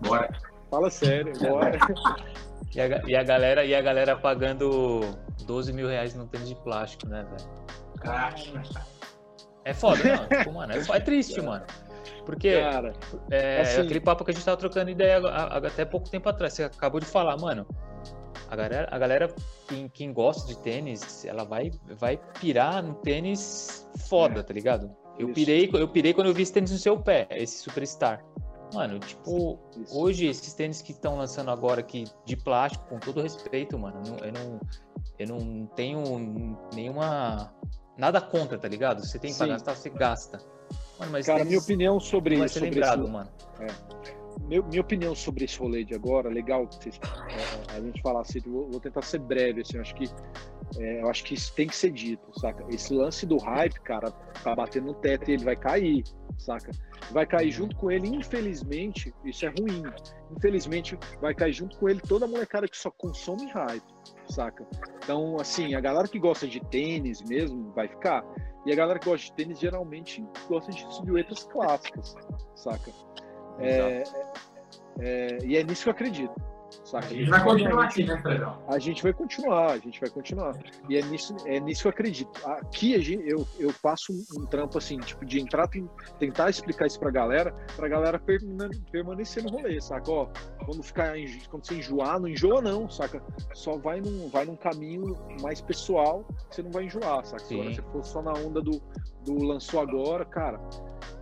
Bora. 0.00 0.30
Fala 0.70 0.90
sério, 0.90 1.32
bora. 1.38 1.78
E 2.72 2.80
a, 2.80 2.86
e 3.04 3.16
a, 3.16 3.22
galera, 3.24 3.64
e 3.64 3.74
a 3.74 3.82
galera 3.82 4.16
pagando 4.16 5.00
12 5.44 5.72
mil 5.72 5.88
reais 5.88 6.14
no 6.14 6.28
tênis 6.28 6.50
de 6.50 6.54
plástico, 6.54 7.08
né, 7.08 7.24
velho? 7.24 7.50
É 9.64 9.74
foda, 9.74 10.02
mano. 10.04 10.28
Tipo, 10.28 10.52
mano, 10.52 10.72
é, 10.72 10.78
é 10.78 11.00
triste, 11.00 11.40
mano. 11.40 11.64
Porque 12.24 12.60
Cara, 12.60 12.92
é, 13.30 13.60
assim, 13.62 13.80
aquele 13.80 14.00
papo 14.00 14.24
que 14.24 14.30
a 14.30 14.34
gente 14.34 14.44
tava 14.44 14.56
trocando 14.56 14.88
ideia 14.88 15.18
até 15.18 15.84
pouco 15.84 16.08
tempo 16.08 16.28
atrás. 16.28 16.52
Você 16.52 16.62
acabou 16.62 17.00
de 17.00 17.06
falar, 17.06 17.36
mano. 17.36 17.66
A 18.50 18.56
galera, 18.56 18.88
a 18.90 18.98
galera 18.98 19.34
quem, 19.68 19.88
quem 19.88 20.12
gosta 20.12 20.48
de 20.48 20.58
tênis, 20.58 21.24
ela 21.24 21.44
vai, 21.44 21.70
vai 21.96 22.16
pirar 22.40 22.82
no 22.82 22.94
tênis 22.94 23.88
foda, 24.08 24.40
é, 24.40 24.42
tá 24.42 24.52
ligado? 24.52 24.90
Eu 25.16 25.32
pirei, 25.32 25.70
eu 25.72 25.86
pirei 25.86 26.12
quando 26.12 26.26
eu 26.26 26.34
vi 26.34 26.42
esse 26.42 26.52
tênis 26.52 26.72
no 26.72 26.78
seu 26.78 26.98
pé, 26.98 27.28
esse 27.30 27.62
Superstar. 27.62 28.24
Mano, 28.74 28.98
tipo, 28.98 29.58
isso. 29.76 29.96
hoje 29.96 30.26
esses 30.26 30.52
tênis 30.52 30.82
que 30.82 30.90
estão 30.90 31.16
lançando 31.16 31.50
agora 31.50 31.80
aqui 31.80 32.04
de 32.24 32.36
plástico, 32.36 32.88
com 32.88 32.98
todo 32.98 33.20
respeito, 33.20 33.78
mano, 33.78 34.02
eu 34.20 34.32
não, 34.32 34.60
eu 35.18 35.26
não 35.28 35.66
tenho 35.66 36.58
nenhuma. 36.74 37.54
Nada 37.96 38.20
contra, 38.20 38.58
tá 38.58 38.66
ligado? 38.66 39.04
Você 39.06 39.18
tem 39.18 39.32
que 39.32 39.46
gastar, 39.46 39.76
você 39.76 39.90
gasta. 39.90 40.38
Mano, 40.98 41.12
mas 41.12 41.26
Cara, 41.26 41.44
minha 41.44 41.58
opinião 41.58 42.00
sobre 42.00 42.36
isso. 42.36 42.58
Lembrado, 42.58 43.04
esse... 43.04 43.12
mano. 43.12 43.30
É 43.60 44.19
meu, 44.48 44.64
minha 44.64 44.80
opinião 44.80 45.14
sobre 45.14 45.44
esse 45.44 45.58
rolê 45.58 45.84
de 45.84 45.94
agora, 45.94 46.28
legal 46.28 46.66
vocês, 46.66 46.98
é, 46.98 47.76
a 47.76 47.80
gente 47.80 48.00
falar 48.02 48.22
assim, 48.22 48.40
vou, 48.40 48.70
vou, 48.70 48.80
tentar 48.80 49.02
ser 49.02 49.18
breve, 49.18 49.60
assim, 49.60 49.76
eu 49.76 49.82
acho 49.82 49.94
que 49.94 50.04
é, 50.78 51.02
eu 51.02 51.08
acho 51.08 51.24
que 51.24 51.34
isso 51.34 51.52
tem 51.54 51.66
que 51.66 51.74
ser 51.74 51.90
dito, 51.90 52.22
saca? 52.38 52.64
Esse 52.68 52.94
lance 52.94 53.26
do 53.26 53.38
hype, 53.38 53.80
cara, 53.80 54.10
tá 54.10 54.54
batendo 54.54 54.86
no 54.86 54.94
teto 54.94 55.28
e 55.28 55.34
ele 55.34 55.44
vai 55.44 55.56
cair, 55.56 56.04
saca? 56.38 56.70
Vai 57.10 57.26
cair 57.26 57.50
junto 57.50 57.74
com 57.76 57.90
ele, 57.90 58.08
infelizmente, 58.08 59.12
isso 59.24 59.44
é 59.46 59.48
ruim. 59.48 59.82
Infelizmente, 60.36 60.96
vai 61.20 61.34
cair 61.34 61.52
junto 61.52 61.76
com 61.78 61.88
ele 61.88 62.00
toda 62.00 62.24
a 62.24 62.28
molecada 62.28 62.68
que 62.68 62.76
só 62.76 62.90
consome 62.90 63.50
hype, 63.50 63.82
saca? 64.28 64.64
Então, 65.02 65.40
assim, 65.40 65.74
a 65.74 65.80
galera 65.80 66.06
que 66.06 66.18
gosta 66.18 66.46
de 66.46 66.60
tênis 66.60 67.20
mesmo 67.22 67.72
vai 67.72 67.88
ficar. 67.88 68.24
E 68.64 68.72
a 68.72 68.76
galera 68.76 68.98
que 68.98 69.08
gosta 69.08 69.26
de 69.26 69.32
tênis 69.32 69.58
geralmente 69.58 70.24
gosta 70.48 70.70
de 70.70 70.94
silhuetas 70.94 71.44
clássicas, 71.44 72.14
saca? 72.54 72.92
É, 73.60 74.04
é, 75.00 75.38
e 75.44 75.56
é 75.56 75.64
nisso 75.64 75.84
que 75.84 75.88
eu 75.88 75.92
acredito. 75.92 76.34
Saca? 76.84 77.06
A 77.06 77.08
gente 77.10 77.30
vai 77.30 77.42
continuar 77.42 77.84
aqui, 77.84 78.04
né, 78.04 78.18
Fredão? 78.18 78.62
A 78.68 78.78
gente 78.78 79.02
vai 79.02 79.12
continuar, 79.12 79.70
a 79.72 79.78
gente 79.78 80.00
vai 80.00 80.10
continuar. 80.10 80.56
E 80.88 80.96
é 80.96 81.02
nisso, 81.02 81.36
é 81.46 81.60
nisso 81.60 81.82
que 81.82 81.88
eu 81.88 81.90
acredito. 81.90 82.46
Aqui 82.46 82.94
a 82.94 82.98
gente, 82.98 83.28
eu, 83.28 83.46
eu 83.58 83.72
faço 83.72 84.12
um, 84.36 84.46
trampo 84.46 84.78
assim, 84.78 84.98
tipo, 84.98 85.24
de 85.24 85.40
entrar, 85.40 85.68
tentar 86.18 86.50
explicar 86.50 86.86
isso 86.86 86.98
pra 86.98 87.10
galera, 87.10 87.52
pra 87.76 87.88
galera 87.88 88.20
permanecer 88.90 89.42
no 89.42 89.50
rolê, 89.50 89.80
saca? 89.80 90.10
Ó, 90.10 90.28
quando 90.64 90.82
ficar, 90.82 91.14
quando 91.48 91.66
você 91.66 91.74
enjoar, 91.74 92.20
não 92.20 92.28
enjoa 92.28 92.60
não, 92.60 92.88
saca? 92.88 93.22
Só 93.52 93.76
vai 93.76 94.00
num, 94.00 94.28
vai 94.28 94.44
num 94.44 94.56
caminho 94.56 95.16
mais 95.40 95.60
pessoal, 95.60 96.26
você 96.50 96.62
não 96.62 96.70
vai 96.70 96.84
enjoar, 96.84 97.24
saca? 97.24 97.44
Se 97.44 97.56
você 97.56 97.82
for 97.82 98.04
só 98.04 98.22
na 98.22 98.32
onda 98.32 98.60
do, 98.60 98.80
do 99.24 99.42
lançou 99.42 99.80
agora, 99.80 100.24
cara, 100.24 100.60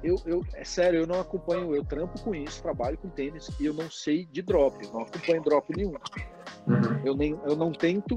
eu, 0.02 0.20
eu, 0.26 0.44
é 0.54 0.64
sério, 0.64 1.00
eu 1.00 1.06
não 1.06 1.20
acompanho, 1.20 1.74
eu 1.74 1.84
trampo 1.84 2.20
com 2.22 2.34
isso, 2.34 2.62
trabalho 2.62 2.96
com 2.98 3.08
tênis 3.08 3.50
e 3.60 3.66
eu 3.66 3.74
não 3.74 3.90
sei 3.90 4.26
de 4.26 4.42
drop, 4.42 4.84
eu 4.84 4.92
não 4.92 5.02
acompanho 5.02 5.42
drop 5.42 5.76
nenhum. 5.76 5.94
Uhum. 6.66 7.00
Eu, 7.04 7.14
nem, 7.16 7.38
eu 7.44 7.56
não 7.56 7.72
tento, 7.72 8.14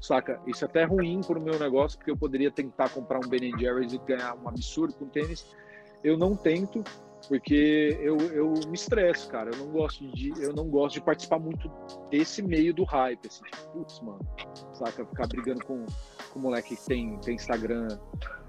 saca? 0.00 0.40
Isso 0.46 0.64
é 0.64 0.68
até 0.68 0.84
ruim 0.84 1.20
pro 1.20 1.40
meu 1.40 1.58
negócio, 1.58 1.98
porque 1.98 2.10
eu 2.10 2.16
poderia 2.16 2.50
tentar 2.50 2.88
comprar 2.90 3.18
um 3.18 3.28
Ben 3.28 3.56
Jerry's 3.58 3.92
e 3.92 3.98
ganhar 3.98 4.34
um 4.36 4.48
absurdo 4.48 4.94
com 4.94 5.06
tênis. 5.06 5.46
Eu 6.02 6.16
não 6.16 6.36
tento, 6.36 6.84
porque 7.28 7.98
eu, 8.00 8.18
eu 8.32 8.52
me 8.68 8.74
estresso, 8.74 9.28
cara. 9.28 9.50
Eu 9.52 9.58
não 9.58 9.72
gosto 9.72 10.06
de 10.12 10.32
eu 10.42 10.52
não 10.52 10.68
gosto 10.68 10.94
de 10.94 11.00
participar 11.00 11.38
muito 11.38 11.70
desse 12.10 12.42
meio 12.42 12.72
do 12.74 12.84
hype, 12.84 13.26
assim, 13.26 13.44
tipo, 13.44 13.72
putz, 13.72 14.00
mano, 14.00 14.20
saca? 14.72 15.04
Ficar 15.04 15.26
brigando 15.26 15.64
com, 15.64 15.84
com 16.32 16.38
o 16.38 16.42
moleque 16.42 16.76
que 16.76 16.86
tem, 16.86 17.18
tem 17.18 17.34
Instagram 17.34 17.88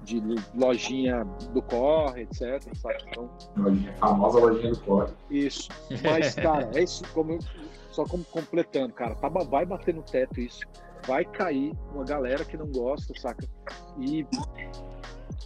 de 0.04 0.22
lojinha 0.54 1.24
do 1.54 1.62
corre, 1.62 2.24
etc. 2.24 2.62
Então, 3.08 3.30
famosa 4.00 4.40
lojinha 4.40 4.72
do 4.72 4.82
corre. 4.82 5.14
Isso. 5.30 5.70
Mas, 6.04 6.36
cara, 6.36 6.70
é 6.76 6.84
isso, 6.84 7.04
como 7.14 7.34
eu, 7.34 7.40
só 7.92 8.04
como 8.06 8.24
completando, 8.26 8.94
cara, 8.94 9.16
tá, 9.16 9.30
vai 9.30 9.66
bater 9.66 9.94
no 9.94 10.04
teto 10.04 10.40
isso. 10.40 10.62
Vai 11.08 11.24
cair 11.24 11.72
uma 11.94 12.04
galera 12.04 12.44
que 12.44 12.58
não 12.58 12.68
gosta, 12.68 13.14
saca? 13.20 13.48
E 14.00 14.26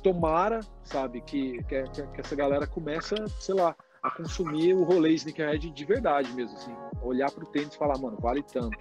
tomara, 0.04 0.62
sabe, 0.84 1.22
que, 1.22 1.64
que, 1.64 1.84
que 1.84 2.22
essa 2.22 2.36
galera 2.36 2.66
começa, 2.68 3.16
sei 3.40 3.56
lá, 3.56 3.76
a 4.02 4.10
consumir 4.12 4.74
o 4.74 4.84
rolê 4.84 5.12
sneakerhead 5.14 5.70
de 5.70 5.86
verdade 5.86 6.32
mesmo, 6.34 6.56
assim. 6.58 6.76
Olhar 7.02 7.32
pro 7.32 7.46
tênis 7.48 7.74
e 7.74 7.78
falar, 7.78 7.98
mano, 7.98 8.18
vale 8.20 8.44
tanto. 8.44 8.78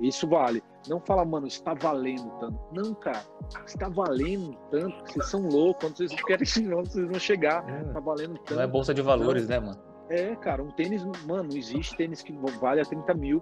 Isso 0.00 0.28
vale. 0.28 0.62
Não 0.88 1.00
fala, 1.00 1.24
mano, 1.24 1.46
está 1.46 1.74
valendo 1.74 2.30
tanto. 2.40 2.58
Não, 2.72 2.94
cara, 2.94 3.22
está 3.66 3.88
valendo 3.88 4.56
tanto. 4.70 5.12
Vocês 5.12 5.26
são 5.26 5.48
loucos. 5.48 5.84
Quando 5.84 5.96
vocês 5.96 6.14
querem 6.24 6.46
onde 6.74 6.92
vocês 6.92 7.08
vão 7.08 7.20
chegar. 7.20 7.68
É. 7.68 7.84
Tá 7.92 8.00
valendo 8.00 8.34
tanto. 8.38 8.54
Não 8.54 8.62
é 8.62 8.66
bolsa 8.66 8.94
de 8.94 9.02
valores, 9.02 9.44
então, 9.44 9.60
né, 9.60 9.66
mano? 9.68 9.92
É, 10.10 10.36
cara, 10.36 10.62
um 10.62 10.70
tênis, 10.70 11.04
mano, 11.24 11.44
não 11.44 11.56
existe 11.56 11.96
tênis 11.96 12.22
que 12.22 12.32
vale 12.60 12.80
a 12.80 12.84
30 12.84 13.14
mil. 13.14 13.40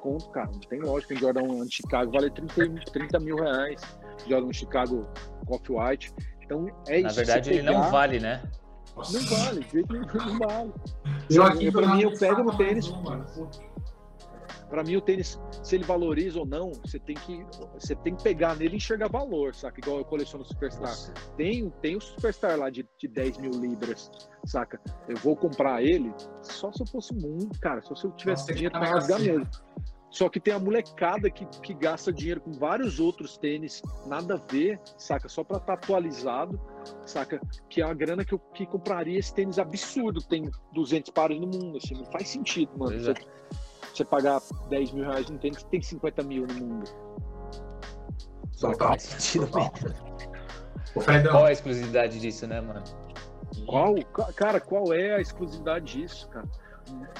Conto, 0.00 0.28
cara. 0.30 0.50
Não 0.52 0.60
tem 0.60 0.80
lógica. 0.80 1.14
Um 1.14 1.16
Jordan 1.16 1.64
de 1.64 1.74
Chicago 1.74 2.12
vale 2.12 2.30
30, 2.30 2.84
30 2.92 3.20
mil 3.20 3.36
reais. 3.36 3.80
Jordan 4.26 4.52
Chicago 4.52 5.08
Coffee 5.46 5.76
White. 5.76 6.14
Então 6.42 6.66
é 6.88 6.98
isso. 6.98 7.08
Na 7.08 7.12
verdade, 7.12 7.50
ele 7.50 7.62
não 7.62 7.90
vale, 7.90 8.18
né? 8.18 8.42
Não 8.96 9.20
vale, 9.22 9.66
não 10.14 10.38
vale. 10.38 10.72
Eu, 11.30 11.72
pra 11.72 11.94
mim, 11.94 12.02
eu 12.02 12.12
pego 12.16 12.44
no 12.44 12.56
tênis. 12.56 12.92
Para 14.68 14.82
mim, 14.82 14.96
o 14.96 15.00
tênis, 15.00 15.40
se 15.62 15.76
ele 15.76 15.84
valoriza 15.84 16.38
ou 16.38 16.46
não, 16.46 16.72
você 16.84 16.98
tem 16.98 17.14
que, 17.14 17.46
você 17.78 17.94
tem 17.94 18.14
que 18.14 18.22
pegar 18.22 18.56
nele 18.56 18.74
e 18.74 18.76
enxergar 18.76 19.08
valor, 19.08 19.54
saca? 19.54 19.78
Igual 19.80 19.98
eu 19.98 20.04
coleciono 20.04 20.44
Superstar. 20.44 20.92
Tem, 21.36 21.70
tem 21.80 21.96
o 21.96 22.00
Superstar 22.00 22.58
lá 22.58 22.70
de, 22.70 22.88
de 22.98 23.06
10 23.06 23.38
mil 23.38 23.52
libras, 23.52 24.10
saca? 24.44 24.80
Eu 25.08 25.16
vou 25.18 25.36
comprar 25.36 25.82
ele 25.82 26.12
só 26.42 26.72
se 26.72 26.82
eu 26.82 26.86
fosse 26.86 27.14
muito, 27.14 27.58
cara, 27.60 27.82
só 27.82 27.94
se 27.94 28.04
eu 28.04 28.12
tivesse 28.12 28.42
Nossa, 28.42 28.54
dinheiro 28.54 28.72
para 28.72 28.88
rasgar 28.88 29.20
mesmo. 29.20 29.48
Só 30.14 30.28
que 30.28 30.38
tem 30.38 30.54
a 30.54 30.60
molecada 30.60 31.28
que, 31.28 31.44
que 31.60 31.74
gasta 31.74 32.12
dinheiro 32.12 32.40
com 32.40 32.52
vários 32.52 33.00
outros 33.00 33.36
tênis, 33.36 33.82
nada 34.06 34.34
a 34.34 34.52
ver, 34.52 34.80
saca? 34.96 35.28
Só 35.28 35.42
para 35.42 35.56
estar 35.56 35.66
tá 35.66 35.72
atualizado, 35.72 36.60
saca? 37.04 37.40
Que 37.68 37.82
é 37.82 37.84
a 37.84 37.92
grana 37.92 38.24
que 38.24 38.32
eu 38.32 38.38
que 38.38 38.64
compraria 38.64 39.18
esse 39.18 39.34
tênis 39.34 39.58
absurdo. 39.58 40.22
Tem 40.22 40.48
200 40.72 41.10
pares 41.10 41.40
no 41.40 41.48
mundo, 41.48 41.78
assim, 41.78 41.94
não 41.94 42.04
faz 42.12 42.28
sentido, 42.28 42.70
mano. 42.78 42.96
Você, 42.96 43.12
você, 43.92 44.04
pagar 44.04 44.40
10 44.70 44.92
mil 44.92 45.04
reais 45.04 45.28
num 45.28 45.36
tênis, 45.36 45.64
tem 45.64 45.82
50 45.82 46.22
mil 46.22 46.46
no 46.46 46.54
mundo. 46.54 46.90
Só 48.52 48.72
faz 48.74 49.02
sentido 49.02 49.50
O 50.94 51.00
Fredão. 51.00 51.32
Qual 51.32 51.46
é 51.46 51.48
a 51.48 51.52
exclusividade 51.52 52.20
disso, 52.20 52.46
né, 52.46 52.60
mano? 52.60 52.84
Qual? 53.66 53.96
Cara, 54.36 54.60
qual 54.60 54.92
é 54.92 55.16
a 55.16 55.20
exclusividade 55.20 55.98
disso, 55.98 56.28
cara? 56.28 56.46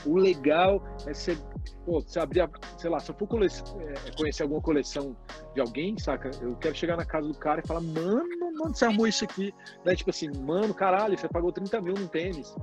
O 0.07 0.17
legal 0.17 0.83
é 1.07 1.15
ser. 1.15 1.39
Pô, 1.85 2.01
você 2.01 2.19
abrir, 2.19 2.41
a, 2.41 2.51
sei 2.79 2.91
lá, 2.91 2.99
se 2.99 3.11
eu 3.11 3.15
for 3.15 3.27
cole... 3.27 3.47
É, 3.47 4.17
conhecer 4.17 4.43
alguma 4.43 4.61
coleção 4.61 5.17
de 5.55 5.61
alguém, 5.61 5.99
saca? 5.99 6.31
Eu 6.41 6.57
quero 6.57 6.75
chegar 6.75 6.97
na 6.97 7.05
casa 7.05 7.29
do 7.29 7.35
cara 7.35 7.61
e 7.63 7.67
falar, 7.67 7.81
mano, 7.81 8.25
mano, 8.55 8.75
você 8.75 8.85
arrumou 8.85 9.07
isso 9.07 9.25
aqui. 9.25 9.55
Daí, 9.85 9.97
tipo 9.97 10.11
assim, 10.11 10.31
mano, 10.31 10.73
caralho, 10.75 11.17
você 11.17 11.29
pagou 11.29 11.53
30 11.53 11.81
mil 11.81 11.95
num 11.95 12.07
tênis. 12.07 12.55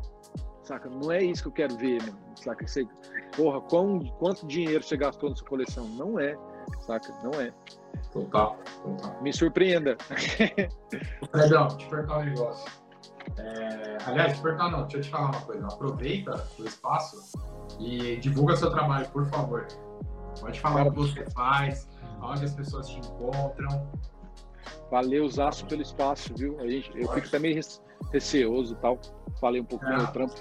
Saca? 0.64 0.90
Não 0.90 1.12
é 1.12 1.24
isso 1.24 1.44
que 1.44 1.48
eu 1.50 1.54
quero 1.54 1.76
ver, 1.78 2.02
mano. 2.02 2.18
Saca? 2.36 2.66
Você, 2.66 2.88
porra, 3.36 3.62
quão, 3.62 4.00
quanto 4.20 4.46
dinheiro 4.48 4.84
você 4.84 4.96
gastou 4.96 5.30
na 5.30 5.36
sua 5.36 5.48
coleção? 5.48 5.88
Não 5.90 6.20
é. 6.20 6.38
Saca? 6.82 7.14
Não 7.24 7.40
é. 7.40 7.52
Total, 8.12 8.58
total. 8.84 9.22
Me 9.22 9.34
surpreenda. 9.34 9.98
Fredão, 11.32 11.68
te 11.70 11.88
perguntar 11.88 12.20
um 12.20 12.24
negócio. 12.24 12.81
É, 13.38 13.98
aliás, 14.06 14.36
te 14.36 14.42
perguntar 14.42 14.70
não, 14.70 14.82
deixa 14.82 14.98
eu 14.98 15.02
te 15.02 15.10
falar 15.10 15.32
uma 15.32 15.42
coisa. 15.42 15.68
Aproveita 15.68 16.48
o 16.60 16.66
espaço 16.66 17.38
e 17.80 18.18
divulga 18.18 18.56
seu 18.56 18.70
trabalho, 18.70 19.08
por 19.10 19.26
favor. 19.28 19.68
Pode 20.40 20.60
falar 20.60 20.88
o 20.88 20.92
que 20.92 20.98
você 20.98 21.30
faz, 21.32 21.90
onde 22.22 22.46
as 22.46 22.54
pessoas 22.54 22.88
te 22.88 23.00
encontram. 23.00 23.90
Valeu, 24.90 25.28
Zaço, 25.30 25.66
pelo 25.66 25.82
espaço, 25.82 26.34
viu? 26.36 26.60
A 26.60 26.68
gente, 26.68 26.92
eu 26.96 27.08
fico 27.14 27.30
também 27.30 27.60
receoso 28.12 28.74
e 28.74 28.78
tal. 28.78 29.00
Falei 29.40 29.62
um 29.62 29.66
pouco 29.66 29.86
do 29.86 29.92
meu 29.92 30.08
trampo. 30.08 30.36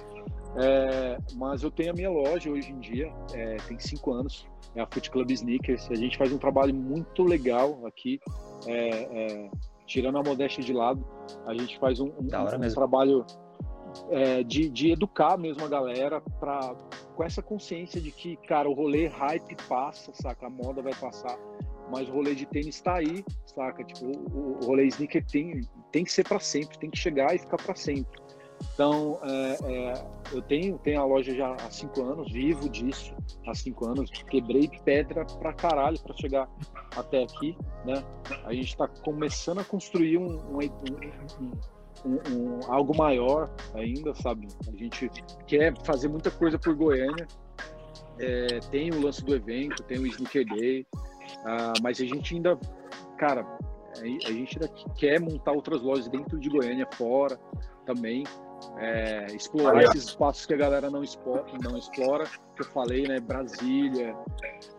É, 0.57 1.17
mas 1.37 1.63
eu 1.63 1.71
tenho 1.71 1.91
a 1.91 1.95
minha 1.95 2.11
loja 2.11 2.51
hoje 2.51 2.73
em 2.73 2.81
dia, 2.81 3.13
é, 3.33 3.57
tem 3.69 3.79
cinco 3.79 4.13
anos, 4.13 4.49
é 4.75 4.81
a 4.81 4.87
Foot 4.87 5.09
Club 5.11 5.31
Sneakers. 5.31 5.89
A 5.91 5.95
gente 5.95 6.19
faz 6.19 6.33
um 6.33 6.39
trabalho 6.39 6.75
muito 6.75 7.23
legal 7.23 7.87
aqui. 7.87 8.21
É, 8.67 9.45
é 9.45 9.51
tirando 9.91 10.19
a 10.19 10.23
modéstia 10.23 10.63
de 10.63 10.73
lado, 10.73 11.05
a 11.47 11.53
gente 11.53 11.77
faz 11.81 11.99
um, 11.99 12.07
um, 12.07 12.29
um 12.65 12.73
trabalho 12.73 13.27
é, 14.09 14.45
de, 14.45 14.71
de 14.71 14.93
educar 14.93 15.37
mesmo 15.37 15.65
a 15.65 15.69
galera 15.69 16.21
pra, 16.39 16.77
com 17.17 17.25
essa 17.25 17.43
consciência 17.43 18.01
de 18.01 18.13
que, 18.13 18.37
cara, 18.47 18.71
o 18.71 18.73
rolê 18.73 19.09
hype 19.09 19.57
passa, 19.69 20.13
saca? 20.15 20.47
A 20.47 20.51
moda 20.51 20.81
vai 20.81 20.95
passar, 20.95 21.37
mas 21.91 22.09
o 22.09 22.13
rolê 22.13 22.37
de 22.37 22.47
tênis 22.47 22.77
está 22.77 22.99
aí, 22.99 23.25
saca? 23.45 23.83
Tipo, 23.83 24.07
o, 24.33 24.59
o 24.63 24.65
rolê 24.65 24.87
sneaker 24.87 25.27
tem, 25.27 25.61
tem 25.91 26.05
que 26.05 26.13
ser 26.13 26.23
para 26.23 26.39
sempre, 26.39 26.79
tem 26.79 26.89
que 26.89 26.99
chegar 26.99 27.35
e 27.35 27.39
ficar 27.41 27.57
para 27.57 27.75
sempre. 27.75 28.21
Então, 28.75 29.19
é, 29.23 29.59
é, 29.65 30.05
eu 30.33 30.43
tenho, 30.43 30.79
tenho 30.79 31.01
a 31.01 31.05
loja 31.05 31.35
já 31.35 31.55
há 31.55 31.71
cinco 31.71 32.03
anos, 32.03 32.31
vivo 32.31 32.69
disso 32.69 33.15
há 33.47 33.55
cinco 33.55 33.87
anos, 33.87 34.11
quebrei 34.29 34.71
pedra 34.85 35.25
pra 35.25 35.53
caralho 35.53 35.99
para 36.01 36.15
chegar 36.17 36.49
até 36.97 37.23
aqui, 37.23 37.57
né? 37.85 38.05
A 38.45 38.53
gente 38.53 38.69
está 38.69 38.87
começando 38.87 39.61
a 39.61 39.65
construir 39.65 40.19
um, 40.19 40.37
um, 40.37 40.59
um, 42.05 42.11
um, 42.35 42.61
algo 42.69 42.97
maior 42.97 43.51
ainda, 43.75 44.15
sabe? 44.15 44.49
A 44.69 44.77
gente 44.77 45.11
quer 45.47 45.75
fazer 45.85 46.09
muita 46.09 46.31
coisa 46.31 46.59
por 46.59 46.75
Goiânia, 46.75 47.27
é, 48.19 48.61
tem 48.71 48.91
o 48.91 49.01
lance 49.01 49.25
do 49.25 49.35
evento, 49.35 49.83
tem 49.85 49.99
o 49.99 50.07
Sneaker 50.07 50.45
Day, 50.45 50.87
uh, 50.93 51.83
mas 51.83 51.99
a 51.99 52.05
gente 52.05 52.35
ainda, 52.35 52.59
cara, 53.17 53.47
a 53.99 54.31
gente 54.31 54.59
ainda 54.59 54.69
quer 54.97 55.19
montar 55.19 55.53
outras 55.53 55.81
lojas 55.81 56.09
dentro 56.09 56.39
de 56.39 56.49
Goiânia, 56.51 56.87
fora 56.93 57.39
também 57.87 58.25
é, 58.79 59.27
explorar 59.35 59.83
esses 59.85 60.05
espaços 60.05 60.47
que 60.47 60.55
a 60.55 60.57
galera 60.57 60.91
não 60.91 61.03
explora, 61.03 61.45
não 61.63 61.77
explora, 61.77 62.25
que 62.27 62.63
eu 62.63 62.67
falei, 62.67 63.07
né? 63.07 63.21
Brasília, 63.21 64.17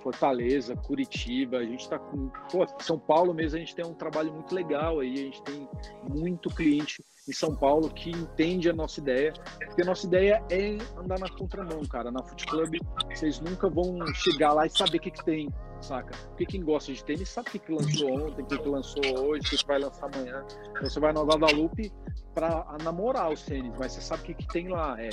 Fortaleza, 0.02 0.76
Curitiba, 0.76 1.58
a 1.58 1.64
gente 1.64 1.82
está 1.82 1.98
com. 1.98 2.30
Pô, 2.52 2.66
São 2.80 3.00
Paulo 3.00 3.34
mesmo, 3.34 3.58
a 3.58 3.60
gente 3.60 3.76
tem 3.76 3.86
um 3.86 3.94
trabalho 3.94 4.34
muito 4.34 4.54
legal 4.54 5.00
aí, 5.00 5.14
a 5.14 5.24
gente 5.24 5.44
tem 5.44 5.70
muito 6.10 6.50
cliente 6.50 7.04
em 7.28 7.34
São 7.34 7.56
Paulo 7.56 7.90
que 7.90 8.10
entende 8.10 8.70
a 8.70 8.74
nossa 8.74 9.00
ideia, 9.00 9.34
porque 9.66 9.82
a 9.82 9.86
nossa 9.86 10.06
ideia 10.06 10.44
é 10.50 10.78
andar 10.98 11.20
na 11.20 11.30
contramão, 11.30 11.82
cara. 11.86 12.12
Na 12.12 12.24
Foot 12.24 12.46
Club, 12.48 12.76
vocês 13.14 13.40
nunca 13.40 13.70
vão 13.70 14.06
chegar 14.14 14.54
lá 14.54 14.66
e 14.66 14.70
saber 14.70 14.98
o 14.98 15.02
que, 15.02 15.12
que 15.12 15.24
tem 15.24 15.50
saca? 15.82 16.16
Porque 16.30 16.46
quem 16.46 16.64
gosta 16.64 16.94
de 16.94 17.04
tênis 17.04 17.30
sabe 17.30 17.50
o 17.50 17.52
que, 17.52 17.60
que 17.60 17.72
lançou 17.72 18.14
ontem, 18.14 18.42
o 18.42 18.46
que, 18.46 18.58
que 18.58 18.70
lançou 18.70 19.04
hoje, 19.04 19.48
o 19.48 19.50
que, 19.50 19.58
que 19.58 19.68
vai 19.68 19.80
lançar 19.80 20.06
amanhã. 20.14 20.44
Então, 20.70 20.84
você 20.84 21.00
vai 21.00 21.14
no 21.14 21.26
Guadalupe 21.26 21.92
para 22.34 22.66
namorar 22.84 23.32
os 23.32 23.44
tênis, 23.44 23.74
mas 23.78 23.94
você 23.94 24.02
sabe 24.02 24.24
o 24.24 24.26
que, 24.26 24.34
que 24.34 24.48
tem 24.48 24.68
lá. 24.70 24.96
É, 25.02 25.10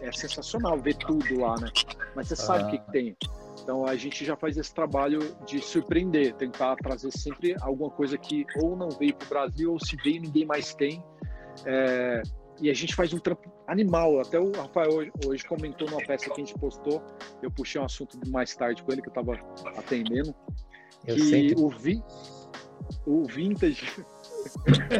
é 0.00 0.12
sensacional 0.12 0.78
ver 0.78 0.96
tudo 0.96 1.40
lá, 1.40 1.54
né? 1.60 1.70
Mas 2.14 2.28
você 2.28 2.36
sabe 2.36 2.64
o 2.64 2.70
que, 2.70 2.78
que 2.78 2.92
tem. 2.92 3.16
Então 3.62 3.86
a 3.86 3.94
gente 3.96 4.24
já 4.24 4.36
faz 4.36 4.56
esse 4.56 4.74
trabalho 4.74 5.20
de 5.46 5.60
surpreender, 5.60 6.34
tentar 6.34 6.76
trazer 6.76 7.10
sempre 7.12 7.54
alguma 7.60 7.90
coisa 7.90 8.16
que 8.16 8.46
ou 8.56 8.76
não 8.76 8.90
veio 8.90 9.14
para 9.14 9.26
o 9.26 9.28
Brasil, 9.28 9.72
ou 9.72 9.78
se 9.78 9.96
veio 9.96 10.20
ninguém 10.20 10.44
mais 10.44 10.74
tem. 10.74 11.02
É, 11.66 12.22
e 12.60 12.70
a 12.70 12.74
gente 12.74 12.94
faz 12.94 13.12
um 13.12 13.18
trampo 13.18 13.50
animal. 13.66 14.20
Até 14.20 14.38
o 14.38 14.52
Rafael 14.52 14.92
hoje, 14.92 15.12
hoje, 15.26 15.44
comentou 15.44 15.88
numa 15.88 16.04
peça 16.04 16.26
que 16.26 16.32
a 16.32 16.44
gente 16.44 16.54
postou. 16.54 17.02
Eu 17.42 17.50
puxei 17.50 17.80
um 17.80 17.84
assunto 17.84 18.18
mais 18.28 18.54
tarde 18.54 18.82
com 18.82 18.92
ele 18.92 19.02
que 19.02 19.08
eu 19.08 19.20
estava 19.20 19.38
atendendo. 19.76 20.34
Eu 21.06 21.16
que 21.16 21.54
o, 21.56 21.68
vi, 21.68 22.02
o 23.06 23.24
vintage, 23.24 24.04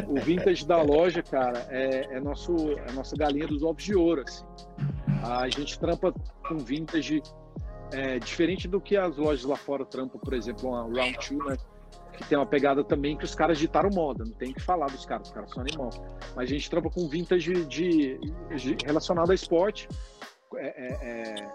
o 0.07 0.19
vintage 0.21 0.65
da 0.65 0.81
loja, 0.81 1.21
cara, 1.21 1.67
é, 1.69 2.15
é, 2.15 2.19
nosso, 2.19 2.55
é 2.71 2.91
nossa 2.91 3.15
galinha 3.15 3.47
dos 3.47 3.63
ovos 3.63 3.83
de 3.83 3.95
ouro. 3.95 4.23
Assim. 4.25 4.45
A 5.23 5.49
gente 5.49 5.79
trampa 5.79 6.13
com 6.47 6.57
vintage 6.57 7.21
é, 7.91 8.19
diferente 8.19 8.67
do 8.67 8.81
que 8.81 8.97
as 8.97 9.17
lojas 9.17 9.43
lá 9.45 9.55
fora 9.55 9.85
trampam, 9.85 10.19
por 10.19 10.33
exemplo, 10.33 10.69
uma 10.69 10.81
Round 10.83 11.17
2, 11.35 11.45
né? 11.45 11.57
que 12.13 12.27
tem 12.27 12.37
uma 12.37 12.45
pegada 12.45 12.83
também 12.83 13.17
que 13.17 13.25
os 13.25 13.33
caras 13.33 13.57
ditaram 13.57 13.89
moda, 13.89 14.23
não 14.23 14.33
tem 14.33 14.53
que 14.53 14.61
falar 14.61 14.87
dos 14.87 15.05
caras, 15.05 15.27
os 15.27 15.33
caras 15.33 15.51
são 15.51 15.61
animal. 15.61 15.89
Mas 16.35 16.49
a 16.49 16.53
gente 16.53 16.69
trampa 16.69 16.89
com 16.89 17.07
vintage 17.07 17.65
de, 17.65 18.19
de 18.19 18.77
relacionado 18.85 19.31
a 19.31 19.35
esporte. 19.35 19.87
É, 20.55 20.67
é, 20.67 21.33
é 21.41 21.51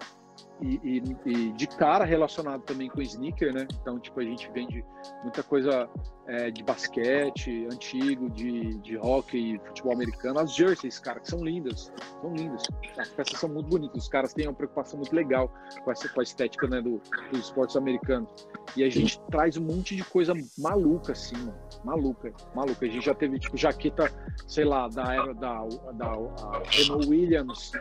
e, 0.61 0.79
e, 0.83 1.17
e, 1.25 1.51
de 1.53 1.67
cara 1.67 2.03
relacionado 2.03 2.63
também 2.63 2.89
com 2.89 3.01
sneaker, 3.01 3.53
né? 3.53 3.65
Então, 3.81 3.97
tipo, 3.99 4.19
a 4.19 4.23
gente 4.23 4.49
vende 4.51 4.83
muita 5.23 5.41
coisa 5.41 5.89
é, 6.29 6.51
de 6.51 6.63
basquete 6.63 7.67
antigo, 7.71 8.29
de, 8.29 8.77
de 8.81 8.97
hockey, 8.97 9.59
futebol 9.65 9.93
americano. 9.93 10.39
As 10.39 10.55
jerseys, 10.55 10.99
cara, 10.99 11.19
que 11.19 11.27
são 11.27 11.43
lindas, 11.43 11.91
são 12.21 12.35
lindas. 12.35 12.63
As 12.97 13.09
peças 13.09 13.39
são 13.39 13.49
muito 13.49 13.67
bonitas. 13.67 14.03
Os 14.03 14.07
caras 14.07 14.31
têm 14.31 14.47
uma 14.47 14.53
preocupação 14.53 14.99
muito 14.99 15.13
legal 15.15 15.51
com, 15.83 15.91
essa, 15.91 16.07
com 16.07 16.19
a 16.19 16.23
estética 16.23 16.67
né, 16.67 16.81
do, 16.81 17.01
dos 17.31 17.39
esportes 17.39 17.75
americanos. 17.75 18.29
E 18.77 18.83
a 18.83 18.89
gente 18.89 19.19
traz 19.31 19.57
um 19.57 19.63
monte 19.63 19.95
de 19.95 20.03
coisa 20.03 20.33
maluca, 20.59 21.13
assim, 21.13 21.35
mano. 21.35 21.57
Maluca, 21.83 22.31
maluca. 22.53 22.85
A 22.85 22.89
gente 22.89 23.05
já 23.05 23.15
teve, 23.15 23.39
tipo, 23.39 23.57
jaqueta, 23.57 24.13
sei 24.47 24.65
lá, 24.65 24.87
da 24.87 25.11
era 25.11 25.33
da, 25.33 25.65
da, 25.93 26.15
da 26.15 26.61
Renault 26.69 27.09
Williams, 27.09 27.71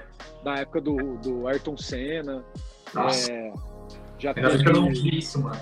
da 0.42 0.57
época 0.57 0.80
do, 0.80 1.18
do 1.18 1.46
Ayrton 1.46 1.76
Senna. 1.76 2.42
Nossa. 2.94 3.30
É, 3.30 3.53
já 4.18 4.32
teve... 4.32 4.66
eu 4.66 4.72
não 4.72 4.88
vi 4.88 5.18
isso, 5.18 5.42
mano. 5.42 5.61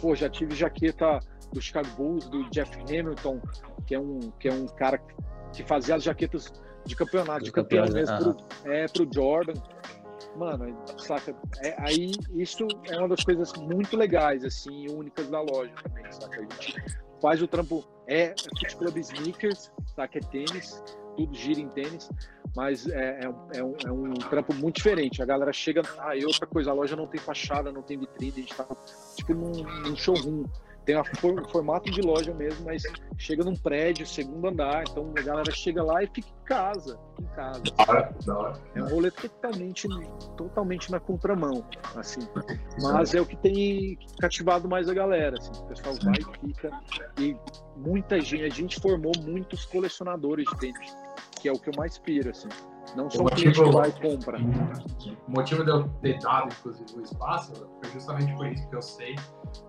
Pô, 0.00 0.14
já 0.14 0.28
tive 0.28 0.54
jaqueta 0.54 1.20
do 1.52 1.60
Chicago 1.60 1.88
Bulls, 1.96 2.28
do 2.28 2.48
Jeff 2.50 2.70
Hamilton, 2.80 3.40
que 3.86 3.94
é 3.94 4.00
um, 4.00 4.20
que 4.38 4.48
é 4.48 4.52
um 4.52 4.66
cara 4.66 4.98
que 5.52 5.62
fazia 5.64 5.96
as 5.96 6.02
jaquetas 6.02 6.52
de 6.84 6.96
campeonato, 6.96 7.40
de, 7.40 7.46
de 7.46 7.52
campeão 7.52 7.86
mesmo, 7.88 8.18
pro, 8.18 8.72
é, 8.72 8.86
pro 8.88 9.08
Jordan. 9.12 9.54
Mano, 10.36 10.76
saca? 10.98 11.34
É, 11.62 11.74
aí 11.78 12.12
isso 12.34 12.66
é 12.88 12.96
uma 12.98 13.08
das 13.08 13.22
coisas 13.22 13.52
muito 13.54 13.96
legais, 13.96 14.44
assim, 14.44 14.88
únicas 14.88 15.28
da 15.28 15.40
loja 15.40 15.72
também, 15.82 16.10
saca? 16.10 16.40
A 16.40 16.40
gente 16.40 16.76
faz 17.20 17.42
o 17.42 17.46
trampo, 17.46 17.84
é 18.06 18.34
Foot 18.58 18.76
Club 18.76 18.96
Sneakers, 18.96 19.70
saca? 19.94 20.18
É 20.18 20.20
tênis, 20.22 20.82
tudo 21.16 21.34
gira 21.34 21.60
em 21.60 21.68
tênis, 21.68 22.08
mas 22.56 22.86
é, 22.88 23.20
é, 23.20 23.58
é, 23.58 23.62
um, 23.62 23.76
é, 23.84 23.92
um, 23.92 24.14
trampo 24.14 24.54
muito 24.54 24.76
diferente. 24.76 25.22
A 25.22 25.26
galera 25.26 25.52
chega, 25.52 25.82
ah, 25.98 26.16
e 26.16 26.24
outra 26.24 26.46
coisa, 26.46 26.70
a 26.70 26.74
loja 26.74 26.96
não 26.96 27.06
tem 27.06 27.20
fachada, 27.20 27.70
não 27.70 27.82
tem 27.82 27.98
vitrine, 27.98 28.32
a 28.36 28.40
gente 28.40 28.54
tá 28.54 28.66
tipo 29.16 29.34
num, 29.34 29.52
num 29.52 29.96
showroom. 29.96 30.44
Tem 30.84 30.96
o 30.96 31.04
formato 31.48 31.90
de 31.90 32.00
loja 32.00 32.34
mesmo, 32.34 32.64
mas 32.64 32.82
chega 33.16 33.44
num 33.44 33.54
prédio, 33.54 34.06
segundo 34.06 34.48
andar, 34.48 34.84
então 34.88 35.12
a 35.16 35.22
galera 35.22 35.52
chega 35.52 35.82
lá 35.82 36.02
e 36.02 36.06
fica 36.08 36.28
em 36.28 36.44
casa, 36.44 36.98
em 37.20 37.26
casa. 37.36 37.62
É 38.74 38.82
um 38.82 38.88
rolê 38.88 39.10
totalmente, 39.10 39.88
totalmente 40.36 40.90
na 40.90 40.98
contramão, 40.98 41.64
assim. 41.94 42.20
Mas 42.80 43.14
é 43.14 43.20
o 43.20 43.26
que 43.26 43.36
tem 43.36 43.98
cativado 44.18 44.68
mais 44.68 44.88
a 44.88 44.94
galera, 44.94 45.36
assim. 45.38 45.52
O 45.62 45.66
pessoal 45.66 45.94
vai 46.02 46.14
e 46.14 46.46
fica. 46.46 46.70
E 47.18 47.36
muita 47.76 48.20
gente, 48.20 48.44
a 48.44 48.48
gente 48.48 48.80
formou 48.80 49.12
muitos 49.22 49.64
colecionadores 49.64 50.46
de 50.48 50.58
tênis 50.58 50.96
que 51.42 51.48
é 51.48 51.52
o 51.52 51.58
que 51.58 51.68
eu 51.68 51.74
mais 51.76 51.98
piro, 51.98 52.30
assim. 52.30 52.48
Não 52.96 53.08
só 53.08 53.22
o 53.22 53.26
cliente 53.26 53.62
que 53.62 53.70
vai 53.70 53.88
e 53.88 53.92
compra. 53.92 54.38
O 54.38 55.30
motivo 55.30 55.64
de 55.64 55.70
eu 55.70 55.88
ter 56.02 56.18
dado, 56.18 56.48
inclusive, 56.52 56.98
o 56.98 57.02
espaço 57.02 57.52
foi 57.54 57.90
justamente 57.92 58.34
por 58.34 58.46
isso, 58.46 58.62
porque 58.62 58.76
eu 58.76 58.82
sei 58.82 59.16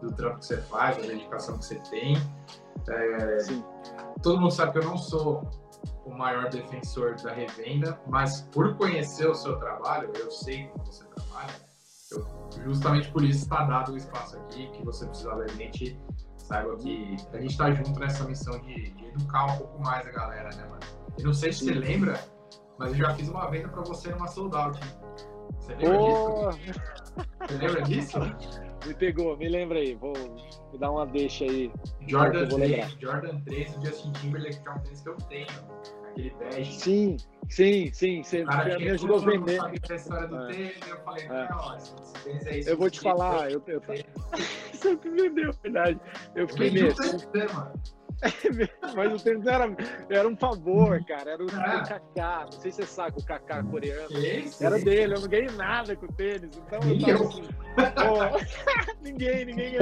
do 0.01 0.11
trampo 0.11 0.39
que 0.39 0.45
você 0.45 0.57
faz, 0.57 0.97
da 0.97 1.03
dedicação 1.03 1.57
que 1.57 1.65
você 1.65 1.75
tem. 1.89 2.17
É, 2.89 3.37
todo 4.21 4.41
mundo 4.41 4.51
sabe 4.51 4.73
que 4.73 4.79
eu 4.79 4.83
não 4.83 4.97
sou 4.97 5.49
o 6.05 6.11
maior 6.11 6.49
defensor 6.49 7.15
da 7.21 7.31
revenda, 7.31 7.99
mas 8.07 8.41
por 8.51 8.75
conhecer 8.75 9.27
o 9.27 9.35
seu 9.35 9.57
trabalho, 9.57 10.11
eu 10.19 10.29
sei 10.29 10.67
como 10.67 10.85
você 10.85 11.05
trabalha, 11.05 11.53
eu, 12.11 12.27
justamente 12.65 13.09
por 13.11 13.23
isso 13.23 13.43
está 13.43 13.63
dado 13.63 13.93
o 13.93 13.97
espaço 13.97 14.37
aqui, 14.37 14.67
que 14.71 14.83
você 14.83 15.05
precisar 15.05 15.35
da 15.35 15.47
gente, 15.47 15.97
saiba 16.37 16.75
que 16.77 17.15
a 17.31 17.39
gente 17.39 17.57
tá 17.57 17.71
junto 17.71 17.97
nessa 17.99 18.25
missão 18.25 18.59
de, 18.59 18.91
de 18.91 19.05
educar 19.05 19.45
um 19.45 19.57
pouco 19.57 19.81
mais 19.81 20.05
a 20.05 20.11
galera, 20.11 20.49
né, 20.55 20.65
mano? 20.65 20.81
E 21.17 21.23
não 21.23 21.33
sei 21.33 21.53
se 21.53 21.65
você 21.65 21.73
lembra, 21.73 22.19
mas 22.77 22.91
eu 22.91 22.97
já 22.97 23.13
fiz 23.15 23.29
uma 23.29 23.49
venda 23.49 23.69
pra 23.69 23.81
você 23.81 24.09
numa 24.09 24.27
sold 24.27 24.55
out. 24.55 24.79
Você 25.59 25.75
lembra 25.75 25.99
Ô, 26.01 26.49
disso? 26.51 26.81
Você 27.47 27.57
lembra 27.57 27.81
disso? 27.83 28.19
me 28.85 28.93
pegou, 28.93 29.37
me 29.37 29.47
lembra 29.49 29.79
aí. 29.79 29.95
Vou 29.95 30.13
me 30.71 30.77
dar 30.77 30.91
uma 30.91 31.05
deixa 31.05 31.45
aí. 31.45 31.71
Jordan 32.07 32.39
eu 32.39 32.49
vou 32.49 32.59
3, 32.59 32.91
Jordan 32.99 33.39
3 33.41 33.75
do 33.75 33.85
Justin 33.85 34.11
Timberlake, 34.13 34.61
que 34.61 34.67
é 34.67 34.71
um 34.71 34.79
tênis 34.79 35.01
que 35.01 35.09
eu 35.09 35.17
tenho. 35.29 35.47
Aquele 36.09 36.29
bege. 36.35 36.73
Sim, 36.73 37.17
sim, 37.49 37.91
sim. 37.93 38.23
Você 38.23 38.43
cara 38.43 38.77
me 38.79 38.89
ajudou 38.89 39.17
a 39.17 39.25
vender. 39.25 39.57
sabia 39.57 39.79
a 39.89 39.95
história 39.95 40.27
do 40.27 40.37
É. 40.43 40.47
tênis, 40.51 40.87
eu 40.89 40.97
falei, 41.03 41.25
É. 41.25 41.49
não, 41.49 41.77
esse 41.77 41.93
tênis 42.23 42.45
é 42.47 42.57
isso. 42.59 42.69
Eu 42.69 42.77
vou 42.77 42.89
te 42.89 42.99
falar, 43.01 43.51
eu, 43.51 43.61
eu, 43.67 43.81
você 43.81 44.95
me 45.05 45.21
vendeu, 45.21 45.53
verdade. 45.63 45.99
Eu 46.35 46.41
Eu 46.43 46.47
fiquei 46.49 46.71
meio. 46.71 46.87
né, 47.33 47.47
mano? 47.53 47.73
Mas 48.95 49.21
o 49.21 49.23
tênis 49.23 49.45
era, 49.45 49.75
era 50.09 50.27
um 50.27 50.37
favor, 50.37 51.03
cara. 51.05 51.31
Era 51.31 51.43
o 51.43 51.47
É. 51.49 51.81
do 51.81 51.87
Kaká. 51.89 52.45
Não 52.45 52.51
sei 52.53 52.71
se 52.71 52.77
você 52.77 52.87
sabe 52.87 53.15
o 53.19 53.25
Kaká 53.25 53.61
coreano. 53.63 54.07
Esse, 54.17 54.63
Era 54.65 54.77
esse. 54.77 54.85
dele, 54.85 55.15
eu 55.15 55.19
não 55.21 55.27
ganhei 55.27 55.49
nada 55.51 55.93
com 55.95 56.05
o 56.05 56.13
tênis. 56.13 56.49
Então 56.57 56.79
eu 56.89 57.07
eu. 57.09 57.27
assim. 57.27 57.41
pô, 57.43 58.93
ninguém, 59.03 59.45
ninguém 59.45 59.75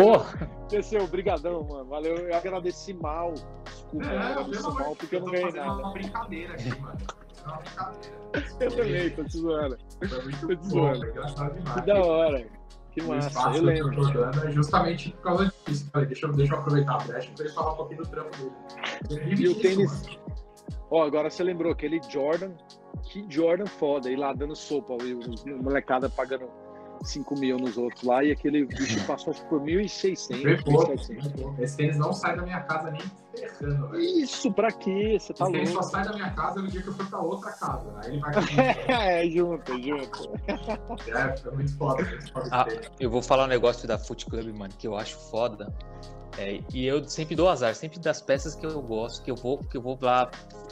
Desceu, 0.69 1.05
brigadão, 1.07 1.63
mano. 1.69 1.85
Valeu. 1.85 2.15
Eu 2.17 2.35
agradeci 2.35 2.93
mal. 2.95 3.33
Desculpa, 3.63 4.05
eu 4.07 4.11
É, 4.11 4.17
agradeci 4.17 4.51
pelo 4.57 4.67
amor 4.69 4.79
mal 4.81 4.95
porque 4.95 5.15
eu 5.15 5.19
não 5.19 5.31
ganhei 5.31 5.51
nada. 5.51 5.71
uma 5.73 5.93
brincadeira 5.93 6.53
aqui, 6.53 6.81
mano. 6.81 6.97
É. 7.43 8.65
Eu 8.65 8.72
também, 8.72 9.09
tô 9.11 9.23
te 9.23 9.38
zoando. 9.38 9.77
Foi 10.07 10.22
muito 10.23 10.47
tô 10.47 10.55
te 10.55 10.68
zoando. 10.69 11.05
Que 11.11 11.81
da 11.85 11.99
hora. 12.01 12.45
Que 12.91 13.01
o 13.01 13.07
massa, 13.07 13.30
espaço 13.30 13.47
eu 13.47 13.53
que 13.53 13.59
eu 13.59 13.63
lembro. 13.63 13.95
tô 13.95 14.03
jogando 14.11 14.47
é 14.47 14.51
justamente 14.51 15.11
por 15.11 15.22
causa 15.22 15.53
disso. 15.65 15.89
Falei, 15.91 16.07
deixa, 16.07 16.26
eu- 16.26 16.34
deixa 16.34 16.53
eu 16.53 16.59
aproveitar 16.59 16.95
a 16.95 16.97
brecha 17.05 17.31
pra 17.35 17.45
ele 17.45 17.53
falar 17.53 17.72
um 17.73 17.76
pouquinho 17.77 18.03
do 18.03 18.09
trampo 18.09 18.38
dele. 18.38 18.51
Ele 19.09 19.19
vive 19.35 19.43
E 19.43 19.47
o 19.49 19.55
tênis-. 19.59 20.19
Ó, 20.89 21.03
agora 21.03 21.30
você 21.30 21.41
lembrou 21.41 21.72
aquele 21.72 22.01
Jordan, 22.09 22.51
que 23.03 23.26
Jordan 23.30 23.65
foda, 23.65 24.09
e 24.09 24.15
lá 24.18 24.34
dando 24.34 24.55
sopa, 24.57 24.97
e 25.05 25.13
os 25.13 25.45
molecada 25.45 26.09
pagando 26.09 26.49
5 27.03 27.35
mil 27.39 27.57
nos 27.57 27.77
outros 27.77 28.03
lá, 28.03 28.23
e 28.23 28.31
aquele 28.31 28.65
bicho 28.65 29.05
passou 29.05 29.33
por 29.49 29.61
1.600, 29.61 30.43
Vê 30.43 30.57
pouco, 30.61 30.91
1.700. 30.93 31.07
vê 31.23 31.29
pouco. 31.41 31.61
Esse 31.63 31.77
tênis 31.77 31.97
não 31.97 32.13
sai 32.13 32.35
da 32.35 32.43
minha 32.43 32.61
casa 32.61 32.91
nem 32.91 33.01
ferrando, 33.35 33.87
velho. 33.89 34.03
Isso, 34.03 34.51
pra 34.53 34.71
quê? 34.71 35.17
Você 35.19 35.33
tá 35.33 35.45
Esse 35.45 35.51
tênis 35.53 35.69
louco? 35.71 35.83
só 35.83 35.89
sai 35.91 36.03
da 36.05 36.13
minha 36.13 36.29
casa 36.31 36.61
no 36.61 36.67
dia 36.67 36.81
que 36.81 36.87
eu 36.87 36.93
for 36.93 37.05
pra 37.07 37.19
outra 37.19 37.51
casa. 37.51 37.93
Aí 38.03 38.11
ele 38.11 38.19
vai. 38.19 38.33
é, 39.25 39.29
junto, 39.29 39.81
junto. 39.81 40.39
é, 40.47 41.47
é 41.47 41.51
muito 41.51 41.77
foda. 41.77 42.03
Muito 42.03 42.31
foda 42.33 42.49
Ah, 42.51 42.65
eu 42.99 43.09
vou 43.09 43.21
falar 43.21 43.45
um 43.45 43.47
negócio 43.47 43.87
da 43.87 43.97
Foot 43.97 44.25
Club, 44.27 44.53
mano, 44.57 44.73
que 44.77 44.87
eu 44.87 44.95
acho 44.95 45.17
foda. 45.29 45.73
É, 46.37 46.61
e 46.73 46.85
eu 46.85 47.03
sempre 47.09 47.35
dou 47.35 47.49
azar, 47.49 47.75
sempre 47.75 47.99
das 47.99 48.21
peças 48.21 48.55
que 48.55 48.65
eu 48.65 48.81
gosto, 48.81 49.21
que 49.21 49.29
eu 49.29 49.35
vou, 49.35 49.57
que 49.57 49.75
eu 49.75 49.81
vou 49.81 49.97
lá 50.01 50.31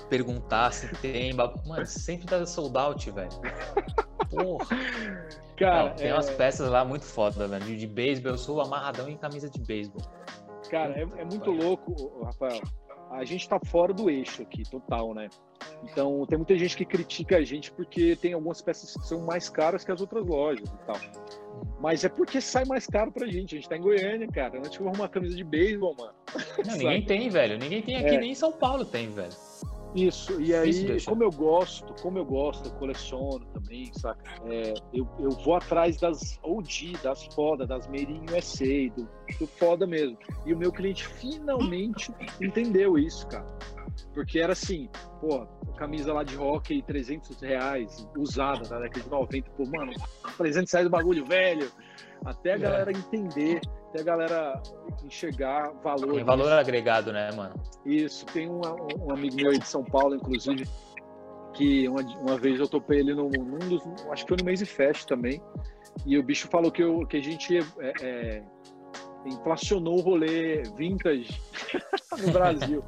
perguntar 0.10 0.72
se 0.72 0.88
tem. 0.96 1.34
Mano, 1.34 1.86
sempre 1.86 2.26
dá 2.26 2.46
sold 2.46 2.78
out, 2.78 3.12
velho. 3.12 3.30
Porra. 4.30 4.66
Cara, 5.58 5.90
Não, 5.90 5.96
tem 5.96 6.08
é, 6.08 6.14
umas 6.14 6.30
peças 6.30 6.70
lá 6.70 6.86
muito 6.86 7.06
foda, 7.06 7.48
velho. 7.48 7.66
De, 7.66 7.76
de 7.78 7.88
beisebol, 7.88 8.32
eu 8.34 8.38
sou 8.38 8.62
amarradão 8.62 9.10
em 9.10 9.18
camisa 9.18 9.50
de 9.50 9.60
beisebol. 9.60 10.02
cara, 10.70 10.94
é, 10.98 11.02
é 11.22 11.26
muito 11.26 11.52
louco, 11.52 12.24
Rafael. 12.24 12.62
A 13.12 13.26
gente 13.26 13.50
tá 13.50 13.60
fora 13.66 13.92
do 13.92 14.08
eixo 14.10 14.44
aqui, 14.44 14.64
total, 14.70 15.16
né? 15.16 15.30
Então, 15.84 16.26
tem 16.28 16.38
muita 16.38 16.56
gente 16.58 16.78
que 16.78 16.86
critica 16.86 17.38
a 17.38 17.44
gente 17.44 17.72
porque 17.72 18.16
tem 18.16 18.34
algumas 18.34 18.62
peças 18.62 18.96
que 18.96 19.06
são 19.08 19.22
mais 19.26 19.50
caras 19.50 19.84
que 19.84 19.92
as 19.92 20.00
outras 20.00 20.24
lojas 20.26 20.70
e 20.70 20.78
tal. 20.86 20.98
Mas 21.80 22.06
é 22.06 22.10
porque 22.10 22.40
sai 22.40 22.66
mais 22.66 22.86
caro 22.86 23.12
pra 23.12 23.26
gente. 23.26 23.56
A 23.56 23.58
gente 23.60 23.68
tá 23.68 23.76
em 23.76 23.82
Goiânia, 23.82 24.28
cara. 24.28 24.60
Antes 24.60 24.80
eu 24.80 24.88
arrumar 24.88 25.04
uma 25.06 25.10
camisa 25.10 25.36
de 25.36 25.44
beisebol, 25.44 25.96
mano. 25.98 26.14
Não, 26.66 26.78
ninguém 26.78 27.04
tem, 27.06 27.30
velho. 27.30 27.58
Ninguém 27.58 27.82
tem 27.82 27.96
aqui, 27.98 28.16
É. 28.16 28.20
nem 28.20 28.32
em 28.32 28.36
São 28.36 28.52
Paulo 28.52 28.86
tem, 28.86 29.10
velho. 29.10 29.34
Isso, 29.96 30.40
e 30.40 30.54
aí, 30.54 30.86
deixar. 30.86 31.12
como 31.12 31.24
eu 31.24 31.32
gosto, 31.32 31.94
como 32.02 32.18
eu 32.18 32.26
gosto, 32.26 32.68
eu 32.68 32.74
coleciono 32.76 33.46
também, 33.54 33.92
saca? 33.94 34.22
É, 34.46 34.74
eu, 34.94 35.08
eu 35.20 35.32
vou 35.32 35.56
atrás 35.56 35.98
das 35.98 36.40
OG, 36.44 36.94
das 37.04 37.26
foda, 37.34 37.66
das 37.66 37.88
Meirinho 37.88 38.24
USA, 38.32 38.66
do, 38.96 39.10
do 39.40 39.48
foda 39.48 39.88
mesmo. 39.88 40.18
E 40.46 40.54
o 40.54 40.58
meu 40.58 40.72
cliente 40.72 41.08
finalmente 41.08 42.14
entendeu 42.40 42.98
isso, 42.98 43.28
cara. 43.28 43.48
Porque 44.14 44.40
era 44.40 44.54
assim, 44.54 44.90
pô, 45.20 45.46
camisa 45.78 46.14
lá 46.14 46.24
de 46.24 46.38
hockey, 46.38 46.82
300 46.84 47.40
reais, 47.42 48.08
usada 48.18 48.68
na 48.70 48.80
década 48.82 49.02
de 49.02 49.10
90, 49.10 49.52
pô, 49.52 49.66
mano, 49.66 49.92
300 50.38 50.72
reais 50.72 50.88
do 50.88 50.92
bagulho 50.92 51.26
velho. 51.26 51.72
Até 52.26 52.52
a 52.52 52.56
É. 52.56 52.60
galera 52.60 52.92
entender, 52.92 53.62
até 53.90 54.02
a 54.02 54.04
galera 54.04 54.62
enxergar 55.04 55.72
valor. 55.84 56.14
Tem 56.14 56.24
valor 56.24 56.52
agregado, 56.52 57.12
né, 57.12 57.32
mano? 57.36 57.56
Isso, 57.86 58.26
tem 58.28 58.50
um, 58.50 58.62
um 59.02 59.12
amigo 59.12 59.36
meu 59.36 59.52
aí 59.52 59.60
de 59.60 59.68
São 59.68 59.84
Paulo, 59.84 60.16
inclusive, 60.16 60.68
que 61.54 61.88
uma, 61.88 62.02
uma 62.02 62.38
vez 62.38 62.60
eu 62.60 62.68
topei 62.68 63.00
ele 63.00 63.14
num, 63.14 63.30
num 63.30 63.58
dos. 63.58 63.84
Acho 64.12 64.24
que 64.26 64.30
foi 64.30 64.38
no 64.38 64.46
Maze 64.46 64.66
Fest 64.66 65.06
também. 65.08 65.42
E 66.06 66.18
o 66.18 66.24
bicho 66.24 66.48
falou 66.48 66.72
que, 66.72 66.84
eu, 66.84 67.06
que 67.08 67.18
a 67.18 67.22
gente 67.22 67.58
é, 67.58 67.94
é, 68.02 68.44
inflacionou 69.26 69.98
o 69.98 70.02
rolê 70.02 70.64
vintage 70.76 71.42
no 72.26 72.32
Brasil. 72.32 72.84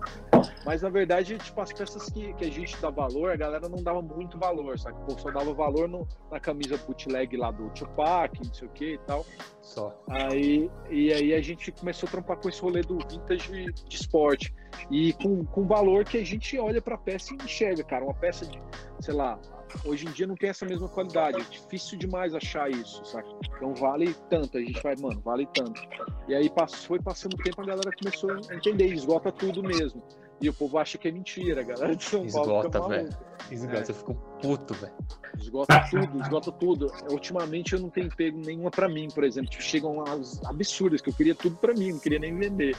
Mas 0.66 0.82
na 0.82 0.90
verdade, 0.90 1.38
tipo, 1.38 1.60
as 1.60 1.74
peças 1.74 2.10
que, 2.10 2.34
que 2.34 2.46
a 2.46 2.52
gente 2.52 2.80
dá 2.80 2.90
valor, 2.90 3.32
a 3.32 3.36
galera 3.36 3.68
não 3.68 3.82
dava 3.82 4.02
muito 4.02 4.38
valor, 4.38 4.78
sabe? 4.78 4.98
Povo 5.06 5.20
só 5.20 5.32
dava 5.32 5.54
valor 5.54 5.88
no, 5.88 6.08
na 6.32 6.40
camisa 6.40 6.78
bootleg 6.78 7.36
lá 7.36 7.52
do 7.52 7.70
Tupac, 7.72 8.38
não 8.44 8.54
sei 8.54 8.68
o 8.68 8.72
que 8.72 8.94
e 8.94 8.98
tal. 9.00 9.26
Só. 9.62 9.96
Aí, 10.10 10.70
e 10.90 11.12
aí 11.12 11.34
a 11.34 11.42
gente 11.42 11.72
começou 11.72 12.08
a 12.08 12.12
trampar 12.12 12.38
com 12.38 12.50
esse 12.50 12.62
rolê 12.62 12.82
do 12.82 12.98
vintage 13.00 13.52
de, 13.52 13.72
de 13.72 13.96
esporte. 13.96 14.54
E 14.90 15.14
com, 15.14 15.44
com 15.46 15.68
valor 15.68 16.06
que 16.06 16.18
a 16.18 16.26
gente 16.26 16.58
olha 16.58 16.82
pra 16.82 16.98
peça 16.98 17.34
e 17.34 17.44
enxerga, 17.44 17.84
cara. 17.84 18.04
Uma 18.04 18.14
peça 18.14 18.46
de, 18.46 18.62
sei 19.00 19.14
lá, 19.14 19.40
hoje 19.86 20.08
em 20.08 20.12
dia 20.12 20.28
não 20.28 20.36
tem 20.36 20.50
essa 20.50 20.66
mesma 20.66 20.88
qualidade. 20.88 21.40
É 21.40 21.44
difícil 21.44 21.98
demais 21.98 22.34
achar 22.34 22.70
isso, 22.70 23.04
saca? 23.06 23.28
Então 23.56 23.74
vale 23.74 24.14
tanto. 24.30 24.58
A 24.58 24.62
gente 24.62 24.82
vai, 24.82 24.96
mano, 24.96 25.22
vale 25.22 25.48
tanto. 25.54 25.82
E 26.28 26.36
aí 26.36 26.50
passou, 26.50 26.80
foi 26.80 27.00
passando 27.00 27.34
o 27.34 27.38
tempo, 27.38 27.62
a 27.62 27.66
galera 27.66 27.92
começou 27.98 28.32
a 28.32 28.56
entender, 28.56 28.88
esgota 28.88 29.32
tudo 29.32 29.64
mesmo. 29.64 30.02
E 30.42 30.50
o 30.50 30.54
povo 30.54 30.80
acha 30.80 30.98
que 30.98 31.08
é 31.08 31.12
mentira, 31.12 31.62
a 31.62 31.64
galera 31.64 31.96
de 31.96 32.04
São 32.04 32.28
Paulo. 32.28 32.60
Esgota, 32.60 32.88
velho. 32.88 33.10
Esgota, 33.52 33.92
eu 33.92 33.96
fico 33.96 34.16
puto, 34.42 34.74
velho. 34.74 34.94
Esgota 35.40 35.86
tudo, 35.90 36.22
esgota 36.22 36.52
tudo. 36.52 36.92
Ultimamente 37.12 37.74
eu 37.74 37.80
não 37.80 37.90
tenho 37.90 38.10
pego 38.16 38.40
nenhuma 38.40 38.72
pra 38.72 38.90
mim, 38.90 39.08
por 39.14 39.24
exemplo. 39.24 39.52
Tipo, 39.52 39.62
chegam 39.62 39.98
umas 39.98 40.44
absurdas, 40.46 41.00
que 41.00 41.10
eu 41.10 41.14
queria 41.14 41.36
tudo 41.36 41.56
pra 41.58 41.74
mim, 41.76 41.92
não 41.92 42.00
queria 42.00 42.18
nem 42.18 42.36
vender. 42.36 42.76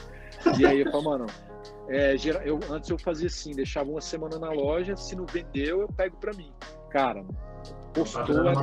E 0.59 0.65
aí 0.65 0.81
eu 0.81 0.91
falo, 0.91 1.03
mano, 1.05 1.25
é, 1.87 2.15
eu, 2.43 2.59
antes 2.69 2.89
eu 2.89 2.97
fazia 2.97 3.27
assim, 3.27 3.53
deixava 3.53 3.89
uma 3.89 4.01
semana 4.01 4.37
na 4.37 4.51
loja, 4.51 4.97
se 4.97 5.15
não 5.15 5.25
vendeu, 5.25 5.81
eu 5.81 5.87
pego 5.87 6.17
pra 6.17 6.33
mim. 6.33 6.51
Cara, 6.93 7.25
postou 7.91 8.47
é 8.47 8.53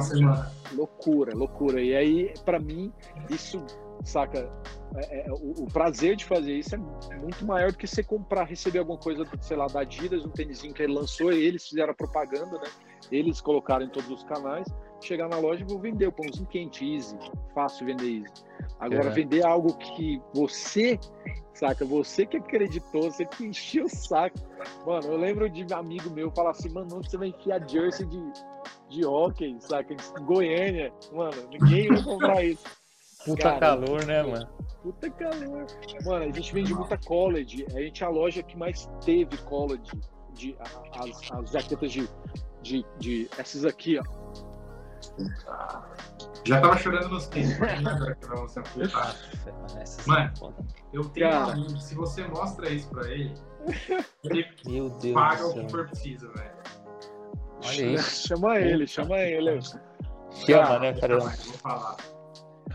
loucura, 0.72 1.34
loucura. 1.34 1.82
E 1.82 1.96
aí, 1.96 2.32
pra 2.44 2.60
mim, 2.60 2.92
isso, 3.28 3.60
saca, 4.04 4.48
é- 4.94 5.26
é- 5.26 5.32
o, 5.32 5.64
o 5.64 5.66
prazer 5.66 6.14
de 6.14 6.24
fazer 6.24 6.54
isso 6.54 6.76
é 6.76 6.78
muito 7.18 7.44
maior 7.44 7.72
do 7.72 7.76
que 7.76 7.88
você 7.88 8.04
comprar, 8.04 8.44
receber 8.44 8.78
alguma 8.78 8.98
coisa, 8.98 9.26
sei 9.40 9.56
lá, 9.56 9.66
da 9.66 9.80
Adidas, 9.80 10.24
um 10.24 10.30
tênisinho 10.30 10.72
que 10.72 10.80
ele 10.80 10.92
lançou, 10.92 11.32
eles 11.32 11.66
fizeram 11.68 11.90
a 11.90 11.94
propaganda, 11.94 12.56
né? 12.56 12.68
Eles 13.10 13.40
colocaram 13.40 13.84
em 13.84 13.88
todos 13.88 14.08
os 14.08 14.22
canais, 14.22 14.68
chegar 15.06 15.28
na 15.28 15.38
loja 15.38 15.62
e 15.62 15.66
vou 15.66 15.78
vender 15.78 16.06
o 16.06 16.12
pãozinho 16.12 16.46
quente, 16.46 16.84
easy, 16.94 17.16
fácil 17.54 17.86
vender 17.86 18.04
easy. 18.22 18.32
Agora, 18.78 19.08
É. 19.08 19.10
vender 19.10 19.44
algo 19.44 19.76
que 19.76 20.20
você, 20.34 20.98
saca, 21.54 21.84
você 21.84 22.24
que 22.26 22.36
acreditou, 22.38 23.02
você 23.10 23.24
que 23.26 23.44
encheu 23.44 23.84
o 23.84 23.88
saco. 23.88 24.38
Mano, 24.86 25.06
eu 25.08 25.16
lembro 25.16 25.48
de 25.50 25.64
um 25.72 25.76
amigo 25.76 26.10
meu 26.10 26.30
falar 26.30 26.50
assim, 26.50 26.70
mano, 26.70 26.96
onde 26.96 27.10
você 27.10 27.16
vai 27.18 27.28
enfiar 27.28 27.66
jersey 27.68 28.06
de, 28.06 28.32
de 28.88 29.04
hockey, 29.04 29.56
saca, 29.60 29.92
em 29.94 30.24
Goiânia? 30.24 30.92
Mano, 31.12 31.36
ninguém 31.50 31.88
vai 31.88 32.02
comprar 32.02 32.42
isso. 32.44 32.64
Puta 33.24 33.42
Cara, 33.42 33.58
calor, 33.60 34.06
né, 34.06 34.22
mano? 34.22 34.48
Puta 34.82 35.10
calor. 35.10 35.66
Mano, 36.06 36.24
a 36.24 36.30
gente 36.32 36.54
vende 36.54 36.74
muita 36.74 36.96
college. 36.96 37.66
A 37.74 37.80
gente 37.80 38.02
é 38.02 38.06
a 38.06 38.10
loja 38.10 38.42
que 38.42 38.56
mais 38.56 38.88
teve 39.04 39.36
college. 39.44 39.82
De, 40.32 40.56
a- 40.58 41.00
as, 41.04 41.30
as 41.32 41.50
jaquetas 41.50 41.92
de, 41.92 42.08
de, 42.62 42.86
de. 42.98 43.28
Essas 43.36 43.66
aqui, 43.66 43.98
ó. 43.98 44.19
Já 46.44 46.60
tava 46.60 46.76
chorando 46.78 47.08
nos 47.10 47.26
tênis, 47.28 47.56
imagina 47.56 47.94
agora 47.94 48.14
que 48.14 48.26
vai 48.26 48.38
mostrar 48.38 48.62
pro 48.62 48.72
Felipe. 48.72 48.94
Nossa, 48.94 50.10
mano. 50.40 50.56
Eu 50.92 51.04
tenho 51.10 51.30
Cara. 51.30 51.46
um 51.46 51.50
amigo, 51.50 51.78
se 51.80 51.94
você 51.94 52.26
mostra 52.26 52.68
isso 52.70 52.88
pra 52.88 53.08
ele, 53.08 53.34
ele 54.24 54.46
Meu 54.66 54.90
Deus 54.90 55.14
paga 55.14 55.46
o 55.46 55.54
que 55.54 55.68
for 55.70 55.86
preciso, 55.88 56.32
velho. 56.32 56.50
Olha 57.64 57.86
isso. 57.94 58.28
Chama 58.28 58.58
ele, 58.58 58.86
chama 58.86 59.18
ele. 59.18 59.60
Chama, 60.32 60.78
né, 60.78 60.92
mais, 60.92 61.44
Vou 61.44 61.54
falar. 61.58 61.96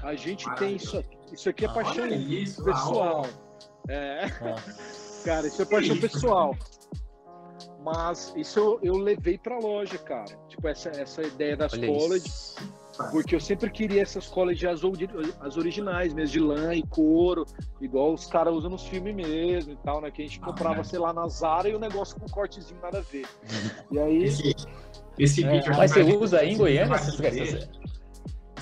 A 0.03 0.13
gente 0.15 0.49
tem 0.55 0.75
isso 0.75 0.97
aqui. 0.99 1.17
Isso 1.33 1.49
aqui 1.49 1.65
é 1.65 1.67
Ah, 1.69 1.73
paixão 1.73 2.07
isso, 2.07 2.63
pessoal. 2.63 3.25
ah, 3.25 3.91
É, 3.91 4.27
Nossa. 4.41 5.23
cara, 5.25 5.47
isso 5.47 5.61
é 5.61 5.65
paixão 5.65 5.97
pessoal. 5.99 6.55
Mas 7.85 8.33
isso 8.35 8.59
eu, 8.59 8.79
eu 8.81 8.97
levei 8.97 9.37
pra 9.37 9.59
loja, 9.59 9.99
cara. 9.99 10.35
Tipo, 10.49 10.67
essa, 10.67 10.89
essa 10.89 11.21
ideia 11.21 11.55
das 11.55 11.71
Olha 11.73 11.87
college. 11.87 12.25
isso. 12.25 12.55
Porque 13.11 13.35
eu 13.35 13.39
sempre 13.39 13.69
queria 13.69 14.01
essas 14.01 14.25
colas 14.25 14.57
de 14.57 14.65
azul, 14.67 14.93
as 15.41 15.55
originais 15.55 16.11
mesmo, 16.13 16.31
de 16.31 16.39
lã 16.39 16.73
e 16.73 16.81
couro, 16.81 17.45
igual 17.79 18.13
os 18.13 18.25
caras 18.25 18.55
usam 18.55 18.71
nos 18.71 18.87
filmes 18.87 19.13
mesmo 19.13 19.73
e 19.73 19.75
tal, 19.75 20.01
né? 20.01 20.09
Que 20.09 20.23
a 20.23 20.25
gente 20.25 20.39
ah, 20.41 20.45
comprava, 20.45 20.83
sei 20.83 20.97
lá, 20.97 21.13
na 21.13 21.27
Zara 21.27 21.69
e 21.69 21.75
o 21.75 21.79
negócio 21.79 22.19
com 22.19 22.25
cortezinho 22.27 22.79
nada 22.81 22.99
a 22.99 23.01
ver. 23.01 23.27
E 23.91 23.99
aí. 23.99 24.23
Esse, 24.23 24.55
esse 25.19 25.43
é, 25.43 25.51
vídeo 25.51 25.73
Mas 25.77 25.91
você 25.91 26.01
usa 26.01 26.39
aí 26.39 26.53
em 26.53 26.57
Goiânia? 26.57 26.97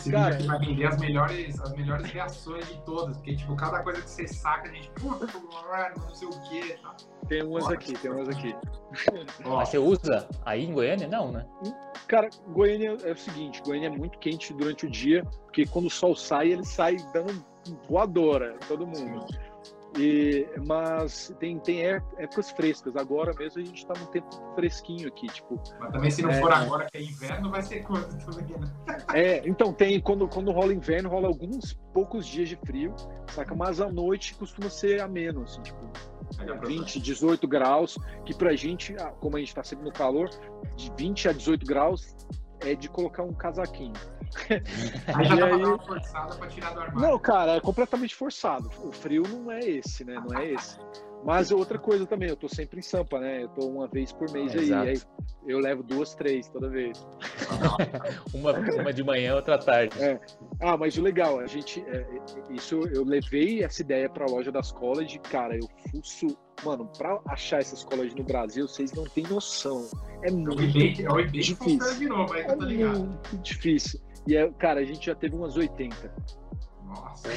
Esse 0.03 0.11
cara, 0.11 0.35
vídeo 0.35 0.35
aqui 0.35 0.47
vai 0.47 0.59
vender 0.59 0.85
as 0.85 0.97
melhores, 0.99 1.61
as 1.61 1.73
melhores 1.73 2.11
reações 2.11 2.67
de 2.67 2.77
todas, 2.81 3.15
porque, 3.15 3.37
tipo, 3.37 3.55
cada 3.55 3.81
coisa 3.83 4.01
que 4.01 4.09
você 4.09 4.27
saca, 4.27 4.69
a 4.69 4.73
gente, 4.73 4.89
puta, 4.91 5.27
não 5.97 6.13
sei 6.13 6.27
o 6.27 6.41
que. 6.49 6.73
Tá. 6.73 6.95
Tem 7.29 7.41
umas 7.43 7.69
aqui, 7.69 7.93
tem 7.93 8.11
umas 8.11 8.27
aqui. 8.27 8.53
Mas 9.45 9.69
você 9.69 9.77
usa 9.77 10.27
aí 10.45 10.65
em 10.65 10.73
Goiânia? 10.73 11.07
Não, 11.07 11.31
né? 11.31 11.45
Cara, 12.07 12.29
Goiânia 12.49 12.97
é 13.03 13.11
o 13.13 13.17
seguinte, 13.17 13.61
Goiânia 13.63 13.87
é 13.87 13.91
muito 13.91 14.19
quente 14.19 14.53
durante 14.53 14.85
o 14.85 14.89
dia, 14.89 15.23
porque 15.45 15.65
quando 15.65 15.85
o 15.85 15.89
sol 15.89 16.17
sai, 16.17 16.49
ele 16.51 16.65
sai 16.65 16.97
dando 17.13 17.43
voadora 17.87 18.55
em 18.55 18.67
todo 18.67 18.85
mundo. 18.85 19.25
Sim. 19.31 19.52
E, 19.97 20.47
mas 20.65 21.33
tem, 21.39 21.59
tem 21.59 21.85
é, 21.85 22.01
épocas 22.17 22.49
frescas. 22.51 22.95
Agora 22.95 23.33
mesmo 23.37 23.61
a 23.61 23.65
gente 23.65 23.77
está 23.77 23.93
num 23.99 24.07
tempo 24.07 24.27
fresquinho 24.55 25.07
aqui, 25.07 25.27
tipo. 25.27 25.61
Mas 25.79 25.91
também 25.91 26.11
se 26.11 26.21
não 26.21 26.31
é, 26.31 26.39
for 26.39 26.51
agora 26.51 26.87
que 26.91 26.97
é 26.97 27.03
inverno, 27.03 27.51
vai 27.51 27.61
ser 27.61 27.83
quando 27.83 28.07
também, 28.25 28.57
né? 28.57 28.71
É, 29.13 29.47
então 29.47 29.71
tem 29.71 29.99
quando, 30.01 30.27
quando 30.27 30.51
rola 30.51 30.73
inverno, 30.73 31.09
rola 31.09 31.27
alguns 31.27 31.73
poucos 31.93 32.25
dias 32.25 32.49
de 32.49 32.55
frio, 32.55 32.93
saca? 33.27 33.53
Mas 33.53 33.79
à 33.79 33.89
noite 33.89 34.33
costuma 34.35 34.69
ser 34.69 35.01
a 35.01 35.07
menos, 35.07 35.51
assim, 35.51 35.61
tipo, 35.61 35.91
20, 36.65 36.99
18 36.99 37.47
graus, 37.47 37.97
que 38.25 38.33
pra 38.33 38.55
gente, 38.55 38.95
ah, 38.99 39.11
como 39.19 39.37
a 39.37 39.39
gente 39.39 39.53
tá 39.53 39.63
sempre 39.63 39.85
no 39.85 39.91
calor, 39.91 40.29
de 40.75 40.91
20 40.97 41.29
a 41.29 41.33
18 41.33 41.65
graus 41.65 42.15
é 42.63 42.75
de 42.75 42.89
colocar 42.89 43.23
um 43.23 43.33
casaquinho. 43.33 43.93
Aí 45.13 45.25
já 45.25 45.45
aí... 45.45 45.61
forçada 45.85 46.35
pra 46.35 46.47
tirar 46.47 46.73
do 46.73 46.81
armário. 46.81 47.11
Não, 47.11 47.19
cara, 47.19 47.51
é 47.51 47.59
completamente 47.59 48.15
forçado. 48.15 48.69
O 48.83 48.91
frio 48.91 49.23
não 49.27 49.51
é 49.51 49.59
esse, 49.59 50.03
né? 50.03 50.15
Não 50.15 50.37
é 50.37 50.51
esse. 50.51 50.79
Mas 51.25 51.51
outra 51.51 51.79
coisa 51.79 52.05
também, 52.05 52.29
eu 52.29 52.35
tô 52.35 52.49
sempre 52.49 52.79
em 52.79 52.81
Sampa, 52.81 53.19
né? 53.19 53.43
Eu 53.43 53.49
tô 53.49 53.67
uma 53.67 53.87
vez 53.87 54.11
por 54.11 54.29
mês 54.31 54.53
é, 54.53 54.59
aí, 54.59 54.73
aí, 54.73 55.01
Eu 55.45 55.59
levo 55.59 55.81
duas, 55.81 56.13
três 56.13 56.49
toda 56.49 56.69
vez. 56.69 57.05
uma, 58.33 58.51
uma 58.51 58.93
de 58.93 59.03
manhã, 59.03 59.35
outra 59.35 59.57
tarde. 59.57 60.01
É. 60.01 60.19
Ah, 60.59 60.75
mas 60.75 60.97
o 60.97 61.01
legal, 61.01 61.39
a 61.39 61.47
gente. 61.47 61.81
É, 61.87 61.97
é 61.97 62.53
isso 62.53 62.81
eu 62.93 63.05
levei 63.05 63.63
essa 63.63 63.81
ideia 63.81 64.09
pra 64.09 64.25
loja 64.25 64.51
das 64.51 64.71
college, 64.71 65.19
cara, 65.19 65.55
eu 65.55 65.67
fuço. 65.91 66.37
Mano, 66.63 66.89
pra 66.97 67.19
achar 67.27 67.59
essas 67.59 67.83
college 67.83 68.15
no 68.15 68.23
Brasil, 68.23 68.67
vocês 68.67 68.93
não 68.93 69.05
têm 69.05 69.23
noção. 69.23 69.89
É 70.21 70.31
muito 70.31 70.61
é 70.61 71.11
o 71.11 71.27
difícil. 71.27 71.95
De 71.97 72.07
novo, 72.07 72.33
aí, 72.33 72.43
é 72.43 72.55
muito 72.55 73.37
difícil. 73.37 73.99
E, 74.27 74.35
é, 74.35 74.49
cara, 74.51 74.79
a 74.79 74.85
gente 74.85 75.05
já 75.05 75.15
teve 75.15 75.35
umas 75.35 75.57
80. 75.57 76.13
Nossa. 76.93 77.29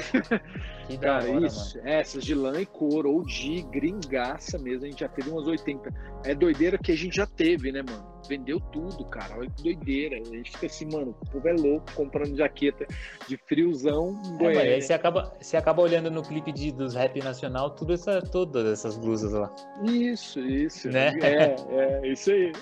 que 0.87 0.99
cara, 0.99 1.31
hora, 1.31 1.47
isso. 1.47 1.79
Mano. 1.79 1.89
Essas 1.89 2.25
de 2.25 2.35
lã 2.35 2.61
e 2.61 2.67
couro, 2.67 3.11
ou 3.11 3.25
de 3.25 3.63
gringaça 3.63 4.59
mesmo, 4.59 4.85
a 4.85 4.89
gente 4.89 5.01
já 5.01 5.09
teve 5.09 5.31
umas 5.31 5.47
80. 5.47 5.93
É 6.25 6.35
doideira 6.35 6.79
que 6.79 6.93
a 6.93 6.97
gente 6.97 7.17
já 7.17 7.27
teve, 7.27 7.73
né, 7.73 7.83
mano? 7.83 8.16
Vendeu 8.27 8.61
tudo, 8.61 9.05
cara. 9.05 9.39
Olha 9.39 9.51
que 9.51 9.63
doideira. 9.63 10.17
A 10.17 10.25
gente 10.25 10.51
fica 10.51 10.67
assim, 10.67 10.87
mano, 10.87 11.17
o 11.27 11.31
povo 11.31 11.49
é 11.49 11.53
louco 11.53 11.93
comprando 11.95 12.37
jaqueta 12.37 12.87
de 13.29 13.37
friozão 13.37 14.21
em 14.41 14.47
é, 14.47 14.75
aí 14.75 14.83
você 14.83 14.93
acaba, 14.93 15.35
você 15.41 15.57
acaba 15.57 15.83
olhando 15.83 16.11
no 16.11 16.23
clipe 16.23 16.53
de, 16.53 16.73
dos 16.73 16.95
rap 16.95 17.19
nacional, 17.23 17.71
tudo 17.71 17.93
essa, 17.93 18.21
todas 18.23 18.67
essas 18.67 18.97
blusas 18.97 19.33
lá. 19.33 19.55
Isso, 19.85 20.41
isso. 20.41 20.89
Né? 20.89 21.13
É, 21.23 21.57
é, 21.69 22.09
isso 22.09 22.31
aí. 22.31 22.53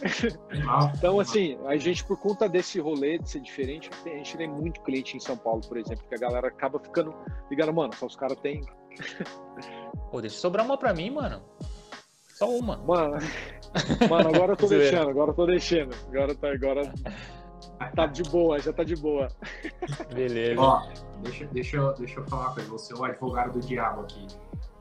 então, 0.96 1.20
assim, 1.20 1.58
a 1.66 1.76
gente, 1.76 2.04
por 2.04 2.18
conta 2.18 2.48
desse 2.48 2.80
rolê 2.80 3.18
de 3.18 3.28
ser 3.28 3.40
diferente, 3.40 3.90
a 4.04 4.08
gente 4.08 4.36
tem 4.36 4.48
muito 4.48 4.80
cliente 4.82 5.16
em 5.16 5.20
São 5.20 5.36
Paulo, 5.36 5.60
por 5.66 5.76
exemplo, 5.76 6.04
que 6.08 6.14
a 6.14 6.18
galera 6.18 6.48
acaba 6.48 6.78
ficando 6.78 7.14
ligando, 7.50 7.72
mano, 7.72 7.94
só 7.94 8.06
os 8.06 8.16
caras 8.16 8.38
têm. 8.40 8.62
Pô, 10.10 10.20
deixa 10.20 10.36
sobrar 10.36 10.64
uma 10.64 10.78
pra 10.78 10.94
mim, 10.94 11.10
mano. 11.10 11.42
Só 12.34 12.50
uma. 12.50 12.76
Mano, 12.78 13.16
mano 14.10 14.28
agora 14.28 14.52
eu 14.52 14.56
tô 14.56 14.66
deixando, 14.66 15.08
agora 15.08 15.30
eu 15.30 15.34
tô 15.34 15.46
deixando. 15.46 15.94
Agora 16.08 16.34
tá, 16.34 16.50
agora 16.50 16.92
tá 17.94 18.06
de 18.06 18.24
boa, 18.24 18.58
já 18.58 18.72
tá 18.72 18.82
de 18.82 18.96
boa. 18.96 19.28
Beleza. 20.12 20.60
Ó, 20.60 20.82
deixa, 21.22 21.46
deixa, 21.46 21.76
eu, 21.76 21.94
deixa 21.94 22.18
eu 22.18 22.26
falar 22.26 22.52
coisa. 22.52 22.68
Você 22.70 22.92
é 22.92 22.96
o 22.96 23.04
advogado 23.04 23.52
do 23.52 23.60
diabo 23.60 24.02
aqui. 24.02 24.26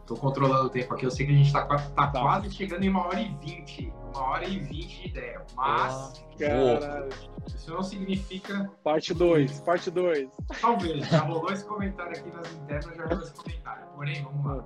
Tô 0.07 0.15
controlando 0.15 0.65
o 0.65 0.69
tempo 0.69 0.95
aqui. 0.95 1.05
Eu 1.05 1.11
sei 1.11 1.27
que 1.27 1.31
a 1.31 1.35
gente 1.35 1.53
tá, 1.53 1.65
tá, 1.65 2.07
tá. 2.07 2.21
quase 2.21 2.51
chegando 2.51 2.83
em 2.83 2.89
uma 2.89 3.05
hora 3.05 3.21
e 3.21 3.29
vinte. 3.35 3.93
Uma 4.13 4.23
hora 4.29 4.45
e 4.45 4.59
vinte 4.59 5.03
de 5.03 5.07
ideia. 5.09 5.45
Mas. 5.55 6.25
Caralho. 6.39 7.09
Isso 7.47 7.71
não 7.71 7.83
significa. 7.83 8.69
Parte 8.83 9.13
2, 9.13 9.61
parte 9.61 9.91
2. 9.91 10.29
Talvez. 10.59 11.07
Já 11.07 11.19
rolou 11.19 11.51
esse 11.51 11.65
comentário 11.65 12.17
aqui 12.17 12.31
nas 12.31 12.51
internas, 12.51 12.97
já 12.97 13.05
rolou 13.05 13.23
esse 13.23 13.33
comentário. 13.35 13.85
Porém, 13.95 14.23
vamos 14.23 14.45
lá. 14.45 14.65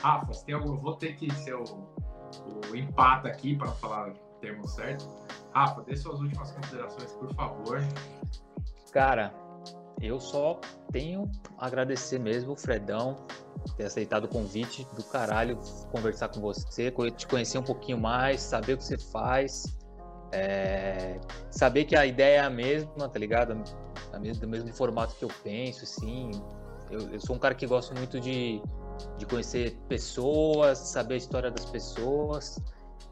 Rafa, 0.00 0.44
tem 0.44 0.54
algum... 0.54 0.76
vou 0.76 0.94
ter 0.94 1.16
que 1.16 1.32
ser 1.34 1.54
o 1.54 1.64
o 2.70 2.76
empata 2.76 3.28
aqui, 3.28 3.56
para 3.56 3.68
falar 3.72 4.10
o 4.10 4.14
termo 4.40 4.66
certo. 4.66 5.08
Rafa, 5.52 5.82
dê 5.82 5.96
suas 5.96 6.20
últimas 6.20 6.50
considerações, 6.52 7.12
por 7.12 7.34
favor. 7.34 7.80
Cara, 8.92 9.32
eu 10.00 10.20
só 10.20 10.60
tenho 10.92 11.30
a 11.58 11.66
agradecer 11.66 12.18
mesmo 12.18 12.52
o 12.52 12.56
Fredão 12.56 13.16
ter 13.76 13.84
aceitado 13.84 14.24
o 14.24 14.28
convite 14.28 14.86
do 14.94 15.04
caralho, 15.04 15.58
conversar 15.90 16.28
com 16.28 16.40
você, 16.40 16.92
te 17.16 17.26
conhecer 17.26 17.58
um 17.58 17.62
pouquinho 17.62 17.98
mais, 17.98 18.40
saber 18.40 18.74
o 18.74 18.76
que 18.76 18.84
você 18.84 18.98
faz, 18.98 19.64
é, 20.32 21.20
saber 21.50 21.84
que 21.84 21.96
a 21.96 22.06
ideia 22.06 22.38
é 22.38 22.40
a 22.40 22.50
mesma, 22.50 23.08
tá 23.08 23.18
ligado? 23.18 23.54
Do 24.40 24.48
mesmo 24.48 24.72
formato 24.72 25.14
que 25.14 25.24
eu 25.24 25.30
penso, 25.42 25.84
assim. 25.84 26.30
Eu, 26.90 27.12
eu 27.12 27.20
sou 27.20 27.36
um 27.36 27.38
cara 27.38 27.54
que 27.54 27.66
gosto 27.66 27.94
muito 27.94 28.18
de, 28.18 28.62
de 29.16 29.26
conhecer 29.26 29.76
pessoas, 29.88 30.78
saber 30.78 31.14
a 31.14 31.16
história 31.18 31.50
das 31.50 31.64
pessoas. 31.64 32.58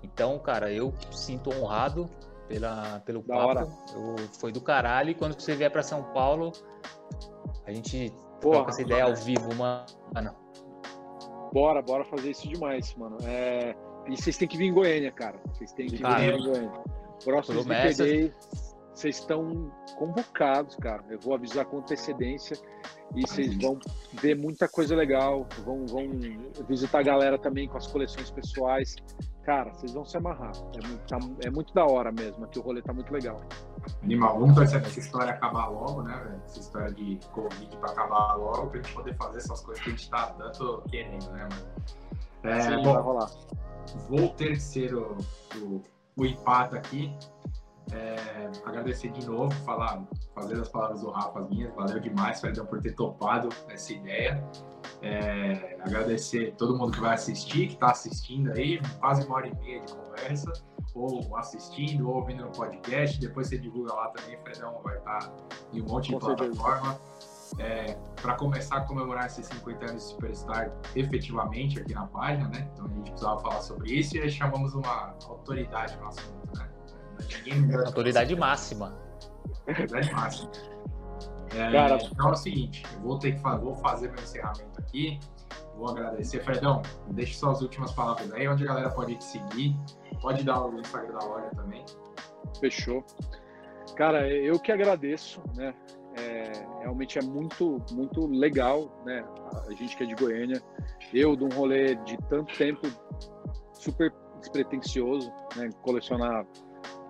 Então, 0.02 0.38
cara, 0.38 0.72
eu 0.72 0.92
sinto 1.10 1.50
honrado 1.50 2.08
pela, 2.48 3.00
pelo 3.00 3.22
da 3.22 3.34
papo. 3.34 3.48
Hora. 3.48 3.68
Eu, 3.94 4.16
foi 4.38 4.52
do 4.52 4.60
caralho. 4.60 5.10
E 5.10 5.14
quando 5.14 5.38
você 5.38 5.54
vier 5.54 5.70
para 5.70 5.82
São 5.82 6.02
Paulo, 6.12 6.52
a 7.66 7.72
gente 7.72 8.12
Porra, 8.40 8.56
troca 8.56 8.70
essa 8.70 8.82
ideia 8.82 9.04
ao 9.04 9.14
vivo, 9.14 9.54
mano. 9.54 9.86
Bora, 11.52 11.80
bora 11.82 12.04
fazer 12.04 12.30
isso 12.30 12.48
demais, 12.48 12.94
mano. 12.96 13.16
É... 13.24 13.74
E 14.08 14.16
vocês 14.16 14.36
têm 14.36 14.46
que 14.46 14.56
vir 14.56 14.66
em 14.66 14.72
Goiânia, 14.72 15.10
cara. 15.10 15.40
Vocês 15.52 15.72
têm 15.72 15.88
que 15.88 15.98
cara, 15.98 16.20
vir 16.20 16.34
em 16.34 16.42
Goiânia. 16.42 16.84
Próximo 17.24 17.64
vocês 18.97 19.18
estão 19.18 19.70
convocados, 19.97 20.74
cara. 20.77 21.05
Eu 21.10 21.20
vou 21.20 21.35
avisar 21.35 21.66
com 21.66 21.78
antecedência 21.78 22.56
e 23.14 23.20
vocês 23.20 23.55
vão 23.59 23.78
ver 24.14 24.35
muita 24.35 24.66
coisa 24.66 24.97
legal, 24.97 25.47
vão, 25.64 25.86
vão 25.86 26.09
visitar 26.66 27.01
a 27.01 27.02
galera 27.02 27.39
também 27.39 27.68
com 27.68 27.77
as 27.77 27.86
coleções 27.86 28.31
pessoais. 28.31 28.97
Cara, 29.44 29.73
vocês 29.74 29.93
vão 29.93 30.05
se 30.05 30.16
amarrar. 30.16 30.52
É 30.74 30.86
muito, 30.89 31.06
tá, 31.06 31.18
é 31.44 31.51
muito 31.51 31.74
da 31.74 31.85
hora 31.85 32.10
mesmo, 32.10 32.47
aqui 32.47 32.59
o 32.59 32.62
rolê 32.62 32.81
tá 32.81 32.93
muito 32.93 33.12
legal. 33.12 33.40
Animal, 34.02 34.40
vamos 34.40 34.55
torcer 34.56 34.82
essa 34.82 34.98
história 34.98 35.35
acabar 35.35 35.68
logo, 35.68 36.02
né, 36.02 36.18
velho? 36.24 36.43
Essa 36.47 36.59
história 36.59 36.93
de 36.93 37.20
Covid 37.32 37.77
pra 37.77 37.90
acabar 37.90 38.35
logo, 38.35 38.68
pra 38.68 38.81
gente 38.81 38.94
poder 38.94 39.14
fazer 39.16 39.39
essas 39.39 39.60
coisas 39.60 39.85
que 39.85 39.90
a 39.90 39.93
gente 39.93 40.10
tá 40.10 40.27
tanto 40.39 40.82
querendo, 40.90 41.31
né, 41.32 41.48
mano? 41.51 41.66
É, 42.44 42.60
Sim, 42.62 42.82
bom, 42.82 42.94
vai 42.94 43.02
rolar. 43.02 43.31
Vou 44.09 44.31
ter 44.31 44.59
ser 44.59 44.94
o, 44.94 45.16
o, 45.56 45.82
o 46.16 46.24
empate 46.24 46.77
aqui. 46.77 47.14
É, 47.92 48.50
agradecer 48.64 49.10
de 49.10 49.24
novo, 49.26 49.54
falar, 49.64 50.02
fazer 50.34 50.60
as 50.60 50.68
palavras 50.68 51.02
do 51.02 51.10
Rafa 51.10 51.40
minhas, 51.42 51.72
valeu 51.74 52.00
demais, 52.00 52.40
Fredão, 52.40 52.66
por 52.66 52.80
ter 52.80 52.92
topado 52.92 53.48
essa 53.68 53.92
ideia. 53.92 54.42
É, 55.02 55.76
agradecer 55.80 56.54
todo 56.56 56.76
mundo 56.76 56.92
que 56.92 57.00
vai 57.00 57.14
assistir, 57.14 57.68
que 57.68 57.74
está 57.74 57.90
assistindo 57.90 58.50
aí, 58.52 58.80
quase 58.98 59.24
uma 59.26 59.36
hora 59.36 59.48
e 59.48 59.54
meia 59.56 59.80
de 59.80 59.92
conversa, 59.92 60.52
ou 60.94 61.36
assistindo, 61.36 62.08
ou 62.08 62.16
ouvindo 62.16 62.44
no 62.44 62.50
podcast. 62.50 63.20
Depois 63.20 63.48
você 63.48 63.58
divulga 63.58 63.94
lá 63.94 64.08
também, 64.08 64.36
Fredão 64.38 64.80
vai 64.82 64.96
estar 64.96 65.18
tá 65.18 65.32
em 65.72 65.80
um 65.80 65.86
monte 65.86 66.08
de 66.10 66.18
plataforma. 66.18 66.98
É, 67.60 67.96
para 68.20 68.34
começar 68.34 68.78
a 68.78 68.80
comemorar 68.80 69.26
esses 69.26 69.46
50 69.46 69.90
anos 69.90 70.02
de 70.02 70.08
Superstar 70.10 70.72
efetivamente 70.96 71.78
aqui 71.78 71.94
na 71.94 72.04
página, 72.08 72.48
né? 72.48 72.68
Então 72.72 72.86
a 72.86 72.88
gente 72.88 73.10
precisava 73.10 73.40
falar 73.40 73.60
sobre 73.60 73.92
isso 73.92 74.16
e 74.16 74.28
chamamos 74.28 74.74
uma 74.74 75.14
autoridade 75.28 75.96
no 75.96 76.08
assunto, 76.08 76.58
né? 76.58 76.68
Autoridade 77.86 78.36
máxima. 78.36 78.97
Autoridade 79.68 80.12
máxima. 80.12 80.51
É, 81.55 81.72
Cara, 81.72 81.98
então 82.02 82.28
é 82.28 82.32
o 82.32 82.36
seguinte, 82.36 82.84
eu 82.94 83.01
vou 83.01 83.18
ter 83.18 83.32
que 83.32 83.40
fazer, 83.40 83.64
vou 83.64 83.76
fazer 83.76 84.10
meu 84.10 84.22
encerramento 84.22 84.80
aqui. 84.80 85.18
Vou 85.76 85.90
agradecer. 85.90 86.43
Fredão, 86.43 86.82
deixe 87.10 87.34
suas 87.34 87.60
últimas 87.60 87.93
palavras 87.93 88.32
aí, 88.32 88.48
onde 88.48 88.64
a 88.64 88.66
galera 88.66 88.90
pode 88.90 89.14
te 89.16 89.24
seguir. 89.24 89.76
Pode 90.20 90.43
dar 90.43 90.64
o 90.64 90.80
Instagram 90.80 91.18
da 91.18 91.24
loja 91.26 91.51
também. 91.55 91.84
Fechou. 92.59 93.05
Cara, 93.94 94.28
eu 94.28 94.59
que 94.59 94.72
agradeço, 94.72 95.43
né? 95.55 95.74
É, 96.18 96.52
realmente 96.80 97.18
é 97.18 97.22
muito, 97.22 97.82
muito 97.93 98.26
legal, 98.26 98.90
né? 99.05 99.22
A 99.68 99.72
gente 99.74 99.94
que 99.97 100.02
é 100.02 100.06
de 100.06 100.14
Goiânia, 100.14 100.62
eu 101.12 101.36
de 101.36 101.44
um 101.44 101.48
rolê 101.51 101.94
de 101.97 102.16
tanto 102.28 102.56
tempo 102.56 102.88
super 103.74 104.12
despretensioso, 104.40 105.30
né? 105.56 105.68
Colecionar 105.82 106.47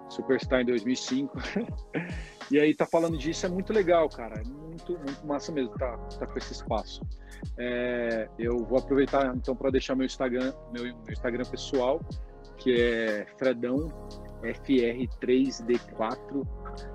Superstar 0.09 0.61
em 0.61 0.66
2005. 0.66 1.37
e 2.51 2.61
aí 2.61 2.74
tá 2.74 2.87
falando 2.87 3.19
disso 3.19 3.47
é 3.47 3.49
muito 3.49 3.73
legal, 3.73 4.09
cara. 4.09 4.41
É 4.41 4.45
muito, 4.45 4.99
muito 4.99 5.27
massa 5.27 5.53
mesmo 5.53 5.74
tá, 5.74 5.97
tá 6.19 6.27
com 6.27 6.39
esse 6.39 6.53
espaço. 6.53 7.01
É, 7.59 8.28
eu 8.39 8.65
vou 8.65 8.78
aproveitar 8.78 9.35
então 9.35 9.55
para 9.55 9.70
deixar 9.70 9.95
meu 9.95 10.07
Instagram, 10.07 10.53
meu, 10.73 10.85
meu 10.85 10.95
Instagram 11.11 11.45
pessoal, 11.45 12.01
que 12.57 12.81
é 12.81 13.27
Fredão 13.39 13.91
FR3D4. 14.43 16.47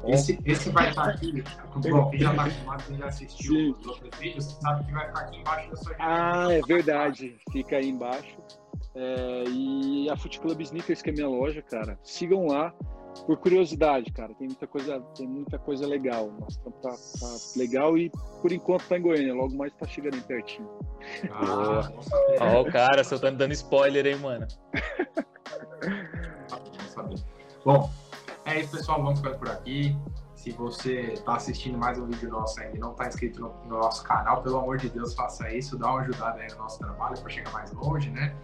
Esse, 0.06 0.40
esse 0.46 0.70
vai 0.70 0.90
estar 0.90 1.10
aqui, 1.10 1.44
bom, 1.90 2.12
já 2.14 2.30
está 2.32 2.44
acostumado, 2.44 2.98
já 2.98 3.06
assistiu 3.08 3.56
Sim. 3.56 3.72
os 3.72 3.88
outros 3.88 4.20
vídeos, 4.20 4.46
sabe 4.62 4.86
que 4.86 4.94
vai 4.94 5.08
ficar 5.08 5.22
aqui 5.22 5.40
embaixo 5.40 5.72
da 5.72 5.76
sua 5.76 5.96
Ah, 6.00 6.48
é 6.52 6.62
verdade. 6.62 7.36
Fica 7.52 7.78
aí 7.78 7.90
embaixo. 7.90 8.38
É, 8.94 9.44
e 9.48 10.10
a 10.10 10.18
Foot 10.18 10.40
Club 10.40 10.62
Sneakers, 10.62 11.02
que 11.02 11.10
é 11.10 11.14
minha 11.14 11.28
loja, 11.28 11.62
cara, 11.62 11.98
sigam 12.04 12.48
lá. 12.48 12.74
Por 13.26 13.38
curiosidade, 13.38 14.12
cara, 14.12 14.34
tem 14.34 14.48
muita 14.48 14.66
coisa, 14.66 15.00
tem 15.16 15.28
muita 15.28 15.60
coisa 15.60 15.86
legal. 15.86 16.32
Nossa, 16.40 16.60
tá, 16.60 16.90
tá 16.92 17.36
legal 17.56 17.98
e 17.98 18.10
por 18.42 18.52
enquanto 18.52 18.88
tá 18.88 18.98
em 18.98 19.02
Goiânia, 19.02 19.34
logo 19.34 19.56
mais 19.56 19.74
tá 19.74 19.86
chegando 19.86 20.16
aí 20.16 20.22
pertinho. 20.22 20.68
Ah, 21.32 21.92
Ó, 22.40 22.62
o 22.62 22.72
cara, 22.72 23.04
você 23.04 23.18
tá 23.20 23.30
me 23.32 23.38
dando 23.38 23.54
spoiler, 23.54 24.06
hein, 24.08 24.18
mano. 24.18 24.48
Bom, 27.64 27.90
é 28.46 28.60
isso, 28.60 28.72
pessoal. 28.72 29.02
Vamos 29.04 29.20
ficando 29.20 29.38
por 29.38 29.50
aqui. 29.50 29.96
Se 30.36 30.52
você 30.52 31.14
está 31.14 31.36
assistindo 31.36 31.78
mais 31.78 32.00
um 32.00 32.08
vídeo 32.08 32.30
nosso 32.30 32.60
ainda 32.60 32.76
e 32.76 32.80
não 32.80 32.92
está 32.92 33.08
inscrito 33.08 33.40
no, 33.40 33.54
no, 33.66 33.78
nosso 33.78 34.04
canal, 34.04 34.42
pelo 34.42 34.58
amor 34.58 34.78
de 34.78 34.90
Deus, 34.90 35.14
faça 35.14 35.54
isso. 35.54 35.78
Dá 35.78 35.92
uma 35.92 36.02
ajudada 36.02 36.40
aí 36.40 36.50
no 36.50 36.58
nosso 36.58 36.80
trabalho 36.80 37.16
para 37.20 37.30
chegar 37.30 37.52
mais 37.52 37.72
longe, 37.72 38.10
né? 38.10 38.36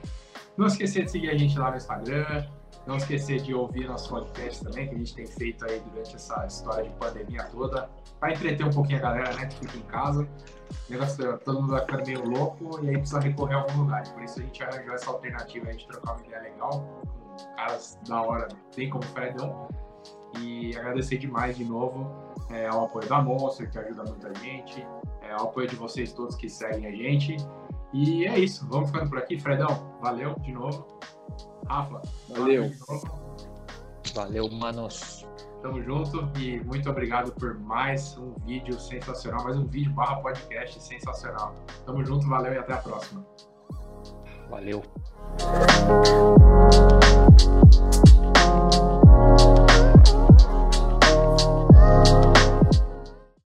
Não 0.56 0.68
esquecer 0.68 1.06
de 1.06 1.12
seguir 1.12 1.32
a 1.32 1.38
gente 1.38 1.58
lá 1.58 1.72
no 1.72 1.78
Instagram. 1.78 2.48
Não 2.88 2.96
esquecer 2.96 3.42
de 3.42 3.54
ouvir 3.54 3.86
nosso 3.86 4.10
podcast 4.10 4.64
também, 4.64 4.88
que 4.88 4.96
a 4.96 4.98
gente 4.98 5.14
tem 5.14 5.28
feito 5.28 5.66
aí 5.66 5.82
durante 5.92 6.16
essa 6.16 6.46
história 6.48 6.86
de 6.86 6.96
pandemia 6.96 7.44
toda, 7.52 7.90
para 8.18 8.32
entreter 8.32 8.66
um 8.66 8.72
pouquinho 8.72 9.00
a 9.00 9.02
galera, 9.02 9.36
né, 9.36 9.46
que 9.46 9.60
fica 9.60 9.78
em 9.78 9.82
casa. 9.82 10.24
O 10.24 10.92
negócio, 10.92 11.38
todo 11.40 11.62
mundo 11.62 11.72
vai 11.72 11.82
ficar 11.82 11.98
meio 12.06 12.26
louco 12.26 12.80
e 12.82 12.90
aí 12.90 12.98
precisa 12.98 13.20
recorrer 13.20 13.56
a 13.56 13.58
algum 13.58 13.82
lugar. 13.82 14.08
Por 14.14 14.24
isso 14.24 14.40
a 14.40 14.44
gente 14.44 14.64
arranjou 14.64 14.96
essa 14.96 15.10
alternativa 15.10 15.68
aí 15.68 15.76
de 15.76 15.86
trocar 15.86 16.14
uma 16.14 16.26
ideia 16.26 16.42
legal 16.44 17.04
com 17.38 17.56
caras 17.58 18.00
da 18.08 18.22
hora, 18.22 18.48
bem 18.76 18.90
como 18.90 19.04
o 19.04 19.08
Fredão. 19.08 19.68
E 20.40 20.78
agradecer 20.78 21.18
demais 21.18 21.58
de 21.58 21.66
novo 21.66 22.10
é, 22.50 22.68
ao 22.68 22.86
apoio 22.86 23.08
da 23.10 23.22
Monster, 23.22 23.70
que 23.70 23.80
ajuda 23.80 24.04
muita 24.04 24.34
gente, 24.36 24.86
é, 25.22 25.32
ao 25.34 25.48
apoio 25.48 25.68
de 25.68 25.76
vocês 25.76 26.14
todos 26.14 26.36
que 26.36 26.50
seguem 26.50 26.86
a 26.86 26.92
gente. 26.92 27.36
E 27.94 28.26
é 28.26 28.38
isso, 28.38 28.68
vamos 28.68 28.92
ficando 28.92 29.10
por 29.10 29.20
aqui. 29.20 29.40
Fredão, 29.40 29.98
valeu 30.02 30.36
de 30.40 30.52
novo. 30.52 30.86
Rafa, 31.68 32.02
valeu. 32.30 32.72
Valeu, 34.14 34.50
manos. 34.50 35.26
Tamo 35.62 35.82
junto 35.82 36.30
e 36.40 36.60
muito 36.64 36.90
obrigado 36.90 37.32
por 37.34 37.60
mais 37.60 38.18
um 38.18 38.34
vídeo 38.46 38.80
sensacional, 38.80 39.44
mais 39.44 39.58
um 39.58 39.66
vídeo 39.66 39.92
barra 39.92 40.18
podcast 40.18 40.82
sensacional. 40.82 41.56
Tamo 41.86 42.06
junto, 42.06 42.28
valeu 42.28 42.54
e 42.54 42.58
até 42.58 42.74
a 42.74 42.78
próxima. 42.78 43.26
Valeu. 44.50 44.84